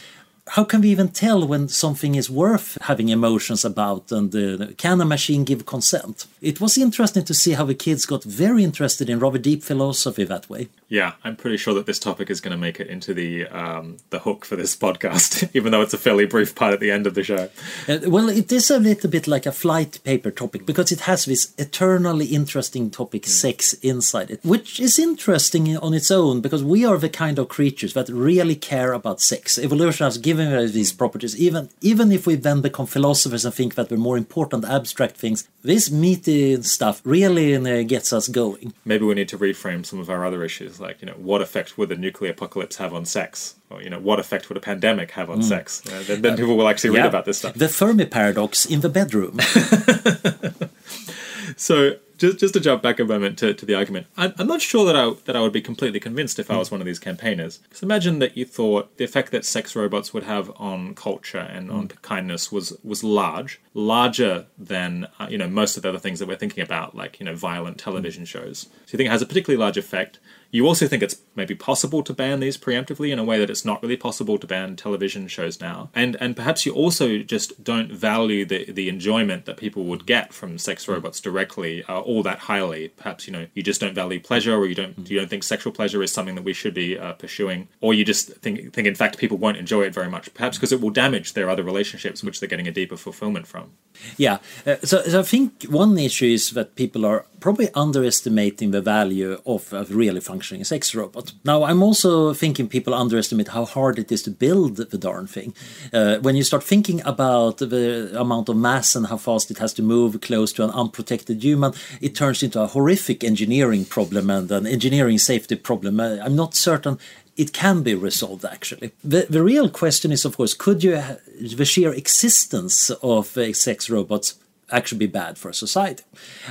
how 0.48 0.64
can 0.64 0.82
we 0.82 0.90
even 0.90 1.08
tell 1.10 1.48
when 1.48 1.68
something 1.68 2.16
is 2.16 2.30
worth 2.30 2.78
having 2.82 3.10
emotions 3.10 3.64
about 3.64 4.12
and 4.12 4.36
uh, 4.36 4.68
can 4.78 5.00
a 5.00 5.06
machine 5.06 5.44
give 5.44 5.66
consent? 5.66 6.26
It 6.42 6.60
was 6.60 6.78
interesting 6.78 7.24
to 7.26 7.34
see 7.34 7.54
how 7.54 7.66
the 7.66 7.76
kids 7.76 8.06
got 8.06 8.24
very 8.24 8.64
interested 8.64 9.10
in 9.10 9.20
rather 9.20 9.38
deep 9.38 9.64
philosophy 9.64 10.26
that 10.26 10.50
way 10.50 10.68
yeah 10.94 11.14
i'm 11.24 11.36
pretty 11.36 11.58
sure 11.58 11.74
that 11.74 11.86
this 11.86 12.00
topic 12.00 12.30
is 12.30 12.40
going 12.40 12.52
to 12.52 12.58
make 12.58 12.80
it 12.80 12.88
into 12.88 13.14
the 13.14 13.48
um, 13.48 13.98
the 14.12 14.20
hook 14.20 14.46
for 14.46 14.56
this 14.56 14.76
podcast 14.86 15.50
even 15.54 15.72
though 15.72 15.82
it's 15.82 15.94
a 15.94 15.98
fairly 15.98 16.26
brief 16.26 16.54
part 16.56 16.74
at 16.74 16.80
the 16.80 16.92
end 16.92 17.08
of 17.08 17.14
the 17.16 17.24
show 17.24 17.50
uh, 17.88 18.00
well 18.08 18.30
it 18.30 18.52
is 18.52 18.70
a 18.70 18.80
little 18.80 19.10
bit 19.10 19.28
like 19.28 19.46
a 19.46 19.52
flight 19.52 20.00
paper 20.04 20.32
topic 20.32 20.66
because 20.66 20.92
it 20.92 21.02
has 21.02 21.26
this 21.26 21.54
eternally 21.58 22.28
interesting 22.28 22.90
topic 22.90 23.24
mm. 23.24 23.28
sex 23.28 23.74
inside 23.92 24.30
it 24.30 24.40
which 24.44 24.80
is 24.80 25.00
interesting 25.00 25.76
on 25.78 25.94
its 25.94 26.12
own 26.12 26.42
because 26.42 26.64
we 26.64 26.86
are 26.86 26.98
the 26.98 27.10
kind 27.10 27.40
of 27.40 27.50
creatures 27.50 27.94
that 27.94 28.08
really 28.10 28.56
care 28.56 28.94
about 28.94 29.20
sex 29.20 29.58
evolution 29.58 30.06
has 30.06 30.18
given 30.18 30.54
us 30.54 30.72
these 30.72 30.94
properties, 30.94 31.40
even 31.40 31.70
even 31.82 32.12
if 32.12 32.28
we 32.28 32.36
then 32.36 32.62
become 32.62 32.86
philosophers 32.86 33.46
and 33.46 33.54
think 33.54 33.76
that 33.76 33.90
they're 33.90 33.98
more 33.98 34.18
important 34.18 34.66
abstract 34.66 35.16
things, 35.18 35.48
this 35.64 35.92
meaty 35.92 36.62
stuff 36.62 37.02
really 37.04 37.56
uh, 37.56 37.84
gets 37.84 38.14
us 38.14 38.28
going. 38.28 38.74
Maybe 38.86 39.06
we 39.06 39.14
need 39.14 39.30
to 39.30 39.38
reframe 39.38 39.86
some 39.86 40.00
of 40.00 40.10
our 40.10 40.26
other 40.26 40.44
issues, 40.44 40.80
like 40.84 41.02
you 41.02 41.08
know, 41.08 41.14
what 41.14 41.42
effect 41.42 41.78
would 41.78 41.90
the 41.90 41.96
nuclear 41.96 42.32
apocalypse 42.32 42.78
have 42.78 42.94
on 42.94 43.06
sex? 43.06 43.56
Or 43.72 43.82
you 43.82 43.90
know, 43.90 44.00
what 44.00 44.20
effect 44.20 44.50
would 44.50 44.58
a 44.58 44.62
pandemic 44.62 45.12
have 45.12 45.30
on 45.30 45.40
mm. 45.40 45.44
sex? 45.44 45.82
Then, 45.82 46.22
then, 46.22 46.38
people 46.38 46.56
will 46.56 46.68
actually 46.68 46.92
read 46.92 47.08
about 47.08 47.26
this 47.26 47.40
stuff. 47.40 47.56
The 47.56 47.70
Fermi 47.70 48.06
paradox 48.06 48.66
in 48.66 48.82
the 48.82 48.90
bedroom. 48.90 49.40
so 51.58 51.98
just 52.18 52.40
just 52.40 52.54
to 52.54 52.60
jump 52.60 52.82
back 52.82 53.00
a 53.00 53.06
moment 53.06 53.38
to, 53.40 53.54
to 53.54 53.66
the 53.66 53.76
argument, 53.76 54.08
I'm, 54.18 54.34
I'm 54.38 54.48
not 54.48 54.62
sure 54.62 54.86
that 54.86 54.96
I 54.96 55.14
that 55.26 55.36
I 55.36 55.42
would 55.42 55.52
be 55.52 55.62
completely 55.62 56.00
convinced 56.00 56.40
if 56.40 56.50
I 56.50 56.58
was 56.58 56.72
one 56.72 56.82
of 56.82 56.86
these 56.86 57.00
campaigners. 57.00 57.58
Because 57.58 57.84
imagine 57.84 58.20
that 58.20 58.38
you 58.38 58.46
thought 58.46 58.98
the 58.98 59.04
effect 59.04 59.32
that 59.32 59.46
sex 59.46 59.76
robots 59.76 60.14
would 60.14 60.24
have 60.24 60.52
on 60.58 60.96
culture 60.96 61.40
and 61.40 61.72
on 61.72 61.88
mm. 61.88 62.02
kindness 62.02 62.52
was 62.52 62.78
was 62.84 63.04
large, 63.04 63.60
larger 63.74 64.46
than 64.58 65.08
uh, 65.20 65.28
you 65.30 65.38
know 65.38 65.48
most 65.48 65.76
of 65.76 65.84
the 65.84 65.90
other 65.90 66.00
things 66.00 66.20
that 66.20 66.28
we're 66.28 66.36
thinking 66.36 66.64
about, 66.64 66.96
like 66.96 67.20
you 67.20 67.26
know 67.26 67.36
violent 67.36 67.78
television 67.78 68.24
mm. 68.24 68.28
shows. 68.28 68.68
So 68.86 68.94
you 68.94 68.98
think 68.98 69.08
it 69.08 69.12
has 69.12 69.22
a 69.22 69.26
particularly 69.26 69.60
large 69.60 69.78
effect. 69.78 70.20
You 70.54 70.68
also 70.68 70.88
think 70.88 71.02
it's 71.02 71.18
maybe 71.36 71.56
possible 71.56 72.04
to 72.04 72.14
ban 72.14 72.40
these 72.40 72.60
preemptively 72.60 73.12
in 73.12 73.18
a 73.18 73.24
way 73.24 73.40
that 73.40 73.50
it's 73.50 73.66
not 73.66 73.82
really 73.82 73.98
possible 73.98 74.38
to 74.38 74.46
ban 74.46 74.76
television 74.76 75.28
shows 75.28 75.60
now. 75.60 75.90
And 75.96 76.16
and 76.22 76.36
perhaps 76.36 76.64
you 76.64 76.74
also 76.74 77.18
just 77.18 77.64
don't 77.64 77.92
value 77.92 78.46
the, 78.46 78.72
the 78.72 78.88
enjoyment 78.88 79.46
that 79.46 79.58
people 79.58 79.86
would 79.86 80.06
get 80.06 80.32
from 80.32 80.60
sex 80.60 80.88
robots 80.88 81.20
directly 81.20 81.84
uh, 81.90 82.00
all 82.00 82.22
that 82.22 82.38
highly. 82.38 82.90
Perhaps 82.90 83.26
you 83.26 83.34
know 83.34 83.48
you 83.56 83.64
just 83.64 83.82
don't 83.82 83.96
value 83.96 84.20
pleasure, 84.20 84.56
or 84.56 84.68
you 84.68 84.76
don't 84.76 85.10
you 85.10 85.18
don't 85.20 85.28
think 85.28 85.42
sexual 85.42 85.74
pleasure 85.74 86.04
is 86.04 86.12
something 86.12 86.36
that 86.36 86.44
we 86.44 86.54
should 86.54 86.76
be 86.76 87.00
uh, 87.00 87.14
pursuing, 87.14 87.68
or 87.82 87.96
you 87.96 88.06
just 88.06 88.30
think 88.36 88.74
think 88.74 88.88
in 88.88 88.96
fact 88.96 89.18
people 89.18 89.38
won't 89.38 89.58
enjoy 89.58 89.82
it 89.82 89.94
very 89.94 90.10
much. 90.10 90.32
Perhaps 90.36 90.60
because 90.60 90.72
it 90.72 90.82
will 90.82 90.92
damage 90.92 91.34
their 91.34 91.50
other 91.50 91.64
relationships, 91.64 92.24
which 92.24 92.40
they're 92.40 92.48
getting 92.48 92.68
a 92.68 92.72
deeper 92.72 92.96
fulfillment 92.96 93.48
from. 93.48 93.72
Yeah, 94.18 94.38
uh, 94.68 94.76
so, 94.84 95.02
so 95.02 95.22
I 95.22 95.24
think 95.24 95.64
one 95.64 95.98
issue 95.98 96.28
is 96.28 96.52
that 96.52 96.76
people 96.76 97.08
are 97.08 97.26
probably 97.44 97.68
underestimating 97.74 98.72
the 98.72 98.82
value 98.82 99.38
of 99.46 99.74
a 99.74 99.84
really 99.90 100.22
functioning 100.22 100.64
sex 100.64 100.96
robot. 100.96 101.34
Now, 101.44 101.66
I'm 101.66 101.84
also 101.84 102.34
thinking 102.34 102.70
people 102.70 102.94
underestimate 102.94 103.50
how 103.50 103.66
hard 103.66 104.00
it 104.00 104.14
is 104.14 104.24
to 104.24 104.32
build 104.32 104.78
the 104.78 104.98
darn 104.98 105.28
thing. 105.28 105.54
Uh, 105.92 106.20
when 106.20 106.38
you 106.38 106.44
start 106.44 106.64
thinking 106.64 107.02
about 107.06 107.58
the 107.58 108.18
amount 108.18 108.48
of 108.48 108.56
mass 108.56 108.96
and 108.96 109.08
how 109.08 109.18
fast 109.18 109.52
it 109.52 109.58
has 109.58 109.74
to 109.74 109.84
move 109.84 110.22
close 110.22 110.54
to 110.54 110.64
an 110.64 110.70
unprotected 110.70 111.44
human, 111.44 111.74
it 112.00 112.16
turns 112.16 112.44
into 112.44 112.62
a 112.62 112.68
horrific 112.68 113.26
engineering 113.26 113.84
problem 113.84 114.30
and 114.30 114.50
an 114.50 114.66
engineering 114.66 115.18
safety 115.18 115.58
problem. 115.58 116.00
Uh, 116.00 116.20
I'm 116.24 116.38
not 116.38 116.56
certain 116.56 116.98
it 117.36 117.52
can 117.52 117.82
be 117.82 117.96
resolved 117.96 118.46
actually. 118.46 118.92
The, 119.04 119.26
the 119.30 119.44
real 119.44 119.68
question 119.68 120.12
is, 120.12 120.24
of 120.24 120.38
course, 120.38 120.54
could 120.54 120.84
you, 120.84 121.02
the 121.42 121.66
sheer 121.66 121.92
existence 121.92 122.92
of 123.02 123.36
uh, 123.38 123.54
sex 123.54 123.90
robots 123.90 124.36
actually 124.74 124.98
be 124.98 125.08
bad 125.08 125.38
for 125.38 125.54
society. 125.54 126.04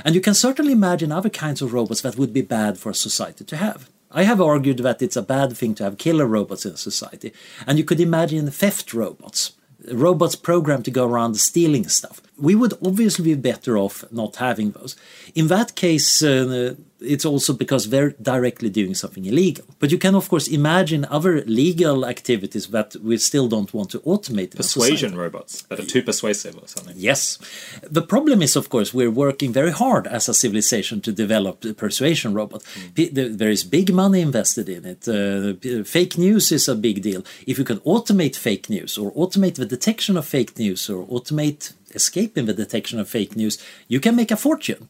And 0.03 0.15
you 0.15 0.21
can 0.21 0.33
certainly 0.33 0.71
imagine 0.71 1.11
other 1.11 1.29
kinds 1.29 1.61
of 1.61 1.73
robots 1.73 2.01
that 2.01 2.17
would 2.17 2.33
be 2.33 2.41
bad 2.41 2.77
for 2.77 2.93
society 2.93 3.43
to 3.45 3.57
have. 3.57 3.89
I 4.11 4.23
have 4.23 4.39
argued 4.41 4.79
that 4.79 5.01
it's 5.01 5.15
a 5.15 5.21
bad 5.21 5.57
thing 5.57 5.75
to 5.75 5.83
have 5.83 5.97
killer 5.97 6.27
robots 6.27 6.65
in 6.65 6.77
society. 6.77 7.33
And 7.65 7.77
you 7.77 7.83
could 7.83 7.99
imagine 7.99 8.49
theft 8.49 8.93
robots, 8.93 9.53
robots 9.91 10.35
programmed 10.35 10.85
to 10.85 10.91
go 10.91 11.07
around 11.07 11.35
stealing 11.35 11.87
stuff. 11.87 12.21
We 12.37 12.55
would 12.55 12.73
obviously 12.85 13.25
be 13.25 13.35
better 13.35 13.77
off 13.77 14.05
not 14.11 14.35
having 14.37 14.71
those. 14.71 14.95
In 15.33 15.47
that 15.47 15.75
case, 15.75 16.21
uh, 16.23 16.75
it's 17.03 17.25
also 17.25 17.53
because 17.53 17.89
they're 17.89 18.11
directly 18.21 18.69
doing 18.69 18.95
something 18.95 19.25
illegal. 19.25 19.65
But 19.79 19.91
you 19.91 19.97
can, 19.97 20.15
of 20.15 20.29
course, 20.29 20.47
imagine 20.47 21.05
other 21.09 21.43
legal 21.45 22.05
activities 22.05 22.67
that 22.67 22.95
we 22.97 23.17
still 23.17 23.47
don't 23.47 23.73
want 23.73 23.91
to 23.91 23.99
automate. 23.99 24.55
Persuasion 24.55 25.17
robots 25.17 25.63
that 25.63 25.79
are 25.79 25.85
too 25.85 26.03
persuasive 26.03 26.57
or 26.57 26.67
something. 26.67 26.95
Yes. 26.97 27.37
The 27.83 28.01
problem 28.01 28.41
is, 28.41 28.55
of 28.55 28.69
course, 28.69 28.93
we're 28.93 29.11
working 29.11 29.51
very 29.53 29.71
hard 29.71 30.07
as 30.07 30.29
a 30.29 30.33
civilization 30.33 31.01
to 31.01 31.11
develop 31.11 31.63
a 31.65 31.73
persuasion 31.73 32.33
robot. 32.33 32.63
Mm. 32.95 33.37
There 33.37 33.49
is 33.49 33.63
big 33.63 33.93
money 33.93 34.21
invested 34.21 34.69
in 34.69 34.85
it. 34.85 35.07
Uh, 35.07 35.83
fake 35.83 36.17
news 36.17 36.51
is 36.51 36.67
a 36.67 36.75
big 36.75 37.01
deal. 37.01 37.23
If 37.47 37.57
you 37.57 37.65
can 37.65 37.79
automate 37.79 38.35
fake 38.35 38.69
news 38.69 38.97
or 38.97 39.11
automate 39.13 39.55
the 39.55 39.65
detection 39.65 40.17
of 40.17 40.25
fake 40.25 40.57
news 40.57 40.89
or 40.89 41.05
automate 41.07 41.73
escaping 41.95 42.45
the 42.45 42.53
detection 42.53 42.99
of 42.99 43.09
fake 43.09 43.35
news, 43.35 43.57
you 43.87 43.99
can 43.99 44.15
make 44.15 44.31
a 44.31 44.37
fortune. 44.37 44.89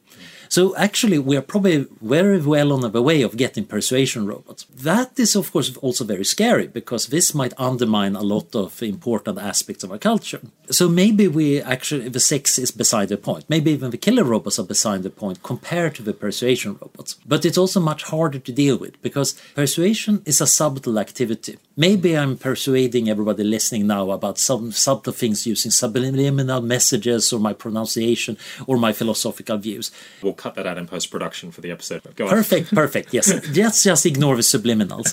So 0.53 0.75
actually, 0.75 1.17
we 1.17 1.35
are 1.35 1.41
probably 1.41 1.87
very 1.99 2.39
well 2.39 2.73
on 2.73 2.81
the 2.81 3.01
way 3.01 3.23
of 3.23 3.37
getting 3.37 3.65
persuasion 3.65 4.27
robots. 4.27 4.65
That 4.65 5.19
is, 5.19 5.35
of 5.35 5.51
course, 5.51 5.75
also 5.77 6.03
very 6.05 6.25
scary 6.25 6.67
because 6.67 7.07
this 7.07 7.33
might 7.33 7.55
undermine 7.57 8.15
a 8.15 8.21
lot 8.21 8.55
of 8.55 8.83
important 8.83 9.39
aspects 9.39 9.83
of 9.83 9.91
our 9.91 9.97
culture. 9.97 10.41
So 10.69 10.87
maybe 10.87 11.27
we 11.27 11.59
actually, 11.59 12.07
the 12.09 12.19
sex 12.19 12.59
is 12.59 12.69
beside 12.69 13.09
the 13.09 13.17
point. 13.17 13.45
Maybe 13.49 13.71
even 13.71 13.89
the 13.89 13.97
killer 13.97 14.23
robots 14.23 14.59
are 14.59 14.63
beside 14.75 15.01
the 15.01 15.09
point 15.09 15.41
compared 15.41 15.95
to 15.95 16.03
the 16.03 16.13
persuasion 16.13 16.77
robots. 16.79 17.15
But 17.25 17.45
it's 17.45 17.57
also 17.57 17.79
much 17.79 18.03
harder 18.03 18.37
to 18.37 18.51
deal 18.51 18.77
with 18.77 19.01
because 19.01 19.33
persuasion 19.55 20.21
is 20.23 20.39
a 20.39 20.45
subtle 20.45 20.99
activity. 20.99 21.57
Maybe 21.75 22.15
I'm 22.15 22.37
persuading 22.37 23.09
everybody 23.09 23.43
listening 23.43 23.87
now 23.87 24.11
about 24.11 24.37
some 24.37 24.71
subtle 24.71 25.13
things 25.13 25.47
using 25.47 25.71
subliminal 25.71 26.61
messages 26.61 27.33
or 27.33 27.39
my 27.39 27.53
pronunciation 27.53 28.37
or 28.67 28.77
my 28.77 28.93
philosophical 28.93 29.57
views. 29.57 29.89
We'll 30.21 30.42
cut 30.43 30.55
that 30.55 30.67
out 30.67 30.77
in 30.77 30.85
post 30.87 31.09
production 31.09 31.51
for 31.51 31.61
the 31.61 31.71
episode. 31.71 32.01
Go 32.15 32.27
perfect, 32.27 32.71
on. 32.71 32.75
perfect. 32.75 33.13
Yes, 33.13 33.27
let's 33.57 33.83
just 33.83 34.05
ignore 34.05 34.35
the 34.35 34.41
subliminals. 34.41 35.09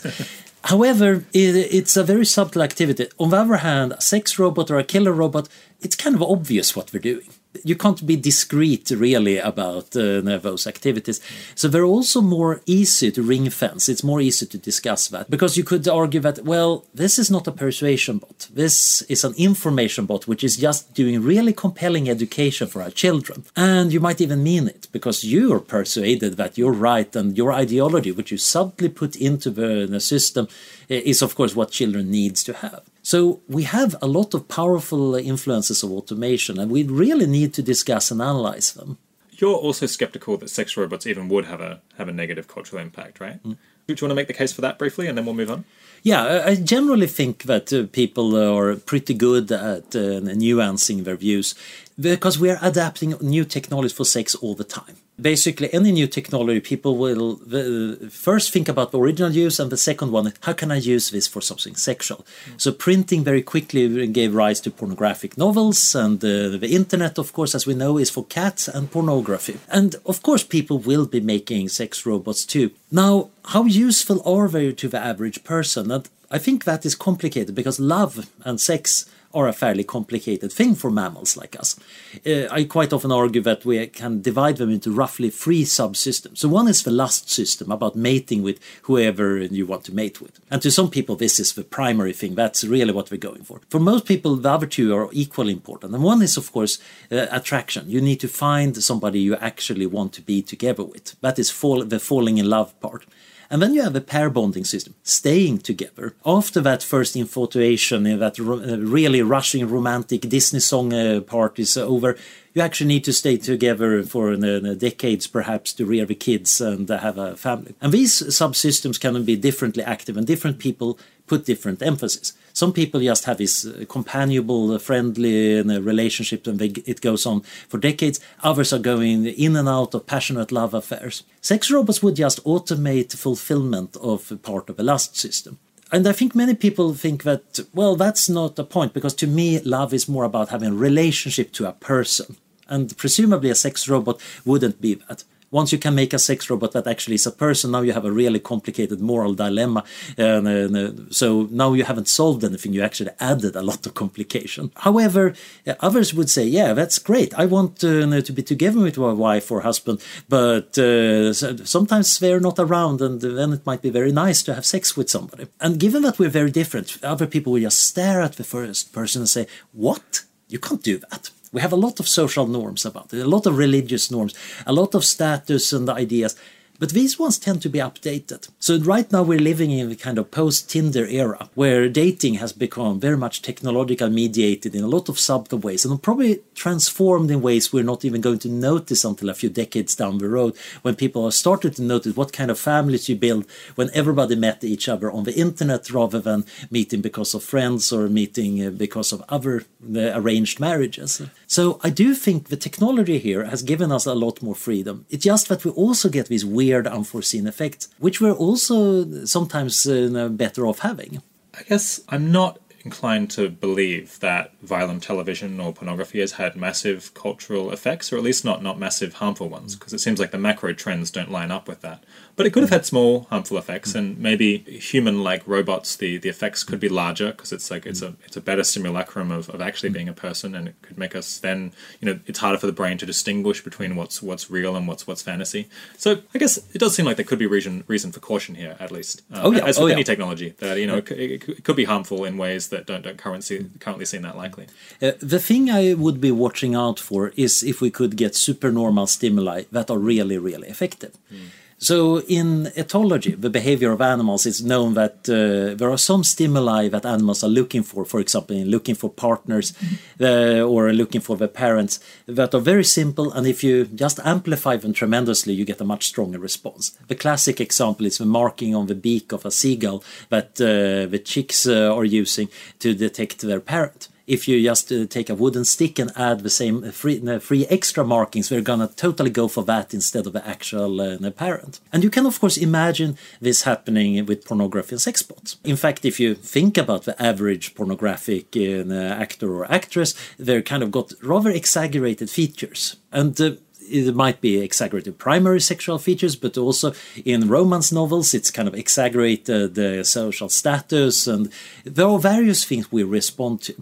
However, 0.65 1.25
it, 1.33 1.55
it's 1.79 1.97
a 1.97 2.05
very 2.05 2.27
subtle 2.27 2.63
activity. 2.63 3.07
On 3.19 3.31
the 3.31 3.39
other 3.39 3.59
hand, 3.69 3.93
a 3.93 4.01
sex 4.01 4.39
robot 4.39 4.71
or 4.71 4.79
a 4.79 4.85
killer 4.85 5.13
robot, 5.13 5.49
it's 5.81 5.97
kind 5.97 6.15
of 6.17 6.23
obvious 6.23 6.75
what 6.77 6.93
we're 6.93 7.01
doing 7.13 7.31
you 7.65 7.75
can't 7.75 8.07
be 8.07 8.17
discreet 8.17 8.91
really 8.91 9.39
about 9.39 9.97
uh, 9.97 10.21
those 10.21 10.67
activities. 10.67 11.21
So 11.55 11.69
they're 11.69 11.85
also 11.85 12.21
more 12.21 12.61
easy 12.67 13.11
to 13.11 13.23
ring 13.23 13.51
fence. 13.51 13.89
It's 13.89 14.05
more 14.05 14.21
easy 14.21 14.47
to 14.47 14.59
discuss 14.59 15.09
that 15.09 15.31
because 15.31 15.57
you 15.57 15.65
could 15.65 15.87
argue 15.89 16.21
that 16.21 16.45
well, 16.45 16.85
this 16.95 17.19
is 17.19 17.31
not 17.31 17.49
a 17.49 17.53
persuasion 17.53 18.19
bot. 18.19 18.49
This 18.53 19.03
is 19.03 19.25
an 19.25 19.35
information 19.37 20.07
bot 20.07 20.29
which 20.29 20.45
is 20.45 20.57
just 20.57 20.95
doing 20.95 21.23
really 21.23 21.53
compelling 21.53 22.09
education 22.09 22.69
for 22.69 22.83
our 22.83 22.91
children. 22.91 23.45
And 23.57 23.93
you 23.93 24.01
might 24.01 24.21
even 24.21 24.43
mean 24.43 24.69
it 24.69 24.87
because 24.93 25.25
you 25.25 25.53
are 25.53 25.61
persuaded 25.61 26.37
that 26.37 26.57
you're 26.57 26.73
right 26.73 27.15
and 27.17 27.37
your 27.37 27.53
ideology, 27.53 28.13
which 28.13 28.31
you 28.31 28.39
subtly 28.39 28.89
put 28.89 29.17
into 29.17 29.51
the, 29.51 29.87
the 29.87 30.01
system, 30.01 30.49
is 30.89 31.23
of 31.23 31.35
course 31.35 31.57
what 31.57 31.71
children 31.71 32.11
needs 32.11 32.45
to 32.45 32.53
have. 32.55 32.83
So 33.11 33.41
we 33.49 33.65
have 33.65 33.97
a 34.01 34.07
lot 34.07 34.35
of 34.35 34.47
powerful 34.47 35.17
influences 35.17 35.83
of 35.83 35.91
automation, 35.91 36.61
and 36.61 36.71
we 36.71 36.85
really 36.85 37.27
need 37.27 37.53
to 37.55 37.63
discuss 37.63 38.13
and 38.13 38.23
analyze 38.23 38.73
them. 38.73 38.99
You're 39.33 39.57
also 39.67 39.87
skeptical 39.87 40.37
that 40.37 40.49
sex 40.49 40.77
robots 40.77 41.09
even 41.09 41.29
would 41.29 41.47
have 41.47 41.61
a 41.61 41.81
have 41.99 42.09
a 42.09 42.13
negative 42.13 42.47
cultural 42.47 42.81
impact, 42.81 43.19
right? 43.19 43.43
Mm. 43.43 43.57
Do 43.87 43.95
you 43.95 43.97
want 44.03 44.13
to 44.13 44.15
make 44.15 44.29
the 44.29 44.41
case 44.43 44.53
for 44.53 44.61
that 44.61 44.79
briefly, 44.79 45.09
and 45.09 45.19
then 45.19 45.25
we'll 45.25 45.35
move 45.35 45.51
on? 45.51 45.65
Yeah, 46.05 46.45
I 46.47 46.55
generally 46.55 47.09
think 47.09 47.43
that 47.53 47.73
uh, 47.73 47.87
people 47.91 48.37
are 48.37 48.77
pretty 48.77 49.15
good 49.15 49.51
at 49.51 49.87
uh, 49.97 50.21
nuancing 50.45 51.03
their 51.03 51.17
views 51.17 51.57
because 51.99 52.39
we 52.39 52.49
are 52.49 52.61
adapting 52.63 53.17
new 53.21 53.45
technologies 53.45 53.97
for 53.97 54.05
sex 54.05 54.37
all 54.37 54.55
the 54.55 54.71
time 54.81 54.97
basically 55.23 55.73
any 55.73 55.93
new 55.93 56.07
technology 56.07 56.61
people 56.61 56.97
will 56.97 57.41
uh, 57.53 58.09
first 58.09 58.53
think 58.53 58.69
about 58.69 58.91
the 58.93 58.99
original 58.99 59.31
use 59.31 59.59
and 59.61 59.71
the 59.71 59.77
second 59.77 60.11
one 60.13 60.33
how 60.43 60.53
can 60.53 60.71
i 60.71 60.77
use 60.77 61.11
this 61.11 61.27
for 61.27 61.41
something 61.41 61.75
sexual? 61.75 62.19
Mm. 62.19 62.61
so 62.61 62.73
printing 62.73 63.25
very 63.25 63.43
quickly 63.43 64.07
gave 64.07 64.35
rise 64.35 64.61
to 64.61 64.71
pornographic 64.71 65.37
novels 65.37 65.95
and 65.95 66.25
uh, 66.25 66.49
the 66.65 66.71
internet 66.81 67.19
of 67.19 67.33
course 67.33 67.55
as 67.55 67.67
we 67.67 67.75
know 67.75 67.99
is 67.99 68.11
for 68.11 68.25
cats 68.25 68.69
and 68.69 68.91
pornography. 68.91 69.59
And 69.69 69.97
of 70.07 70.23
course 70.23 70.45
people 70.45 70.79
will 70.79 71.07
be 71.07 71.21
making 71.21 71.69
sex 71.69 72.07
robots 72.07 72.45
too. 72.45 72.71
Now 72.91 73.31
how 73.47 73.65
useful 73.65 74.23
are 74.25 74.49
they 74.49 74.73
to 74.73 74.89
the 74.89 74.99
average 74.99 75.45
person? 75.45 75.91
And 75.91 76.09
i 76.31 76.39
think 76.39 76.65
that 76.65 76.87
is 76.87 76.95
complicated 76.95 77.55
because 77.55 77.81
love 77.81 78.15
and 78.45 78.61
sex 78.61 79.07
are 79.33 79.49
a 79.49 79.53
fairly 79.53 79.85
complicated 79.85 80.53
thing 80.53 80.75
for 80.75 80.91
mammals 80.91 81.37
like 81.37 81.59
us. 81.59 81.79
Uh, 82.27 82.47
I 82.51 82.65
quite 82.65 82.93
often 82.93 83.13
argue 83.13 83.41
that 83.43 83.65
we 83.65 83.87
can 83.87 84.23
divide 84.23 84.57
them 84.57 84.71
into 84.71 84.91
roughly 84.91 85.31
three 85.31 85.65
subsystems. 85.65 86.39
So 86.39 86.49
one 86.49 86.69
is 86.69 86.83
the 86.83 86.91
lust 86.91 87.31
system 87.31 87.71
about 87.71 87.95
mating 87.95 88.43
with 88.43 88.59
whoever 88.83 89.39
you 89.39 89.67
want 89.67 89.85
to 89.85 89.95
mate 89.95 90.21
with. 90.21 90.41
And 90.51 90.61
to 90.63 90.71
some 90.71 90.91
people, 90.91 91.17
this 91.17 91.39
is 91.39 91.53
the 91.53 91.65
primary 91.65 92.13
thing. 92.13 92.35
That's 92.35 92.65
really 92.65 92.93
what 92.93 93.11
we're 93.11 93.19
going 93.19 93.45
for. 93.45 93.61
For 93.69 93.79
most 93.79 94.05
people, 94.07 94.37
the 94.37 94.51
other 94.51 94.67
two 94.67 94.95
are 94.97 95.09
equally 95.13 95.53
important. 95.53 95.95
And 95.95 96.03
one 96.03 96.23
is, 96.23 96.37
of 96.37 96.51
course, 96.51 96.79
uh, 97.13 97.27
attraction. 97.31 97.89
You 97.89 98.01
need 98.01 98.21
to 98.21 98.29
find 98.29 98.83
somebody 98.83 99.21
you 99.21 99.37
actually 99.37 99.87
want 99.87 100.13
to 100.15 100.23
be 100.23 100.43
together 100.43 100.83
with. 100.83 101.21
That 101.21 101.39
is 101.39 101.51
fall, 101.51 101.85
the 101.85 102.01
falling 102.01 102.39
in 102.39 102.49
love 102.49 102.79
part. 102.81 103.07
And 103.51 103.61
then 103.61 103.75
you 103.75 103.83
have 103.83 103.97
a 103.97 104.01
pair 104.01 104.31
bonding 104.31 104.65
system, 104.65 104.95
staying 105.03 105.59
together. 105.59 106.15
After 106.25 106.61
that 106.61 106.85
first 106.85 107.17
infatuation, 107.17 108.05
that 108.05 108.39
uh, 108.39 108.79
really 108.79 109.23
rushing 109.23 109.69
romantic 109.69 110.21
Disney 110.23 110.61
song 110.61 110.93
uh, 110.93 111.21
part 111.21 111.59
is 111.59 111.77
over, 111.77 112.17
you 112.55 112.63
actually 112.63 112.87
need 112.87 113.05
to 113.05 113.13
stay 113.13 113.37
together 113.37 114.05
for 114.05 114.37
decades 114.37 115.27
perhaps 115.27 115.73
to 115.75 115.85
rear 115.85 116.07
the 116.07 116.15
kids 116.15 116.61
and 116.61 116.89
have 116.89 117.19
a 117.19 117.37
family. 117.37 117.75
And 117.81 117.93
these 117.93 118.23
subsystems 118.23 119.01
can 119.01 119.25
be 119.25 119.37
differently 119.37 119.83
active 119.83 120.17
and 120.17 120.27
different 120.27 120.59
people 120.59 120.99
put 121.27 121.45
different 121.45 121.83
emphasis. 121.83 122.33
Some 122.53 122.73
people 122.73 123.01
just 123.01 123.25
have 123.25 123.39
this 123.39 123.67
uh, 123.67 123.85
companionable, 123.89 124.73
uh, 124.73 124.79
friendly 124.79 125.61
uh, 125.61 125.81
relationship 125.81 126.47
and 126.47 126.59
they, 126.59 126.69
it 126.87 127.01
goes 127.01 127.27
on 127.27 127.41
for 127.69 127.79
decades. 127.79 128.21
Others 128.43 128.73
are 128.73 128.79
going 128.79 129.27
in 129.27 129.57
and 129.57 129.69
out 129.69 129.95
of 129.95 130.07
passionate 130.07 130.53
love 130.53 130.75
affairs. 130.75 131.25
Sex 131.41 131.71
robots 131.71 132.03
would 132.03 132.17
just 132.17 132.45
automate 132.45 133.11
the 133.11 133.17
fulfillment 133.17 133.97
of 133.97 134.33
part 134.43 134.69
of 134.69 134.79
a 134.79 134.83
lust 134.83 135.17
system 135.17 135.59
and 135.93 136.07
I 136.07 136.13
think 136.13 136.35
many 136.35 136.55
people 136.55 136.95
think 136.95 137.25
that 137.25 137.61
well 137.75 137.97
that's 137.97 138.29
not 138.29 138.57
the 138.57 138.65
point 138.65 138.93
because 138.93 139.15
to 139.15 139.27
me 139.27 139.59
love 139.61 139.93
is 139.93 140.09
more 140.09 140.25
about 140.25 140.51
having 140.51 140.71
a 140.71 140.75
relationship 140.75 141.53
to 141.53 141.69
a 141.69 141.73
person 141.73 142.37
and 142.69 142.97
presumably 142.97 143.51
a 143.51 143.55
sex 143.55 143.89
robot 143.89 144.21
wouldn't 144.45 144.81
be 144.81 144.95
that 144.95 145.25
once 145.51 145.73
you 145.73 145.79
can 145.79 145.95
make 145.95 146.13
a 146.13 146.19
sex 146.19 146.49
robot 146.49 146.73
that 146.73 146.87
actually 146.87 147.17
is 147.17 147.27
a 147.27 147.33
person, 147.33 147.71
now 147.71 147.81
you 147.81 147.93
have 147.93 148.05
a 148.05 148.13
really 148.13 148.39
complicated 148.39 149.01
moral 149.01 149.35
dilemma. 149.35 149.85
And, 150.17 150.47
uh, 150.77 150.93
so 151.11 151.49
now 151.51 151.73
you 151.73 151.85
haven't 151.85 152.09
solved 152.09 152.45
anything, 152.45 152.73
you 152.73 152.83
actually 152.83 153.11
added 153.21 153.57
a 153.57 153.63
lot 153.63 153.87
of 153.87 153.95
complication. 153.95 154.71
However, 154.77 155.35
uh, 155.67 155.75
others 155.81 156.15
would 156.15 156.31
say, 156.31 156.45
yeah, 156.45 156.73
that's 156.73 156.99
great. 156.99 157.35
I 157.39 157.47
want 157.47 157.83
uh, 157.83 158.21
to 158.21 158.33
be 158.33 158.43
together 158.43 158.81
with 158.81 158.99
my 158.99 159.13
wife 159.13 159.51
or 159.51 159.61
husband, 159.63 160.01
but 160.29 160.79
uh, 160.79 161.33
sometimes 161.33 162.19
they're 162.19 162.41
not 162.41 162.59
around, 162.59 163.01
and 163.01 163.21
then 163.21 163.53
it 163.53 163.67
might 163.67 163.83
be 163.83 163.91
very 163.91 164.13
nice 164.13 164.43
to 164.45 164.55
have 164.55 164.65
sex 164.65 164.97
with 164.97 165.11
somebody. 165.11 165.47
And 165.61 165.81
given 165.81 166.03
that 166.03 166.19
we're 166.19 166.29
very 166.29 166.51
different, 166.51 166.99
other 167.03 167.27
people 167.27 167.53
will 167.53 167.61
just 167.61 167.81
stare 167.81 168.21
at 168.23 168.35
the 168.35 168.45
first 168.45 168.93
person 168.93 169.23
and 169.23 169.29
say, 169.29 169.47
What? 169.73 170.23
You 170.49 170.59
can't 170.59 170.83
do 170.83 170.99
that. 170.99 171.31
We 171.53 171.61
have 171.61 171.73
a 171.73 171.77
lot 171.77 172.01
of 172.01 172.09
social 172.09 172.47
norms 172.47 172.87
about 172.87 173.13
it, 173.13 173.21
a 173.21 173.29
lot 173.29 173.47
of 173.47 173.59
religious 173.59 174.11
norms, 174.11 174.35
a 174.67 174.73
lot 174.73 174.95
of 174.95 175.05
status 175.05 175.73
and 175.73 175.89
ideas. 175.89 176.37
But 176.81 176.91
these 176.91 177.19
ones 177.19 177.39
tend 177.39 177.61
to 177.63 177.69
be 177.69 177.79
updated. 177.79 178.49
So 178.59 178.79
right 178.79 179.13
now 179.13 179.23
we're 179.23 179.39
living 179.39 179.71
in 179.71 179.93
a 179.93 179.97
kind 179.97 180.17
of 180.17 180.31
post-Tinder 180.31 181.07
era 181.07 181.51
where 181.55 181.91
dating 181.91 182.35
has 182.35 182.55
become 182.55 182.99
very 182.99 183.19
much 183.19 183.43
technological 183.43 184.09
mediated 184.09 184.75
in 184.75 184.83
a 184.83 184.89
lot 184.89 185.11
of 185.11 185.19
subtle 185.19 185.59
ways 185.59 185.85
and 185.85 186.03
probably 186.03 186.41
transformed 186.55 187.31
in 187.31 187.43
ways 187.43 187.71
we're 187.71 187.85
not 187.85 188.03
even 188.07 188.23
going 188.23 188.39
to 188.39 188.49
notice 188.49 189.05
until 189.05 189.29
a 189.29 189.35
few 189.35 189.51
decades 189.51 189.95
down 189.95 190.17
the 190.19 190.29
road 190.29 190.57
when 190.81 190.97
people 190.97 191.27
are 191.27 191.31
started 191.31 191.77
to 191.77 191.83
notice 191.83 192.17
what 192.17 192.33
kind 192.33 192.51
of 192.51 192.59
families 192.59 193.11
you 193.11 193.17
build 193.17 193.45
when 193.75 193.91
everybody 193.93 194.35
met 194.35 194.65
each 194.65 194.89
other 194.89 195.13
on 195.13 195.25
the 195.25 195.35
internet 195.35 195.91
rather 195.91 196.19
than 196.19 196.47
meeting 196.71 197.03
because 197.03 197.35
of 197.35 197.43
friends 197.43 197.93
or 197.93 198.09
meeting 198.09 198.67
uh, 198.67 198.71
because 198.71 199.13
of 199.13 199.23
other 199.29 199.65
uh, 199.95 200.19
arranged 200.19 200.59
marriages. 200.59 201.21
So 201.47 201.79
I 201.85 201.91
do 201.91 202.15
think 202.15 202.49
the 202.49 202.57
technology 202.57 203.19
here 203.19 203.45
has 203.45 203.63
given 203.63 203.93
us 203.93 204.07
a 204.07 204.15
lot 204.15 204.41
more 204.41 204.55
freedom. 204.55 205.05
It's 205.11 205.25
just 205.25 205.49
that 205.49 205.63
we 205.65 205.73
also 205.73 206.09
get 206.09 206.29
these 206.29 206.47
weird 206.47 206.70
weird, 206.71 206.87
unforeseen 206.87 207.47
effects, 207.47 207.89
which 207.99 208.21
we're 208.21 208.33
also 208.47 209.25
sometimes 209.25 209.87
uh, 209.87 210.29
better 210.31 210.67
off 210.67 210.81
having. 210.81 211.23
I 211.59 211.63
guess 211.65 212.01
I'm 212.09 212.31
not 212.31 212.59
inclined 212.85 213.31
to 213.31 213.51
believe 213.51 214.19
that 214.21 214.53
violent 214.63 215.03
television 215.03 215.61
or 215.61 215.73
pornography 215.73 216.21
has 216.21 216.33
had 216.33 216.57
massive 216.57 217.13
cultural 217.13 217.73
effects, 217.73 218.13
or 218.13 218.17
at 218.17 218.23
least 218.23 218.45
not, 218.45 218.63
not 218.63 218.79
massive 218.79 219.15
harmful 219.15 219.49
ones, 219.49 219.75
because 219.75 219.93
it 219.93 219.99
seems 219.99 220.19
like 220.19 220.31
the 220.31 220.39
macro 220.39 220.73
trends 220.73 221.11
don't 221.11 221.31
line 221.31 221.51
up 221.51 221.69
with 221.69 221.81
that. 221.83 222.05
But 222.37 222.47
it 222.47 222.53
could 222.53 222.63
have 222.63 222.71
had 222.71 222.87
small 222.87 223.27
harmful 223.31 223.59
effects, 223.59 223.95
and 223.95 224.19
maybe 224.19 224.59
human-like 224.59 225.47
robots, 225.47 225.97
the, 225.97 226.17
the 226.17 226.29
effects 226.29 226.65
could 226.65 226.81
be 226.81 226.89
larger 226.89 227.33
because 227.33 227.53
it's 227.53 227.71
like 227.71 227.87
it's 227.87 228.03
a 228.03 228.15
it's 228.25 228.37
a 228.37 228.41
better 228.41 228.65
simulacrum 228.65 229.31
of, 229.31 229.49
of 229.51 229.61
actually 229.61 229.91
being 229.91 230.09
a 230.09 230.13
person, 230.13 230.55
and 230.55 230.69
it 230.69 230.75
could 230.83 230.99
make 230.99 231.15
us 231.15 231.39
then 231.39 231.73
you 232.01 232.07
know 232.07 232.21
it's 232.27 232.39
harder 232.39 232.59
for 232.59 232.67
the 232.67 232.73
brain 232.73 232.99
to 232.99 233.07
distinguish 233.07 233.63
between 233.63 233.97
what's 233.97 234.23
what's 234.23 234.51
real 234.51 234.77
and 234.77 234.89
what's 234.89 235.07
what's 235.07 235.23
fantasy. 235.23 235.69
So 235.97 236.23
I 236.35 236.39
guess 236.39 236.59
it 236.75 236.79
does 236.79 236.95
seem 236.95 237.07
like 237.07 237.17
there 237.17 237.25
could 237.25 237.39
be 237.39 237.47
reason 237.47 237.85
reason 237.87 238.13
for 238.13 238.21
caution 238.21 238.55
here, 238.55 238.77
at 238.81 238.91
least. 238.91 239.23
Um, 239.33 239.47
oh 239.47 239.53
yeah, 239.53 239.65
as 239.65 239.79
with 239.79 239.91
oh, 239.91 239.95
any 239.95 240.05
technology, 240.05 240.55
that 240.59 240.79
you 240.79 240.87
know 240.87 240.99
it, 240.99 241.11
it, 241.11 241.49
it, 241.49 241.65
could 241.65 241.77
be 241.77 241.85
harmful 241.85 242.25
in 242.25 242.39
ways 242.39 242.69
that 242.69 242.87
don't 242.87 243.03
don't 243.03 243.19
currently 243.19 243.67
currently 243.81 244.05
seem 244.05 244.23
that 244.23 244.37
likely. 244.37 244.67
Uh, 245.03 245.13
the 245.21 245.39
thing 245.39 245.71
I 245.71 245.95
would 245.95 246.21
be 246.21 246.31
watching 246.31 246.75
out 246.75 246.99
for 246.99 247.33
is 247.37 247.63
if 247.63 247.81
we 247.81 247.91
could 247.91 248.17
get 248.17 248.35
supernormal 248.35 249.07
stimuli 249.07 249.65
that 249.73 249.91
are 249.91 249.99
really 249.99 250.39
really 250.39 250.69
effective. 250.69 251.17
Mm. 251.33 251.49
So, 251.83 252.21
in 252.29 252.67
ethology, 252.77 253.41
the 253.41 253.49
behavior 253.49 253.91
of 253.91 254.03
animals, 254.03 254.45
it's 254.45 254.61
known 254.61 254.93
that 254.95 255.27
uh, 255.31 255.75
there 255.75 255.91
are 255.91 255.97
some 255.97 256.23
stimuli 256.25 256.89
that 256.89 257.07
animals 257.07 257.43
are 257.43 257.49
looking 257.49 257.83
for, 257.83 258.05
for 258.05 258.21
example, 258.21 258.55
in 258.55 258.69
looking 258.69 258.95
for 258.95 259.09
partners 259.09 259.73
mm-hmm. 259.73 260.23
uh, 260.23 260.61
or 260.61 260.93
looking 260.93 261.23
for 261.23 261.39
their 261.39 261.49
parents, 261.49 261.99
that 262.27 262.55
are 262.55 262.61
very 262.61 262.85
simple. 262.85 263.33
And 263.33 263.47
if 263.47 263.65
you 263.65 263.87
just 263.87 264.21
amplify 264.25 264.77
them 264.77 264.93
tremendously, 264.93 265.55
you 265.55 265.65
get 265.65 265.81
a 265.81 265.85
much 265.85 266.05
stronger 266.05 266.39
response. 266.39 266.91
The 267.09 267.15
classic 267.15 267.63
example 267.63 268.05
is 268.05 268.19
the 268.19 268.27
marking 268.27 268.75
on 268.75 268.87
the 268.87 268.95
beak 268.95 269.33
of 269.33 269.47
a 269.47 269.51
seagull 269.51 270.05
that 270.29 270.61
uh, 270.61 271.09
the 271.11 271.23
chicks 271.25 271.67
uh, 271.67 271.97
are 271.97 272.05
using 272.05 272.51
to 272.81 272.93
detect 272.93 273.41
their 273.41 273.61
parent 273.61 274.10
if 274.31 274.47
you 274.47 274.63
just 274.63 274.93
uh, 274.93 275.07
take 275.07 275.29
a 275.29 275.35
wooden 275.35 275.65
stick 275.65 275.99
and 275.99 276.13
add 276.17 276.41
the 276.41 276.51
same 276.51 276.85
uh, 276.85 276.93
free, 276.93 277.21
uh, 277.29 277.41
free 277.41 277.67
extra 277.67 278.05
markings, 278.05 278.49
we're 278.49 278.61
gonna 278.61 278.87
totally 278.87 279.29
go 279.31 279.49
for 279.49 279.65
that 279.65 279.93
instead 279.93 280.25
of 280.25 280.33
the 280.33 280.47
actual 280.47 281.01
uh, 281.01 281.31
parent. 281.33 281.81
And 281.93 282.05
you 282.05 282.11
can 282.11 282.27
of 282.27 282.39
course 282.39 282.57
imagine 282.57 283.19
this 283.41 283.63
happening 283.63 284.25
with 284.27 284.45
pornography 284.45 284.93
and 284.93 285.01
sex 285.01 285.21
bots. 285.23 285.57
In 285.65 285.75
fact, 285.75 286.05
if 286.05 286.21
you 286.21 286.37
think 286.37 286.79
about 286.79 287.03
the 287.05 287.21
average 287.21 287.75
pornographic 287.75 288.57
uh, 288.57 288.95
actor 289.25 289.53
or 289.53 289.71
actress, 289.71 290.15
they're 290.39 290.63
kind 290.63 290.85
of 290.85 290.93
got 290.93 291.13
rather 291.23 291.51
exaggerated 291.51 292.31
features. 292.31 292.97
And 293.11 293.39
uh, 293.41 293.57
it 293.81 294.15
might 294.15 294.41
be 294.41 294.61
exaggerated 294.61 295.19
primary 295.19 295.61
sexual 295.61 295.99
features, 295.99 296.37
but 296.37 296.57
also 296.57 296.93
in 297.25 297.49
romance 297.49 297.91
novels, 297.91 298.33
it's 298.33 298.53
kind 298.53 298.69
of 298.69 298.77
exaggerated 298.77 299.75
the 299.75 300.05
social 300.05 300.49
status, 300.49 301.27
and 301.27 301.51
there 301.85 302.07
are 302.07 302.21
various 302.21 302.65
things 302.65 302.93
we 302.93 303.03
respond 303.03 303.63
to. 303.63 303.75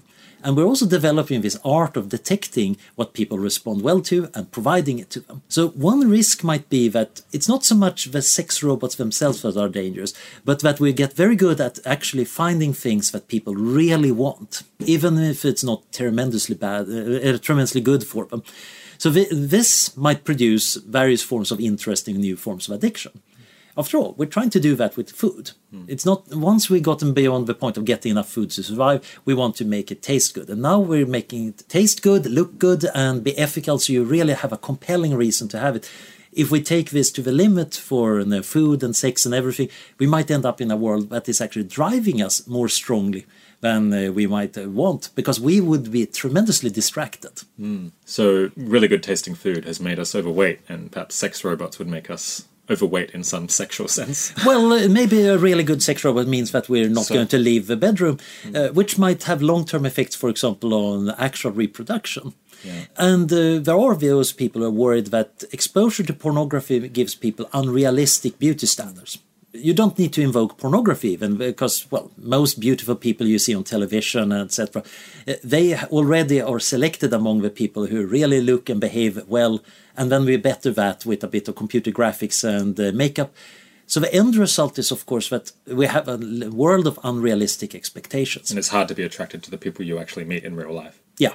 And 0.43 0.57
we're 0.57 0.67
also 0.67 0.87
developing 0.87 1.41
this 1.41 1.59
art 1.65 1.97
of 1.97 2.09
detecting 2.09 2.77
what 2.95 3.13
people 3.13 3.39
respond 3.39 3.83
well 3.83 4.01
to 4.03 4.31
and 4.35 4.51
providing 4.53 4.99
it 4.99 5.11
to 5.11 5.21
them. 5.21 5.43
So, 5.49 5.69
one 5.69 6.09
risk 6.09 6.45
might 6.45 6.69
be 6.69 6.89
that 6.89 7.23
it's 7.33 7.49
not 7.49 7.65
so 7.65 7.75
much 7.75 8.07
the 8.07 8.23
sex 8.23 8.63
robots 8.63 8.95
themselves 8.95 9.43
that 9.43 9.57
are 9.57 9.69
dangerous, 9.69 10.15
but 10.45 10.61
that 10.61 10.81
we 10.81 10.93
get 10.93 11.15
very 11.15 11.37
good 11.37 11.61
at 11.61 11.79
actually 11.85 12.25
finding 12.25 12.73
things 12.73 13.11
that 13.11 13.29
people 13.29 13.55
really 13.55 14.13
want, 14.13 14.63
even 14.81 15.19
if 15.19 15.45
it's 15.45 15.65
not 15.65 15.91
tremendously 15.93 16.55
bad, 16.55 16.89
uh, 16.89 17.31
uh 17.31 17.39
tremendously 17.39 17.81
good 17.81 18.05
for 18.05 18.27
them. 18.27 18.43
So, 18.99 19.13
th- 19.13 19.29
this 19.33 19.97
might 19.97 20.25
produce 20.25 20.77
various 20.77 21.23
forms 21.23 21.51
of 21.51 21.61
interesting 21.61 22.17
new 22.17 22.37
forms 22.37 22.69
of 22.69 22.75
addiction. 22.75 23.13
After 23.79 23.97
all, 23.97 24.15
we're 24.19 24.27
trying 24.27 24.51
to 24.51 24.59
do 24.59 24.75
that 24.75 24.97
with 24.97 25.13
food. 25.13 25.53
Mm. 25.73 25.85
It's 25.87 26.05
not 26.05 26.35
once 26.35 26.69
we've 26.69 26.83
gotten 26.83 27.15
beyond 27.15 27.47
the 27.47 27.55
point 27.55 27.77
of 27.77 27.85
getting 27.85 28.11
enough 28.11 28.29
food 28.29 28.51
to 28.51 28.65
survive, 28.65 29.21
we 29.25 29.35
want 29.35 29.55
to 29.57 29.65
make 29.65 29.93
it 29.93 30.03
taste 30.03 30.35
good. 30.35 30.51
And 30.51 30.61
now 30.61 30.81
we're 30.81 31.07
making 31.07 31.47
it 31.51 31.69
taste 31.69 32.03
good, 32.03 32.27
look 32.27 32.59
good, 32.59 32.85
and 32.93 33.23
be 33.23 33.39
ethical 33.39 33.79
so 33.79 33.93
you 33.93 34.03
really 34.03 34.35
have 34.35 34.53
a 34.53 34.57
compelling 34.57 35.15
reason 35.15 35.47
to 35.51 35.61
have 35.61 35.77
it. 35.77 35.89
If 36.33 36.51
we 36.51 36.61
take 36.61 36.91
this 36.91 37.13
to 37.13 37.23
the 37.23 37.31
limit 37.31 37.77
for 37.77 38.19
you 38.19 38.27
know, 38.27 38.43
food 38.43 38.83
and 38.83 38.97
sex 38.97 39.25
and 39.25 39.33
everything, 39.33 39.69
we 39.99 40.09
might 40.09 40.31
end 40.31 40.45
up 40.45 40.61
in 40.61 40.73
a 40.73 40.77
world 40.77 41.11
that 41.11 41.29
is 41.29 41.41
actually 41.41 41.65
driving 41.65 42.21
us 42.21 42.49
more 42.49 42.69
strongly 42.69 43.27
than 43.61 43.93
uh, 43.93 44.11
we 44.11 44.27
might 44.27 44.59
uh, 44.59 44.69
want 44.69 45.11
because 45.15 45.39
we 45.41 45.61
would 45.61 45.93
be 45.93 46.05
tremendously 46.05 46.71
distracted. 46.71 47.43
Mm. 47.61 47.93
So, 48.05 48.51
really 48.57 48.89
good 48.89 49.03
tasting 49.05 49.37
food 49.37 49.65
has 49.65 49.81
made 49.81 49.99
us 49.99 50.15
overweight, 50.15 50.61
and 50.69 50.93
perhaps 50.93 51.15
sex 51.15 51.45
robots 51.45 51.79
would 51.79 51.89
make 51.89 52.09
us 52.11 52.47
overweight 52.71 53.11
in 53.11 53.25
some 53.25 53.49
sexual 53.49 53.89
sense. 53.89 54.33
well, 54.47 54.73
uh, 54.73 54.89
maybe 54.89 55.23
a 55.23 55.39
really 55.39 55.65
good 55.65 55.83
sex 55.83 56.05
robot 56.05 56.27
means 56.27 56.53
that 56.53 56.69
we're 56.69 56.89
not 56.89 57.07
so, 57.07 57.15
going 57.15 57.29
to 57.29 57.39
leave 57.39 57.67
the 57.67 57.77
bedroom, 57.77 58.19
mm. 58.45 58.57
uh, 58.57 58.73
which 58.73 58.99
might 58.99 59.25
have 59.25 59.43
long 59.43 59.65
term 59.65 59.87
effects, 59.87 60.15
for 60.15 60.29
example, 60.29 60.75
on 60.75 61.11
actual 61.19 61.51
reproduction. 61.51 62.35
Yeah. 62.65 62.85
And 62.97 63.33
uh, 63.33 63.59
there 63.59 63.79
are 63.79 63.95
those 63.95 64.33
people 64.33 64.63
who 64.63 64.69
are 64.69 64.71
worried 64.71 65.07
that 65.07 65.45
exposure 65.53 66.03
to 66.03 66.13
pornography 66.13 66.89
gives 66.89 67.15
people 67.15 67.49
unrealistic 67.53 68.39
beauty 68.39 68.67
standards 68.67 69.19
you 69.53 69.73
don't 69.73 69.99
need 69.99 70.13
to 70.13 70.23
invoke 70.23 70.59
pornography 70.59 71.09
even 71.09 71.37
because 71.37 71.91
well 71.91 72.11
most 72.19 72.61
beautiful 72.61 72.95
people 72.95 73.27
you 73.27 73.39
see 73.39 73.55
on 73.55 73.65
television 73.65 74.31
etc 74.31 74.83
they 75.43 75.75
already 75.87 76.41
are 76.41 76.61
selected 76.61 77.15
among 77.15 77.41
the 77.41 77.51
people 77.51 77.87
who 77.87 78.07
really 78.07 78.41
look 78.41 78.69
and 78.69 78.81
behave 78.81 79.27
well 79.27 79.61
and 79.99 80.13
then 80.13 80.25
we 80.25 80.37
better 80.37 80.71
that 80.71 81.05
with 81.05 81.25
a 81.25 81.27
bit 81.27 81.49
of 81.49 81.57
computer 81.57 81.91
graphics 81.91 82.45
and 82.45 82.79
uh, 82.79 82.93
makeup. 82.95 83.35
So 83.87 83.99
the 83.99 84.15
end 84.15 84.37
result 84.37 84.79
is 84.79 84.93
of 84.93 85.05
course 85.07 85.29
that 85.31 85.51
we 85.67 85.87
have 85.87 86.09
a 86.09 86.17
world 86.51 86.87
of 86.87 87.01
unrealistic 87.03 87.75
expectations. 87.75 88.51
And 88.51 88.59
it's 88.59 88.69
hard 88.69 88.89
to 88.89 88.95
be 88.95 89.03
attracted 89.03 89.43
to 89.43 89.51
the 89.51 89.59
people 89.59 89.85
you 89.85 89.99
actually 89.99 90.25
meet 90.25 90.45
in 90.45 90.55
real 90.55 90.73
life 90.73 91.01
yeah, 91.19 91.35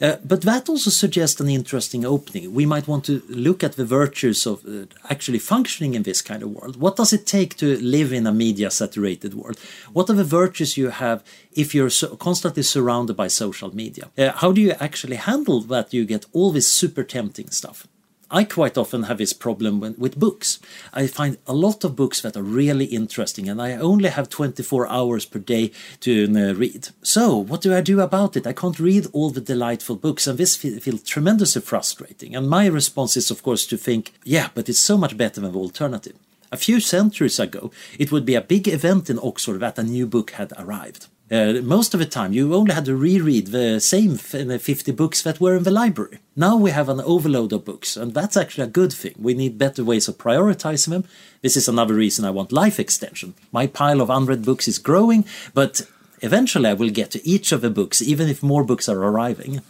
uh, 0.00 0.16
but 0.24 0.42
that 0.42 0.68
also 0.68 0.90
suggests 0.90 1.40
an 1.40 1.48
interesting 1.48 2.04
opening. 2.04 2.52
We 2.52 2.66
might 2.66 2.86
want 2.86 3.04
to 3.06 3.22
look 3.28 3.64
at 3.64 3.76
the 3.76 3.84
virtues 3.84 4.46
of 4.46 4.64
uh, 4.66 4.86
actually 5.08 5.38
functioning 5.38 5.94
in 5.94 6.02
this 6.02 6.20
kind 6.20 6.42
of 6.42 6.50
world. 6.50 6.76
What 6.76 6.96
does 6.96 7.12
it 7.12 7.26
take 7.26 7.56
to 7.56 7.76
live 7.80 8.12
in 8.12 8.26
a 8.26 8.32
media 8.32 8.70
saturated 8.70 9.34
world? 9.34 9.58
What 9.92 10.10
are 10.10 10.16
the 10.16 10.24
virtues 10.24 10.76
you 10.76 10.90
have 10.90 11.24
if 11.52 11.74
you're 11.74 11.90
so 11.90 12.16
constantly 12.16 12.62
surrounded 12.62 13.16
by 13.16 13.28
social 13.28 13.74
media? 13.74 14.10
Uh, 14.18 14.32
how 14.32 14.52
do 14.52 14.60
you 14.60 14.72
actually 14.78 15.16
handle 15.16 15.60
that 15.62 15.94
you 15.94 16.04
get 16.04 16.26
all 16.32 16.52
this 16.52 16.68
super 16.68 17.02
tempting 17.02 17.50
stuff? 17.50 17.88
I 18.34 18.42
quite 18.42 18.76
often 18.76 19.04
have 19.04 19.18
this 19.18 19.32
problem 19.32 19.94
with 19.96 20.18
books. 20.18 20.58
I 20.92 21.06
find 21.06 21.38
a 21.46 21.52
lot 21.52 21.84
of 21.84 21.94
books 21.94 22.20
that 22.22 22.36
are 22.36 22.42
really 22.42 22.86
interesting, 22.86 23.48
and 23.48 23.62
I 23.62 23.74
only 23.74 24.08
have 24.08 24.28
24 24.28 24.88
hours 24.88 25.24
per 25.24 25.38
day 25.38 25.70
to 26.00 26.24
uh, 26.24 26.52
read. 26.54 26.88
So, 27.00 27.36
what 27.36 27.60
do 27.60 27.72
I 27.72 27.80
do 27.80 28.00
about 28.00 28.36
it? 28.36 28.44
I 28.44 28.52
can't 28.52 28.80
read 28.80 29.06
all 29.12 29.30
the 29.30 29.40
delightful 29.40 29.94
books, 29.94 30.26
and 30.26 30.36
this 30.36 30.56
feels 30.56 30.82
feel 30.82 30.98
tremendously 30.98 31.62
frustrating. 31.62 32.34
And 32.34 32.50
my 32.50 32.66
response 32.66 33.16
is, 33.16 33.30
of 33.30 33.44
course, 33.44 33.66
to 33.66 33.76
think, 33.76 34.12
yeah, 34.24 34.48
but 34.52 34.68
it's 34.68 34.80
so 34.80 34.98
much 34.98 35.16
better 35.16 35.40
than 35.40 35.52
the 35.52 35.58
alternative. 35.58 36.16
A 36.50 36.56
few 36.56 36.80
centuries 36.80 37.38
ago, 37.38 37.70
it 38.00 38.10
would 38.10 38.26
be 38.26 38.34
a 38.34 38.40
big 38.40 38.66
event 38.66 39.08
in 39.08 39.20
Oxford 39.22 39.60
that 39.60 39.78
a 39.78 39.84
new 39.84 40.08
book 40.08 40.32
had 40.32 40.52
arrived. 40.58 41.06
Uh, 41.30 41.54
most 41.62 41.94
of 41.94 42.00
the 42.00 42.06
time, 42.06 42.34
you 42.34 42.54
only 42.54 42.74
had 42.74 42.84
to 42.84 42.94
reread 42.94 43.46
the 43.46 43.80
same 43.80 44.16
50 44.16 44.92
books 44.92 45.22
that 45.22 45.40
were 45.40 45.56
in 45.56 45.62
the 45.62 45.70
library. 45.70 46.18
Now 46.36 46.56
we 46.56 46.70
have 46.70 46.90
an 46.90 47.00
overload 47.00 47.52
of 47.54 47.64
books, 47.64 47.96
and 47.96 48.12
that's 48.12 48.36
actually 48.36 48.64
a 48.64 48.78
good 48.78 48.92
thing. 48.92 49.14
We 49.18 49.32
need 49.32 49.56
better 49.56 49.82
ways 49.82 50.06
of 50.06 50.18
prioritizing 50.18 50.88
them. 50.88 51.04
This 51.40 51.56
is 51.56 51.66
another 51.66 51.94
reason 51.94 52.26
I 52.26 52.30
want 52.30 52.52
life 52.52 52.78
extension. 52.78 53.34
My 53.52 53.66
pile 53.66 54.02
of 54.02 54.10
unread 54.10 54.44
books 54.44 54.68
is 54.68 54.78
growing, 54.78 55.24
but 55.54 55.88
eventually 56.20 56.68
I 56.68 56.74
will 56.74 56.90
get 56.90 57.10
to 57.12 57.26
each 57.26 57.52
of 57.52 57.62
the 57.62 57.70
books, 57.70 58.02
even 58.02 58.28
if 58.28 58.42
more 58.42 58.64
books 58.64 58.86
are 58.86 58.98
arriving. 58.98 59.62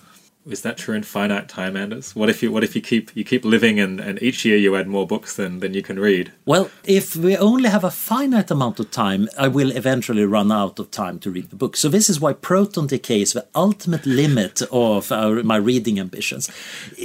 Is 0.47 0.61
that 0.61 0.77
true 0.77 0.95
in 0.95 1.05
finite 1.05 1.49
time, 1.49 1.75
Anders? 1.75 2.15
What 2.15 2.29
if 2.29 2.43
you 2.43 2.53
what 2.53 2.63
if 2.63 2.77
you 2.77 2.83
keep 2.83 3.17
you 3.17 3.25
keep 3.25 3.47
living 3.47 3.81
and, 3.81 3.99
and 3.99 4.23
each 4.23 4.45
year 4.45 4.59
you 4.59 4.77
add 4.77 4.87
more 4.87 5.07
books 5.07 5.37
than, 5.37 5.61
than 5.61 5.73
you 5.73 5.83
can 5.83 5.99
read? 5.99 6.33
Well, 6.45 6.71
if 6.85 7.17
we 7.17 7.35
only 7.37 7.71
have 7.71 7.83
a 7.83 7.91
finite 7.91 8.51
amount 8.51 8.79
of 8.79 8.91
time, 8.91 9.29
I 9.39 9.49
will 9.49 9.71
eventually 9.71 10.27
run 10.27 10.53
out 10.53 10.79
of 10.79 10.91
time 10.91 11.19
to 11.21 11.31
read 11.31 11.49
the 11.49 11.57
book. 11.57 11.79
So 11.79 11.89
this 11.89 12.11
is 12.11 12.21
why 12.21 12.35
proton 12.35 12.89
decay 12.89 13.23
is 13.23 13.33
the 13.33 13.47
ultimate 13.55 14.05
limit 14.05 14.61
of 14.71 15.11
our, 15.11 15.43
my 15.43 15.57
reading 15.57 15.99
ambitions. 15.99 16.51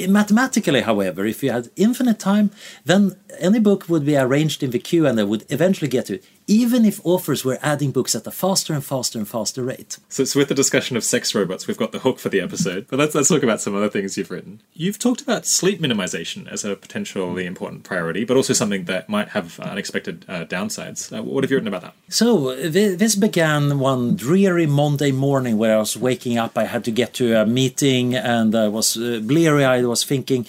Mathematically, 0.10 0.82
however, 0.82 1.26
if 1.26 1.42
you 1.42 1.52
had 1.52 1.70
infinite 1.78 2.20
time, 2.20 2.52
then 2.84 3.16
any 3.40 3.60
book 3.60 3.88
would 3.88 4.06
be 4.06 4.18
arranged 4.18 4.64
in 4.64 4.72
the 4.72 4.80
queue 4.80 5.08
and 5.08 5.18
I 5.18 5.24
would 5.24 5.46
eventually 5.50 5.88
get 5.88 6.08
to 6.08 6.16
it 6.16 6.26
even 6.50 6.84
if 6.84 7.00
authors 7.06 7.46
were 7.46 7.60
adding 7.62 7.92
books 7.92 8.16
at 8.16 8.26
a 8.26 8.32
faster 8.32 8.74
and 8.74 8.84
faster 8.84 9.20
and 9.20 9.28
faster 9.28 9.62
rate. 9.64 9.98
So, 10.10 10.24
so 10.24 10.40
with 10.40 10.50
the 10.50 10.56
discussion 10.56 10.98
of 10.98 11.04
sex 11.04 11.36
robots, 11.36 11.68
we've 11.68 11.78
got 11.78 11.92
the 11.92 12.00
hook 12.00 12.18
for 12.18 12.30
the 12.30 12.42
episode. 12.42 12.88
But 12.90 12.98
let's, 12.98 13.14
let's 13.14 13.30
talk 13.30 13.44
about 13.44 13.62
some 13.62 13.76
other 13.76 13.88
things 13.88 14.18
you've 14.18 14.32
written. 14.32 14.62
You've 14.74 14.98
talked 14.98 15.22
about 15.22 15.46
sleep 15.46 15.80
minimization 15.80 16.52
as 16.52 16.66
a 16.66 16.76
potentially 16.76 17.46
important 17.46 17.84
priority, 17.84 18.26
but 18.26 18.36
also 18.36 18.54
something 18.54 18.86
that 18.86 19.08
might 19.08 19.30
have 19.30 19.60
unexpected 19.60 20.26
uh, 20.28 20.46
downsides. 20.46 21.16
Uh, 21.16 21.22
what 21.22 21.44
have 21.44 21.52
you 21.52 21.58
written 21.58 21.68
about 21.68 21.84
that? 21.84 21.94
So, 22.10 22.56
th- 22.56 22.98
this 22.98 23.16
began 23.16 23.78
one 23.78 24.16
dreary 24.16 24.66
Monday 24.66 25.12
morning 25.12 25.60
where 25.60 25.76
I 25.76 25.80
was 25.80 25.96
waking 25.96 26.40
up. 26.40 26.58
I 26.58 26.66
had 26.66 26.84
to 26.86 26.92
get 26.92 27.14
to 27.16 27.40
a 27.40 27.46
meeting 27.46 28.16
and 28.16 28.56
I 28.56 28.70
was 28.70 28.98
uh, 28.98 29.22
bleary 29.24 29.64
eyed. 29.66 29.84
I 29.84 29.88
was 29.88 30.04
thinking, 30.04 30.48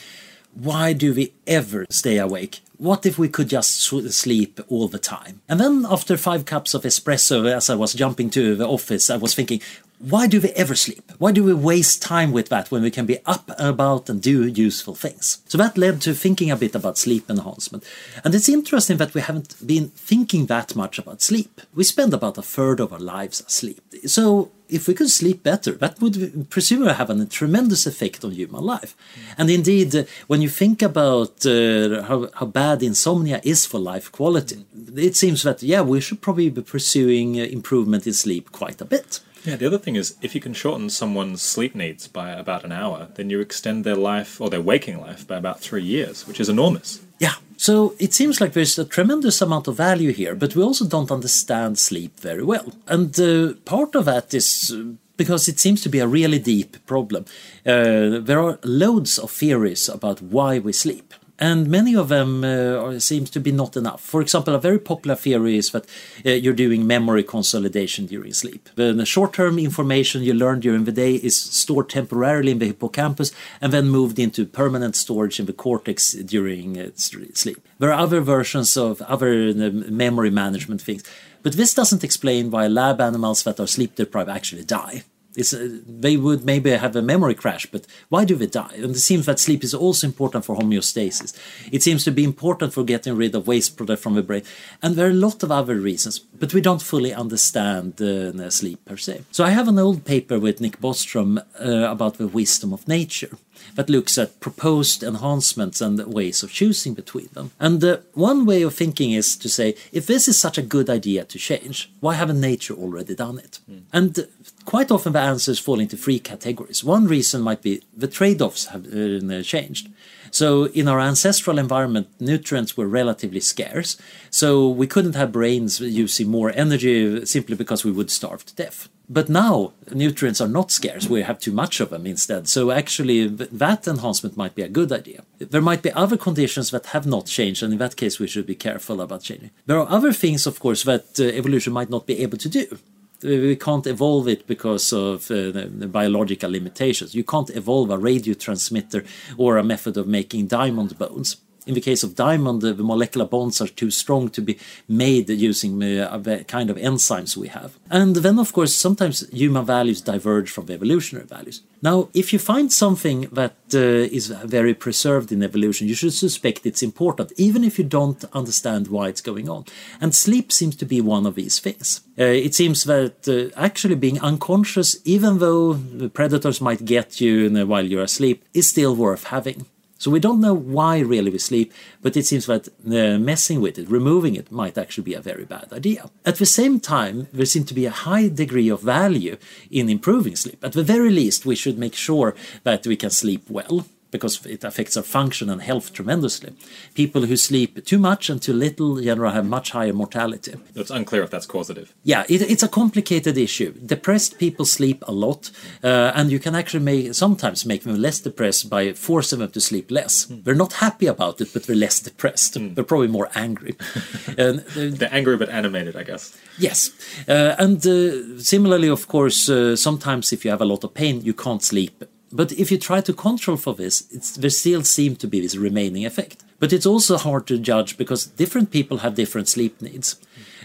why 0.54 0.92
do 0.92 1.14
we 1.14 1.32
ever 1.46 1.86
stay 1.90 2.18
awake? 2.18 2.60
What 2.76 3.04
if 3.04 3.18
we 3.18 3.28
could 3.28 3.48
just 3.48 3.80
sleep 3.80 4.60
all 4.68 4.88
the 4.88 4.98
time? 4.98 5.42
And 5.48 5.60
then, 5.60 5.86
after 5.88 6.16
five 6.16 6.46
cups 6.46 6.72
of 6.72 6.82
espresso, 6.82 7.44
as 7.46 7.68
I 7.68 7.74
was 7.74 7.92
jumping 7.92 8.30
to 8.30 8.54
the 8.54 8.66
office, 8.66 9.10
I 9.10 9.16
was 9.16 9.34
thinking, 9.34 9.60
why 10.00 10.26
do 10.26 10.40
we 10.40 10.48
ever 10.50 10.74
sleep? 10.74 11.12
Why 11.18 11.30
do 11.30 11.44
we 11.44 11.52
waste 11.52 12.00
time 12.00 12.32
with 12.32 12.48
that 12.48 12.70
when 12.70 12.80
we 12.80 12.90
can 12.90 13.04
be 13.04 13.18
up 13.26 13.50
and 13.58 13.68
about 13.68 14.08
and 14.08 14.22
do 14.22 14.46
useful 14.46 14.94
things? 14.94 15.42
So 15.46 15.58
that 15.58 15.76
led 15.76 16.00
to 16.02 16.14
thinking 16.14 16.50
a 16.50 16.56
bit 16.56 16.74
about 16.74 16.96
sleep 16.96 17.28
enhancement. 17.28 17.84
And 18.24 18.34
it's 18.34 18.48
interesting 18.48 18.96
that 18.96 19.12
we 19.12 19.20
haven't 19.20 19.54
been 19.64 19.88
thinking 19.88 20.46
that 20.46 20.74
much 20.74 20.98
about 20.98 21.20
sleep. 21.20 21.60
We 21.74 21.84
spend 21.84 22.14
about 22.14 22.38
a 22.38 22.42
third 22.42 22.80
of 22.80 22.94
our 22.94 22.98
lives 22.98 23.42
asleep. 23.42 23.82
So 24.06 24.50
if 24.70 24.88
we 24.88 24.94
could 24.94 25.10
sleep 25.10 25.42
better, 25.42 25.72
that 25.72 26.00
would 26.00 26.48
presumably 26.50 26.94
have 26.94 27.10
a 27.10 27.26
tremendous 27.26 27.86
effect 27.86 28.24
on 28.24 28.32
human 28.32 28.62
life. 28.62 28.96
Mm. 28.96 29.34
And 29.38 29.50
indeed, 29.50 29.94
uh, 29.94 30.04
when 30.26 30.40
you 30.42 30.48
think 30.48 30.82
about 30.82 31.44
uh, 31.46 32.02
how, 32.02 32.28
how 32.34 32.46
bad 32.46 32.82
insomnia 32.82 33.40
is 33.42 33.66
for 33.66 33.78
life 33.78 34.10
quality, 34.12 34.64
it 34.96 35.16
seems 35.16 35.42
that, 35.42 35.62
yeah, 35.62 35.82
we 35.82 36.00
should 36.00 36.20
probably 36.20 36.50
be 36.50 36.62
pursuing 36.62 37.40
uh, 37.40 37.44
improvement 37.44 38.06
in 38.06 38.12
sleep 38.12 38.52
quite 38.52 38.80
a 38.80 38.84
bit. 38.84 39.20
Yeah, 39.44 39.56
the 39.56 39.66
other 39.66 39.78
thing 39.78 39.96
is 39.96 40.16
if 40.20 40.34
you 40.34 40.40
can 40.40 40.52
shorten 40.52 40.90
someone's 40.90 41.40
sleep 41.40 41.74
needs 41.74 42.06
by 42.08 42.30
about 42.30 42.64
an 42.64 42.72
hour, 42.72 43.08
then 43.14 43.30
you 43.30 43.40
extend 43.40 43.84
their 43.84 43.96
life 43.96 44.40
or 44.40 44.50
their 44.50 44.60
waking 44.60 45.00
life 45.00 45.26
by 45.26 45.36
about 45.36 45.60
three 45.60 45.82
years, 45.82 46.26
which 46.26 46.40
is 46.40 46.48
enormous. 46.48 47.00
Yeah, 47.20 47.34
so 47.58 47.94
it 47.98 48.14
seems 48.14 48.40
like 48.40 48.54
there's 48.54 48.78
a 48.78 48.84
tremendous 48.86 49.42
amount 49.42 49.68
of 49.68 49.76
value 49.76 50.12
here, 50.12 50.34
but 50.34 50.56
we 50.56 50.62
also 50.62 50.86
don't 50.86 51.12
understand 51.12 51.78
sleep 51.78 52.18
very 52.18 52.42
well. 52.42 52.72
And 52.88 53.18
uh, 53.20 53.52
part 53.66 53.94
of 53.94 54.06
that 54.06 54.32
is 54.32 54.72
uh, 54.74 54.94
because 55.18 55.46
it 55.46 55.60
seems 55.60 55.82
to 55.82 55.90
be 55.90 55.98
a 55.98 56.06
really 56.06 56.38
deep 56.38 56.78
problem. 56.86 57.26
Uh, 57.66 58.18
there 58.20 58.40
are 58.40 58.58
loads 58.64 59.18
of 59.18 59.30
theories 59.30 59.86
about 59.86 60.22
why 60.22 60.58
we 60.58 60.72
sleep 60.72 61.09
and 61.40 61.68
many 61.68 61.96
of 61.96 62.08
them 62.08 62.44
uh, 62.44 62.98
seems 62.98 63.30
to 63.30 63.40
be 63.40 63.50
not 63.50 63.76
enough. 63.76 64.00
For 64.02 64.20
example, 64.20 64.54
a 64.54 64.60
very 64.60 64.78
popular 64.78 65.16
theory 65.16 65.56
is 65.56 65.70
that 65.70 65.86
uh, 66.26 66.30
you're 66.30 66.52
doing 66.52 66.86
memory 66.86 67.24
consolidation 67.24 68.06
during 68.06 68.34
sleep. 68.34 68.68
The 68.74 69.06
short-term 69.06 69.58
information 69.58 70.22
you 70.22 70.34
learn 70.34 70.60
during 70.60 70.84
the 70.84 70.92
day 70.92 71.14
is 71.14 71.36
stored 71.36 71.88
temporarily 71.88 72.52
in 72.52 72.58
the 72.58 72.66
hippocampus 72.66 73.32
and 73.60 73.72
then 73.72 73.88
moved 73.88 74.18
into 74.18 74.44
permanent 74.44 74.96
storage 74.96 75.40
in 75.40 75.46
the 75.46 75.52
cortex 75.54 76.12
during 76.12 76.78
uh, 76.78 76.90
sleep. 76.94 77.66
There 77.78 77.90
are 77.90 78.04
other 78.04 78.20
versions 78.20 78.76
of 78.76 79.00
other 79.02 79.48
uh, 79.48 79.70
memory 79.72 80.30
management 80.30 80.82
things, 80.82 81.02
but 81.42 81.54
this 81.54 81.72
doesn't 81.72 82.04
explain 82.04 82.50
why 82.50 82.66
lab 82.66 83.00
animals 83.00 83.42
that 83.44 83.58
are 83.58 83.66
sleep 83.66 83.94
deprived 83.94 84.28
actually 84.28 84.64
die. 84.64 85.04
It's, 85.36 85.54
uh, 85.54 85.78
they 85.86 86.16
would 86.16 86.44
maybe 86.44 86.70
have 86.70 86.96
a 86.96 87.02
memory 87.02 87.34
crash, 87.34 87.66
but 87.66 87.86
why 88.08 88.24
do 88.24 88.34
they 88.34 88.46
die? 88.46 88.74
And 88.74 88.96
it 88.96 89.00
seems 89.00 89.26
that 89.26 89.38
sleep 89.38 89.62
is 89.62 89.74
also 89.74 90.06
important 90.06 90.44
for 90.44 90.56
homeostasis. 90.56 91.36
It 91.70 91.82
seems 91.82 92.04
to 92.04 92.10
be 92.10 92.24
important 92.24 92.72
for 92.72 92.84
getting 92.84 93.16
rid 93.16 93.34
of 93.34 93.46
waste 93.46 93.76
product 93.76 94.02
from 94.02 94.14
the 94.14 94.22
brain. 94.22 94.42
And 94.82 94.96
there 94.96 95.06
are 95.06 95.10
a 95.10 95.14
lot 95.14 95.42
of 95.42 95.50
other 95.50 95.76
reasons, 95.76 96.18
but 96.18 96.52
we 96.52 96.60
don't 96.60 96.82
fully 96.82 97.14
understand 97.14 98.00
uh, 98.02 98.50
sleep 98.50 98.84
per 98.84 98.96
se. 98.96 99.22
So 99.30 99.44
I 99.44 99.50
have 99.50 99.68
an 99.68 99.78
old 99.78 100.04
paper 100.04 100.38
with 100.38 100.60
Nick 100.60 100.80
Bostrom 100.80 101.38
uh, 101.38 101.90
about 101.90 102.18
the 102.18 102.26
wisdom 102.26 102.72
of 102.72 102.88
nature 102.88 103.36
that 103.74 103.90
looks 103.90 104.18
at 104.18 104.40
proposed 104.40 105.02
enhancements 105.02 105.80
and 105.80 105.98
ways 106.12 106.42
of 106.42 106.50
choosing 106.50 106.94
between 106.94 107.28
them. 107.32 107.50
And 107.60 107.82
uh, 107.84 107.98
one 108.14 108.46
way 108.46 108.62
of 108.62 108.74
thinking 108.74 109.12
is 109.12 109.36
to 109.36 109.48
say, 109.48 109.74
if 109.92 110.06
this 110.06 110.28
is 110.28 110.38
such 110.38 110.58
a 110.58 110.62
good 110.62 110.90
idea 110.90 111.24
to 111.24 111.38
change, 111.38 111.90
why 112.00 112.14
haven't 112.14 112.40
nature 112.40 112.74
already 112.74 113.14
done 113.14 113.38
it? 113.38 113.60
Mm. 113.70 113.82
And 113.92 114.18
uh, 114.18 114.22
quite 114.64 114.90
often 114.90 115.12
the 115.12 115.20
answers 115.20 115.58
fall 115.58 115.80
into 115.80 115.96
three 115.96 116.18
categories. 116.18 116.84
One 116.84 117.06
reason 117.06 117.42
might 117.42 117.62
be 117.62 117.82
the 117.96 118.08
trade 118.08 118.42
offs 118.42 118.66
have 118.66 118.86
uh, 118.86 119.42
changed. 119.42 119.88
So 120.30 120.66
in 120.66 120.86
our 120.88 121.00
ancestral 121.00 121.58
environment, 121.58 122.08
nutrients 122.20 122.76
were 122.76 122.86
relatively 122.86 123.40
scarce. 123.40 123.96
So 124.30 124.68
we 124.68 124.86
couldn't 124.86 125.16
have 125.16 125.32
brains 125.32 125.80
using 125.80 126.28
more 126.28 126.52
energy 126.54 127.26
simply 127.26 127.56
because 127.56 127.84
we 127.84 127.90
would 127.90 128.10
starve 128.10 128.46
to 128.46 128.54
death. 128.54 128.88
But 129.08 129.28
now 129.28 129.72
nutrients 129.90 130.40
are 130.40 130.46
not 130.46 130.70
scarce, 130.70 131.08
we 131.08 131.22
have 131.22 131.40
too 131.40 131.50
much 131.50 131.80
of 131.80 131.90
them 131.90 132.06
instead. 132.06 132.48
So 132.48 132.70
actually, 132.70 133.26
that 133.26 133.88
enhancement 133.88 134.36
might 134.36 134.54
be 134.54 134.62
a 134.62 134.68
good 134.68 134.92
idea. 134.92 135.24
There 135.38 135.60
might 135.60 135.82
be 135.82 135.90
other 135.92 136.16
conditions 136.16 136.70
that 136.70 136.86
have 136.86 137.06
not 137.06 137.26
changed, 137.26 137.64
and 137.64 137.72
in 137.72 137.80
that 137.80 137.96
case, 137.96 138.20
we 138.20 138.28
should 138.28 138.46
be 138.46 138.54
careful 138.54 139.00
about 139.00 139.24
changing. 139.24 139.50
There 139.66 139.80
are 139.80 139.88
other 139.88 140.12
things, 140.12 140.46
of 140.46 140.60
course, 140.60 140.84
that 140.84 141.18
uh, 141.18 141.24
evolution 141.24 141.72
might 141.72 141.90
not 141.90 142.06
be 142.06 142.22
able 142.22 142.38
to 142.38 142.48
do 142.48 142.78
we 143.22 143.56
can't 143.56 143.86
evolve 143.86 144.28
it 144.28 144.46
because 144.46 144.92
of 144.92 145.30
uh, 145.30 145.50
the, 145.50 145.70
the, 145.72 145.88
biological 145.88 146.50
limitations. 146.50 147.14
You 147.14 147.24
can't 147.24 147.50
evolve 147.50 147.90
a 147.90 147.98
radio 147.98 148.34
transmitter 148.34 149.04
or 149.36 149.58
a 149.58 149.64
method 149.64 149.96
of 149.96 150.06
making 150.06 150.46
diamond 150.46 150.98
bones 150.98 151.36
in 151.66 151.74
the 151.74 151.80
case 151.80 152.02
of 152.02 152.14
diamond, 152.14 152.62
the 152.62 152.74
molecular 152.74 153.26
bonds 153.26 153.60
are 153.60 153.68
too 153.68 153.90
strong 153.90 154.28
to 154.30 154.40
be 154.40 154.58
made 154.88 155.28
using 155.28 155.78
the 155.78 156.44
kind 156.48 156.70
of 156.70 156.76
enzymes 156.76 157.36
we 157.36 157.48
have. 157.48 157.78
And 157.90 158.16
then, 158.16 158.38
of 158.38 158.52
course, 158.52 158.74
sometimes 158.74 159.28
human 159.30 159.64
values 159.64 160.00
diverge 160.00 160.50
from 160.50 160.66
the 160.66 160.74
evolutionary 160.74 161.26
values. 161.26 161.62
Now, 161.82 162.10
if 162.12 162.32
you 162.32 162.38
find 162.38 162.70
something 162.70 163.22
that 163.32 163.56
uh, 163.74 163.78
is 163.78 164.28
very 164.44 164.74
preserved 164.74 165.32
in 165.32 165.42
evolution, 165.42 165.88
you 165.88 165.94
should 165.94 166.12
suspect 166.12 166.66
it's 166.66 166.82
important, 166.82 167.32
even 167.36 167.64
if 167.64 167.78
you 167.78 167.84
don't 167.84 168.22
understand 168.34 168.88
why 168.88 169.08
it's 169.08 169.22
going 169.22 169.48
on. 169.48 169.64
And 170.00 170.14
sleep 170.14 170.52
seems 170.52 170.76
to 170.76 170.84
be 170.84 171.00
one 171.00 171.26
of 171.26 171.36
these 171.36 171.58
things. 171.58 172.02
Uh, 172.18 172.24
it 172.24 172.54
seems 172.54 172.84
that 172.84 173.26
uh, 173.26 173.58
actually 173.58 173.94
being 173.94 174.20
unconscious, 174.20 174.98
even 175.04 175.38
though 175.38 175.80
predators 176.12 176.60
might 176.60 176.84
get 176.84 177.20
you 177.20 177.48
while 177.66 177.86
you're 177.86 178.02
asleep, 178.02 178.44
is 178.52 178.68
still 178.68 178.94
worth 178.94 179.24
having. 179.24 179.64
So 180.00 180.10
we 180.10 180.18
don't 180.18 180.40
know 180.40 180.54
why 180.54 181.00
really 181.00 181.30
we 181.30 181.36
sleep, 181.36 181.74
but 182.00 182.16
it 182.16 182.24
seems 182.24 182.46
that 182.46 182.68
uh, 182.68 183.18
messing 183.18 183.60
with 183.60 183.78
it, 183.78 183.90
removing 183.90 184.34
it, 184.34 184.50
might 184.50 184.78
actually 184.78 185.04
be 185.04 185.12
a 185.12 185.20
very 185.20 185.44
bad 185.44 185.70
idea. 185.74 186.08
At 186.24 186.36
the 186.36 186.46
same 186.46 186.80
time, 186.80 187.28
there 187.34 187.44
seems 187.44 187.66
to 187.66 187.74
be 187.74 187.84
a 187.84 187.90
high 187.90 188.28
degree 188.28 188.70
of 188.70 188.80
value 188.80 189.36
in 189.70 189.90
improving 189.90 190.36
sleep. 190.36 190.64
At 190.64 190.72
the 190.72 190.82
very 190.82 191.10
least, 191.10 191.44
we 191.44 191.54
should 191.54 191.78
make 191.78 191.94
sure 191.94 192.34
that 192.64 192.86
we 192.86 192.96
can 192.96 193.10
sleep 193.10 193.42
well 193.50 193.84
because 194.10 194.44
it 194.46 194.64
affects 194.64 194.96
our 194.96 195.02
function 195.02 195.50
and 195.50 195.62
health 195.62 195.92
tremendously. 195.92 196.52
People 196.94 197.22
who 197.22 197.36
sleep 197.36 197.84
too 197.84 197.98
much 197.98 198.30
and 198.30 198.40
too 198.42 198.52
little 198.52 199.00
generally 199.00 199.34
have 199.34 199.46
much 199.46 199.70
higher 199.70 199.92
mortality. 199.92 200.54
It's 200.74 200.90
unclear 200.90 201.22
if 201.22 201.30
that's 201.30 201.46
causative. 201.46 201.94
Yeah, 202.02 202.24
it, 202.28 202.42
it's 202.42 202.62
a 202.62 202.68
complicated 202.68 203.36
issue. 203.38 203.72
Depressed 203.72 204.38
people 204.38 204.64
sleep 204.64 205.02
a 205.06 205.12
lot, 205.12 205.50
uh, 205.82 206.12
and 206.14 206.30
you 206.30 206.38
can 206.38 206.54
actually 206.54 206.84
make, 206.84 207.14
sometimes 207.14 207.64
make 207.64 207.82
them 207.82 207.96
less 207.96 208.20
depressed 208.20 208.68
by 208.68 208.92
forcing 208.92 209.40
them 209.40 209.50
to 209.50 209.60
sleep 209.60 209.90
less. 209.90 210.26
Mm. 210.26 210.44
They're 210.44 210.54
not 210.54 210.74
happy 210.74 211.06
about 211.06 211.40
it, 211.40 211.52
but 211.52 211.64
they're 211.64 211.76
less 211.76 212.00
depressed. 212.00 212.54
Mm. 212.54 212.74
They're 212.74 212.84
probably 212.84 213.08
more 213.08 213.30
angry. 213.34 213.76
and, 214.38 214.60
uh, 214.60 214.96
they're 214.96 215.14
angry 215.14 215.36
but 215.36 215.48
animated, 215.48 215.96
I 215.96 216.04
guess. 216.04 216.36
Yes, 216.58 216.90
uh, 217.28 217.54
and 217.58 217.84
uh, 217.86 218.38
similarly, 218.38 218.88
of 218.88 219.08
course, 219.08 219.48
uh, 219.48 219.76
sometimes 219.76 220.32
if 220.32 220.44
you 220.44 220.50
have 220.50 220.60
a 220.60 220.66
lot 220.66 220.84
of 220.84 220.94
pain, 220.94 221.22
you 221.22 221.34
can't 221.34 221.62
sleep 221.62 222.04
but 222.32 222.52
if 222.52 222.70
you 222.70 222.78
try 222.78 223.00
to 223.00 223.12
control 223.12 223.56
for 223.56 223.74
this, 223.74 224.02
there 224.36 224.50
still 224.50 224.82
seems 224.82 225.18
to 225.18 225.26
be 225.26 225.40
this 225.40 225.56
remaining 225.56 226.06
effect. 226.06 226.44
But 226.58 226.72
it's 226.72 226.86
also 226.86 227.16
hard 227.16 227.46
to 227.46 227.58
judge 227.58 227.96
because 227.96 228.26
different 228.26 228.70
people 228.70 228.98
have 228.98 229.14
different 229.14 229.48
sleep 229.48 229.80
needs. 229.80 230.16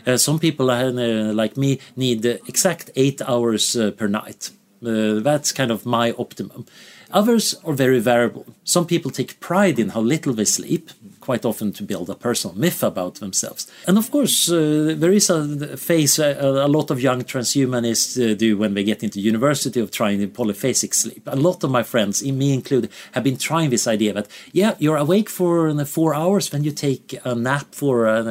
Uh, 0.06 0.18
some 0.18 0.38
people, 0.38 0.70
uh, 0.70 0.92
like 1.34 1.58
me, 1.58 1.80
need 1.96 2.26
exact 2.26 2.92
eight 2.96 3.22
hours 3.22 3.76
uh, 3.76 3.92
per 3.92 4.08
night. 4.08 4.52
Uh, 4.86 5.20
that's 5.22 5.52
kind 5.52 5.72
of 5.72 5.86
my 5.86 6.12
optimum. 6.20 6.66
Others 7.12 7.56
are 7.64 7.74
very 7.74 8.00
variable. 8.00 8.46
Some 8.64 8.86
people 8.86 9.10
take 9.10 9.40
pride 9.40 9.80
in 9.80 9.90
how 9.90 10.02
little 10.02 10.34
they 10.34 10.46
sleep, 10.46 10.92
quite 11.26 11.46
often 11.46 11.72
to 11.74 11.84
build 11.84 12.10
a 12.10 12.16
personal 12.16 12.56
myth 12.56 12.84
about 12.84 13.16
themselves. 13.16 13.68
And 13.88 13.98
of 13.98 14.12
course, 14.12 14.50
uh, 14.52 14.94
there 15.02 15.12
is 15.12 15.30
a 15.30 15.78
phase 15.78 16.20
a, 16.20 16.66
a, 16.68 16.70
lot 16.78 16.92
of 16.92 17.02
young 17.02 17.22
transhumanists 17.24 18.12
uh, 18.18 18.36
do 18.36 18.58
when 18.58 18.74
they 18.76 18.84
get 18.84 19.04
into 19.04 19.20
university 19.20 19.80
of 19.80 19.90
trying 19.92 20.20
polyphasic 20.30 20.94
sleep. 20.94 21.24
A 21.28 21.36
lot 21.36 21.64
of 21.64 21.72
my 21.72 21.84
friends, 21.84 22.24
me 22.24 22.54
included, 22.54 22.90
have 23.14 23.24
been 23.24 23.38
trying 23.38 23.70
this 23.70 23.88
idea 23.88 24.14
that, 24.14 24.28
yeah, 24.52 24.76
you're 24.80 24.98
awake 24.98 25.30
for 25.30 25.70
uh, 25.70 25.86
four 25.86 26.14
hours, 26.14 26.50
then 26.50 26.64
you 26.64 26.72
take 26.72 27.20
a 27.24 27.36
nap 27.36 27.68
for 27.72 28.08
uh, 28.08 28.24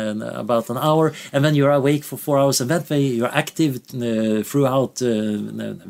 about 0.44 0.70
an 0.70 0.78
hour, 0.78 1.12
and 1.32 1.44
then 1.44 1.54
you're 1.54 1.72
awake 1.72 2.04
for 2.04 2.16
four 2.16 2.38
hours, 2.38 2.60
and 2.60 2.70
that 2.70 2.88
way 2.90 3.02
you're 3.02 3.34
active 3.34 3.76
uh, 3.76 4.42
throughout 4.42 5.02
uh, 5.02 5.10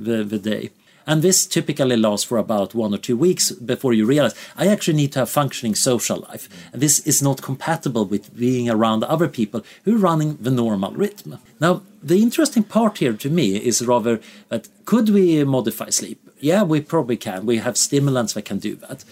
the, 0.07 0.25
the 0.27 0.39
day. 0.39 0.71
And 1.07 1.23
this 1.23 1.47
typically 1.47 1.97
lasts 1.97 2.27
for 2.27 2.39
about 2.39 2.75
one 2.75 2.95
or 2.95 2.99
two 2.99 3.17
weeks 3.17 3.53
before 3.53 3.93
you 3.93 4.07
realize 4.07 4.35
I 4.57 4.69
actually 4.69 4.97
need 4.97 5.13
to 5.13 5.21
have 5.21 5.31
functioning 5.31 5.75
social 5.75 6.21
life. 6.29 6.49
This 6.73 7.01
is 7.01 7.23
not 7.23 7.43
compatible 7.43 8.05
with 8.05 8.37
being 8.37 8.71
around 8.71 9.05
other 9.05 9.29
people 9.29 9.63
who 9.85 9.97
are 9.97 9.99
running 9.99 10.37
the 10.41 10.51
normal 10.51 10.93
rhythm. 10.93 11.39
Now, 11.61 11.83
the 12.03 12.23
interesting 12.23 12.65
part 12.65 12.99
here 12.99 13.15
to 13.15 13.31
me 13.31 13.57
is 13.57 13.87
rather 13.87 14.21
that 14.49 14.69
could 14.85 15.09
we 15.11 15.45
modify 15.45 15.91
sleep? 15.91 16.21
Yeah, 16.41 16.63
we 16.63 16.81
probably 16.81 17.17
can. 17.17 17.47
We 17.47 17.59
have 17.59 17.77
stimulants 17.77 18.35
that 18.35 18.43
can 18.43 18.59
do 18.59 18.75
that 18.77 19.05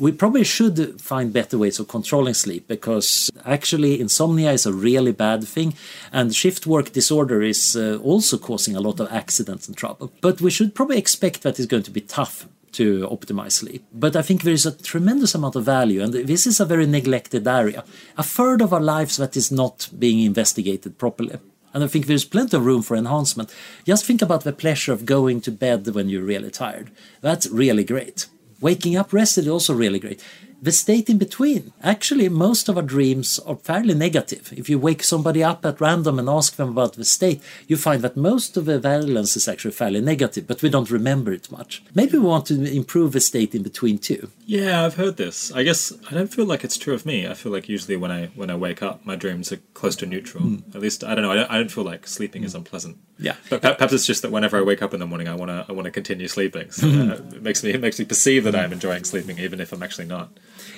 we 0.00 0.12
probably 0.12 0.44
should 0.44 1.00
find 1.00 1.32
better 1.32 1.58
ways 1.58 1.78
of 1.78 1.86
controlling 1.88 2.34
sleep 2.34 2.66
because 2.66 3.30
actually 3.44 4.00
insomnia 4.00 4.52
is 4.52 4.66
a 4.66 4.72
really 4.72 5.12
bad 5.12 5.46
thing 5.46 5.74
and 6.12 6.34
shift 6.34 6.66
work 6.66 6.92
disorder 6.92 7.42
is 7.42 7.76
uh, 7.76 7.98
also 8.02 8.38
causing 8.38 8.74
a 8.74 8.80
lot 8.80 8.98
of 8.98 9.12
accidents 9.12 9.68
and 9.68 9.76
trouble. 9.76 10.10
But 10.20 10.40
we 10.40 10.50
should 10.50 10.74
probably 10.74 10.98
expect 10.98 11.42
that 11.42 11.58
it's 11.58 11.66
going 11.66 11.82
to 11.84 11.90
be 11.90 12.00
tough 12.00 12.48
to 12.72 13.06
optimize 13.08 13.52
sleep. 13.52 13.84
But 13.92 14.16
I 14.16 14.22
think 14.22 14.42
there 14.42 14.54
is 14.54 14.64
a 14.64 14.76
tremendous 14.76 15.34
amount 15.34 15.56
of 15.56 15.64
value, 15.64 16.02
and 16.02 16.12
this 16.12 16.46
is 16.46 16.60
a 16.60 16.64
very 16.64 16.86
neglected 16.86 17.46
area. 17.46 17.84
A 18.16 18.22
third 18.22 18.62
of 18.62 18.72
our 18.72 18.80
lives 18.80 19.16
that 19.16 19.36
is 19.36 19.50
not 19.50 19.88
being 19.98 20.20
investigated 20.20 20.96
properly. 20.96 21.38
And 21.74 21.84
I 21.84 21.88
think 21.88 22.06
there's 22.06 22.24
plenty 22.24 22.56
of 22.56 22.64
room 22.64 22.82
for 22.82 22.96
enhancement. 22.96 23.54
Just 23.84 24.04
think 24.04 24.22
about 24.22 24.44
the 24.44 24.52
pleasure 24.52 24.92
of 24.92 25.04
going 25.04 25.40
to 25.42 25.52
bed 25.52 25.88
when 25.88 26.08
you're 26.08 26.22
really 26.22 26.50
tired. 26.50 26.90
That's 27.20 27.48
really 27.48 27.84
great. 27.84 28.26
Waking 28.60 28.96
up 28.96 29.12
rested 29.12 29.42
is 29.42 29.48
also 29.48 29.74
really 29.74 29.98
great 29.98 30.22
the 30.62 30.72
state 30.72 31.08
in 31.08 31.18
between. 31.18 31.72
Actually, 31.82 32.28
most 32.28 32.68
of 32.68 32.76
our 32.76 32.82
dreams 32.82 33.38
are 33.40 33.56
fairly 33.56 33.94
negative. 33.94 34.52
If 34.56 34.68
you 34.68 34.78
wake 34.78 35.02
somebody 35.02 35.42
up 35.42 35.64
at 35.64 35.80
random 35.80 36.18
and 36.18 36.28
ask 36.28 36.56
them 36.56 36.68
about 36.68 36.94
the 36.94 37.04
state, 37.04 37.42
you 37.66 37.76
find 37.76 38.02
that 38.02 38.16
most 38.16 38.56
of 38.56 38.66
the 38.66 38.78
valence 38.78 39.36
is 39.36 39.48
actually 39.48 39.72
fairly 39.72 40.00
negative, 40.00 40.46
but 40.46 40.62
we 40.62 40.68
don't 40.68 40.90
remember 40.90 41.32
it 41.32 41.50
much. 41.50 41.82
Maybe 41.94 42.18
we 42.18 42.24
want 42.24 42.46
to 42.46 42.76
improve 42.76 43.12
the 43.12 43.20
state 43.20 43.54
in 43.54 43.62
between 43.62 43.98
too. 43.98 44.30
Yeah, 44.44 44.84
I've 44.84 44.96
heard 44.96 45.16
this. 45.16 45.50
I 45.52 45.62
guess 45.62 45.92
I 46.10 46.14
don't 46.14 46.32
feel 46.32 46.46
like 46.46 46.64
it's 46.64 46.76
true 46.76 46.94
of 46.94 47.06
me. 47.06 47.26
I 47.26 47.34
feel 47.34 47.52
like 47.52 47.68
usually 47.68 47.96
when 47.96 48.10
I 48.10 48.26
when 48.34 48.50
I 48.50 48.56
wake 48.56 48.82
up, 48.82 49.04
my 49.06 49.16
dreams 49.16 49.52
are 49.52 49.60
close 49.74 49.96
to 49.96 50.06
neutral. 50.06 50.44
Mm. 50.44 50.74
At 50.74 50.80
least 50.80 51.04
I 51.04 51.14
don't 51.14 51.22
know. 51.22 51.32
I 51.32 51.36
don't, 51.36 51.50
I 51.50 51.56
don't 51.56 51.70
feel 51.70 51.84
like 51.84 52.06
sleeping 52.06 52.42
mm. 52.42 52.46
is 52.46 52.52
hmm. 52.52 52.58
unpleasant. 52.58 52.98
Yeah, 53.20 53.36
but 53.50 53.60
perhaps 53.60 53.92
it's 53.92 54.06
just 54.06 54.22
that 54.22 54.32
whenever 54.32 54.56
I 54.56 54.62
wake 54.62 54.80
up 54.80 54.94
in 54.94 55.00
the 55.00 55.06
morning, 55.06 55.28
I 55.28 55.34
want 55.34 55.50
to 55.50 55.66
I 55.68 55.72
want 55.72 55.84
to 55.84 55.90
continue 55.90 56.26
sleeping. 56.26 56.70
So 56.70 56.88
uh, 56.88 57.14
it 57.34 57.42
makes 57.42 57.62
me 57.62 57.70
it 57.70 57.80
makes 57.80 57.98
me 57.98 58.06
perceive 58.06 58.44
that 58.44 58.56
I'm 58.56 58.72
enjoying 58.72 59.04
sleeping, 59.04 59.38
even 59.38 59.60
if 59.60 59.72
I'm 59.72 59.82
actually 59.82 60.06
not. 60.06 60.30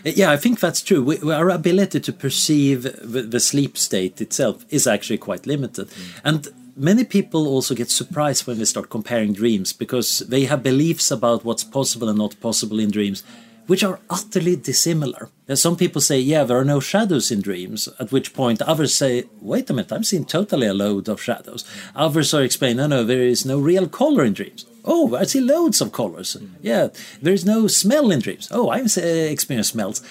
Yeah, 0.04 0.32
I 0.32 0.36
think 0.36 0.58
that's 0.58 0.82
true. 0.82 1.02
We, 1.04 1.32
our 1.32 1.50
ability 1.50 2.00
to 2.00 2.12
perceive 2.12 2.82
the, 2.82 3.22
the, 3.22 3.38
sleep 3.38 3.78
state 3.78 4.20
itself 4.20 4.64
is 4.68 4.86
actually 4.88 5.18
quite 5.18 5.46
limited. 5.46 5.88
Mm. 5.88 6.20
And 6.24 6.48
many 6.76 7.04
people 7.04 7.46
also 7.46 7.74
get 7.74 7.90
surprised 7.90 8.46
when 8.46 8.58
they 8.58 8.64
start 8.64 8.90
comparing 8.90 9.32
dreams 9.32 9.72
because 9.72 10.20
they 10.20 10.44
have 10.44 10.62
beliefs 10.62 11.10
about 11.10 11.44
what's 11.44 11.64
possible 11.64 12.08
and 12.08 12.18
not 12.18 12.40
possible 12.40 12.80
in 12.80 12.90
dreams 12.90 13.22
which 13.66 13.84
are 13.84 14.00
utterly 14.10 14.56
dissimilar. 14.56 15.28
Some 15.54 15.76
people 15.76 16.00
say, 16.00 16.18
yeah, 16.18 16.44
there 16.44 16.58
are 16.58 16.64
no 16.64 16.80
shadows 16.80 17.30
in 17.30 17.40
dreams, 17.40 17.88
at 18.00 18.10
which 18.10 18.34
point 18.34 18.62
others 18.62 18.94
say, 18.94 19.24
wait 19.40 19.70
a 19.70 19.72
minute, 19.72 19.92
I'm 19.92 20.04
seeing 20.04 20.24
totally 20.24 20.66
a 20.66 20.74
load 20.74 21.08
of 21.08 21.22
shadows. 21.22 21.64
Others 21.94 22.34
are 22.34 22.42
explaining, 22.42 22.78
no, 22.78 22.86
no, 22.86 23.04
there 23.04 23.22
is 23.22 23.44
no 23.44 23.58
real 23.58 23.86
color 23.88 24.24
in 24.24 24.32
dreams. 24.32 24.64
Oh, 24.84 25.14
I 25.14 25.24
see 25.24 25.40
loads 25.40 25.80
of 25.80 25.92
colors. 25.92 26.36
Mm. 26.36 26.50
Yeah, 26.60 26.88
there 27.20 27.32
is 27.32 27.44
no 27.44 27.66
smell 27.66 28.10
in 28.10 28.20
dreams. 28.20 28.48
Oh, 28.50 28.68
I've 28.70 28.96
experienced 28.96 29.72
smells. 29.72 30.02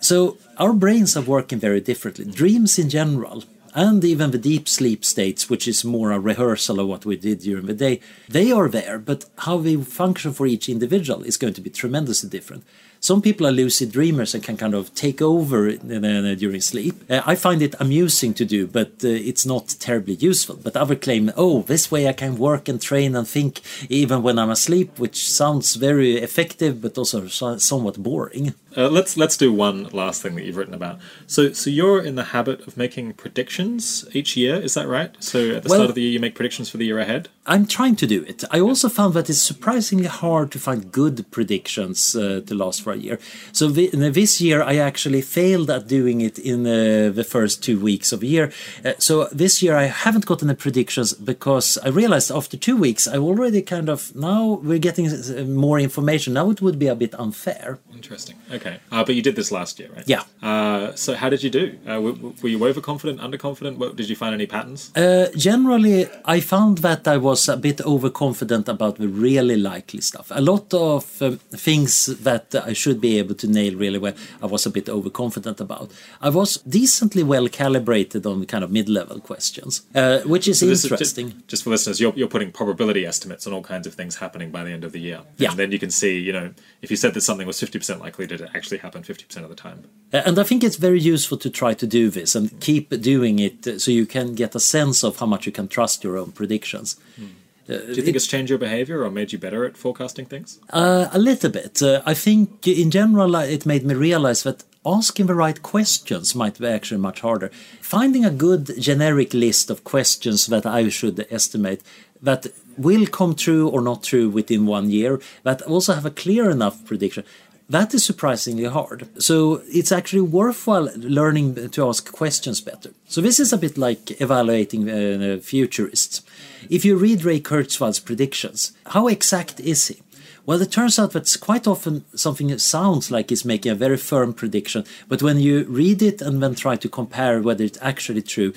So 0.00 0.38
our 0.56 0.72
brains 0.72 1.16
are 1.16 1.22
working 1.22 1.58
very 1.58 1.80
differently. 1.80 2.24
Dreams 2.24 2.78
in 2.78 2.88
general 2.90 3.44
and 3.74 4.02
even 4.04 4.30
the 4.30 4.38
deep 4.38 4.68
sleep 4.68 5.04
states, 5.04 5.50
which 5.50 5.68
is 5.68 5.84
more 5.84 6.10
a 6.10 6.18
rehearsal 6.18 6.80
of 6.80 6.88
what 6.88 7.04
we 7.04 7.14
did 7.14 7.40
during 7.40 7.66
the 7.66 7.74
day, 7.74 8.00
they 8.26 8.50
are 8.50 8.68
there, 8.68 8.98
but 8.98 9.26
how 9.40 9.58
they 9.58 9.76
function 9.76 10.32
for 10.32 10.46
each 10.46 10.68
individual 10.68 11.22
is 11.22 11.36
going 11.36 11.52
to 11.52 11.60
be 11.60 11.68
tremendously 11.68 12.30
different. 12.30 12.64
Some 13.00 13.22
people 13.22 13.46
are 13.46 13.52
lucid 13.52 13.92
dreamers 13.92 14.34
and 14.34 14.42
can 14.42 14.56
kind 14.56 14.74
of 14.74 14.94
take 14.94 15.22
over 15.22 15.72
during 15.72 16.60
sleep. 16.60 16.94
Uh, 17.10 17.22
I 17.24 17.34
find 17.34 17.62
it 17.62 17.74
amusing 17.78 18.34
to 18.34 18.44
do, 18.44 18.66
but 18.66 18.88
uh, 19.04 19.08
it's 19.08 19.46
not 19.46 19.76
terribly 19.78 20.14
useful. 20.14 20.58
But 20.62 20.76
others 20.76 20.98
claim, 21.00 21.32
oh, 21.36 21.62
this 21.62 21.90
way 21.90 22.08
I 22.08 22.12
can 22.12 22.36
work 22.36 22.68
and 22.68 22.80
train 22.80 23.14
and 23.14 23.26
think 23.26 23.60
even 23.88 24.22
when 24.22 24.38
I'm 24.38 24.50
asleep, 24.50 24.98
which 24.98 25.30
sounds 25.30 25.76
very 25.76 26.16
effective, 26.16 26.80
but 26.80 26.98
also 26.98 27.26
somewhat 27.28 28.02
boring. 28.02 28.54
Uh, 28.76 28.88
let's 28.88 29.16
let's 29.16 29.36
do 29.36 29.52
one 29.52 29.84
last 29.84 30.22
thing 30.22 30.34
that 30.34 30.44
you've 30.44 30.56
written 30.56 30.74
about. 30.74 30.98
So 31.26 31.52
so 31.52 31.70
you're 31.70 32.02
in 32.02 32.14
the 32.14 32.24
habit 32.24 32.66
of 32.66 32.76
making 32.76 33.14
predictions 33.14 34.06
each 34.12 34.36
year, 34.36 34.56
is 34.56 34.74
that 34.74 34.86
right? 34.86 35.16
So 35.20 35.56
at 35.56 35.62
the 35.62 35.68
well, 35.68 35.78
start 35.78 35.90
of 35.90 35.94
the 35.94 36.02
year, 36.02 36.12
you 36.12 36.20
make 36.20 36.34
predictions 36.34 36.68
for 36.68 36.76
the 36.76 36.86
year 36.86 36.98
ahead. 36.98 37.28
I'm 37.46 37.66
trying 37.66 37.96
to 37.96 38.06
do 38.06 38.22
it. 38.22 38.44
I 38.50 38.60
also 38.60 38.88
found 38.88 39.14
that 39.14 39.30
it's 39.30 39.42
surprisingly 39.42 40.06
hard 40.06 40.50
to 40.52 40.58
find 40.58 40.90
good 40.90 41.30
predictions 41.30 42.16
uh, 42.16 42.42
to 42.46 42.54
last 42.54 42.82
for 42.82 42.92
a 42.92 42.96
year. 42.96 43.18
So 43.52 43.68
this 43.68 44.40
year, 44.40 44.62
I 44.62 44.76
actually 44.76 45.22
failed 45.22 45.70
at 45.70 45.86
doing 45.86 46.20
it 46.20 46.38
in 46.38 46.66
uh, 46.66 47.12
the 47.14 47.24
first 47.24 47.62
two 47.62 47.78
weeks 47.78 48.12
of 48.12 48.20
the 48.20 48.26
year. 48.26 48.52
Uh, 48.84 48.92
so 48.98 49.28
this 49.32 49.62
year, 49.62 49.76
I 49.76 49.84
haven't 49.84 50.26
gotten 50.26 50.48
the 50.48 50.54
predictions 50.54 51.12
because 51.14 51.78
I 51.78 51.88
realized 51.88 52.30
after 52.30 52.56
two 52.56 52.76
weeks, 52.76 53.06
I 53.06 53.16
already 53.16 53.62
kind 53.62 53.88
of 53.88 54.14
now 54.14 54.60
we're 54.62 54.78
getting 54.78 55.06
uh, 55.06 55.44
more 55.44 55.78
information. 55.78 56.34
Now 56.34 56.50
it 56.50 56.60
would 56.60 56.78
be 56.78 56.88
a 56.88 56.96
bit 56.96 57.14
unfair. 57.14 57.78
Interesting. 57.94 58.36
Okay, 58.52 58.78
uh, 58.90 59.04
but 59.04 59.14
you 59.14 59.22
did 59.22 59.36
this 59.36 59.50
last 59.52 59.78
year, 59.78 59.90
right? 59.94 60.06
Yeah. 60.06 60.22
Uh, 60.42 60.94
so 60.94 61.14
how 61.14 61.28
did 61.28 61.42
you 61.42 61.50
do? 61.50 61.78
Uh, 61.88 62.00
were, 62.00 62.12
were, 62.42 62.48
you 62.48 62.64
overconfident, 62.64 63.20
underconfident? 63.20 63.76
What, 63.78 63.96
did 63.96 64.08
you 64.08 64.16
find 64.16 64.34
any 64.34 64.46
patterns? 64.46 64.90
Uh, 64.96 65.28
generally, 65.36 66.08
I 66.24 66.40
found 66.40 66.78
that 66.78 67.06
I 67.08 67.16
was 67.16 67.35
a 67.48 67.56
bit 67.56 67.80
overconfident 67.80 68.68
about 68.68 68.96
the 68.96 69.08
really 69.08 69.56
likely 69.56 70.00
stuff. 70.00 70.32
A 70.34 70.40
lot 70.40 70.72
of 70.74 71.22
um, 71.22 71.38
things 71.50 72.06
that 72.06 72.54
I 72.54 72.72
should 72.72 73.00
be 73.00 73.18
able 73.18 73.34
to 73.36 73.46
nail 73.46 73.74
really 73.76 73.98
well, 73.98 74.14
I 74.42 74.46
was 74.46 74.66
a 74.66 74.70
bit 74.70 74.88
overconfident 74.88 75.60
about. 75.60 75.92
I 76.20 76.30
was 76.30 76.58
decently 76.58 77.22
well 77.22 77.48
calibrated 77.48 78.26
on 78.26 78.46
kind 78.46 78.64
of 78.64 78.70
mid-level 78.70 79.20
questions, 79.20 79.82
uh, 79.94 80.20
which 80.20 80.48
is 80.48 80.60
so 80.60 80.66
interesting. 80.66 81.26
Is 81.26 81.32
just, 81.34 81.48
just, 81.48 81.64
for 81.64 81.70
listeners, 81.70 82.00
you're, 82.00 82.14
you're 82.16 82.28
putting 82.28 82.50
probability 82.52 83.06
estimates 83.06 83.46
on 83.46 83.52
all 83.52 83.62
kinds 83.62 83.86
of 83.86 83.94
things 83.94 84.16
happening 84.16 84.50
by 84.50 84.64
the 84.64 84.70
end 84.70 84.84
of 84.84 84.92
the 84.92 85.00
year. 85.00 85.20
Yeah. 85.36 85.50
And 85.50 85.58
then 85.58 85.72
you 85.72 85.78
can 85.78 85.90
see, 85.90 86.18
you 86.18 86.32
know, 86.32 86.52
if 86.82 86.90
you 86.90 86.96
said 86.96 87.14
that 87.14 87.20
something 87.20 87.46
was 87.46 87.60
50% 87.60 88.00
likely, 88.00 88.26
did 88.26 88.40
it 88.40 88.50
actually 88.54 88.78
happen 88.78 89.02
50% 89.02 89.36
of 89.42 89.48
the 89.48 89.54
time? 89.54 89.84
Uh, 90.12 90.22
and 90.24 90.38
I 90.38 90.42
think 90.42 90.64
it's 90.64 90.76
very 90.76 91.00
useful 91.00 91.38
to 91.38 91.50
try 91.50 91.74
to 91.74 91.86
do 91.86 92.10
this 92.10 92.34
and 92.34 92.58
keep 92.60 92.90
doing 93.00 93.38
it 93.38 93.80
so 93.80 93.90
you 93.90 94.06
can 94.06 94.34
get 94.34 94.54
a 94.54 94.60
sense 94.60 95.02
of 95.02 95.18
how 95.18 95.26
much 95.26 95.46
you 95.46 95.52
can 95.52 95.68
trust 95.68 96.04
your 96.04 96.16
own 96.16 96.32
predictions. 96.32 96.96
Hmm. 97.16 97.25
Uh, 97.68 97.78
Do 97.78 97.88
you 97.88 97.94
think 97.94 98.08
it, 98.08 98.16
it's 98.16 98.26
changed 98.26 98.50
your 98.50 98.58
behavior 98.58 99.02
or 99.02 99.10
made 99.10 99.32
you 99.32 99.38
better 99.38 99.64
at 99.64 99.76
forecasting 99.76 100.26
things? 100.26 100.60
Uh, 100.70 101.08
a 101.12 101.18
little 101.18 101.50
bit. 101.50 101.82
Uh, 101.82 102.02
I 102.06 102.14
think 102.14 102.66
in 102.66 102.90
general 102.90 103.34
it 103.36 103.66
made 103.66 103.84
me 103.84 103.94
realize 103.94 104.42
that 104.44 104.64
asking 104.84 105.26
the 105.26 105.34
right 105.34 105.60
questions 105.62 106.34
might 106.34 106.58
be 106.58 106.66
actually 106.66 107.00
much 107.00 107.20
harder. 107.20 107.50
Finding 107.80 108.24
a 108.24 108.30
good 108.30 108.80
generic 108.80 109.34
list 109.34 109.68
of 109.68 109.82
questions 109.82 110.46
that 110.46 110.64
I 110.64 110.88
should 110.88 111.26
estimate 111.30 111.82
that 112.22 112.46
will 112.78 113.06
come 113.06 113.34
true 113.34 113.68
or 113.68 113.80
not 113.80 114.02
true 114.02 114.28
within 114.28 114.66
one 114.66 114.90
year, 114.90 115.20
that 115.42 115.62
also 115.62 115.92
have 115.92 116.06
a 116.06 116.10
clear 116.10 116.50
enough 116.50 116.84
prediction. 116.84 117.24
That 117.68 117.94
is 117.94 118.04
surprisingly 118.04 118.64
hard. 118.64 119.08
So 119.20 119.62
it's 119.66 119.90
actually 119.90 120.20
worthwhile 120.20 120.88
learning 120.96 121.70
to 121.70 121.88
ask 121.88 122.12
questions 122.12 122.60
better. 122.60 122.90
So 123.08 123.20
this 123.20 123.40
is 123.40 123.52
a 123.52 123.58
bit 123.58 123.76
like 123.76 124.20
evaluating 124.20 124.88
uh, 124.88 125.38
futurists. 125.42 126.22
If 126.70 126.84
you 126.84 126.96
read 126.96 127.24
Ray 127.24 127.40
Kurzweil's 127.40 127.98
predictions, 127.98 128.72
how 128.86 129.08
exact 129.08 129.58
is 129.58 129.88
he? 129.88 130.00
Well, 130.46 130.62
it 130.62 130.70
turns 130.70 130.96
out 130.96 131.10
that 131.12 131.36
quite 131.40 131.66
often 131.66 132.04
something 132.14 132.56
sounds 132.58 133.10
like 133.10 133.30
he's 133.30 133.44
making 133.44 133.72
a 133.72 133.74
very 133.74 133.96
firm 133.96 134.32
prediction, 134.32 134.84
but 135.08 135.20
when 135.20 135.40
you 135.40 135.64
read 135.64 136.02
it 136.02 136.22
and 136.22 136.40
then 136.40 136.54
try 136.54 136.76
to 136.76 136.88
compare 136.88 137.42
whether 137.42 137.64
it's 137.64 137.82
actually 137.82 138.22
true, 138.22 138.52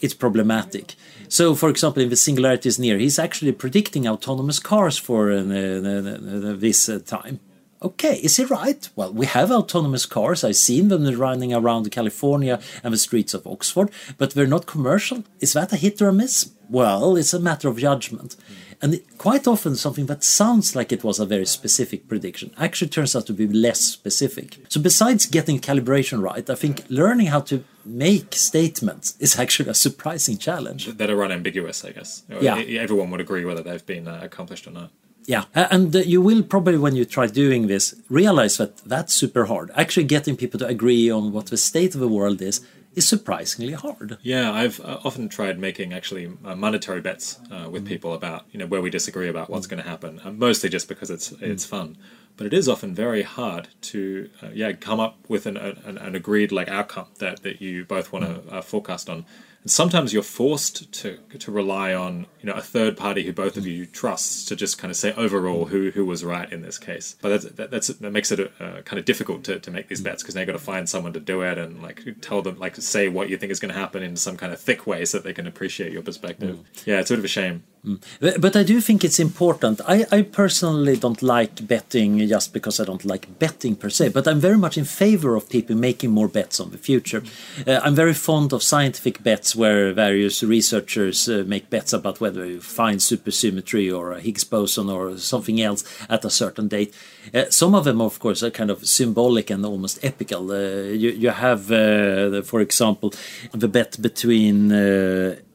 it's 0.00 0.14
problematic. 0.14 0.94
So, 1.28 1.56
for 1.56 1.68
example, 1.68 2.04
in 2.04 2.10
the 2.10 2.16
Singularity 2.16 2.68
is 2.68 2.78
Near, 2.78 2.98
he's 2.98 3.18
actually 3.18 3.50
predicting 3.50 4.06
autonomous 4.06 4.60
cars 4.60 4.96
for 4.96 5.32
uh, 5.32 5.42
this 5.42 6.88
uh, 6.88 7.00
time. 7.04 7.40
Okay, 7.84 8.14
is 8.22 8.38
he 8.38 8.44
right? 8.44 8.88
Well, 8.96 9.12
we 9.12 9.26
have 9.26 9.50
autonomous 9.50 10.06
cars. 10.06 10.42
I've 10.42 10.56
seen 10.56 10.88
them 10.88 11.04
running 11.18 11.52
around 11.52 11.90
California 11.90 12.58
and 12.82 12.94
the 12.94 12.98
streets 12.98 13.34
of 13.34 13.46
Oxford, 13.46 13.90
but 14.16 14.30
they're 14.30 14.46
not 14.46 14.64
commercial. 14.64 15.22
Is 15.40 15.52
that 15.52 15.70
a 15.74 15.76
hit 15.76 16.00
or 16.00 16.08
a 16.08 16.12
miss? 16.12 16.50
Well, 16.70 17.14
it's 17.16 17.34
a 17.34 17.38
matter 17.38 17.68
of 17.68 17.76
judgment. 17.76 18.36
And 18.80 19.00
quite 19.18 19.46
often, 19.46 19.76
something 19.76 20.06
that 20.06 20.24
sounds 20.24 20.74
like 20.74 20.92
it 20.92 21.04
was 21.04 21.20
a 21.20 21.26
very 21.26 21.44
specific 21.44 22.08
prediction 22.08 22.52
actually 22.58 22.88
turns 22.88 23.14
out 23.14 23.26
to 23.26 23.34
be 23.34 23.46
less 23.46 23.80
specific. 23.80 24.58
So, 24.70 24.80
besides 24.80 25.26
getting 25.26 25.60
calibration 25.60 26.22
right, 26.22 26.48
I 26.48 26.54
think 26.54 26.84
learning 26.88 27.26
how 27.26 27.40
to 27.40 27.64
make 27.84 28.34
statements 28.34 29.14
is 29.20 29.38
actually 29.38 29.68
a 29.68 29.74
surprising 29.74 30.38
challenge. 30.38 30.86
That 30.86 31.10
are 31.10 31.22
unambiguous, 31.22 31.84
I 31.84 31.92
guess. 31.92 32.22
Yeah. 32.40 32.56
Everyone 32.56 33.10
would 33.10 33.20
agree 33.20 33.44
whether 33.44 33.62
they've 33.62 33.86
been 33.86 34.08
uh, 34.08 34.20
accomplished 34.22 34.66
or 34.66 34.70
not. 34.70 34.90
Yeah, 35.26 35.44
and 35.54 35.94
you 35.94 36.20
will 36.20 36.42
probably, 36.42 36.76
when 36.76 36.96
you 36.96 37.04
try 37.04 37.26
doing 37.26 37.66
this, 37.66 37.94
realize 38.10 38.58
that 38.58 38.76
that's 38.78 39.14
super 39.14 39.46
hard. 39.46 39.70
Actually, 39.74 40.04
getting 40.04 40.36
people 40.36 40.58
to 40.60 40.66
agree 40.66 41.10
on 41.10 41.32
what 41.32 41.46
the 41.46 41.56
state 41.56 41.94
of 41.94 42.00
the 42.00 42.08
world 42.08 42.42
is 42.42 42.60
is 42.94 43.08
surprisingly 43.08 43.72
hard. 43.72 44.18
Yeah, 44.22 44.52
I've 44.52 44.80
uh, 44.80 45.00
often 45.04 45.28
tried 45.28 45.58
making 45.58 45.92
actually 45.92 46.30
uh, 46.44 46.54
monetary 46.54 47.00
bets 47.00 47.38
uh, 47.50 47.68
with 47.68 47.84
mm. 47.84 47.88
people 47.88 48.14
about 48.14 48.44
you 48.52 48.58
know 48.58 48.66
where 48.66 48.80
we 48.80 48.90
disagree 48.90 49.28
about 49.28 49.50
what's 49.50 49.66
mm. 49.66 49.70
going 49.70 49.82
to 49.82 49.88
happen, 49.88 50.20
uh, 50.24 50.30
mostly 50.30 50.68
just 50.68 50.88
because 50.88 51.10
it's 51.10 51.30
mm. 51.30 51.42
it's 51.42 51.64
fun. 51.64 51.96
But 52.36 52.46
it 52.46 52.54
is 52.54 52.68
often 52.68 52.94
very 52.94 53.22
hard 53.22 53.68
to 53.82 54.30
uh, 54.42 54.48
yeah 54.52 54.72
come 54.72 55.00
up 55.00 55.18
with 55.28 55.46
an, 55.46 55.56
an, 55.56 55.98
an, 55.98 56.14
agreed 56.14 56.52
like 56.52 56.68
outcome 56.68 57.06
that, 57.18 57.42
that 57.42 57.60
you 57.60 57.84
both 57.84 58.12
want 58.12 58.24
to 58.24 58.32
mm. 58.32 58.52
uh, 58.52 58.62
forecast 58.62 59.08
on 59.08 59.24
and 59.64 59.70
sometimes 59.70 60.12
you're 60.12 60.22
forced 60.22 60.92
to 60.92 61.18
to 61.38 61.50
rely 61.50 61.94
on 61.94 62.26
you 62.40 62.46
know 62.46 62.52
a 62.52 62.60
third 62.60 62.96
party 62.96 63.24
who 63.24 63.32
both 63.32 63.56
of 63.56 63.66
you 63.66 63.86
trusts 63.86 64.44
to 64.44 64.54
just 64.54 64.76
kind 64.76 64.90
of 64.90 64.96
say 64.96 65.12
overall 65.14 65.64
who 65.66 65.90
who 65.90 66.04
was 66.04 66.22
right 66.22 66.52
in 66.52 66.60
this 66.60 66.78
case. 66.78 67.16
But 67.22 67.30
that's, 67.30 67.44
that, 67.56 67.70
that's 67.70 67.88
that 67.88 68.10
makes 68.10 68.30
it 68.30 68.52
uh, 68.60 68.82
kind 68.82 68.98
of 68.98 69.06
difficult 69.06 69.42
to, 69.44 69.58
to 69.58 69.70
make 69.70 69.88
these 69.88 70.02
bets 70.02 70.22
because 70.22 70.34
now 70.34 70.42
you 70.42 70.46
got 70.46 70.52
to 70.52 70.58
find 70.58 70.88
someone 70.88 71.14
to 71.14 71.20
do 71.20 71.40
it 71.40 71.56
and 71.56 71.82
like 71.82 72.04
tell 72.20 72.42
them 72.42 72.58
like 72.58 72.76
say 72.76 73.08
what 73.08 73.30
you 73.30 73.38
think 73.38 73.50
is 73.50 73.58
going 73.58 73.72
to 73.72 73.80
happen 73.80 74.02
in 74.02 74.16
some 74.16 74.36
kind 74.36 74.52
of 74.52 74.60
thick 74.60 74.86
way 74.86 75.04
so 75.06 75.16
that 75.18 75.24
they 75.24 75.32
can 75.32 75.46
appreciate 75.46 75.92
your 75.92 76.02
perspective. 76.02 76.56
Mm. 76.56 76.86
Yeah, 76.86 77.00
it's 77.00 77.08
sort 77.08 77.18
of 77.18 77.24
a 77.24 77.28
shame. 77.28 77.64
Mm. 77.84 78.40
But 78.40 78.56
I 78.56 78.62
do 78.62 78.80
think 78.80 79.04
it's 79.04 79.18
important. 79.18 79.80
I, 79.86 80.06
I 80.10 80.22
personally 80.22 80.96
don't 80.96 81.22
like 81.22 81.66
betting 81.66 82.26
just 82.26 82.52
because 82.52 82.80
I 82.80 82.84
don't 82.84 83.04
like 83.04 83.38
betting 83.38 83.76
per 83.76 83.90
se, 83.90 84.08
but 84.08 84.26
I'm 84.26 84.40
very 84.40 84.56
much 84.56 84.78
in 84.78 84.84
favor 84.84 85.36
of 85.36 85.50
people 85.50 85.76
making 85.76 86.10
more 86.10 86.28
bets 86.28 86.60
on 86.60 86.70
the 86.70 86.78
future. 86.78 87.22
Uh, 87.66 87.80
I'm 87.82 87.94
very 87.94 88.14
fond 88.14 88.52
of 88.52 88.62
scientific 88.62 89.22
bets 89.22 89.54
where 89.54 89.92
various 89.92 90.42
researchers 90.42 91.28
uh, 91.28 91.44
make 91.46 91.68
bets 91.68 91.92
about 91.92 92.20
whether 92.20 92.46
you 92.46 92.60
find 92.60 93.00
supersymmetry 93.00 93.94
or 93.94 94.12
a 94.12 94.20
Higgs 94.20 94.44
boson 94.44 94.88
or 94.88 95.18
something 95.18 95.60
else 95.60 95.84
at 96.08 96.24
a 96.24 96.30
certain 96.30 96.68
date. 96.68 96.94
Uh, 97.32 97.44
some 97.50 97.74
of 97.74 97.84
them, 97.84 98.00
of 98.00 98.18
course, 98.18 98.42
are 98.42 98.50
kind 98.50 98.70
of 98.70 98.86
symbolic 98.86 99.50
and 99.50 99.64
almost 99.64 100.04
epical. 100.04 100.50
Uh, 100.50 100.90
you, 100.90 101.10
you 101.10 101.30
have, 101.30 101.70
uh, 101.70 102.42
for 102.42 102.60
example, 102.60 103.12
the 103.52 103.68
bet 103.68 104.00
between 104.02 104.72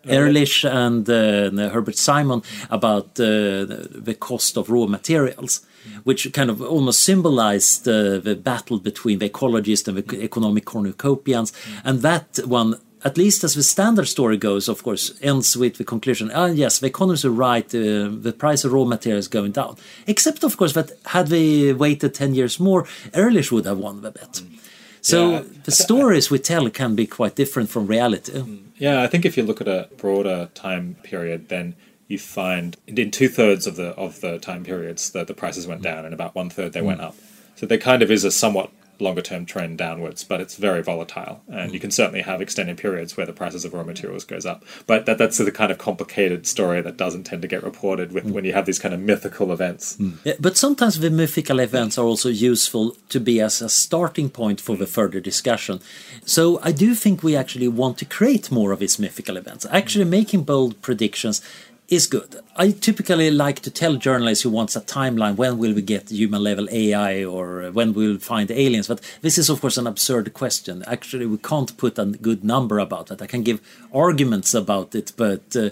Ehrlich 0.07 0.63
and 0.65 1.07
Herbert 1.07 1.97
Simon 1.97 2.41
about 2.69 3.15
the 3.15 4.15
cost 4.19 4.57
of 4.57 4.69
raw 4.69 4.87
materials, 4.87 5.61
which 6.03 6.31
kind 6.33 6.49
of 6.49 6.61
almost 6.61 7.03
symbolized 7.03 7.85
the 7.85 8.39
battle 8.41 8.79
between 8.79 9.19
the 9.19 9.29
ecologists 9.29 9.87
and 9.87 9.97
the 9.97 10.23
economic 10.23 10.65
cornucopians. 10.65 11.53
And 11.83 12.01
that 12.01 12.39
one, 12.45 12.79
at 13.03 13.17
least 13.17 13.43
as 13.43 13.53
the 13.53 13.63
standard 13.63 14.07
story 14.07 14.37
goes, 14.37 14.67
of 14.67 14.83
course, 14.83 15.13
ends 15.21 15.55
with 15.55 15.77
the 15.77 15.83
conclusion: 15.83 16.31
ah, 16.33 16.47
yes, 16.47 16.79
the 16.79 16.87
economists 16.87 17.25
are 17.25 17.31
right. 17.31 17.65
Uh, 17.65 18.09
the 18.09 18.33
price 18.37 18.63
of 18.63 18.73
raw 18.73 18.85
materials 18.85 19.25
is 19.25 19.27
going 19.27 19.51
down. 19.51 19.77
Except, 20.07 20.43
of 20.43 20.57
course, 20.57 20.73
that 20.73 20.91
had 21.05 21.27
they 21.27 21.73
waited 21.73 22.13
ten 22.13 22.33
years 22.35 22.59
more, 22.59 22.85
Ehrlich 23.13 23.51
would 23.51 23.65
have 23.65 23.77
won 23.77 24.01
the 24.01 24.11
bet. 24.11 24.33
Mm. 24.33 24.59
So 25.01 25.31
yeah. 25.31 25.43
the 25.63 25.71
stories 25.71 26.29
we 26.29 26.39
tell 26.39 26.69
can 26.69 26.95
be 26.95 27.07
quite 27.07 27.35
different 27.35 27.69
from 27.69 27.87
reality. 27.87 28.33
Mm. 28.33 28.63
Yeah, 28.77 29.01
I 29.01 29.07
think 29.07 29.25
if 29.25 29.37
you 29.37 29.43
look 29.43 29.61
at 29.61 29.67
a 29.67 29.87
broader 29.97 30.49
time 30.53 30.95
period, 31.03 31.49
then 31.49 31.75
you 32.07 32.17
find 32.17 32.75
in 32.87 33.11
two 33.11 33.29
thirds 33.29 33.65
of 33.67 33.75
the 33.75 33.89
of 33.95 34.19
the 34.21 34.39
time 34.39 34.63
periods 34.63 35.11
that 35.11 35.27
the 35.27 35.33
prices 35.33 35.67
went 35.67 35.81
down, 35.81 36.05
and 36.05 36.13
about 36.13 36.35
one 36.35 36.49
third 36.49 36.73
they 36.73 36.81
mm. 36.81 36.85
went 36.85 37.01
up. 37.01 37.15
So 37.55 37.65
there 37.65 37.77
kind 37.77 38.01
of 38.01 38.11
is 38.11 38.23
a 38.23 38.31
somewhat 38.31 38.71
longer 38.99 39.21
term 39.21 39.45
trend 39.45 39.77
downwards, 39.77 40.23
but 40.23 40.41
it's 40.41 40.55
very 40.55 40.81
volatile, 40.81 41.41
and 41.47 41.71
you 41.71 41.79
hmm. 41.79 41.83
can 41.83 41.91
certainly 41.91 42.21
have 42.21 42.41
extended 42.41 42.77
periods 42.77 43.15
where 43.15 43.25
the 43.25 43.33
prices 43.33 43.65
of 43.65 43.73
raw 43.73 43.83
materials 43.83 44.23
goes 44.23 44.45
up. 44.45 44.63
But 44.87 45.05
that, 45.05 45.17
that's 45.17 45.37
the 45.37 45.51
kind 45.51 45.71
of 45.71 45.77
complicated 45.77 46.45
story 46.45 46.81
that 46.81 46.97
doesn't 46.97 47.23
tend 47.23 47.41
to 47.41 47.47
get 47.47 47.63
reported 47.63 48.11
with, 48.11 48.23
hmm. 48.23 48.33
when 48.33 48.45
you 48.45 48.53
have 48.53 48.65
these 48.65 48.79
kind 48.79 48.93
of 48.93 48.99
mythical 48.99 49.51
events. 49.51 49.95
Hmm. 49.95 50.11
Yeah, 50.23 50.33
but 50.39 50.57
sometimes 50.57 50.99
the 50.99 51.09
mythical 51.09 51.59
events 51.59 51.97
are 51.97 52.05
also 52.05 52.29
useful 52.29 52.95
to 53.09 53.19
be 53.19 53.39
as 53.41 53.61
a 53.61 53.69
starting 53.69 54.29
point 54.29 54.61
for 54.61 54.75
the 54.75 54.87
further 54.87 55.19
discussion. 55.19 55.79
So 56.25 56.59
I 56.63 56.71
do 56.71 56.95
think 56.95 57.23
we 57.23 57.35
actually 57.35 57.67
want 57.67 57.97
to 57.99 58.05
create 58.05 58.51
more 58.51 58.71
of 58.71 58.79
these 58.79 58.99
mythical 58.99 59.37
events. 59.37 59.65
Actually, 59.71 60.05
making 60.05 60.43
bold 60.43 60.81
predictions 60.81 61.41
is 61.89 62.07
good. 62.07 62.39
I 62.55 62.71
typically 62.71 63.31
like 63.31 63.61
to 63.61 63.71
tell 63.71 63.95
journalists 63.95 64.43
who 64.43 64.49
wants 64.49 64.75
a 64.75 64.81
timeline 64.81 65.35
when 65.35 65.57
will 65.57 65.73
we 65.73 65.81
get 65.81 66.09
human 66.09 66.43
level 66.43 66.67
AI 66.71 67.23
or 67.23 67.71
when 67.71 67.93
we'll 67.93 68.19
find 68.19 68.51
aliens. 68.51 68.87
But 68.87 69.01
this 69.21 69.37
is 69.37 69.49
of 69.49 69.61
course 69.61 69.77
an 69.77 69.87
absurd 69.87 70.33
question. 70.33 70.83
Actually, 70.85 71.25
we 71.25 71.37
can't 71.37 71.75
put 71.77 71.97
a 71.97 72.05
good 72.05 72.43
number 72.43 72.79
about 72.79 73.07
that. 73.07 73.21
I 73.21 73.27
can 73.27 73.43
give 73.43 73.59
arguments 73.93 74.53
about 74.53 74.93
it, 74.93 75.13
but 75.17 75.55
uh, 75.55 75.69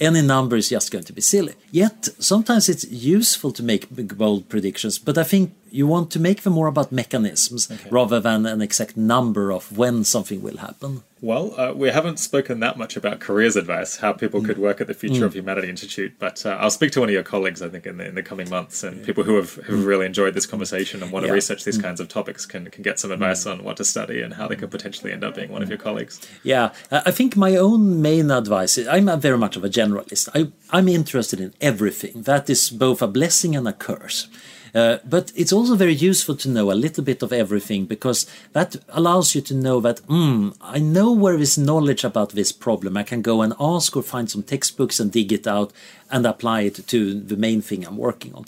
any 0.00 0.22
number 0.22 0.56
is 0.56 0.70
just 0.70 0.90
going 0.90 1.04
to 1.04 1.12
be 1.12 1.20
silly. 1.20 1.54
Yet 1.70 2.08
sometimes 2.18 2.68
it's 2.68 2.90
useful 2.90 3.52
to 3.52 3.62
make 3.62 3.88
bold 3.90 4.48
predictions, 4.48 4.98
but 4.98 5.16
I 5.18 5.24
think 5.24 5.54
you 5.72 5.86
want 5.86 6.10
to 6.12 6.20
make 6.20 6.42
them 6.42 6.54
more 6.54 6.66
about 6.66 6.92
mechanisms 6.92 7.70
okay. 7.70 7.88
rather 7.90 8.20
than 8.20 8.46
an 8.46 8.60
exact 8.60 8.96
number 8.96 9.52
of 9.52 9.76
when 9.76 10.04
something 10.04 10.42
will 10.42 10.58
happen. 10.58 11.02
Well, 11.22 11.58
uh, 11.60 11.74
we 11.74 11.90
haven't 11.90 12.18
spoken 12.18 12.60
that 12.60 12.78
much 12.78 12.96
about 12.96 13.20
careers 13.20 13.54
advice, 13.54 13.96
how 13.96 14.14
people 14.14 14.40
mm. 14.40 14.46
could 14.46 14.58
work 14.58 14.80
at 14.80 14.86
the 14.86 14.94
Future 14.94 15.20
mm. 15.20 15.26
of 15.26 15.34
Humanity 15.34 15.68
Institute, 15.68 16.14
but 16.18 16.46
uh, 16.46 16.56
I'll 16.58 16.70
speak 16.70 16.92
to 16.92 17.00
one 17.00 17.10
of 17.10 17.12
your 17.12 17.22
colleagues, 17.22 17.60
I 17.60 17.68
think, 17.68 17.84
in 17.84 17.98
the, 17.98 18.06
in 18.06 18.14
the 18.14 18.22
coming 18.22 18.48
months, 18.48 18.82
and 18.82 19.00
yeah. 19.00 19.04
people 19.04 19.24
who 19.24 19.36
have, 19.36 19.54
who 19.54 19.76
have 19.76 19.84
really 19.84 20.06
enjoyed 20.06 20.32
this 20.32 20.46
conversation 20.46 21.02
and 21.02 21.12
want 21.12 21.26
to 21.26 21.32
research 21.32 21.64
these 21.64 21.78
mm. 21.78 21.82
kinds 21.82 22.00
of 22.00 22.08
topics 22.08 22.46
can, 22.46 22.70
can 22.70 22.82
get 22.82 22.98
some 22.98 23.12
advice 23.12 23.44
mm. 23.44 23.52
on 23.52 23.64
what 23.64 23.76
to 23.76 23.84
study 23.84 24.22
and 24.22 24.34
how 24.34 24.48
they 24.48 24.56
could 24.56 24.70
potentially 24.70 25.12
end 25.12 25.22
up 25.22 25.34
being 25.34 25.52
one 25.52 25.62
of 25.62 25.68
your 25.68 25.78
colleagues. 25.78 26.26
Yeah, 26.42 26.72
I 26.90 27.10
think 27.10 27.36
my 27.36 27.54
own 27.54 28.00
main 28.00 28.30
advice 28.30 28.78
is 28.78 28.88
I'm 28.88 29.20
very 29.20 29.36
much 29.36 29.56
of 29.56 29.64
a 29.64 29.68
generalist. 29.68 30.30
I, 30.34 30.50
I'm 30.70 30.88
interested 30.88 31.38
in 31.38 31.52
everything. 31.60 32.22
That 32.22 32.48
is 32.48 32.70
both 32.70 33.02
a 33.02 33.06
blessing 33.06 33.54
and 33.54 33.68
a 33.68 33.74
curse. 33.74 34.26
Uh, 34.74 34.98
but 35.04 35.32
it's 35.34 35.52
also 35.52 35.74
very 35.74 35.94
useful 35.94 36.36
to 36.36 36.48
know 36.48 36.70
a 36.70 36.74
little 36.74 37.02
bit 37.02 37.22
of 37.22 37.32
everything 37.32 37.86
because 37.86 38.26
that 38.52 38.76
allows 38.90 39.34
you 39.34 39.40
to 39.40 39.54
know 39.54 39.80
that, 39.80 40.00
mm, 40.06 40.54
I 40.60 40.78
know 40.78 41.12
where 41.12 41.38
is 41.38 41.58
knowledge 41.58 42.04
about 42.04 42.30
this 42.30 42.52
problem. 42.52 42.96
I 42.96 43.02
can 43.02 43.22
go 43.22 43.42
and 43.42 43.54
ask 43.58 43.96
or 43.96 44.02
find 44.02 44.30
some 44.30 44.42
textbooks 44.42 45.00
and 45.00 45.10
dig 45.10 45.32
it 45.32 45.46
out 45.46 45.72
and 46.10 46.26
apply 46.26 46.62
it 46.62 46.86
to 46.86 47.20
the 47.20 47.36
main 47.36 47.62
thing 47.62 47.84
I'm 47.84 47.96
working 47.96 48.34
on. 48.34 48.44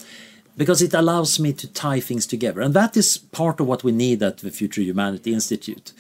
Because 0.57 0.83
it 0.83 0.95
allows 0.95 1.41
me 1.41 1.53
to 1.55 1.73
tie 1.73 2.01
things 2.01 2.27
together. 2.27 2.61
And 2.61 2.75
that 2.75 2.97
is 2.97 3.19
part 3.19 3.59
of 3.59 3.67
what 3.67 3.83
we 3.83 3.93
need 3.93 4.23
at 4.23 4.39
the 4.39 4.51
Future 4.51 4.83
Humanity 4.83 5.33
Institute. 5.33 5.93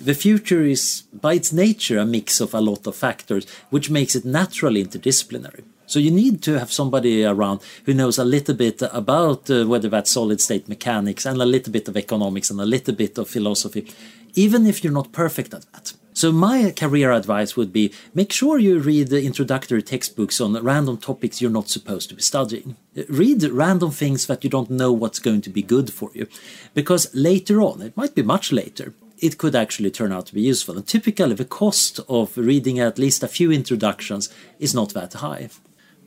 The 0.00 0.14
future 0.14 0.62
is, 0.62 1.02
by 1.12 1.34
its 1.34 1.52
nature, 1.52 1.98
a 1.98 2.06
mix 2.06 2.40
of 2.40 2.54
a 2.54 2.60
lot 2.60 2.86
of 2.86 2.96
factors, 2.96 3.46
which 3.68 3.90
makes 3.90 4.16
it 4.16 4.24
naturally 4.24 4.82
interdisciplinary. 4.82 5.62
So 5.90 5.98
you 5.98 6.12
need 6.12 6.40
to 6.42 6.56
have 6.56 6.70
somebody 6.70 7.24
around 7.24 7.62
who 7.84 7.94
knows 7.94 8.16
a 8.16 8.24
little 8.24 8.54
bit 8.54 8.80
about 8.92 9.50
uh, 9.50 9.64
whether 9.64 9.88
that's 9.88 10.12
solid 10.12 10.40
state 10.40 10.68
mechanics 10.68 11.26
and 11.26 11.42
a 11.42 11.44
little 11.44 11.72
bit 11.72 11.88
of 11.88 11.96
economics 11.96 12.48
and 12.48 12.60
a 12.60 12.64
little 12.64 12.94
bit 12.94 13.18
of 13.18 13.28
philosophy, 13.28 13.88
even 14.34 14.66
if 14.66 14.84
you're 14.84 14.92
not 14.92 15.10
perfect 15.10 15.52
at 15.52 15.66
that. 15.72 15.92
So 16.12 16.30
my 16.30 16.70
career 16.70 17.10
advice 17.10 17.56
would 17.56 17.72
be 17.72 17.92
make 18.14 18.30
sure 18.30 18.56
you 18.56 18.78
read 18.78 19.08
the 19.08 19.24
introductory 19.24 19.82
textbooks 19.82 20.40
on 20.40 20.52
random 20.62 20.96
topics 20.96 21.40
you're 21.40 21.50
not 21.50 21.68
supposed 21.68 22.08
to 22.10 22.14
be 22.14 22.22
studying. 22.22 22.76
Read 23.08 23.42
random 23.42 23.90
things 23.90 24.28
that 24.28 24.44
you 24.44 24.50
don't 24.50 24.70
know 24.70 24.92
what's 24.92 25.18
going 25.18 25.40
to 25.40 25.50
be 25.50 25.62
good 25.62 25.92
for 25.92 26.12
you. 26.14 26.28
Because 26.72 27.12
later 27.16 27.60
on, 27.60 27.82
it 27.82 27.96
might 27.96 28.14
be 28.14 28.22
much 28.22 28.52
later, 28.52 28.94
it 29.18 29.38
could 29.38 29.56
actually 29.56 29.90
turn 29.90 30.12
out 30.12 30.26
to 30.26 30.34
be 30.34 30.40
useful. 30.40 30.76
And 30.76 30.86
typically 30.86 31.34
the 31.34 31.44
cost 31.44 31.98
of 32.08 32.36
reading 32.36 32.78
at 32.78 32.96
least 32.96 33.24
a 33.24 33.28
few 33.28 33.50
introductions 33.50 34.32
is 34.60 34.72
not 34.72 34.94
that 34.94 35.14
high. 35.14 35.48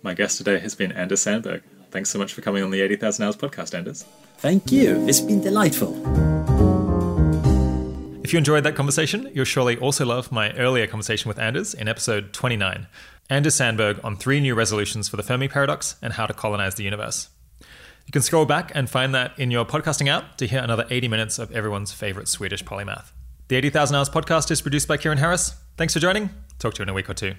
My 0.03 0.13
guest 0.13 0.37
today 0.37 0.59
has 0.59 0.75
been 0.75 0.91
Anders 0.91 1.21
Sandberg. 1.21 1.63
Thanks 1.89 2.09
so 2.09 2.19
much 2.19 2.33
for 2.33 2.41
coming 2.41 2.61
on 2.61 2.71
the 2.71 2.81
80,000 2.81 3.23
Hours 3.23 3.37
podcast, 3.37 3.73
Anders. 3.73 4.03
Thank 4.37 4.69
you. 4.69 5.07
It's 5.07 5.21
been 5.21 5.39
delightful. 5.39 5.93
If 8.21 8.33
you 8.33 8.37
enjoyed 8.37 8.65
that 8.65 8.75
conversation, 8.75 9.31
you'll 9.33 9.45
surely 9.45 9.77
also 9.77 10.05
love 10.05 10.29
my 10.29 10.51
earlier 10.55 10.87
conversation 10.87 11.29
with 11.29 11.39
Anders 11.39 11.73
in 11.73 11.87
episode 11.87 12.33
29. 12.33 12.87
Anders 13.29 13.55
Sandberg 13.55 14.03
on 14.03 14.17
three 14.17 14.41
new 14.41 14.55
resolutions 14.55 15.07
for 15.07 15.15
the 15.15 15.23
Fermi 15.23 15.47
paradox 15.47 15.95
and 16.01 16.11
how 16.13 16.25
to 16.25 16.33
colonize 16.33 16.75
the 16.75 16.83
universe. 16.83 17.29
You 18.05 18.11
can 18.11 18.21
scroll 18.21 18.45
back 18.45 18.73
and 18.75 18.89
find 18.89 19.15
that 19.15 19.39
in 19.39 19.51
your 19.51 19.63
podcasting 19.63 20.09
app 20.09 20.35
to 20.35 20.47
hear 20.47 20.59
another 20.61 20.85
80 20.89 21.07
minutes 21.07 21.39
of 21.39 21.49
everyone's 21.53 21.93
favorite 21.93 22.27
Swedish 22.27 22.65
polymath. 22.65 23.13
The 23.47 23.55
80,000 23.55 23.95
Hours 23.95 24.09
podcast 24.09 24.51
is 24.51 24.61
produced 24.61 24.89
by 24.89 24.97
Kieran 24.97 25.19
Harris. 25.19 25.55
Thanks 25.77 25.93
for 25.93 26.01
joining. 26.01 26.29
Talk 26.59 26.73
to 26.73 26.79
you 26.79 26.83
in 26.83 26.89
a 26.89 26.93
week 26.93 27.09
or 27.09 27.13
two. 27.13 27.35